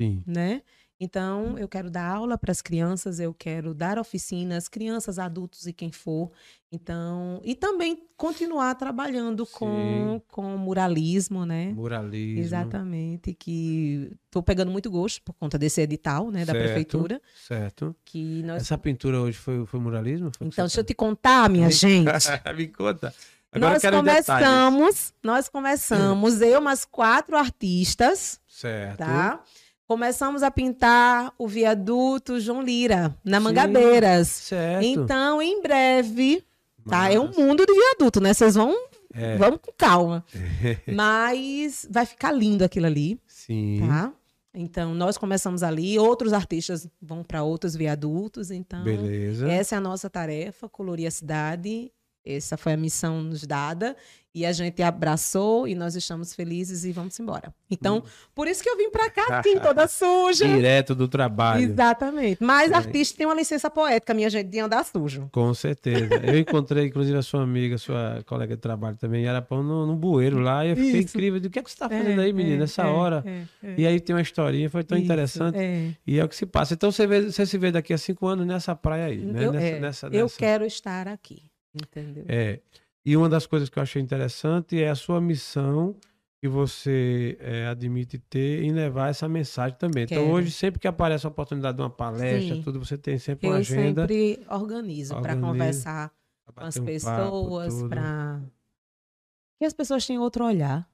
Sim. 0.00 0.22
né? 0.26 0.62
Então, 1.02 1.56
eu 1.58 1.66
quero 1.66 1.90
dar 1.90 2.06
aula 2.14 2.36
para 2.36 2.52
as 2.52 2.60
crianças, 2.60 3.18
eu 3.18 3.32
quero 3.32 3.72
dar 3.72 3.98
oficinas, 3.98 4.68
crianças, 4.68 5.18
adultos 5.18 5.66
e 5.66 5.72
quem 5.72 5.90
for. 5.90 6.30
Então, 6.70 7.40
e 7.42 7.54
também 7.54 8.06
continuar 8.18 8.74
trabalhando 8.74 9.46
com, 9.46 9.66
Sim. 10.18 10.22
com 10.28 10.56
muralismo, 10.58 11.46
né? 11.46 11.72
Muralismo. 11.72 12.40
Exatamente, 12.40 13.32
que 13.32 14.12
estou 14.26 14.42
pegando 14.42 14.70
muito 14.70 14.90
gosto 14.90 15.22
por 15.22 15.32
conta 15.32 15.58
desse 15.58 15.80
edital, 15.80 16.30
né, 16.30 16.44
da 16.44 16.52
Certo. 16.52 16.64
prefeitura, 16.64 17.20
Certo. 17.48 17.96
que 18.04 18.42
nós 18.42 18.62
Essa 18.62 18.76
pintura 18.76 19.18
hoje 19.20 19.38
foi, 19.38 19.64
foi 19.64 19.80
muralismo? 19.80 20.30
Foi 20.36 20.46
Então, 20.48 20.66
deixa 20.66 20.80
eu 20.80 20.84
te 20.84 20.92
contar, 20.94 21.48
minha 21.48 21.70
gente. 21.72 22.06
Me 22.54 22.68
conta. 22.68 23.12
Agora 23.50 23.72
nós 23.72 23.82
quero 23.82 23.96
os 23.96 24.04
detalhes. 24.04 24.26
começamos, 24.26 25.14
nós 25.24 25.48
começamos, 25.48 26.40
eu 26.42 26.60
mais 26.60 26.84
quatro 26.84 27.36
artistas, 27.38 28.38
Certo. 28.46 28.98
tá? 28.98 29.42
Começamos 29.94 30.44
a 30.44 30.52
pintar 30.52 31.34
o 31.36 31.48
viaduto 31.48 32.38
João 32.38 32.62
Lira, 32.62 33.12
na 33.24 33.38
Sim. 33.38 33.42
Mangabeiras. 33.42 34.28
Certo. 34.28 34.84
Então, 34.84 35.42
em 35.42 35.60
breve, 35.60 36.44
tá? 36.88 37.12
É 37.12 37.18
um 37.18 37.32
mundo 37.36 37.66
de 37.66 37.72
viaduto, 37.74 38.20
né? 38.20 38.32
Vocês 38.32 38.54
vão, 38.54 38.72
É. 39.12 39.36
vamos 39.36 39.58
com 39.60 39.72
calma. 39.76 40.24
Mas 40.86 41.88
vai 41.90 42.06
ficar 42.06 42.30
lindo 42.30 42.62
aquilo 42.62 42.86
ali, 42.86 43.18
Sim. 43.26 43.80
tá? 43.84 44.12
Então, 44.54 44.94
nós 44.94 45.18
começamos 45.18 45.60
ali, 45.64 45.98
outros 45.98 46.32
artistas 46.32 46.86
vão 47.02 47.24
para 47.24 47.42
outros 47.42 47.74
viadutos. 47.74 48.52
Então, 48.52 48.84
Beleza. 48.84 49.50
essa 49.50 49.74
é 49.74 49.78
a 49.78 49.80
nossa 49.80 50.08
tarefa, 50.08 50.68
colorir 50.68 51.08
a 51.08 51.10
cidade. 51.10 51.90
Essa 52.24 52.56
foi 52.56 52.72
a 52.72 52.76
missão 52.76 53.22
nos 53.22 53.46
dada. 53.46 53.96
E 54.32 54.46
a 54.46 54.52
gente 54.52 54.80
abraçou 54.80 55.66
e 55.66 55.74
nós 55.74 55.96
estamos 55.96 56.32
felizes 56.36 56.84
e 56.84 56.92
vamos 56.92 57.18
embora. 57.18 57.52
Então, 57.68 57.96
Hum. 57.98 58.02
por 58.32 58.46
isso 58.46 58.62
que 58.62 58.68
eu 58.70 58.76
vim 58.76 58.88
para 58.88 59.10
cá, 59.10 59.40
assim, 59.40 59.58
toda 59.58 59.88
suja. 59.90 60.46
Direto 60.46 60.94
do 60.94 61.08
trabalho. 61.08 61.64
Exatamente. 61.64 62.38
Mas 62.40 62.70
É. 62.70 62.76
artista 62.76 63.18
tem 63.18 63.26
uma 63.26 63.34
licença 63.34 63.68
poética, 63.68 64.14
minha 64.14 64.30
gente, 64.30 64.46
de 64.46 64.60
andar 64.60 64.84
sujo. 64.84 65.28
Com 65.32 65.52
certeza. 65.52 66.14
Eu 66.22 66.38
encontrei, 66.38 66.86
inclusive, 66.86 67.18
a 67.18 67.22
sua 67.22 67.42
amiga, 67.42 67.76
sua 67.76 68.22
colega 68.24 68.54
de 68.54 68.62
trabalho 68.62 68.96
também, 68.96 69.26
era 69.26 69.42
pão 69.42 69.64
no, 69.64 69.84
no 69.84 69.96
bueiro 69.96 70.38
lá, 70.38 70.64
e 70.64 70.70
eu 70.70 70.76
fiquei 70.76 71.00
Isso. 71.00 71.16
incrível. 71.16 71.40
O 71.44 71.50
que 71.50 71.58
é 71.58 71.62
que 71.64 71.68
você 71.72 71.76
tá 71.78 71.88
fazendo 71.88 72.20
aí, 72.20 72.32
menina, 72.32 72.58
nessa 72.60 72.86
hora? 72.86 73.24
é, 73.26 73.42
é. 73.66 73.74
E 73.78 73.84
aí 73.84 73.98
tem 73.98 74.14
uma 74.14 74.22
historinha, 74.22 74.70
foi 74.70 74.84
tão 74.84 74.96
Isso, 74.96 75.06
interessante. 75.06 75.58
é. 75.58 75.92
E 76.06 76.20
é 76.20 76.24
o 76.24 76.28
que 76.28 76.36
se 76.36 76.46
passa. 76.46 76.74
Então 76.74 76.92
você, 76.92 77.04
vê, 77.04 77.22
você 77.22 77.44
se 77.44 77.58
vê 77.58 77.72
daqui 77.72 77.92
a 77.92 77.98
cinco 77.98 78.28
anos 78.28 78.46
nessa 78.46 78.76
praia 78.76 79.06
aí, 79.06 79.18
né? 79.24 79.44
Eu, 79.44 79.52
nessa, 79.52 79.66
é, 79.66 79.80
nessa, 79.80 80.06
eu 80.06 80.22
nessa- 80.22 80.38
quero 80.38 80.64
estar 80.64 81.08
aqui, 81.08 81.49
entendeu? 81.74 82.24
É. 82.28 82.60
E 83.04 83.16
uma 83.16 83.28
das 83.28 83.46
coisas 83.46 83.68
que 83.68 83.78
eu 83.78 83.82
achei 83.82 84.00
interessante 84.00 84.80
é 84.80 84.88
a 84.90 84.94
sua 84.94 85.20
missão 85.20 85.96
que 86.40 86.48
você 86.48 87.36
é, 87.38 87.66
admite 87.66 88.18
ter 88.18 88.62
em 88.62 88.72
levar 88.72 89.10
essa 89.10 89.28
mensagem 89.28 89.76
também. 89.78 90.04
Então 90.04 90.22
Quero. 90.22 90.34
hoje, 90.34 90.50
sempre 90.50 90.80
que 90.80 90.88
aparece 90.88 91.26
a 91.26 91.28
oportunidade 91.28 91.76
de 91.76 91.82
uma 91.82 91.90
palestra, 91.90 92.56
Sim. 92.56 92.62
tudo, 92.62 92.78
você 92.78 92.96
tem 92.96 93.18
sempre 93.18 93.46
uma 93.46 93.56
Eu 93.56 93.60
agenda. 93.60 94.02
sempre 94.02 94.40
organizo 94.48 95.20
para 95.20 95.36
conversar 95.36 96.10
com 96.54 96.64
as 96.64 96.76
um 96.78 96.84
pessoas, 96.84 97.82
para 97.84 98.40
que 99.58 99.66
as 99.66 99.74
pessoas 99.74 100.06
tenham 100.06 100.22
outro 100.22 100.46
olhar, 100.46 100.88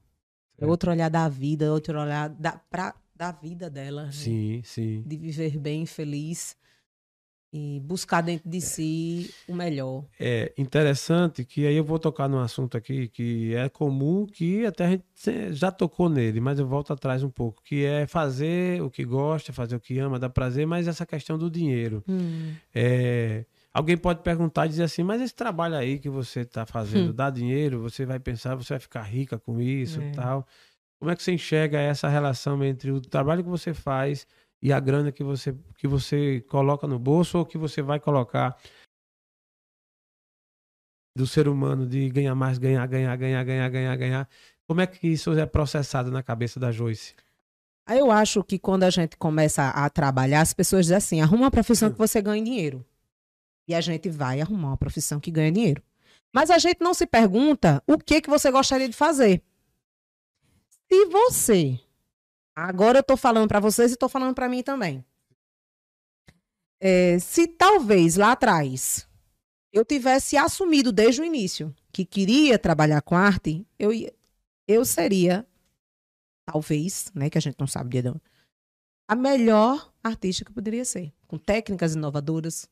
Certo. 0.58 0.68
outro 0.68 0.90
olhar 0.90 1.08
da 1.08 1.28
vida, 1.28 1.72
outro 1.72 2.00
olhar 2.00 2.28
da, 2.28 2.52
pra, 2.52 2.94
da 3.14 3.30
vida 3.30 3.70
delas, 3.70 4.06
né? 4.06 4.12
Sim, 4.12 4.62
sim. 4.64 5.02
de 5.06 5.16
viver 5.16 5.56
bem, 5.58 5.86
feliz 5.86 6.56
e 7.52 7.80
buscar 7.80 8.20
dentro 8.20 8.48
de 8.50 8.60
si 8.60 9.30
o 9.48 9.54
melhor. 9.54 10.04
É 10.20 10.52
interessante 10.58 11.44
que 11.44 11.66
aí 11.66 11.76
eu 11.76 11.84
vou 11.84 11.98
tocar 11.98 12.28
num 12.28 12.38
assunto 12.38 12.76
aqui 12.76 13.08
que 13.08 13.54
é 13.54 13.68
comum, 13.68 14.26
que 14.26 14.66
até 14.66 14.84
a 14.86 14.90
gente 14.90 15.04
já 15.52 15.70
tocou 15.70 16.08
nele, 16.08 16.40
mas 16.40 16.58
eu 16.58 16.66
volto 16.66 16.92
atrás 16.92 17.22
um 17.22 17.30
pouco, 17.30 17.62
que 17.62 17.84
é 17.84 18.06
fazer 18.06 18.82
o 18.82 18.90
que 18.90 19.04
gosta, 19.04 19.52
fazer 19.52 19.76
o 19.76 19.80
que 19.80 19.98
ama, 19.98 20.18
dá 20.18 20.28
prazer, 20.28 20.66
mas 20.66 20.86
essa 20.88 21.06
questão 21.06 21.38
do 21.38 21.50
dinheiro. 21.50 22.02
É, 22.74 23.44
alguém 23.72 23.96
pode 23.96 24.22
perguntar 24.22 24.66
e 24.66 24.70
dizer 24.70 24.82
assim, 24.84 25.02
mas 25.02 25.20
esse 25.20 25.34
trabalho 25.34 25.76
aí 25.76 25.98
que 25.98 26.08
você 26.10 26.40
está 26.40 26.66
fazendo 26.66 27.10
Hum. 27.10 27.14
dá 27.14 27.30
dinheiro, 27.30 27.80
você 27.80 28.04
vai 28.04 28.18
pensar, 28.18 28.54
você 28.54 28.74
vai 28.74 28.80
ficar 28.80 29.02
rica 29.02 29.38
com 29.38 29.60
isso 29.60 30.00
É. 30.00 30.08
e 30.08 30.12
tal. 30.12 30.46
Como 30.98 31.10
é 31.10 31.16
que 31.16 31.22
você 31.22 31.32
enxerga 31.32 31.78
essa 31.78 32.08
relação 32.08 32.62
entre 32.64 32.90
o 32.90 33.00
trabalho 33.00 33.44
que 33.44 33.50
você 33.50 33.74
faz 33.74 34.26
e 34.62 34.72
a 34.72 34.80
grana 34.80 35.12
que 35.12 35.22
você, 35.22 35.54
que 35.76 35.86
você 35.86 36.40
coloca 36.42 36.86
no 36.86 36.98
bolso 36.98 37.38
ou 37.38 37.46
que 37.46 37.58
você 37.58 37.82
vai 37.82 38.00
colocar 38.00 38.56
do 41.16 41.26
ser 41.26 41.48
humano 41.48 41.86
de 41.86 42.10
ganhar 42.10 42.34
mais, 42.34 42.58
ganhar, 42.58 42.86
ganhar, 42.86 43.16
ganhar, 43.16 43.44
ganhar, 43.44 43.68
ganhar, 43.68 43.96
ganhar? 43.96 44.28
Como 44.66 44.80
é 44.80 44.86
que 44.86 45.06
isso 45.06 45.32
é 45.32 45.46
processado 45.46 46.10
na 46.10 46.22
cabeça 46.22 46.60
da 46.60 46.70
Joyce? 46.70 47.14
Eu 47.88 48.10
acho 48.10 48.42
que 48.42 48.58
quando 48.58 48.82
a 48.82 48.90
gente 48.90 49.16
começa 49.16 49.68
a 49.68 49.88
trabalhar, 49.88 50.40
as 50.40 50.52
pessoas 50.52 50.86
dizem 50.86 50.96
assim: 50.96 51.20
arruma 51.20 51.44
uma 51.44 51.50
profissão 51.50 51.90
que 51.90 51.98
você 51.98 52.20
ganhe 52.20 52.42
dinheiro. 52.42 52.84
E 53.68 53.74
a 53.74 53.80
gente 53.80 54.08
vai 54.08 54.40
arrumar 54.40 54.68
uma 54.68 54.76
profissão 54.76 55.20
que 55.20 55.30
ganha 55.30 55.52
dinheiro. 55.52 55.82
Mas 56.34 56.50
a 56.50 56.58
gente 56.58 56.80
não 56.80 56.92
se 56.92 57.06
pergunta 57.06 57.82
o 57.86 57.96
que, 57.96 58.20
que 58.20 58.28
você 58.28 58.50
gostaria 58.50 58.88
de 58.88 58.94
fazer. 58.94 59.42
Se 60.88 61.06
você. 61.06 61.80
Agora 62.56 63.00
eu 63.00 63.02
tô 63.02 63.18
falando 63.18 63.46
para 63.48 63.60
vocês 63.60 63.92
e 63.92 63.96
tô 63.96 64.08
falando 64.08 64.34
para 64.34 64.48
mim 64.48 64.62
também. 64.62 65.04
É, 66.80 67.18
se 67.18 67.46
talvez 67.46 68.16
lá 68.16 68.32
atrás 68.32 69.06
eu 69.72 69.84
tivesse 69.84 70.38
assumido 70.38 70.90
desde 70.90 71.20
o 71.20 71.24
início 71.24 71.74
que 71.92 72.04
queria 72.04 72.58
trabalhar 72.58 73.02
com 73.02 73.14
arte, 73.14 73.66
eu, 73.78 73.92
ia- 73.92 74.14
eu 74.66 74.84
seria 74.86 75.46
talvez, 76.46 77.10
né, 77.14 77.28
que 77.28 77.36
a 77.36 77.40
gente 77.40 77.56
não 77.58 77.66
sabe 77.66 78.00
de 78.00 78.08
onde, 78.08 78.20
a 79.08 79.14
melhor 79.14 79.92
artista 80.02 80.44
que 80.44 80.50
eu 80.50 80.54
poderia 80.54 80.84
ser, 80.84 81.12
com 81.26 81.36
técnicas 81.38 81.94
inovadoras, 81.94 82.68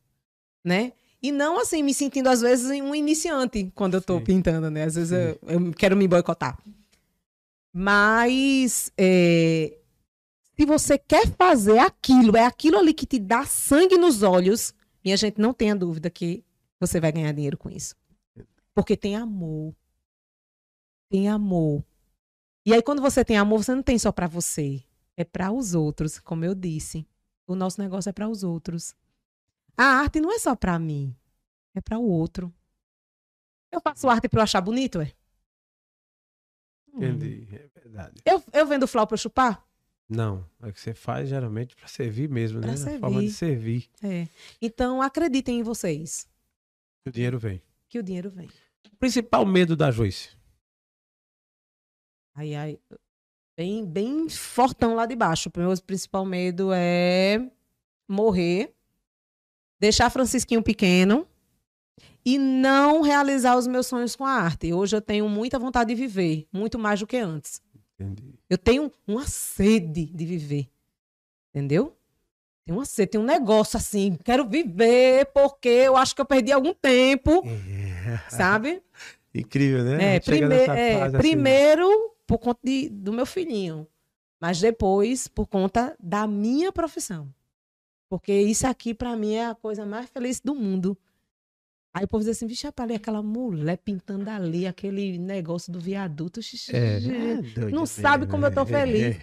né? 0.64 0.92
E 1.22 1.32
não 1.32 1.58
assim, 1.58 1.82
me 1.82 1.92
sentindo 1.92 2.28
às 2.28 2.40
vezes 2.40 2.70
um 2.70 2.94
iniciante 2.94 3.70
quando 3.74 3.94
eu 3.94 4.00
Sim. 4.00 4.24
pintando, 4.24 4.70
né? 4.70 4.84
Às 4.84 4.94
vezes 4.94 5.12
eu, 5.12 5.38
eu 5.48 5.72
quero 5.72 5.96
me 5.96 6.06
boicotar. 6.06 6.58
Mas 7.76 8.92
é, 8.96 9.76
se 10.56 10.64
você 10.64 10.96
quer 10.96 11.26
fazer 11.34 11.78
aquilo, 11.78 12.36
é 12.36 12.46
aquilo 12.46 12.78
ali 12.78 12.94
que 12.94 13.04
te 13.04 13.18
dá 13.18 13.44
sangue 13.44 13.98
nos 13.98 14.22
olhos, 14.22 14.72
minha 15.04 15.16
gente, 15.16 15.40
não 15.40 15.52
tenha 15.52 15.74
dúvida 15.74 16.08
que 16.08 16.44
você 16.78 17.00
vai 17.00 17.10
ganhar 17.10 17.32
dinheiro 17.32 17.58
com 17.58 17.68
isso. 17.68 17.96
Porque 18.72 18.96
tem 18.96 19.16
amor. 19.16 19.74
Tem 21.10 21.28
amor. 21.28 21.84
E 22.64 22.72
aí, 22.72 22.80
quando 22.80 23.02
você 23.02 23.24
tem 23.24 23.36
amor, 23.36 23.64
você 23.64 23.74
não 23.74 23.82
tem 23.82 23.98
só 23.98 24.12
pra 24.12 24.28
você. 24.28 24.84
É 25.16 25.24
pra 25.24 25.50
os 25.50 25.74
outros, 25.74 26.20
como 26.20 26.44
eu 26.44 26.54
disse. 26.54 27.06
O 27.46 27.56
nosso 27.56 27.80
negócio 27.80 28.08
é 28.08 28.12
pra 28.12 28.28
os 28.28 28.44
outros. 28.44 28.94
A 29.76 29.84
arte 29.84 30.20
não 30.20 30.32
é 30.32 30.38
só 30.38 30.54
pra 30.54 30.78
mim. 30.78 31.14
É 31.74 31.80
pra 31.80 31.98
o 31.98 32.08
outro. 32.08 32.54
Eu 33.72 33.80
faço 33.80 34.08
arte 34.08 34.28
pra 34.28 34.38
eu 34.38 34.44
achar 34.44 34.60
bonito, 34.60 35.00
é? 35.00 35.12
Entendi, 36.92 37.33
verdade. 37.94 38.20
Eu, 38.24 38.42
eu 38.52 38.66
vendo 38.66 38.86
flauta 38.86 39.08
pra 39.08 39.14
eu 39.14 39.18
chupar? 39.18 39.64
Não, 40.08 40.44
é 40.62 40.70
que 40.70 40.80
você 40.80 40.92
faz 40.92 41.28
geralmente 41.28 41.74
para 41.74 41.88
servir 41.88 42.28
mesmo, 42.28 42.60
Pra 42.60 42.72
né? 42.72 42.96
A 42.96 42.98
forma 42.98 43.22
de 43.22 43.30
servir 43.32 43.88
É. 44.02 44.28
Então, 44.60 45.00
acreditem 45.00 45.60
em 45.60 45.62
vocês. 45.62 46.28
que 47.02 47.08
o 47.08 47.12
dinheiro 47.12 47.38
vem. 47.38 47.62
Que 47.88 47.98
o 47.98 48.02
dinheiro 48.02 48.30
vem. 48.30 48.48
O 48.92 48.96
principal 48.96 49.46
medo 49.46 49.74
da 49.74 49.90
Joyce. 49.90 50.30
Ai, 52.34 52.54
ai. 52.54 52.78
Bem, 53.56 53.86
bem 53.86 54.28
fortão 54.28 54.94
lá 54.94 55.06
de 55.06 55.14
baixo. 55.14 55.48
O 55.54 55.58
meu 55.58 55.80
principal 55.80 56.24
medo 56.24 56.70
é 56.72 57.50
morrer, 58.08 58.74
deixar 59.80 60.10
Francisquinho 60.10 60.62
pequeno 60.62 61.26
e 62.24 62.36
não 62.36 63.00
realizar 63.00 63.56
os 63.56 63.66
meus 63.66 63.86
sonhos 63.86 64.16
com 64.16 64.24
a 64.24 64.32
arte. 64.32 64.72
Hoje 64.72 64.96
eu 64.96 65.00
tenho 65.00 65.28
muita 65.28 65.58
vontade 65.58 65.94
de 65.94 66.00
viver, 66.00 66.48
muito 66.52 66.78
mais 66.78 66.98
do 67.00 67.06
que 67.06 67.16
antes. 67.16 67.62
Entendi. 67.98 68.34
Eu 68.50 68.58
tenho 68.58 68.92
uma 69.06 69.26
sede 69.26 70.06
de 70.06 70.24
viver. 70.26 70.68
Entendeu? 71.50 71.96
Tenho 72.64 72.78
uma 72.78 72.84
sede, 72.84 73.12
tenho 73.12 73.22
um 73.22 73.26
negócio 73.26 73.76
assim, 73.76 74.16
quero 74.24 74.48
viver 74.48 75.26
porque 75.32 75.68
eu 75.68 75.96
acho 75.96 76.14
que 76.14 76.20
eu 76.20 76.26
perdi 76.26 76.50
algum 76.50 76.72
tempo, 76.74 77.42
sabe? 78.28 78.82
Incrível, 79.34 79.84
né? 79.84 80.16
É, 80.16 80.20
prime- 80.20 80.54
é, 80.54 81.02
assim, 81.02 81.16
primeiro 81.18 82.14
por 82.26 82.38
conta 82.38 82.60
de- 82.64 82.88
do 82.88 83.12
meu 83.12 83.26
filhinho, 83.26 83.86
mas 84.40 84.60
depois 84.60 85.28
por 85.28 85.46
conta 85.46 85.94
da 86.00 86.26
minha 86.26 86.72
profissão. 86.72 87.32
Porque 88.08 88.32
isso 88.32 88.66
aqui, 88.66 88.94
pra 88.94 89.16
mim, 89.16 89.34
é 89.34 89.46
a 89.46 89.54
coisa 89.54 89.84
mais 89.84 90.08
feliz 90.08 90.40
do 90.40 90.54
mundo. 90.54 90.96
Aí 91.94 92.04
o 92.04 92.08
povo 92.08 92.24
diz 92.24 92.36
assim, 92.36 92.46
vixe, 92.48 92.66
rapaz, 92.66 92.88
ali 92.88 92.96
aquela 92.96 93.22
mulher 93.22 93.78
pintando 93.78 94.28
ali, 94.28 94.66
aquele 94.66 95.16
negócio 95.16 95.72
do 95.72 95.78
viaduto. 95.78 96.42
xixi, 96.42 96.74
É, 96.74 96.96
é 96.96 97.00
Não 97.00 97.66
mesmo, 97.70 97.86
sabe 97.86 98.26
como 98.26 98.44
eu 98.44 98.52
tô 98.52 98.64
né? 98.64 98.66
feliz. 98.66 99.16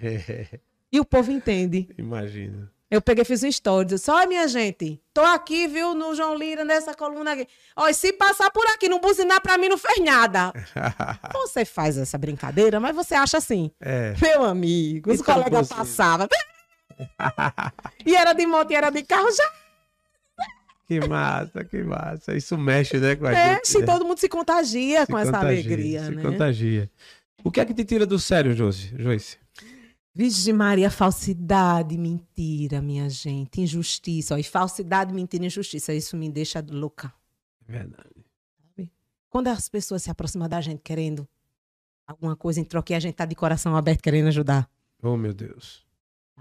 E 0.90 0.98
o 1.00 1.04
povo 1.06 1.32
entende. 1.32 1.90
Imagina. 1.98 2.72
Eu 2.90 3.02
peguei 3.02 3.22
e 3.22 3.26
fiz 3.26 3.42
um 3.44 3.48
story, 3.48 3.88
disse, 3.88 4.12
olha 4.12 4.28
minha 4.28 4.46
gente, 4.50 5.02
tô 5.14 5.22
aqui, 5.22 5.66
viu, 5.66 5.94
no 5.96 6.14
João 6.14 6.36
Lira, 6.38 6.66
nessa 6.66 6.94
coluna 6.94 7.32
aqui. 7.34 7.48
Olha, 7.76 7.94
se 7.94 8.12
passar 8.12 8.52
por 8.52 8.66
aqui, 8.68 8.90
não 8.90 9.00
buzinar 9.00 9.42
pra 9.42 9.58
mim, 9.58 9.70
não 9.70 9.78
fez 9.78 10.00
nada. 10.04 10.52
Você 11.34 11.64
faz 11.64 11.98
essa 11.98 12.18
brincadeira, 12.18 12.80
mas 12.82 12.94
você 12.94 13.16
acha 13.16 13.38
assim, 13.38 13.72
é. 13.80 14.14
meu 14.22 14.44
amigo, 14.44 15.10
os 15.12 15.22
Então, 15.22 15.36
colegas 15.36 15.70
passavam. 15.70 16.28
e 18.06 18.14
era 18.16 18.34
de 18.34 18.46
moto 18.46 18.72
e 18.72 18.76
era 18.76 18.90
de 18.90 19.04
carro, 19.04 19.32
já 19.32 19.44
Que 21.00 21.08
massa, 21.08 21.64
que 21.64 21.82
massa. 21.84 22.36
Isso 22.36 22.58
mexe, 22.58 22.98
né, 22.98 23.16
com 23.16 23.26
a 23.26 23.32
mexe, 23.32 23.74
gente. 23.74 23.80
né? 23.80 23.86
todo 23.86 24.04
mundo 24.04 24.18
se 24.18 24.28
contagia 24.28 25.06
Se 25.06 25.12
com 25.12 25.18
essa 25.18 25.32
contagia, 25.32 25.48
alegria, 25.48 26.04
se 26.04 26.12
né? 26.12 26.22
contagia. 26.22 26.92
O 27.44 27.50
que 27.50 27.62
é 27.62 27.66
que 27.66 27.74
te 27.74 27.86
tira 27.86 28.06
do 28.06 28.20
sério, 28.20 28.54
Joyce? 28.54 28.94
Joyce? 28.98 29.38
Vixe 30.14 30.52
Maria, 30.52 30.92
falsidade, 30.92 31.98
mentira, 31.98 32.82
minha 32.82 33.10
gente, 33.10 33.62
injustiça. 33.62 34.36
Ó, 34.36 34.38
e 34.38 34.44
falsidade, 34.44 35.14
mentira, 35.14 35.46
injustiça, 35.46 35.94
isso 35.94 36.18
me 36.18 36.30
deixa 36.30 36.62
louca. 36.70 37.14
É 37.70 37.72
verdade. 37.72 38.26
Quando 39.30 39.48
as 39.48 39.70
pessoas 39.70 40.04
se 40.04 40.12
aproximam 40.12 40.50
da 40.50 40.60
gente 40.60 40.82
querendo 40.84 41.26
alguma 42.06 42.36
coisa 42.36 42.60
em 42.60 42.66
troca 42.66 42.92
e 42.92 42.96
a 42.98 43.00
gente 43.00 43.16
tá 43.16 43.26
de 43.26 43.34
coração 43.34 43.78
aberto 43.78 44.02
querendo 44.02 44.28
ajudar. 44.28 44.70
Oh, 45.02 45.16
meu 45.16 45.34
Deus. 45.34 45.86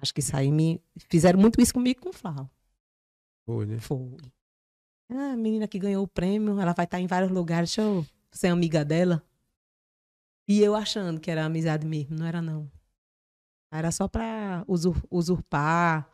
Acho 0.03 0.13
que 0.13 0.19
isso 0.19 0.35
aí 0.35 0.51
me. 0.51 0.81
Fizeram 1.09 1.39
muito 1.39 1.61
isso 1.61 1.73
comigo 1.73 2.01
com 2.01 2.09
o 2.09 2.13
Flau. 2.13 2.51
Foi, 3.47 3.67
né? 3.67 3.79
Foi. 3.79 4.17
Ah, 5.11 5.33
a 5.33 5.37
menina 5.37 5.67
que 5.67 5.79
ganhou 5.79 6.05
o 6.05 6.09
prêmio, 6.09 6.61
ela 6.61 6.73
vai 6.73 6.85
estar 6.85 7.01
em 7.01 7.07
vários 7.07 7.31
lugares, 7.31 7.71
deixa 7.71 7.83
eu 7.83 8.07
ser 8.31 8.49
amiga 8.49 8.85
dela. 8.85 9.23
E 10.49 10.61
eu 10.63 10.75
achando 10.75 11.21
que 11.21 11.31
era 11.31 11.45
amizade 11.45 11.87
mesmo, 11.87 12.17
não 12.19 12.27
era 12.27 12.41
não. 12.43 12.71
Era 13.73 13.91
só 13.91 14.09
pra 14.09 14.65
usur- 14.67 15.03
usurpar, 15.11 16.09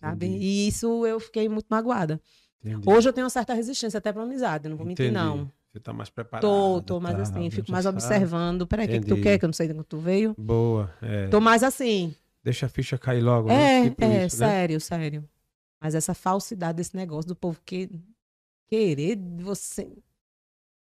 sabe? 0.00 0.26
Entendi. 0.26 0.44
E 0.44 0.68
isso 0.68 1.06
eu 1.06 1.20
fiquei 1.20 1.48
muito 1.48 1.66
magoada. 1.68 2.20
Entendi. 2.64 2.88
Hoje 2.88 3.08
eu 3.08 3.12
tenho 3.12 3.24
uma 3.24 3.30
certa 3.30 3.52
resistência 3.54 3.98
até 3.98 4.12
pra 4.12 4.22
amizade, 4.22 4.68
não 4.68 4.76
vou 4.76 4.86
mentir, 4.86 5.06
Entendi. 5.06 5.14
não. 5.22 5.50
Você 5.70 5.80
tá 5.80 5.92
mais 5.92 6.08
preparado. 6.08 6.42
Tô, 6.42 6.80
tô 6.80 6.98
mais 7.00 7.20
assim, 7.20 7.50
fico 7.50 7.70
mais 7.70 7.84
observando. 7.84 8.66
Peraí, 8.66 8.86
o 8.86 8.88
que, 8.90 9.00
que 9.00 9.06
tu 9.06 9.20
quer? 9.20 9.38
Que 9.38 9.44
eu 9.44 9.48
não 9.48 9.52
sei 9.52 9.68
de 9.68 9.74
onde 9.74 9.84
tu 9.84 9.98
veio. 9.98 10.34
Boa. 10.38 10.90
É. 11.02 11.28
Tô 11.28 11.40
mais 11.40 11.62
assim. 11.62 12.14
Deixa 12.42 12.64
a 12.66 12.68
ficha 12.70 12.96
cair 12.96 13.20
logo. 13.20 13.50
É, 13.50 13.82
né? 13.82 13.90
Tipo 13.90 14.04
é, 14.04 14.26
isso, 14.26 14.40
né? 14.40 14.46
sério, 14.48 14.80
sério. 14.80 15.28
Mas 15.78 15.94
essa 15.94 16.14
falsidade 16.14 16.76
desse 16.78 16.96
negócio 16.96 17.28
do 17.28 17.36
povo 17.36 17.60
que 17.66 17.90
querer 18.68 19.18
você. 19.40 19.84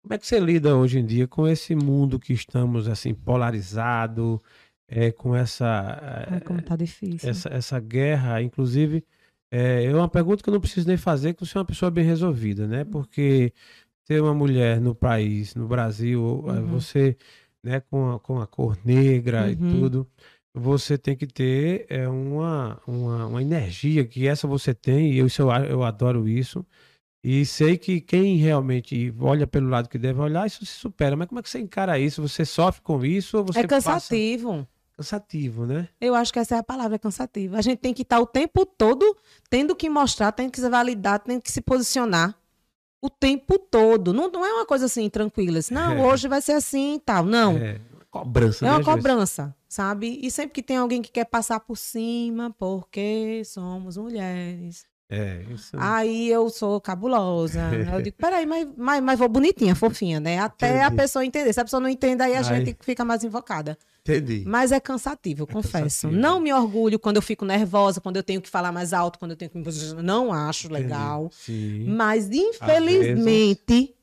Como 0.01 0.13
é 0.13 0.17
que 0.17 0.27
você 0.27 0.39
lida 0.39 0.75
hoje 0.75 0.99
em 0.99 1.05
dia 1.05 1.27
com 1.27 1.47
esse 1.47 1.75
mundo 1.75 2.19
que 2.19 2.31
estamos 2.33 2.87
assim 2.87 3.13
polarizado, 3.13 4.41
é, 4.87 5.11
com 5.11 5.35
essa, 5.35 6.27
Ai, 6.31 6.41
como 6.41 6.61
tá 6.61 6.75
difícil. 6.75 7.29
essa 7.29 7.49
essa 7.49 7.79
guerra, 7.79 8.41
inclusive 8.41 9.03
é, 9.51 9.85
é 9.85 9.95
uma 9.95 10.07
pergunta 10.09 10.43
que 10.43 10.49
eu 10.49 10.53
não 10.53 10.61
preciso 10.61 10.87
nem 10.87 10.97
fazer, 10.97 11.33
que 11.33 11.45
você 11.45 11.57
é 11.57 11.59
uma 11.61 11.65
pessoa 11.65 11.89
bem 11.89 12.03
resolvida, 12.05 12.67
né? 12.67 12.83
Porque 12.83 13.51
ter 14.05 14.21
uma 14.21 14.33
mulher 14.33 14.79
no 14.81 14.93
país, 14.95 15.55
no 15.55 15.67
Brasil, 15.67 16.43
eh, 16.47 16.51
Uhum. 16.59 16.67
você, 16.67 17.17
né, 17.63 17.79
com 17.81 18.11
a, 18.11 18.19
com 18.19 18.39
a 18.39 18.47
cor 18.47 18.77
negra 18.85 19.51
e 19.51 19.55
Uhum. 19.55 19.69
tudo, 19.71 20.07
você 20.53 20.97
tem 20.97 21.15
que 21.15 21.25
ter 21.27 21.85
é, 21.89 22.07
uma, 22.07 22.79
uma, 22.87 23.25
uma 23.27 23.41
energia 23.41 24.05
que 24.05 24.27
essa 24.27 24.47
você 24.47 24.73
tem, 24.73 25.13
e 25.13 25.17
eu, 25.17 25.25
isso 25.27 25.41
eu, 25.41 25.49
eu 25.65 25.83
adoro 25.83 26.27
isso. 26.29 26.65
E 27.27 27.43
sei 27.43 27.75
que 27.75 27.99
quem 27.99 28.37
realmente 28.37 29.11
olha 29.19 29.47
pelo 29.47 29.67
lado 29.67 29.89
que 29.89 29.97
deve 29.97 30.19
olhar, 30.19 30.45
isso 30.45 30.63
se 30.63 30.73
supera. 30.73 31.15
Mas 31.15 31.27
como 31.27 31.39
é 31.39 31.41
que 31.41 31.49
você 31.49 31.57
encara 31.59 31.97
isso? 31.97 32.21
Você 32.21 32.45
sofre 32.45 32.83
com 32.83 33.03
isso 33.03 33.39
ou 33.39 33.45
você 33.45 33.61
É 33.61 33.67
passa- 33.67 33.89
cansativo. 33.93 34.67
Cansativo, 34.95 35.65
né? 35.65 35.89
Eu 35.99 36.13
acho 36.13 36.31
que 36.31 36.37
essa 36.37 36.55
é 36.55 36.59
a 36.59 36.63
palavra, 36.63 36.97
é 36.97 36.99
cansativo. 36.99 37.55
A 37.57 37.61
gente 37.63 37.79
tem 37.79 37.95
que 37.95 38.03
estar 38.03 38.19
o 38.19 38.27
tempo 38.27 38.63
todo 38.63 39.17
tendo 39.49 39.75
que 39.75 39.89
mostrar, 39.89 40.31
tendo 40.33 40.51
que 40.51 40.59
se 40.59 40.69
validar, 40.69 41.17
tendo 41.19 41.41
que 41.41 41.51
se 41.51 41.61
posicionar. 41.61 42.35
O 43.01 43.09
tempo 43.09 43.57
todo. 43.57 44.13
Não, 44.13 44.29
não 44.29 44.45
é 44.45 44.53
uma 44.53 44.65
coisa 44.65 44.85
assim, 44.85 45.09
tranquila. 45.09 45.57
Assim, 45.59 45.73
não, 45.73 45.93
É. 45.93 46.01
hoje 46.05 46.27
vai 46.27 46.41
ser 46.41 46.51
assim 46.53 46.95
e 46.95 46.99
tal. 46.99 47.25
Não. 47.25 47.57
É 47.57 47.81
cobrança, 48.11 48.65
É 48.65 48.69
né, 48.69 48.75
uma 48.77 48.83
cobrança, 48.83 49.53
sabe? 49.67 50.19
E 50.21 50.29
sempre 50.29 50.53
que 50.53 50.61
tem 50.63 50.77
alguém 50.77 51.01
que 51.01 51.11
quer 51.11 51.25
passar 51.25 51.59
por 51.59 51.75
cima, 51.75 52.55
porque 52.57 53.41
somos 53.45 53.97
mulheres. 53.97 54.85
É, 55.07 55.43
isso. 55.53 55.77
Aí 55.79 56.27
eu 56.29 56.49
sou 56.49 56.81
cabulosa. 56.81 57.59
Eu 57.93 58.01
digo, 58.01 58.17
peraí, 58.17 58.43
mas, 58.45 58.67
mas, 58.75 59.03
mas 59.03 59.19
vou 59.19 59.29
bonitinha, 59.29 59.75
fofinha, 59.75 60.19
né? 60.19 60.39
Até 60.39 60.81
a 60.81 60.87
Entendi. 60.87 60.95
pessoa 61.01 61.23
entender. 61.23 61.53
Se 61.53 61.59
a 61.59 61.63
pessoa 61.63 61.79
não 61.79 61.87
entende, 61.89 62.23
aí 62.23 62.35
a 62.35 62.41
gente 62.41 62.75
fica 62.81 63.05
mais 63.05 63.23
invocada. 63.23 63.77
Entendi. 64.01 64.43
Mas 64.47 64.71
é 64.71 64.79
cansativo, 64.79 65.43
eu 65.43 65.47
confesso. 65.47 66.07
cansativo. 66.07 66.11
Não 66.19 66.39
me 66.39 66.51
orgulho 66.51 66.97
quando 66.97 67.17
eu 67.17 67.21
fico 67.21 67.45
nervosa, 67.45 68.01
quando 68.01 68.15
eu 68.17 68.23
tenho 68.23 68.41
que 68.41 68.49
falar 68.49 68.71
mais 68.71 68.93
alto, 68.93 69.19
quando 69.19 69.31
eu 69.31 69.37
tenho 69.37 69.51
que 69.51 69.57
me. 69.59 69.63
Não 70.03 70.33
acho 70.33 70.65
Entendi. 70.67 70.81
legal. 70.83 71.29
Sim. 71.31 71.85
Mas, 71.87 72.29
infelizmente, 72.31 73.95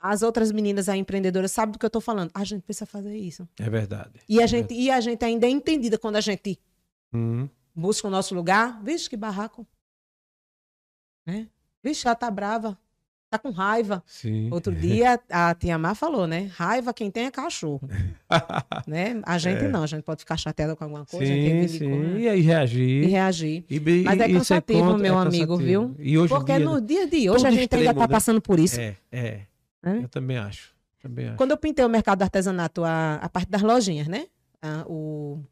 as 0.00 0.22
outras 0.22 0.50
meninas, 0.52 0.88
aí, 0.88 0.98
empreendedoras, 1.00 1.50
sabem 1.52 1.72
do 1.72 1.78
que 1.78 1.86
eu 1.86 1.90
tô 1.90 2.00
falando. 2.00 2.30
A 2.34 2.44
gente 2.44 2.62
precisa 2.62 2.86
fazer 2.86 3.16
isso. 3.16 3.48
É 3.58 3.68
verdade. 3.68 4.20
E 4.28 4.40
a 4.40 4.44
É 4.44 4.46
gente, 4.46 4.74
e 4.74 4.90
a 4.90 5.00
gente 5.00 5.24
ainda 5.24 5.46
é 5.46 5.50
entendida 5.50 5.98
quando 5.98 6.16
a 6.16 6.20
gente 6.20 6.58
Hum, 7.12 7.48
busca 7.74 8.08
o 8.08 8.10
nosso 8.10 8.34
lugar. 8.34 8.80
Vixe, 8.82 9.08
que 9.10 9.16
barraco. 9.16 9.66
Né? 11.26 11.46
Vixe, 11.82 12.06
ela 12.06 12.14
tá 12.14 12.30
brava. 12.30 12.78
Tá 13.30 13.38
com 13.38 13.50
raiva. 13.50 14.02
sim. 14.06 14.50
Outro 14.52 14.74
dia, 14.76 15.18
a 15.30 15.54
tia 15.54 15.78
Má 15.78 15.94
falou, 15.94 16.26
né? 16.26 16.50
Raiva 16.54 16.92
quem 16.92 17.10
tem 17.10 17.24
é 17.24 17.30
cachorro. 17.30 17.88
né? 18.86 19.20
A 19.24 19.38
gente 19.38 19.64
É. 19.64 19.68
não, 19.68 19.82
a 19.82 19.86
gente 19.86 20.02
pode 20.02 20.20
ficar 20.20 20.36
chateada 20.36 20.76
com 20.76 20.84
alguma 20.84 21.06
coisa, 21.06 21.32
sim, 21.32 21.60
que 21.62 21.68
sim. 21.68 22.16
E 22.18 22.28
aí 22.28 22.40
reagir. 22.42 23.04
e 23.04 23.06
reagir. 23.06 23.64
E, 23.70 23.76
e- 23.76 24.02
Mas 24.04 24.20
é 24.20 24.28
cansativo, 24.28 24.80
contra- 24.80 24.98
meu 24.98 25.14
é 25.18 25.22
amigo, 25.22 25.52
cansativo. 25.56 25.56
viu? 25.88 25.96
E 25.98 26.18
hoje 26.18 26.28
Porque 26.34 26.56
dia, 26.56 26.64
no 26.64 26.80
dia 26.80 27.06
de 27.06 27.30
hoje 27.30 27.46
a 27.46 27.50
gente 27.50 27.60
ainda 27.74 27.76
extremo, 27.76 27.94
tá 27.94 28.06
né? 28.06 28.12
passando 28.12 28.40
por 28.42 28.58
isso. 28.60 28.78
É, 28.80 28.96
é. 29.10 29.40
É? 29.82 29.96
Eu 29.96 30.08
também 30.08 30.36
acho. 30.36 30.72
Também 31.00 31.28
acho. 31.28 31.36
Quando 31.38 31.52
eu 31.52 31.56
pintei 31.56 31.84
o 31.84 31.88
mercado 31.88 32.18
do 32.18 32.22
artesanato, 32.24 32.84
a, 32.84 33.14
a 33.14 33.28
parte 33.30 33.48
das 33.50 33.62
lojinhas, 33.62 34.06
né? 34.08 34.26
A, 34.60 34.84
o, 34.86 35.42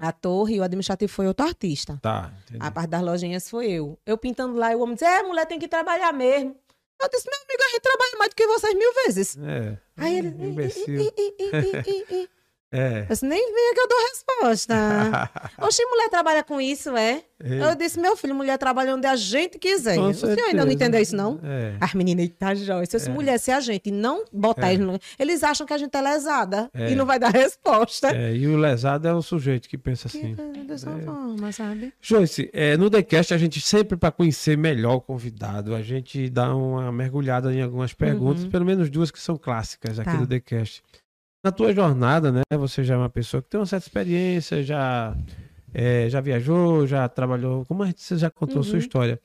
a 0.00 0.12
torre 0.12 0.54
e 0.56 0.60
o 0.60 0.62
administrativo 0.62 1.12
foi 1.12 1.26
outro 1.26 1.46
artista. 1.46 1.98
Tá, 2.00 2.32
entendi. 2.44 2.58
A 2.64 2.70
parte 2.70 2.88
das 2.90 3.02
lojinhas 3.02 3.48
foi 3.50 3.70
eu. 3.70 3.98
Eu 4.06 4.16
pintando 4.16 4.56
lá, 4.56 4.72
e 4.72 4.74
o 4.74 4.80
homem 4.80 4.94
disse, 4.94 5.04
é, 5.04 5.22
mulher 5.22 5.46
tem 5.46 5.58
que 5.58 5.68
trabalhar 5.68 6.12
mesmo. 6.12 6.56
Eu 7.02 7.08
disse, 7.08 7.28
meu 7.30 7.38
amigo, 7.38 7.62
a 7.62 7.68
gente 7.70 7.80
trabalha 7.82 8.18
mais 8.18 8.30
do 8.30 8.36
que 8.36 8.46
vocês 8.46 8.74
mil 8.74 8.94
vezes. 9.04 9.38
É. 9.38 9.78
Aí 9.96 10.18
ele. 10.18 10.28
Imbecil. 10.28 11.00
"I, 11.00 11.12
i, 11.16 11.34
i, 11.38 11.50
i, 11.50 11.90
i, 11.90 12.22
i." 12.24 12.28
É. 12.72 13.00
Eu 13.00 13.06
disse, 13.06 13.26
nem 13.26 13.52
venha 13.52 13.74
que 13.74 13.80
eu 13.80 13.88
dou 13.88 13.98
resposta. 13.98 14.74
Oxi, 15.66 15.84
mulher 15.86 16.08
trabalha 16.08 16.44
com 16.44 16.60
isso, 16.60 16.96
é? 16.96 17.22
Eu 17.42 17.74
disse, 17.74 17.98
meu 17.98 18.16
filho, 18.16 18.34
mulher 18.34 18.58
trabalha 18.58 18.94
onde 18.94 19.06
a 19.06 19.16
gente 19.16 19.58
quiser. 19.58 19.96
Com 19.96 20.08
O 20.08 20.14
senhor 20.14 20.30
ainda 20.32 20.42
não 20.42 20.50
certeza. 20.50 20.72
entendeu 20.74 21.00
isso, 21.00 21.16
não? 21.16 21.40
É. 21.42 21.74
As 21.80 21.94
meninas, 21.94 22.24
eita, 22.24 22.54
Joyce, 22.54 23.00
se 23.00 23.08
É. 23.08 23.12
mulher, 23.12 23.38
se 23.38 23.50
a 23.50 23.60
gente 23.60 23.90
não 23.90 24.24
botar 24.32 24.68
É. 24.68 24.74
eles 24.74 24.86
no... 24.86 24.98
Eles 25.18 25.42
acham 25.42 25.66
que 25.66 25.72
a 25.72 25.78
gente 25.78 25.96
é 25.96 26.00
lesada 26.02 26.70
É. 26.74 26.92
e 26.92 26.94
não 26.94 27.06
vai 27.06 27.18
dar 27.18 27.30
resposta. 27.32 28.14
É, 28.14 28.34
e 28.36 28.46
o 28.46 28.56
lesado 28.56 29.08
é 29.08 29.14
o 29.14 29.22
sujeito 29.22 29.68
que 29.68 29.78
pensa 29.78 30.06
assim. 30.06 30.34
Que 30.36 30.62
dessa 30.64 30.90
É. 30.90 31.00
forma, 31.02 31.50
sabe? 31.50 31.92
Joyce, 32.00 32.50
é, 32.52 32.76
no 32.76 32.90
TheCast 32.90 33.32
a 33.34 33.38
gente 33.38 33.60
sempre, 33.60 33.96
para 33.96 34.12
conhecer 34.12 34.56
melhor 34.58 34.96
o 34.96 35.00
convidado, 35.00 35.74
a 35.74 35.82
gente 35.82 36.28
dá 36.28 36.54
uma 36.54 36.92
mergulhada 36.92 37.52
em 37.52 37.62
algumas 37.62 37.92
perguntas, 37.94 38.44
Uhum. 38.44 38.50
pelo 38.50 38.64
menos 38.66 38.90
duas 38.90 39.10
que 39.10 39.18
são 39.18 39.36
clássicas 39.36 39.98
aqui 39.98 40.10
Tá. 40.10 40.16
do 40.18 40.26
TheCast. 40.26 40.82
Na 41.42 41.50
tua 41.50 41.72
jornada, 41.72 42.30
né, 42.30 42.42
você 42.58 42.84
já 42.84 42.94
é 42.94 42.96
uma 42.98 43.08
pessoa 43.08 43.42
que 43.42 43.48
tem 43.48 43.58
uma 43.58 43.64
certa 43.66 43.86
experiência, 43.86 44.62
já, 44.62 45.16
é, 45.72 46.08
já 46.10 46.20
viajou, 46.20 46.86
já 46.86 47.08
trabalhou, 47.08 47.64
como 47.64 47.82
a 47.82 47.86
gente, 47.86 48.02
você 48.02 48.18
já 48.18 48.28
contou 48.30 48.60
a 48.60 48.62
sua 48.62 48.74
Uhum. 48.74 48.78
história. 48.78 49.20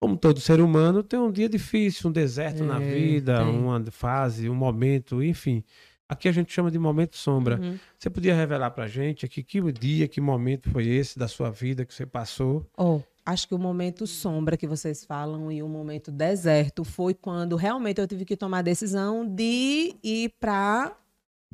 Como 0.00 0.16
todo 0.16 0.40
ser 0.40 0.60
humano, 0.60 1.02
tem 1.02 1.18
um 1.18 1.30
dia 1.30 1.48
difícil, 1.48 2.08
um 2.08 2.12
deserto 2.12 2.64
na 2.64 2.80
É, 2.80 2.94
vida, 2.94 3.38
tem. 3.44 3.48
uma 3.58 3.84
fase, 3.90 4.48
um 4.48 4.54
momento, 4.54 5.22
enfim. 5.22 5.62
Aqui 6.08 6.26
a 6.26 6.32
gente 6.32 6.50
chama 6.52 6.70
de 6.70 6.78
momento 6.78 7.16
sombra. 7.16 7.60
Uhum. 7.60 7.76
Você 7.98 8.08
podia 8.08 8.34
revelar 8.34 8.70
pra 8.70 8.86
gente 8.86 9.26
aqui 9.26 9.42
que 9.42 9.60
dia, 9.72 10.08
que 10.08 10.22
momento 10.22 10.70
foi 10.70 10.86
esse 10.86 11.18
da 11.18 11.28
sua 11.28 11.50
vida 11.50 11.84
que 11.84 11.92
você 11.92 12.06
passou? 12.06 12.64
Ó, 12.78 13.00
acho 13.26 13.46
que 13.46 13.54
o 13.54 13.58
momento 13.58 14.06
sombra 14.06 14.56
que 14.56 14.66
vocês 14.66 15.04
falam 15.04 15.52
e 15.52 15.62
o 15.62 15.68
momento 15.68 16.10
deserto 16.10 16.82
foi 16.82 17.12
quando 17.12 17.56
realmente 17.56 18.00
eu 18.00 18.06
tive 18.06 18.24
que 18.24 18.38
tomar 18.38 18.60
a 18.60 18.62
decisão 18.62 19.26
de 19.26 19.94
ir 20.02 20.30
para 20.40 20.96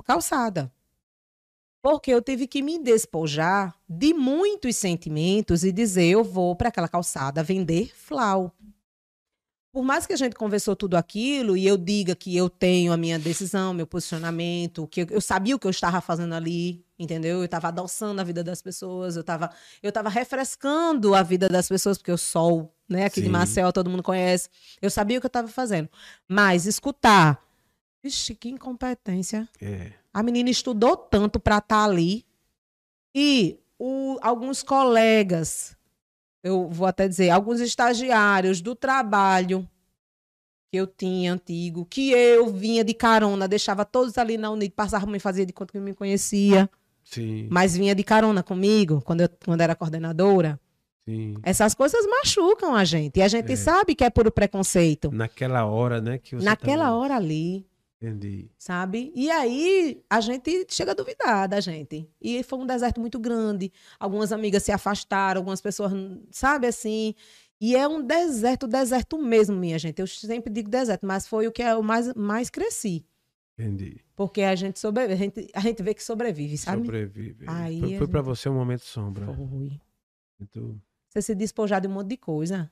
calçada. 0.03 0.73
Porque 1.83 2.11
eu 2.11 2.23
tive 2.23 2.47
que 2.47 2.63
me 2.63 2.79
despojar 2.79 3.77
de 3.87 4.15
muitos 4.15 4.75
sentimentos 4.77 5.65
e 5.65 5.71
dizer 5.71 6.07
eu 6.07 6.25
vou 6.25 6.57
para 6.57 6.71
aquela 6.71 6.89
calçada 6.89 7.43
vender 7.43 7.93
flau. 7.95 8.55
Por 9.75 9.83
mais 9.83 10.07
que 10.07 10.13
a 10.13 10.17
gente 10.17 10.37
conversou 10.37 10.77
tudo 10.77 10.97
aquilo 10.97 11.57
e 11.57 11.67
eu 11.67 11.77
diga 11.77 12.15
que 12.15 12.37
eu 12.37 12.49
tenho 12.49 12.93
a 12.93 12.97
minha 12.97 13.19
decisão, 13.19 13.75
meu 13.75 13.89
posicionamento, 13.89 14.87
que 14.87 15.03
eu, 15.03 15.07
eu 15.11 15.21
sabia 15.21 15.57
o 15.57 15.59
que 15.59 15.67
eu 15.67 15.71
estava 15.73 16.01
fazendo 16.01 16.33
ali, 16.33 16.87
entendeu? 16.97 17.39
Eu 17.39 17.45
estava 17.45 17.69
adoçando 17.69 18.21
a 18.21 18.25
vida 18.25 18.45
das 18.45 18.63
pessoas, 18.63 19.17
eu 19.17 19.23
estava 19.23 19.51
eu 19.83 19.89
estava 19.89 20.09
refrescando 20.09 21.13
a 21.13 21.25
vida 21.25 21.49
das 21.49 21.69
pessoas, 21.69 21.99
porque 21.99 22.13
o 22.13 22.17
sol, 22.17 22.73
né, 22.89 23.07
aqui 23.07 23.21
de. 23.21 23.29
Marcel, 23.29 23.73
todo 23.73 23.91
mundo 23.91 24.03
conhece. 24.05 24.49
Eu 24.81 24.91
sabia 24.91 25.19
o 25.19 25.21
que 25.21 25.27
eu 25.27 25.29
estava 25.29 25.49
fazendo. 25.49 25.89
Mas 26.29 26.67
escutar, 26.67 27.43
vixe, 28.05 28.35
que 28.35 28.49
incompetência. 28.51 29.49
É. 29.61 29.93
A 30.13 30.23
menina 30.23 30.51
estudou 30.51 30.97
tanto 30.97 31.41
para 31.41 31.59
estar 31.59 31.85
ali. 31.85 32.25
E 33.15 33.59
o- 33.79 34.19
alguns 34.21 34.63
colegas, 34.63 35.77
eu 36.43 36.69
vou 36.69 36.87
até 36.87 37.09
dizer, 37.09 37.31
alguns 37.31 37.61
estagiários 37.61 38.61
do 38.61 38.75
trabalho 38.77 39.69
que 40.71 40.77
eu 40.79 40.87
tinha 40.87 41.33
antigo, 41.33 41.87
que 41.87 42.11
eu 42.11 42.49
vinha 42.49 42.85
de 42.85 42.93
carona, 42.95 43.49
deixava 43.49 43.85
todos 43.85 44.19
ali 44.19 44.37
na 44.37 44.51
Unid, 44.51 44.73
passava 44.75 45.07
me 45.07 45.19
fazia 45.21 45.47
de 45.47 45.53
conta 45.53 45.73
que 45.73 45.79
me 45.81 45.95
conhecia, 45.95 46.69
Sim, 47.05 47.49
mas 47.51 47.77
vinha 47.77 47.95
de 47.95 48.03
carona 48.03 48.43
comigo 48.43 49.01
quando 49.03 49.21
eu 49.23 49.29
quando 49.45 49.61
era 49.61 49.75
coordenadora. 49.77 50.59
sim. 51.07 51.35
Essas 51.45 51.75
coisas 51.75 52.05
machucam 52.07 52.75
a 52.75 52.83
gente. 52.85 53.19
E 53.19 53.23
a 53.23 53.29
gente 53.29 53.53
É. 53.53 53.57
sabe 53.57 53.95
que 53.95 54.03
é 54.03 54.11
por 54.11 54.29
preconceito. 54.33 55.11
Naquela 55.13 55.65
hora, 55.67 56.01
né? 56.01 56.19
Que 56.19 56.35
Naquela 56.37 56.85
tava- 56.87 56.97
hora 56.97 57.17
ali, 57.17 57.65
Entendi. 58.07 58.51
sabe? 58.59 59.13
E 59.15 59.31
aí 59.31 60.03
a 60.11 60.21
gente 60.21 60.67
chega 60.69 60.93
a 60.93 60.95
duvidar 60.95 61.49
da 61.49 61.61
gente. 61.61 62.09
E 62.21 62.43
foi 62.43 62.59
um 62.59 62.67
deserto 62.67 63.01
muito 63.01 63.19
grande. 63.19 63.73
Algumas 63.99 64.31
amigas 64.33 64.63
se 64.63 64.73
afastaram, 64.73 65.41
algumas 65.41 65.61
pessoas, 65.61 65.93
sabe 66.31 66.67
assim. 66.67 67.15
E 67.61 67.75
é 67.77 67.87
um 67.89 68.03
deserto, 68.03 68.67
deserto 68.67 69.17
mesmo, 69.17 69.57
minha 69.57 69.79
gente. 69.79 69.99
Eu 70.01 70.07
sempre 70.07 70.53
digo 70.53 70.69
deserto, 70.69 71.07
mas 71.07 71.27
foi 71.27 71.47
o 71.47 71.53
que 71.53 71.63
eu 71.63 71.83
mais, 71.83 72.13
mais 72.15 72.51
cresci. 72.51 73.07
Entendi. 73.59 74.01
Porque 74.17 74.43
a 74.43 74.55
gente 74.55 74.79
sobrevive, 74.81 75.15
a 75.15 75.17
gente, 75.17 75.49
a 75.55 75.61
gente 75.61 75.83
vê 75.83 75.95
que 75.95 76.03
sobrevive, 76.03 76.59
sabe? 76.59 76.83
Sobrevive. 76.85 77.45
Aí 77.49 77.81
foi 77.81 77.99
foi 77.99 78.09
pra 78.09 78.21
gente- 78.21 78.27
você 78.27 78.49
um 78.49 78.55
momento 78.55 78.83
sombra. 78.85 79.27
Foi. 79.27 79.81
Muito- 80.39 80.81
Você 81.09 81.23
se 81.23 81.35
despojar 81.35 81.81
de 81.81 81.87
um 81.87 81.93
monte 81.93 82.09
de 82.09 82.17
coisa. 82.17 82.71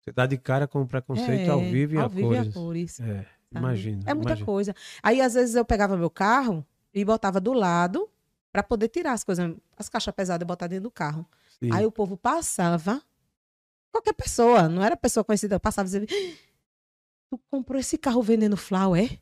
Você 0.00 0.12
dá 0.12 0.26
de 0.26 0.36
cara 0.36 0.68
com 0.68 0.82
o 0.82 0.86
preconceito 0.86 1.48
É, 1.48 1.48
ao 1.48 1.60
vivo 1.60 1.94
e 1.94 1.96
ao 1.96 2.04
a 2.04 2.08
vivo 2.08 2.34
e 2.34 2.36
cores. 2.36 2.48
a 2.48 2.52
cores. 2.52 3.00
É? 3.00 3.26
Imagina. 3.58 4.02
É 4.06 4.14
muita 4.14 4.30
imagina. 4.30 4.46
coisa. 4.46 4.76
Aí, 5.02 5.20
às 5.20 5.34
vezes, 5.34 5.54
eu 5.54 5.64
pegava 5.64 5.96
meu 5.96 6.10
carro 6.10 6.64
e 6.92 7.04
botava 7.04 7.40
do 7.40 7.52
lado 7.52 8.08
Pra 8.54 8.62
poder 8.62 8.86
tirar 8.86 9.14
as 9.14 9.24
coisas, 9.24 9.52
as 9.76 9.88
caixas 9.88 10.14
pesadas 10.14 10.44
e 10.44 10.46
botar 10.46 10.68
dentro 10.68 10.84
do 10.84 10.90
carro. 10.92 11.26
Sim. 11.58 11.72
Aí 11.72 11.84
o 11.84 11.90
povo 11.90 12.16
passava, 12.16 13.02
qualquer 13.90 14.12
pessoa, 14.12 14.68
não 14.68 14.80
era 14.80 14.96
pessoa 14.96 15.24
conhecida, 15.24 15.58
passava 15.58 15.88
e 15.88 15.90
dizia, 15.90 16.06
"Ah, 16.08 16.36
tu 17.30 17.40
comprou 17.50 17.80
esse 17.80 17.98
carro 17.98 18.22
vendendo 18.22 18.56
flower, 18.56 19.02
é? 19.12 19.18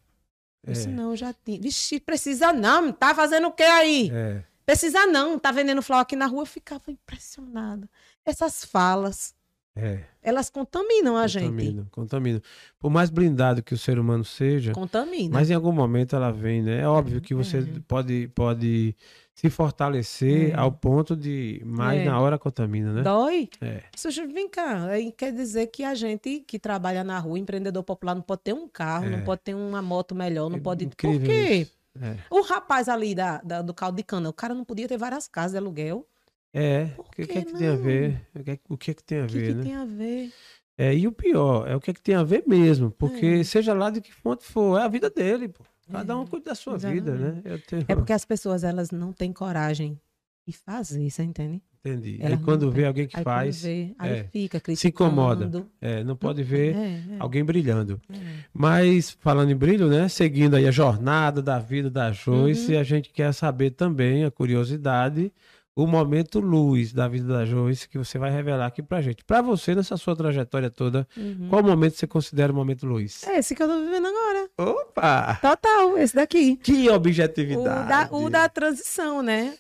Eu 0.63 0.75
disse, 0.75 0.87
É. 0.87 0.91
não, 0.91 1.13
eu 1.13 1.17
já 1.17 1.33
tinha. 1.33 1.59
Vixe, 1.59 1.99
precisa 1.99 2.53
não, 2.53 2.93
tá 2.93 3.15
fazendo 3.15 3.47
o 3.49 3.53
que 3.53 3.63
aí? 3.63 4.11
É. 4.13 4.45
Precisa 4.67 5.07
não, 5.07 5.39
tá 5.39 5.51
vendendo 5.51 5.81
flower 5.81 6.03
aqui 6.03 6.15
na 6.15 6.27
rua. 6.27 6.43
Eu 6.43 6.47
ficava 6.47 6.91
impressionada. 6.91 7.89
Essas 8.27 8.67
falas, 8.67 9.35
É. 9.75 10.01
elas 10.23 10.51
contaminam 10.51 11.17
a 11.17 11.27
gente. 11.27 11.47
Contamina, 11.47 11.87
contamina. 11.91 12.43
Por 12.79 12.91
mais 12.91 13.09
blindado 13.09 13.63
que 13.63 13.73
o 13.73 13.79
ser 13.79 13.99
humano 13.99 14.23
seja, 14.25 14.73
Contamina. 14.73 15.31
mas 15.33 15.51
em 15.51 15.55
algum 15.55 15.73
momento 15.73 16.15
ela 16.15 16.31
vem, 16.31 16.63
né? 16.63 16.81
É 16.81 16.87
óbvio 16.89 17.21
que 17.23 17.35
você 17.35 17.59
É. 17.61 17.65
pode, 17.89 18.29
pode 18.35 18.95
se 19.35 19.49
fortalecer 19.49 20.51
É. 20.51 20.55
ao 20.55 20.71
ponto 20.71 21.17
de, 21.17 21.63
mais 21.65 22.03
É. 22.03 22.05
na 22.05 22.21
hora 22.21 22.39
contamina, 22.39 22.93
né? 22.93 23.03
Dói. 23.03 23.49
É. 23.63 23.83
Sujo, 23.97 24.29
vem 24.29 24.49
cá. 24.49 24.89
Quer 25.17 25.33
dizer 25.33 25.69
que 25.69 25.83
a 25.85 25.95
gente 25.95 26.41
que 26.47 26.59
trabalha 26.59 27.03
na 27.03 27.19
rua, 27.19 27.39
empreendedor 27.39 27.83
popular, 27.83 28.15
não 28.15 28.23
pode 28.23 28.43
ter 28.43 28.53
um 28.53 28.69
carro, 28.69 29.07
É. 29.07 29.11
não 29.11 29.25
pode 29.25 29.41
ter 29.43 29.55
uma 29.55 29.81
moto 29.81 30.15
melhor, 30.15 30.51
não 30.51 30.59
É 30.59 30.61
pode. 30.61 30.87
Por 30.87 30.95
quê? 30.97 31.51
isso. 31.63 31.73
É. 32.01 32.17
O 32.31 32.43
rapaz 32.43 32.89
ali 32.89 33.15
da, 33.15 33.39
da- 33.43 33.61
do 33.63 33.75
caldo 33.75 33.97
de 33.97 34.03
cana, 34.03 34.29
o 34.29 34.33
cara 34.33 34.55
não 34.55 34.65
podia 34.65 34.87
ter 34.89 34.97
várias 34.99 35.27
casas 35.29 35.53
de 35.53 35.59
aluguel. 35.59 36.07
É, 36.55 36.91
o 36.99 37.03
que, 37.05 37.27
que 37.27 37.39
é 37.39 37.45
que 37.45 37.53
tem 37.55 37.69
a 37.69 37.73
não? 37.73 37.83
ver? 37.83 38.21
O 38.35 38.43
que, 38.45 38.51
é- 38.51 38.59
o 38.69 38.77
que 38.77 38.91
é 38.91 38.95
que 38.95 39.03
tem 39.05 39.19
a 39.21 39.25
O 39.25 39.27
que, 39.29 39.35
ver, 39.35 39.47
que 39.47 39.55
né? 39.55 39.63
tem 39.63 39.75
a 39.75 39.85
ver? 39.85 40.33
É, 40.77 40.95
e 40.95 41.07
o 41.07 41.13
pior, 41.13 41.69
é 41.69 41.77
o 41.77 41.81
que 41.81 41.91
é 41.91 41.95
que 41.95 42.01
tem 42.03 42.15
a 42.15 42.23
ver 42.23 42.45
mesmo, 42.47 42.91
porque 42.91 43.27
É. 43.27 43.45
seja 43.45 43.73
lá 43.75 43.91
de 43.91 44.01
que 44.01 44.13
fonte 44.13 44.45
for, 44.45 44.79
é 44.79 44.83
a 44.85 44.89
vida 44.89 45.09
dele, 45.11 45.49
pô. 45.49 45.63
Cada 45.91 46.17
um 46.17 46.23
É, 46.23 46.27
cuida 46.27 46.47
da 46.51 46.55
sua 46.55 46.79
vida, 46.79 47.13
né? 47.15 47.43
exatamente. 47.45 47.63
Tenho... 47.67 47.85
É 47.89 47.95
porque 47.95 48.13
as 48.13 48.25
pessoas 48.25 48.65
elas 48.65 48.91
não 48.91 49.13
têm 49.13 49.33
coragem 49.33 49.99
de 50.47 50.53
fazer, 50.57 51.09
você 51.11 51.23
entende? 51.23 51.63
Entendi. 51.85 52.19
Elas 52.21 52.39
Aí 52.39 52.45
quando 52.45 52.67
não 52.67 52.71
vê 52.71 52.87
alguém 52.87 53.07
que 53.07 53.17
Aí 53.19 53.25
faz, 53.25 53.63
vê, 53.63 53.95
aí 53.99 54.13
é, 54.13 54.25
fica 54.25 54.61
criticando. 54.61 54.77
se 54.77 54.89
incomoda. 54.89 55.67
é, 55.81 56.05
não 56.05 56.17
pode 56.17 56.43
ver 56.43 56.77
É, 56.77 56.79
é, 56.79 57.01
alguém 57.19 57.45
brilhando. 57.45 58.01
é. 58.09 58.15
Mas, 58.55 59.11
falando 59.11 59.51
em 59.51 59.57
brilho, 59.57 59.89
né? 59.89 60.09
Seguindo 60.09 60.55
aí 60.55 60.67
a 60.67 60.71
jornada 60.71 61.43
da 61.43 61.59
vida 61.59 61.91
da 61.91 62.13
Joyce, 62.13 62.73
Uhum. 62.75 62.81
a 62.81 62.83
gente 62.85 63.11
quer 63.11 63.33
saber 63.35 63.73
também, 63.73 64.25
a 64.25 64.31
curiosidade, 64.31 65.33
o 65.75 65.87
momento 65.87 66.39
luz 66.39 66.93
da 66.93 67.09
vida 67.09 67.27
da 67.33 67.45
Joyce 67.47 67.89
que 67.89 67.97
você 67.97 68.19
vai 68.19 68.31
revelar 68.31 68.67
aqui 68.67 68.83
pra 68.83 69.01
gente. 69.01 69.25
Pra 69.25 69.41
você, 69.41 69.75
nessa 69.75 69.97
sua 69.97 70.15
trajetória 70.15 70.71
toda, 70.71 71.07
Uhum. 71.17 71.49
qual 71.49 71.63
momento 71.63 71.95
você 71.97 72.07
considera 72.07 72.53
o 72.53 72.57
momento 72.57 72.87
luz? 72.87 73.27
É 73.27 73.39
esse 73.39 73.55
que 73.55 73.63
eu 73.63 73.69
tô 73.69 73.81
vivendo 73.81 74.07
agora. 74.07 74.49
Opa! 74.59 75.39
Total, 75.41 75.97
esse 75.99 76.15
daqui. 76.15 76.57
Que 76.57 76.89
O 76.91 76.95
objetividade! 76.95 77.89
da, 77.89 78.09
o 78.17 78.29
da 78.29 78.49
transição, 78.49 79.23
né? 79.23 79.55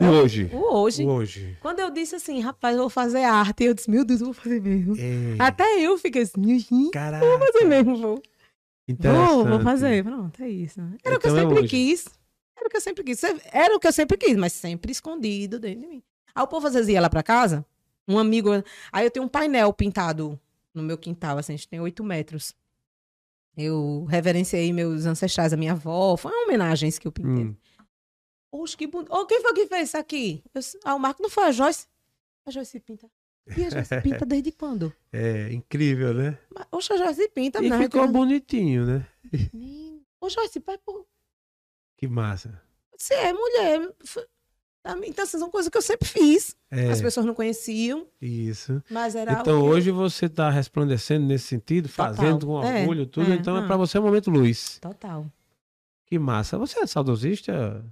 O 0.00 0.04
hoje. 0.04 0.48
O 0.52 0.76
hoje. 0.76 1.04
O 1.04 1.08
hoje. 1.08 1.56
Quando 1.60 1.80
eu 1.80 1.90
disse 1.90 2.14
assim, 2.14 2.38
rapaz, 2.40 2.76
eu 2.76 2.82
vou 2.82 2.90
fazer 2.90 3.24
arte, 3.24 3.64
eu 3.64 3.74
disse, 3.74 3.90
meu 3.90 4.04
Deus, 4.04 4.20
eu 4.20 4.26
vou 4.26 4.34
fazer 4.34 4.60
mesmo. 4.62 4.94
É, 4.96 5.34
Até 5.40 5.64
eu 5.80 5.98
fiquei 5.98 6.22
assim, 6.22 6.40
"Ih, 6.46 6.90
Caraca! 6.92 7.26
vou 7.26 7.38
fazer 7.40 7.64
mesmo, 7.64 7.96
vou. 7.96 8.22
Vou, 8.96 9.44
vou 9.44 9.60
fazer. 9.60 10.02
Pronto, 10.04 10.42
é 10.42 10.48
isso. 10.48 10.80
Era 11.04 11.16
o 11.16 11.18
que 11.18 11.26
eu 11.26 11.30
Então 11.32 11.36
é 11.36 11.40
sempre 11.42 11.58
hoje. 11.58 11.68
quis. 11.68 12.04
Era 12.58 12.66
o 12.66 12.70
que 12.70 12.76
eu 12.76 12.80
sempre 12.80 13.04
quis. 13.04 13.22
Era 13.52 13.76
o 13.76 13.80
que 13.80 13.86
eu 13.86 13.92
sempre 13.92 14.16
quis, 14.16 14.36
mas 14.36 14.52
sempre 14.52 14.90
escondido 14.90 15.60
dentro 15.60 15.80
de 15.80 15.86
mim. 15.86 16.02
Aí 16.34 16.42
o 16.42 16.46
povo 16.46 16.66
às 16.66 16.74
vezes 16.74 16.88
ia 16.88 17.00
lá 17.00 17.08
pra 17.08 17.22
casa, 17.22 17.64
um 18.06 18.18
amigo. 18.18 18.50
Aí 18.92 19.06
eu 19.06 19.10
tenho 19.10 19.24
um 19.24 19.28
painel 19.28 19.72
pintado 19.72 20.38
no 20.74 20.82
meu 20.82 20.98
quintal, 20.98 21.38
assim, 21.38 21.54
a 21.54 21.56
gente 21.56 21.68
tem 21.68 21.80
oito 21.80 22.02
metros. 22.02 22.54
Eu 23.56 24.04
reverenciei 24.08 24.72
meus 24.72 25.06
ancestrais, 25.06 25.52
a 25.52 25.56
minha 25.56 25.72
avó. 25.72 26.16
Foi 26.16 26.30
uma 26.30 26.44
homenagem 26.44 26.88
isso 26.88 27.00
que 27.00 27.08
eu 27.08 27.12
pintei. 27.12 27.44
Hum. 27.44 27.56
Oxe, 28.52 28.76
que 28.76 28.86
bonito. 28.86 29.12
Ô, 29.12 29.26
quem 29.26 29.42
foi 29.42 29.52
que 29.52 29.66
fez 29.66 29.88
isso 29.88 29.98
aqui? 29.98 30.42
Eu 30.54 30.60
ah, 30.84 30.94
o 30.94 30.98
Marco 30.98 31.22
não 31.22 31.28
foi 31.28 31.44
a 31.44 31.52
Joyce? 31.52 31.86
A 32.46 32.50
Joyce 32.50 32.80
pinta. 32.80 33.10
E 33.56 33.64
a 33.64 33.70
Joyce 33.70 34.00
pinta 34.00 34.24
desde 34.26 34.52
quando? 34.52 34.92
É 35.12 35.52
incrível, 35.52 36.14
né? 36.14 36.38
Mas, 36.54 36.66
Oxe, 36.70 36.92
a 36.92 36.96
Joyce 36.96 37.28
pinta. 37.28 37.62
E 37.62 37.68
não, 37.68 37.78
ficou 37.78 38.06
bonitinho, 38.08 38.86
né? 38.86 39.06
Menino. 39.52 40.02
Ô, 40.20 40.28
Joyce, 40.28 40.60
pai, 40.60 40.78
pô, 40.78 41.06
Que 41.98 42.08
massa. 42.08 42.58
você 42.96 43.12
é 43.12 43.32
mulher. 43.34 43.90
Então, 45.04 45.22
essas 45.24 45.38
são 45.40 45.50
coisas 45.50 45.68
que 45.68 45.76
eu 45.76 45.82
sempre 45.82 46.08
fiz. 46.08 46.56
É, 46.70 46.88
As 46.90 47.02
pessoas 47.02 47.26
não 47.26 47.34
conheciam, 47.34 48.06
isso. 48.22 48.82
mas 48.90 49.14
era 49.14 49.32
Então 49.40 49.56
algo 49.58 49.68
hoje 49.68 49.90
você 49.90 50.24
está 50.26 50.48
resplandecendo 50.48 51.26
nesse 51.26 51.46
sentido, 51.48 51.88
Total. 51.90 52.14
fazendo 52.14 52.46
com 52.46 52.62
É, 52.64 52.80
orgulho, 52.82 53.04
tudo. 53.06 53.30
é, 53.30 53.34
então 53.34 53.56
é 53.56 53.60
não. 53.60 53.66
para 53.66 53.76
você 53.76 53.98
um 53.98 54.02
momento 54.02 54.30
luz. 54.30 54.78
Total. 54.80 55.26
Que 56.06 56.18
massa. 56.18 56.56
Você 56.56 56.78
é 56.80 56.86
saudosista? 56.86 57.84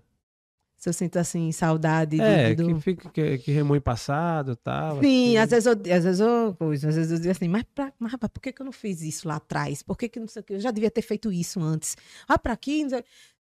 Se 0.87 0.91
eu 0.91 0.93
sinto, 0.93 1.17
assim, 1.19 1.51
saudade 1.51 2.21
É, 2.21 2.55
do... 2.55 2.69
do- 2.69 2.75
que, 2.77 2.81
fica, 2.81 3.11
que, 3.11 3.39
que 3.39 3.81
passado 3.81 4.53
e 4.53 4.57
tal. 4.57 5.01
Sim, 5.01 5.37
assim. 5.37 5.39
às 5.39 5.51
vezes 5.51 5.67
eu, 5.67 5.73
às 5.73 6.05
vezes 6.05 6.21
eu, 6.21 6.55
coisa, 6.57 6.89
às 6.89 6.95
vezes 6.95 7.11
eu 7.11 7.19
digo 7.19 7.31
assim, 7.33 7.49
mas, 7.49 7.65
pra, 7.75 7.93
mas 7.99 8.13
rapaz, 8.13 8.31
por 8.33 8.41
que, 8.41 8.53
que 8.53 8.63
eu 8.63 8.65
não 8.65 8.71
fiz 8.73 9.03
isso 9.03 9.27
lá 9.27 9.35
atrás? 9.35 9.83
Por 9.83 9.99
que, 9.99 10.09
que 10.09 10.21
não 10.21 10.29
sei 10.29 10.43
o 10.43 10.45
que? 10.45 10.53
Eu 10.53 10.61
já 10.61 10.71
devia 10.71 10.89
ter 10.89 11.03
feito 11.03 11.33
isso 11.33 11.61
antes. 11.61 11.97
Ah, 12.29 12.39
pra 12.39 12.53
aqui. 12.53 12.87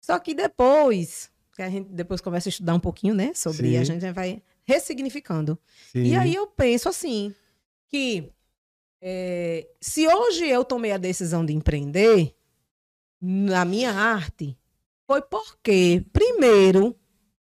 Só 0.02 0.18
que 0.18 0.34
depois, 0.34 1.30
que 1.56 1.62
a 1.62 1.70
gente 1.70 1.88
depois 1.92 2.20
começa 2.20 2.48
a 2.48 2.52
estudar 2.52 2.74
um 2.74 2.80
pouquinho, 2.80 3.14
né, 3.14 3.32
sobre, 3.36 3.70
Sim. 3.70 3.78
a 3.78 3.84
gente 3.84 4.12
vai 4.12 4.42
ressignificando. 4.64 5.56
Sim. 5.92 6.02
E 6.04 6.16
aí 6.16 6.34
eu 6.34 6.48
penso 6.48 6.90
assim, 6.90 7.32
que 7.90 8.28
é, 9.00 9.68
se 9.80 10.08
hoje 10.08 10.48
eu 10.48 10.66
tomei 10.66 10.94
a 10.94 10.98
decisão 10.98 11.46
de 11.46 11.54
empreender 11.54 12.34
na 13.22 13.64
minha 13.66 13.92
arte, 13.92 14.58
foi 15.06 15.22
porque, 15.22 16.04
primeiro, 16.12 16.96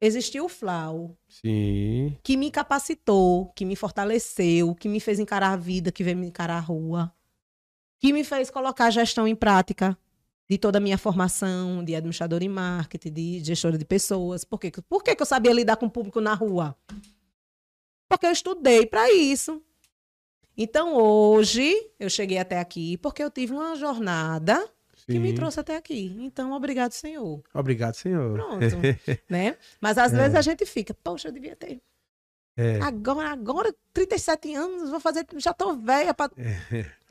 existiu 0.02 0.46
o 0.46 0.48
Flau, 0.48 1.16
Sim. 1.28 2.16
que 2.24 2.36
me 2.36 2.50
capacitou, 2.50 3.52
que 3.54 3.64
me 3.64 3.76
fortaleceu, 3.76 4.74
que 4.74 4.88
me 4.88 4.98
fez 4.98 5.20
encarar 5.20 5.52
a 5.52 5.56
vida, 5.56 5.92
que 5.92 6.02
veio 6.02 6.16
me 6.16 6.26
encarar 6.26 6.56
a 6.56 6.60
rua, 6.60 7.14
que 8.00 8.12
me 8.12 8.24
fez 8.24 8.50
colocar 8.50 8.86
a 8.86 8.90
gestão 8.90 9.28
em 9.28 9.36
prática 9.36 9.96
de 10.50 10.58
toda 10.58 10.78
a 10.78 10.80
minha 10.80 10.98
formação 10.98 11.84
de 11.84 11.94
administrador 11.94 12.42
em 12.42 12.48
marketing, 12.48 13.12
de 13.12 13.44
gestora 13.44 13.78
de 13.78 13.84
pessoas. 13.84 14.44
Por, 14.44 14.58
quê? 14.58 14.72
Por 14.88 15.04
que, 15.04 15.14
que 15.14 15.22
eu 15.22 15.26
sabia 15.26 15.52
lidar 15.52 15.76
com 15.76 15.86
o 15.86 15.90
público 15.90 16.20
na 16.20 16.34
rua? 16.34 16.76
Porque 18.08 18.26
eu 18.26 18.32
estudei 18.32 18.84
para 18.84 19.10
isso. 19.12 19.62
Então, 20.56 20.96
hoje, 20.96 21.72
eu 21.98 22.10
cheguei 22.10 22.38
até 22.38 22.58
aqui 22.58 22.98
porque 22.98 23.22
eu 23.22 23.30
tive 23.30 23.52
uma 23.52 23.76
jornada 23.76 24.68
que 25.06 25.18
me 25.18 25.30
sim. 25.30 25.34
trouxe 25.34 25.60
até 25.60 25.76
aqui. 25.76 26.14
Então, 26.20 26.52
obrigado, 26.52 26.92
Senhor. 26.92 27.42
Obrigado, 27.54 27.94
senhor. 27.94 28.32
Pronto. 28.34 28.58
né? 29.28 29.56
Mas 29.80 29.98
às 29.98 30.12
vezes 30.12 30.34
a 30.34 30.42
gente 30.42 30.64
fica, 30.66 30.94
poxa, 30.94 31.28
eu 31.28 31.32
devia 31.32 31.56
ter. 31.56 31.80
É. 32.56 32.80
Agora, 32.80 33.30
agora, 33.30 33.74
37 33.94 34.54
anos, 34.54 34.90
vou 34.90 35.00
fazer, 35.00 35.26
já 35.38 35.54
tô 35.54 35.74
velha 35.74 36.12
pra... 36.12 36.30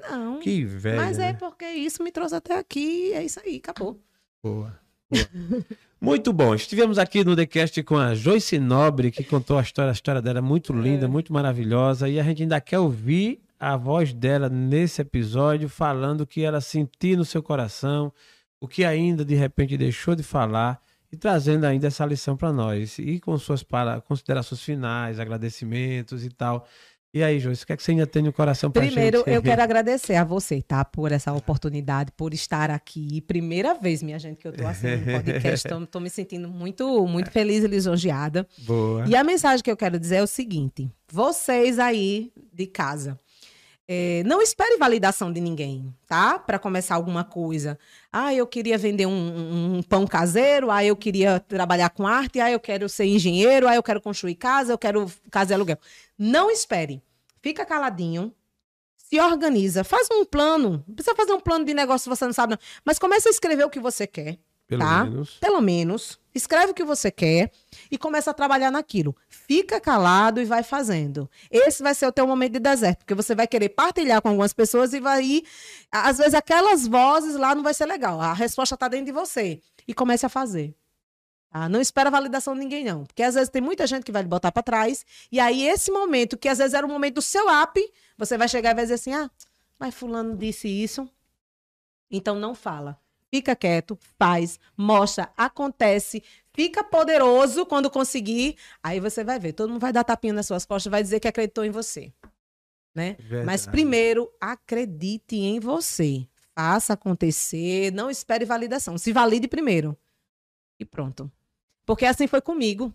Não. 0.09 0.39
Que 0.39 0.63
velho. 0.63 0.97
mas 0.97 1.17
né? 1.17 1.29
é 1.29 1.33
porque 1.33 1.65
isso 1.65 2.03
me 2.03 2.11
trouxe 2.11 2.35
até 2.35 2.57
aqui, 2.57 3.11
é 3.13 3.23
isso 3.23 3.39
aí, 3.43 3.57
acabou. 3.57 3.99
Boa. 4.43 4.79
Boa. 5.09 5.27
Muito 5.99 6.31
bom. 6.31 6.55
Estivemos 6.55 6.97
aqui 6.97 7.23
no 7.23 7.35
TheCast 7.35 7.83
com 7.83 7.97
a 7.97 8.15
Joyce 8.15 8.59
Nobre, 8.59 9.11
que 9.11 9.23
contou 9.23 9.57
a 9.57 9.61
história, 9.61 9.91
a 9.91 9.93
história 9.93 10.21
dela 10.21 10.39
é 10.39 10.41
muito 10.41 10.73
linda, 10.73 11.07
muito 11.07 11.31
maravilhosa, 11.33 12.09
e 12.09 12.19
a 12.19 12.23
gente 12.23 12.43
ainda 12.43 12.59
quer 12.61 12.79
ouvir 12.79 13.39
a 13.61 13.77
voz 13.77 14.11
dela 14.11 14.49
nesse 14.49 15.03
episódio, 15.03 15.69
falando 15.69 16.21
o 16.21 16.25
que 16.25 16.41
ela 16.41 16.59
sentiu 16.59 17.15
no 17.15 17.23
seu 17.23 17.43
coração, 17.43 18.11
o 18.59 18.67
que 18.67 18.83
ainda 18.83 19.23
de 19.23 19.35
repente 19.35 19.77
deixou 19.77 20.15
de 20.15 20.23
falar, 20.23 20.81
e 21.11 21.15
trazendo 21.15 21.65
ainda 21.65 21.85
essa 21.85 22.03
lição 22.03 22.35
para 22.35 22.51
nós, 22.51 22.97
e 22.97 23.19
com 23.19 23.37
suas 23.37 23.61
para... 23.61 24.01
considerações 24.01 24.63
finais, 24.63 25.19
agradecimentos 25.19 26.25
e 26.25 26.29
tal. 26.29 26.67
E 27.13 27.21
aí, 27.21 27.39
Joyce, 27.39 27.63
o 27.63 27.67
que 27.67 27.73
é 27.73 27.77
que 27.77 27.83
você 27.83 27.91
ainda 27.91 28.07
tem 28.07 28.23
no 28.23 28.33
coração 28.33 28.71
pra 28.71 28.81
Primeiro, 28.81 29.19
gente? 29.19 29.29
eu 29.29 29.43
quero 29.43 29.61
agradecer 29.61 30.15
a 30.15 30.23
você, 30.23 30.59
tá? 30.59 30.83
Por 30.83 31.11
essa 31.11 31.31
oportunidade, 31.31 32.11
por 32.17 32.33
estar 32.33 32.71
aqui. 32.71 33.21
Primeira 33.21 33.75
vez, 33.75 34.01
minha 34.01 34.17
gente, 34.17 34.37
que 34.37 34.47
eu 34.47 34.53
tô 34.53 34.65
assim 34.65 34.95
no 34.95 35.05
podcast. 35.05 35.67
Tô, 35.69 35.85
tô 35.85 35.99
me 35.99 36.09
sentindo 36.09 36.47
muito, 36.49 37.05
muito 37.05 37.29
feliz 37.29 37.63
e 37.63 37.67
lisonjeada. 37.67 38.47
Boa. 38.59 39.05
E 39.07 39.15
a 39.15 39.23
mensagem 39.23 39.61
que 39.61 39.69
eu 39.69 39.77
quero 39.77 39.99
dizer 39.99 40.15
é 40.15 40.23
o 40.23 40.27
seguinte: 40.27 40.89
vocês 41.11 41.77
aí 41.77 42.31
de 42.53 42.65
casa, 42.65 43.19
é, 43.93 44.23
não 44.25 44.41
espere 44.41 44.77
validação 44.77 45.33
de 45.33 45.41
ninguém, 45.41 45.93
tá? 46.07 46.39
Para 46.39 46.57
começar 46.57 46.95
alguma 46.95 47.25
coisa. 47.25 47.77
Ah, 48.11 48.33
eu 48.33 48.47
queria 48.47 48.77
vender 48.77 49.05
um, 49.05 49.11
um- 49.11 49.77
um 49.79 49.83
pão 49.83 50.07
caseiro, 50.07 50.71
ah, 50.71 50.81
eu 50.83 50.95
queria 50.95 51.39
trabalhar 51.41 51.89
com 51.89 52.07
arte, 52.07 52.39
ah, 52.39 52.49
eu 52.49 52.59
quero 52.59 52.87
ser 52.87 53.03
engenheiro, 53.05 53.67
ah, 53.67 53.75
eu 53.75 53.83
quero 53.83 53.99
construir 53.99 54.35
casa, 54.35 54.71
eu 54.71 54.77
quero 54.77 55.11
casa 55.29 55.51
e 55.51 55.55
aluguel. 55.55 55.77
Não 56.17 56.49
espere. 56.49 57.01
Fica 57.41 57.65
caladinho. 57.65 58.33
Se 58.95 59.19
organiza, 59.19 59.83
faz 59.83 60.07
um 60.09 60.23
plano. 60.23 60.83
Não 60.87 60.95
precisa 60.95 61.13
fazer 61.15 61.33
um 61.33 61.39
plano 61.41 61.65
de 61.65 61.73
negócio 61.73 62.03
se 62.03 62.09
você 62.09 62.23
não 62.25 62.31
sabe, 62.33 62.51
não. 62.51 62.59
Mas 62.85 62.97
começa 62.97 63.27
a 63.27 63.31
escrever 63.31 63.65
o 63.65 63.69
que 63.69 63.79
você 63.79 64.07
quer 64.07 64.37
Pelo 64.67 64.81
tá? 64.81 65.03
menos. 65.03 65.31
pelo 65.41 65.59
menos, 65.59 66.17
escreve 66.33 66.71
o 66.71 66.73
que 66.73 66.85
você 66.85 67.11
quer 67.11 67.51
e 67.91 67.97
começa 67.97 68.31
a 68.31 68.33
trabalhar 68.33 68.71
naquilo. 68.71 69.15
Fica 69.27 69.79
calado 69.79 70.41
e 70.41 70.45
vai 70.45 70.63
fazendo. 70.63 71.29
Esse 71.51 71.83
vai 71.83 71.93
ser 71.93 72.07
o 72.07 72.11
teu 72.11 72.25
momento 72.25 72.53
de 72.53 72.59
deserto, 72.59 72.99
porque 72.99 73.13
você 73.13 73.35
vai 73.35 73.45
querer 73.45 73.69
partilhar 73.69 74.21
com 74.21 74.29
algumas 74.29 74.53
pessoas 74.53 74.93
e 74.93 75.01
vai 75.01 75.23
ir, 75.23 75.43
às 75.91 76.17
vezes 76.17 76.33
aquelas 76.33 76.87
vozes 76.87 77.35
lá 77.35 77.53
não 77.53 77.61
vai 77.61 77.73
ser 77.73 77.85
legal. 77.85 78.21
A 78.21 78.33
resposta 78.33 78.75
está 78.75 78.87
dentro 78.87 79.07
de 79.07 79.11
você 79.11 79.59
e 79.85 79.93
comece 79.93 80.25
a 80.25 80.29
fazer. 80.29 80.73
Tá? 81.51 81.67
Não 81.67 81.81
espera 81.81 82.07
a 82.07 82.11
validação 82.11 82.53
de 82.53 82.61
ninguém, 82.61 82.85
não. 82.85 83.05
Porque 83.05 83.21
às 83.21 83.35
vezes 83.35 83.49
tem 83.49 83.61
muita 83.61 83.85
gente 83.85 84.05
que 84.05 84.11
vai 84.11 84.21
lhe 84.21 84.29
botar 84.29 84.53
para 84.53 84.63
trás. 84.63 85.05
E 85.29 85.37
aí, 85.37 85.67
esse 85.67 85.91
momento, 85.91 86.37
que 86.37 86.47
às 86.47 86.59
vezes 86.59 86.73
era 86.73 86.87
o 86.87 86.89
momento 86.89 87.15
do 87.15 87.21
seu 87.21 87.49
app, 87.49 87.79
você 88.17 88.37
vai 88.37 88.47
chegar 88.47 88.71
e 88.71 88.75
vai 88.75 88.85
dizer 88.85 88.93
assim: 88.95 89.13
ah, 89.13 89.29
mas 89.77 89.93
Fulano 89.93 90.37
disse 90.37 90.69
isso. 90.69 91.09
Então 92.09 92.35
não 92.35 92.55
fala. 92.55 92.97
Fica 93.33 93.55
quieto, 93.55 93.97
faz, 94.19 94.59
mostra, 94.75 95.31
acontece, 95.37 96.21
fica 96.55 96.83
poderoso 96.83 97.65
quando 97.65 97.89
conseguir. 97.89 98.57
Aí 98.83 98.99
você 98.99 99.23
vai 99.23 99.39
ver, 99.39 99.53
todo 99.53 99.69
mundo 99.69 99.81
vai 99.81 99.93
dar 99.93 100.03
tapinha 100.03 100.33
nas 100.33 100.45
suas 100.45 100.65
costas, 100.65 100.89
vai 100.89 101.01
dizer 101.01 101.19
que 101.19 101.27
acreditou 101.27 101.63
em 101.63 101.71
você. 101.71 102.13
Né? 102.95 103.17
Mas 103.45 103.65
primeiro, 103.65 104.31
acredite 104.39 105.35
em 105.35 105.59
você. 105.59 106.27
Faça 106.53 106.93
acontecer, 106.93 107.91
não 107.93 108.09
espere 108.09 108.43
validação. 108.43 108.97
Se 108.97 109.13
valide 109.13 109.47
primeiro. 109.47 109.97
E 110.79 110.85
pronto. 110.85 111.31
Porque 111.85 112.05
assim 112.05 112.27
foi 112.27 112.41
comigo. 112.41 112.93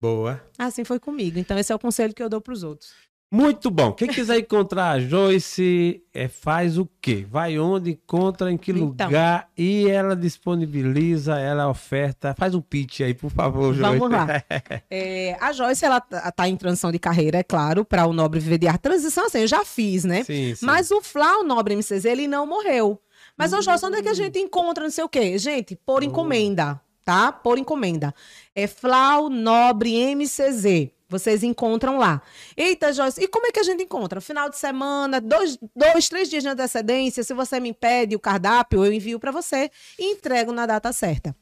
Boa. 0.00 0.44
Assim 0.58 0.84
foi 0.84 0.98
comigo. 0.98 1.38
Então, 1.38 1.58
esse 1.58 1.72
é 1.72 1.74
o 1.74 1.78
conselho 1.78 2.12
que 2.14 2.22
eu 2.22 2.28
dou 2.28 2.40
para 2.40 2.52
os 2.52 2.62
outros. 2.62 2.92
Muito 3.32 3.70
bom. 3.70 3.92
Quem 3.92 4.08
quiser 4.08 4.40
encontrar 4.40 4.90
a 4.90 5.00
Joyce, 5.00 6.02
é, 6.12 6.28
faz 6.28 6.76
o 6.76 6.86
quê? 7.00 7.26
Vai 7.26 7.58
onde, 7.58 7.92
encontra, 7.92 8.52
em 8.52 8.58
que 8.58 8.72
então, 8.72 8.88
lugar 8.88 9.48
e 9.56 9.88
ela 9.88 10.14
disponibiliza, 10.14 11.38
ela 11.38 11.66
oferta. 11.66 12.34
Faz 12.36 12.54
um 12.54 12.60
pitch 12.60 13.00
aí, 13.00 13.14
por 13.14 13.30
favor, 13.30 13.72
Joyce. 13.72 13.98
Vamos 13.98 14.10
lá. 14.10 14.26
é, 14.90 15.34
a 15.40 15.50
Joyce, 15.50 15.82
ela 15.82 15.98
tá, 15.98 16.30
tá 16.30 16.46
em 16.46 16.54
transição 16.56 16.92
de 16.92 16.98
carreira, 16.98 17.38
é 17.38 17.42
claro, 17.42 17.86
para 17.86 18.06
o 18.06 18.12
Nobre 18.12 18.38
Arte. 18.68 18.82
Transição, 18.82 19.24
assim, 19.24 19.38
eu 19.38 19.46
já 19.46 19.64
fiz, 19.64 20.04
né? 20.04 20.24
Sim, 20.24 20.54
sim. 20.54 20.66
Mas 20.66 20.90
o 20.90 21.00
Flá, 21.00 21.38
o 21.38 21.42
Nobre 21.42 21.74
MCZ, 21.74 22.04
ele 22.04 22.28
não 22.28 22.46
morreu. 22.46 23.00
Mas, 23.34 23.54
ô 23.54 23.62
Joyce, 23.62 23.86
onde 23.86 23.96
é 23.96 24.02
que 24.02 24.10
a 24.10 24.14
gente 24.14 24.38
encontra, 24.38 24.84
não 24.84 24.90
sei 24.90 25.04
o 25.04 25.08
quê? 25.08 25.38
Gente, 25.38 25.74
por 25.86 26.02
encomenda, 26.02 26.78
tá? 27.02 27.32
Por 27.32 27.56
encomenda. 27.56 28.14
É 28.54 28.66
Flau 28.66 29.30
Nobre 29.30 30.14
MCZ. 30.14 30.90
Vocês 31.12 31.42
encontram 31.42 31.98
lá. 31.98 32.22
Eita, 32.56 32.90
Joyce, 32.90 33.22
e 33.22 33.28
como 33.28 33.46
é 33.46 33.52
que 33.52 33.60
a 33.60 33.62
gente 33.62 33.82
encontra? 33.82 34.18
Final 34.18 34.48
de 34.48 34.56
semana, 34.56 35.20
dois, 35.20 35.58
dois 35.76 36.08
três 36.08 36.30
dias 36.30 36.42
de 36.42 36.48
antecedência. 36.48 37.22
Se 37.22 37.34
você 37.34 37.60
me 37.60 37.74
pede 37.74 38.16
o 38.16 38.18
cardápio, 38.18 38.82
eu 38.84 38.92
envio 38.92 39.20
para 39.20 39.30
você 39.30 39.70
e 39.98 40.12
entrego 40.12 40.52
na 40.52 40.64
data 40.64 40.90
certa. 40.90 41.36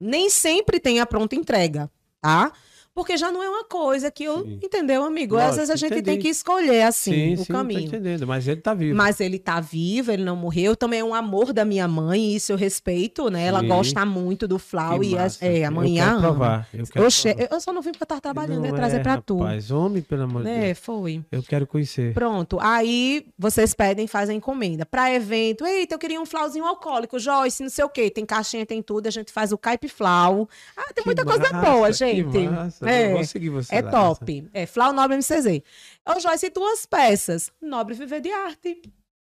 Nem 0.00 0.30
sempre 0.30 0.78
tem 0.78 1.00
a 1.00 1.06
pronta 1.06 1.34
entrega, 1.34 1.90
tá? 2.20 2.52
Porque 3.00 3.16
já 3.16 3.32
não 3.32 3.42
é 3.42 3.48
uma 3.48 3.64
coisa 3.64 4.10
que 4.10 4.24
eu. 4.24 4.44
Sim. 4.44 4.58
Entendeu, 4.62 5.02
amigo? 5.02 5.34
Lógico, 5.34 5.50
Às 5.52 5.56
vezes 5.56 5.70
a 5.70 5.76
gente 5.76 5.92
entendi. 5.92 6.04
tem 6.04 6.18
que 6.18 6.28
escolher 6.28 6.82
assim 6.82 7.12
sim, 7.12 7.32
o 7.32 7.44
sim, 7.46 7.50
caminho. 7.50 7.80
Entendendo, 7.80 8.26
mas 8.26 8.46
ele 8.46 8.60
tá 8.60 8.74
vivo. 8.74 8.94
Mas 8.94 9.20
ele 9.20 9.38
tá 9.38 9.58
vivo, 9.58 10.12
ele 10.12 10.22
não 10.22 10.36
morreu. 10.36 10.76
Também 10.76 11.00
é 11.00 11.04
um 11.04 11.14
amor 11.14 11.54
da 11.54 11.64
minha 11.64 11.88
mãe, 11.88 12.34
isso 12.34 12.52
eu 12.52 12.58
respeito, 12.58 13.30
né? 13.30 13.46
Ela 13.46 13.62
gosta 13.62 14.04
muito 14.04 14.46
do 14.46 14.58
Flau 14.58 15.02
e 15.02 15.16
a, 15.16 15.28
é, 15.40 15.64
amanhã. 15.64 16.12
Eu 16.12 16.20
provar. 16.20 16.68
Eu, 16.74 17.06
Oxe, 17.06 17.34
provar. 17.34 17.48
eu 17.50 17.60
só 17.62 17.72
não 17.72 17.80
vim 17.80 17.90
porque 17.92 18.02
eu 18.02 18.06
tava 18.06 18.20
trabalhando, 18.20 18.60
né? 18.60 18.70
Trazer 18.70 18.98
é, 18.98 19.02
pra 19.02 19.18
tu. 19.18 19.38
Mas 19.38 19.70
homem, 19.70 20.02
pelo 20.02 20.24
amor 20.24 20.42
de 20.42 20.50
né, 20.50 20.54
Deus. 20.56 20.70
É, 20.72 20.74
foi. 20.74 21.24
Eu 21.32 21.42
quero 21.42 21.66
conhecer. 21.66 22.12
Pronto. 22.12 22.58
Aí 22.60 23.24
vocês 23.38 23.72
pedem, 23.72 24.06
fazem 24.06 24.36
encomenda. 24.36 24.84
Pra 24.84 25.10
evento, 25.10 25.64
eita, 25.64 25.94
eu 25.94 25.98
queria 25.98 26.20
um 26.20 26.26
flauzinho 26.26 26.66
alcoólico, 26.66 27.18
Joyce, 27.18 27.62
não 27.62 27.70
sei 27.70 27.82
o 27.82 27.88
quê. 27.88 28.10
Tem 28.10 28.26
caixinha, 28.26 28.66
tem 28.66 28.82
tudo. 28.82 29.06
A 29.06 29.10
gente 29.10 29.32
faz 29.32 29.52
o 29.52 29.56
caipiflau. 29.56 30.46
Ah, 30.76 30.92
tem 30.92 31.02
que 31.02 31.06
muita 31.06 31.24
massa, 31.24 31.38
coisa 31.38 31.60
boa, 31.62 31.90
gente. 31.90 32.38
Massa. 32.46 32.89
É. 32.90 33.06
Eu 33.06 33.16
vou 33.16 33.24
seguir 33.24 33.48
você 33.50 33.74
é 33.74 33.82
top. 33.82 34.48
É 34.52 34.66
Flau 34.66 34.92
Nobre 34.92 35.16
MCZ. 35.16 35.62
Ô, 36.06 36.20
Joyce, 36.20 36.50
duas 36.50 36.86
peças. 36.86 37.52
Nobre 37.60 37.94
Viver 37.94 38.20
de 38.20 38.30
Arte. 38.30 38.82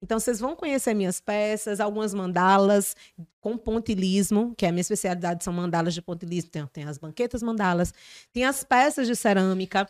Então, 0.03 0.19
vocês 0.19 0.39
vão 0.39 0.55
conhecer 0.55 0.95
minhas 0.95 1.21
peças, 1.21 1.79
algumas 1.79 2.11
mandalas 2.13 2.95
com 3.39 3.55
pontilismo, 3.55 4.53
que 4.57 4.65
é 4.65 4.69
a 4.69 4.71
minha 4.71 4.81
especialidade, 4.81 5.43
são 5.43 5.53
mandalas 5.53 5.93
de 5.93 6.01
pontilismo. 6.01 6.49
Tem, 6.49 6.65
tem 6.67 6.83
as 6.85 6.97
banquetas 6.97 7.43
mandalas, 7.43 7.93
tem 8.33 8.43
as 8.43 8.63
peças 8.63 9.05
de 9.05 9.15
cerâmica 9.15 9.87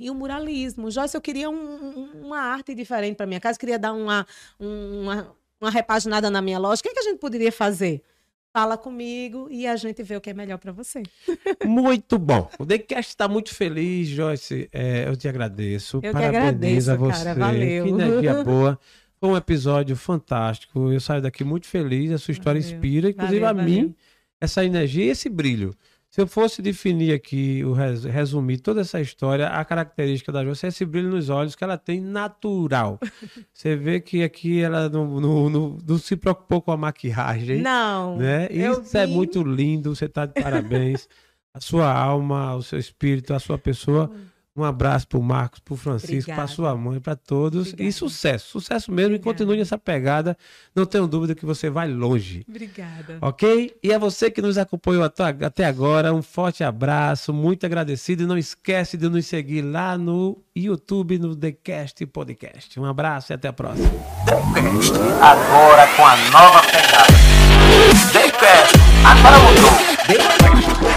e 0.00 0.10
o 0.10 0.14
muralismo. 0.14 0.90
Joyce, 0.90 1.16
eu 1.16 1.20
queria 1.20 1.48
um, 1.48 2.24
uma 2.24 2.40
arte 2.40 2.74
diferente 2.74 3.16
para 3.16 3.26
minha 3.26 3.40
casa, 3.40 3.58
queria 3.58 3.78
dar 3.78 3.92
uma, 3.92 4.26
uma, 4.58 5.32
uma 5.60 5.70
repaginada 5.70 6.28
na 6.28 6.42
minha 6.42 6.58
loja. 6.58 6.80
O 6.80 6.82
que, 6.82 6.88
é 6.88 6.92
que 6.92 7.00
a 7.00 7.04
gente 7.04 7.18
poderia 7.18 7.52
fazer? 7.52 8.02
Fala 8.56 8.78
comigo 8.78 9.48
e 9.50 9.66
a 9.66 9.76
gente 9.76 10.02
vê 10.02 10.16
o 10.16 10.20
que 10.20 10.30
é 10.30 10.32
melhor 10.32 10.56
para 10.56 10.72
você. 10.72 11.02
Muito 11.62 12.18
bom. 12.18 12.48
O 12.58 12.64
Decast 12.64 13.10
está 13.10 13.28
muito 13.28 13.54
feliz, 13.54 14.08
Joyce. 14.08 14.66
É, 14.72 15.06
eu 15.06 15.14
te 15.14 15.28
agradeço. 15.28 16.00
Eu 16.02 16.10
Parabenizo 16.10 16.90
a 16.90 16.96
você. 16.96 17.24
Cara, 17.24 17.34
valeu. 17.34 17.84
Que 17.84 17.90
energia 17.90 18.40
boa. 18.42 18.80
Foi 19.20 19.28
um 19.28 19.36
episódio 19.36 19.94
fantástico. 19.94 20.90
Eu 20.90 21.00
saio 21.00 21.20
daqui 21.20 21.44
muito 21.44 21.66
feliz. 21.66 22.10
A 22.12 22.16
sua 22.16 22.32
história 22.32 22.58
valeu. 22.58 22.74
inspira, 22.74 23.10
inclusive 23.10 23.40
valeu, 23.40 23.62
a 23.62 23.66
mim, 23.66 23.94
essa 24.40 24.64
energia 24.64 25.04
e 25.04 25.08
esse 25.08 25.28
brilho. 25.28 25.74
Se 26.16 26.22
eu 26.22 26.26
fosse 26.26 26.62
definir 26.62 27.12
aqui, 27.12 27.62
o 27.62 27.74
resumir 27.74 28.56
toda 28.56 28.80
essa 28.80 28.98
história, 28.98 29.48
a 29.48 29.62
característica 29.66 30.32
da 30.32 30.42
Joyce 30.42 30.64
é 30.64 30.68
esse 30.70 30.82
brilho 30.82 31.10
nos 31.10 31.28
olhos 31.28 31.54
que 31.54 31.62
ela 31.62 31.76
tem 31.76 32.00
natural. 32.00 32.98
Você 33.52 33.76
vê 33.76 34.00
que 34.00 34.22
aqui 34.22 34.62
ela 34.62 34.88
não, 34.88 35.20
não, 35.20 35.50
não, 35.50 35.78
não, 35.86 35.98
se 35.98 36.16
preocupou 36.16 36.62
com 36.62 36.72
a 36.72 36.76
maquiagem. 36.78 37.60
Não. 37.60 38.16
Né? 38.16 38.48
Isso 38.50 38.96
é 38.96 39.06
muito 39.06 39.42
lindo, 39.42 39.94
você 39.94 40.06
está 40.06 40.24
de 40.24 40.32
parabéns. 40.40 41.06
a 41.52 41.60
sua 41.60 41.92
alma, 41.92 42.56
o 42.56 42.62
seu 42.62 42.78
espírito, 42.78 43.34
a 43.34 43.38
sua 43.38 43.58
pessoa 43.58 44.10
um 44.56 44.64
abraço 44.64 45.06
para 45.06 45.18
o 45.18 45.22
Marcos, 45.22 45.60
para 45.60 45.74
o 45.74 45.76
Francisco, 45.76 46.34
para 46.34 46.46
sua 46.46 46.74
mãe, 46.74 46.98
para 46.98 47.14
todos. 47.14 47.68
Obrigada. 47.68 47.82
E 47.82 47.92
sucesso, 47.92 48.48
sucesso 48.48 48.90
mesmo. 48.90 49.14
Obrigada. 49.14 49.30
E 49.30 49.32
continue 49.32 49.58
nessa 49.58 49.76
pegada. 49.76 50.36
Não 50.74 50.86
tenho 50.86 51.06
dúvida 51.06 51.34
que 51.34 51.44
você 51.44 51.68
vai 51.68 51.88
longe. 51.88 52.44
Obrigada. 52.48 53.18
Ok? 53.20 53.76
E 53.82 53.92
a 53.92 53.98
você 53.98 54.30
que 54.30 54.40
nos 54.40 54.56
acompanhou 54.56 55.04
até 55.04 55.64
agora, 55.64 56.14
um 56.14 56.22
forte 56.22 56.64
abraço, 56.64 57.32
muito 57.32 57.66
agradecido. 57.66 58.22
E 58.22 58.26
não 58.26 58.38
esquece 58.38 58.96
de 58.96 59.08
nos 59.08 59.26
seguir 59.26 59.62
lá 59.62 59.98
no 59.98 60.42
YouTube, 60.54 61.18
no 61.18 61.36
TheCast 61.36 62.06
Podcast. 62.06 62.80
Um 62.80 62.84
abraço 62.86 63.32
e 63.32 63.34
até 63.34 63.48
a 63.48 63.52
próxima. 63.52 63.88
TheCast, 64.24 64.92
agora 65.20 65.86
com 65.96 66.06
a 66.06 66.16
nova 66.30 66.62
pegada. 66.62 67.12
TheCast, 68.12 68.74
agora 69.04 69.38
mudou. 69.38 70.95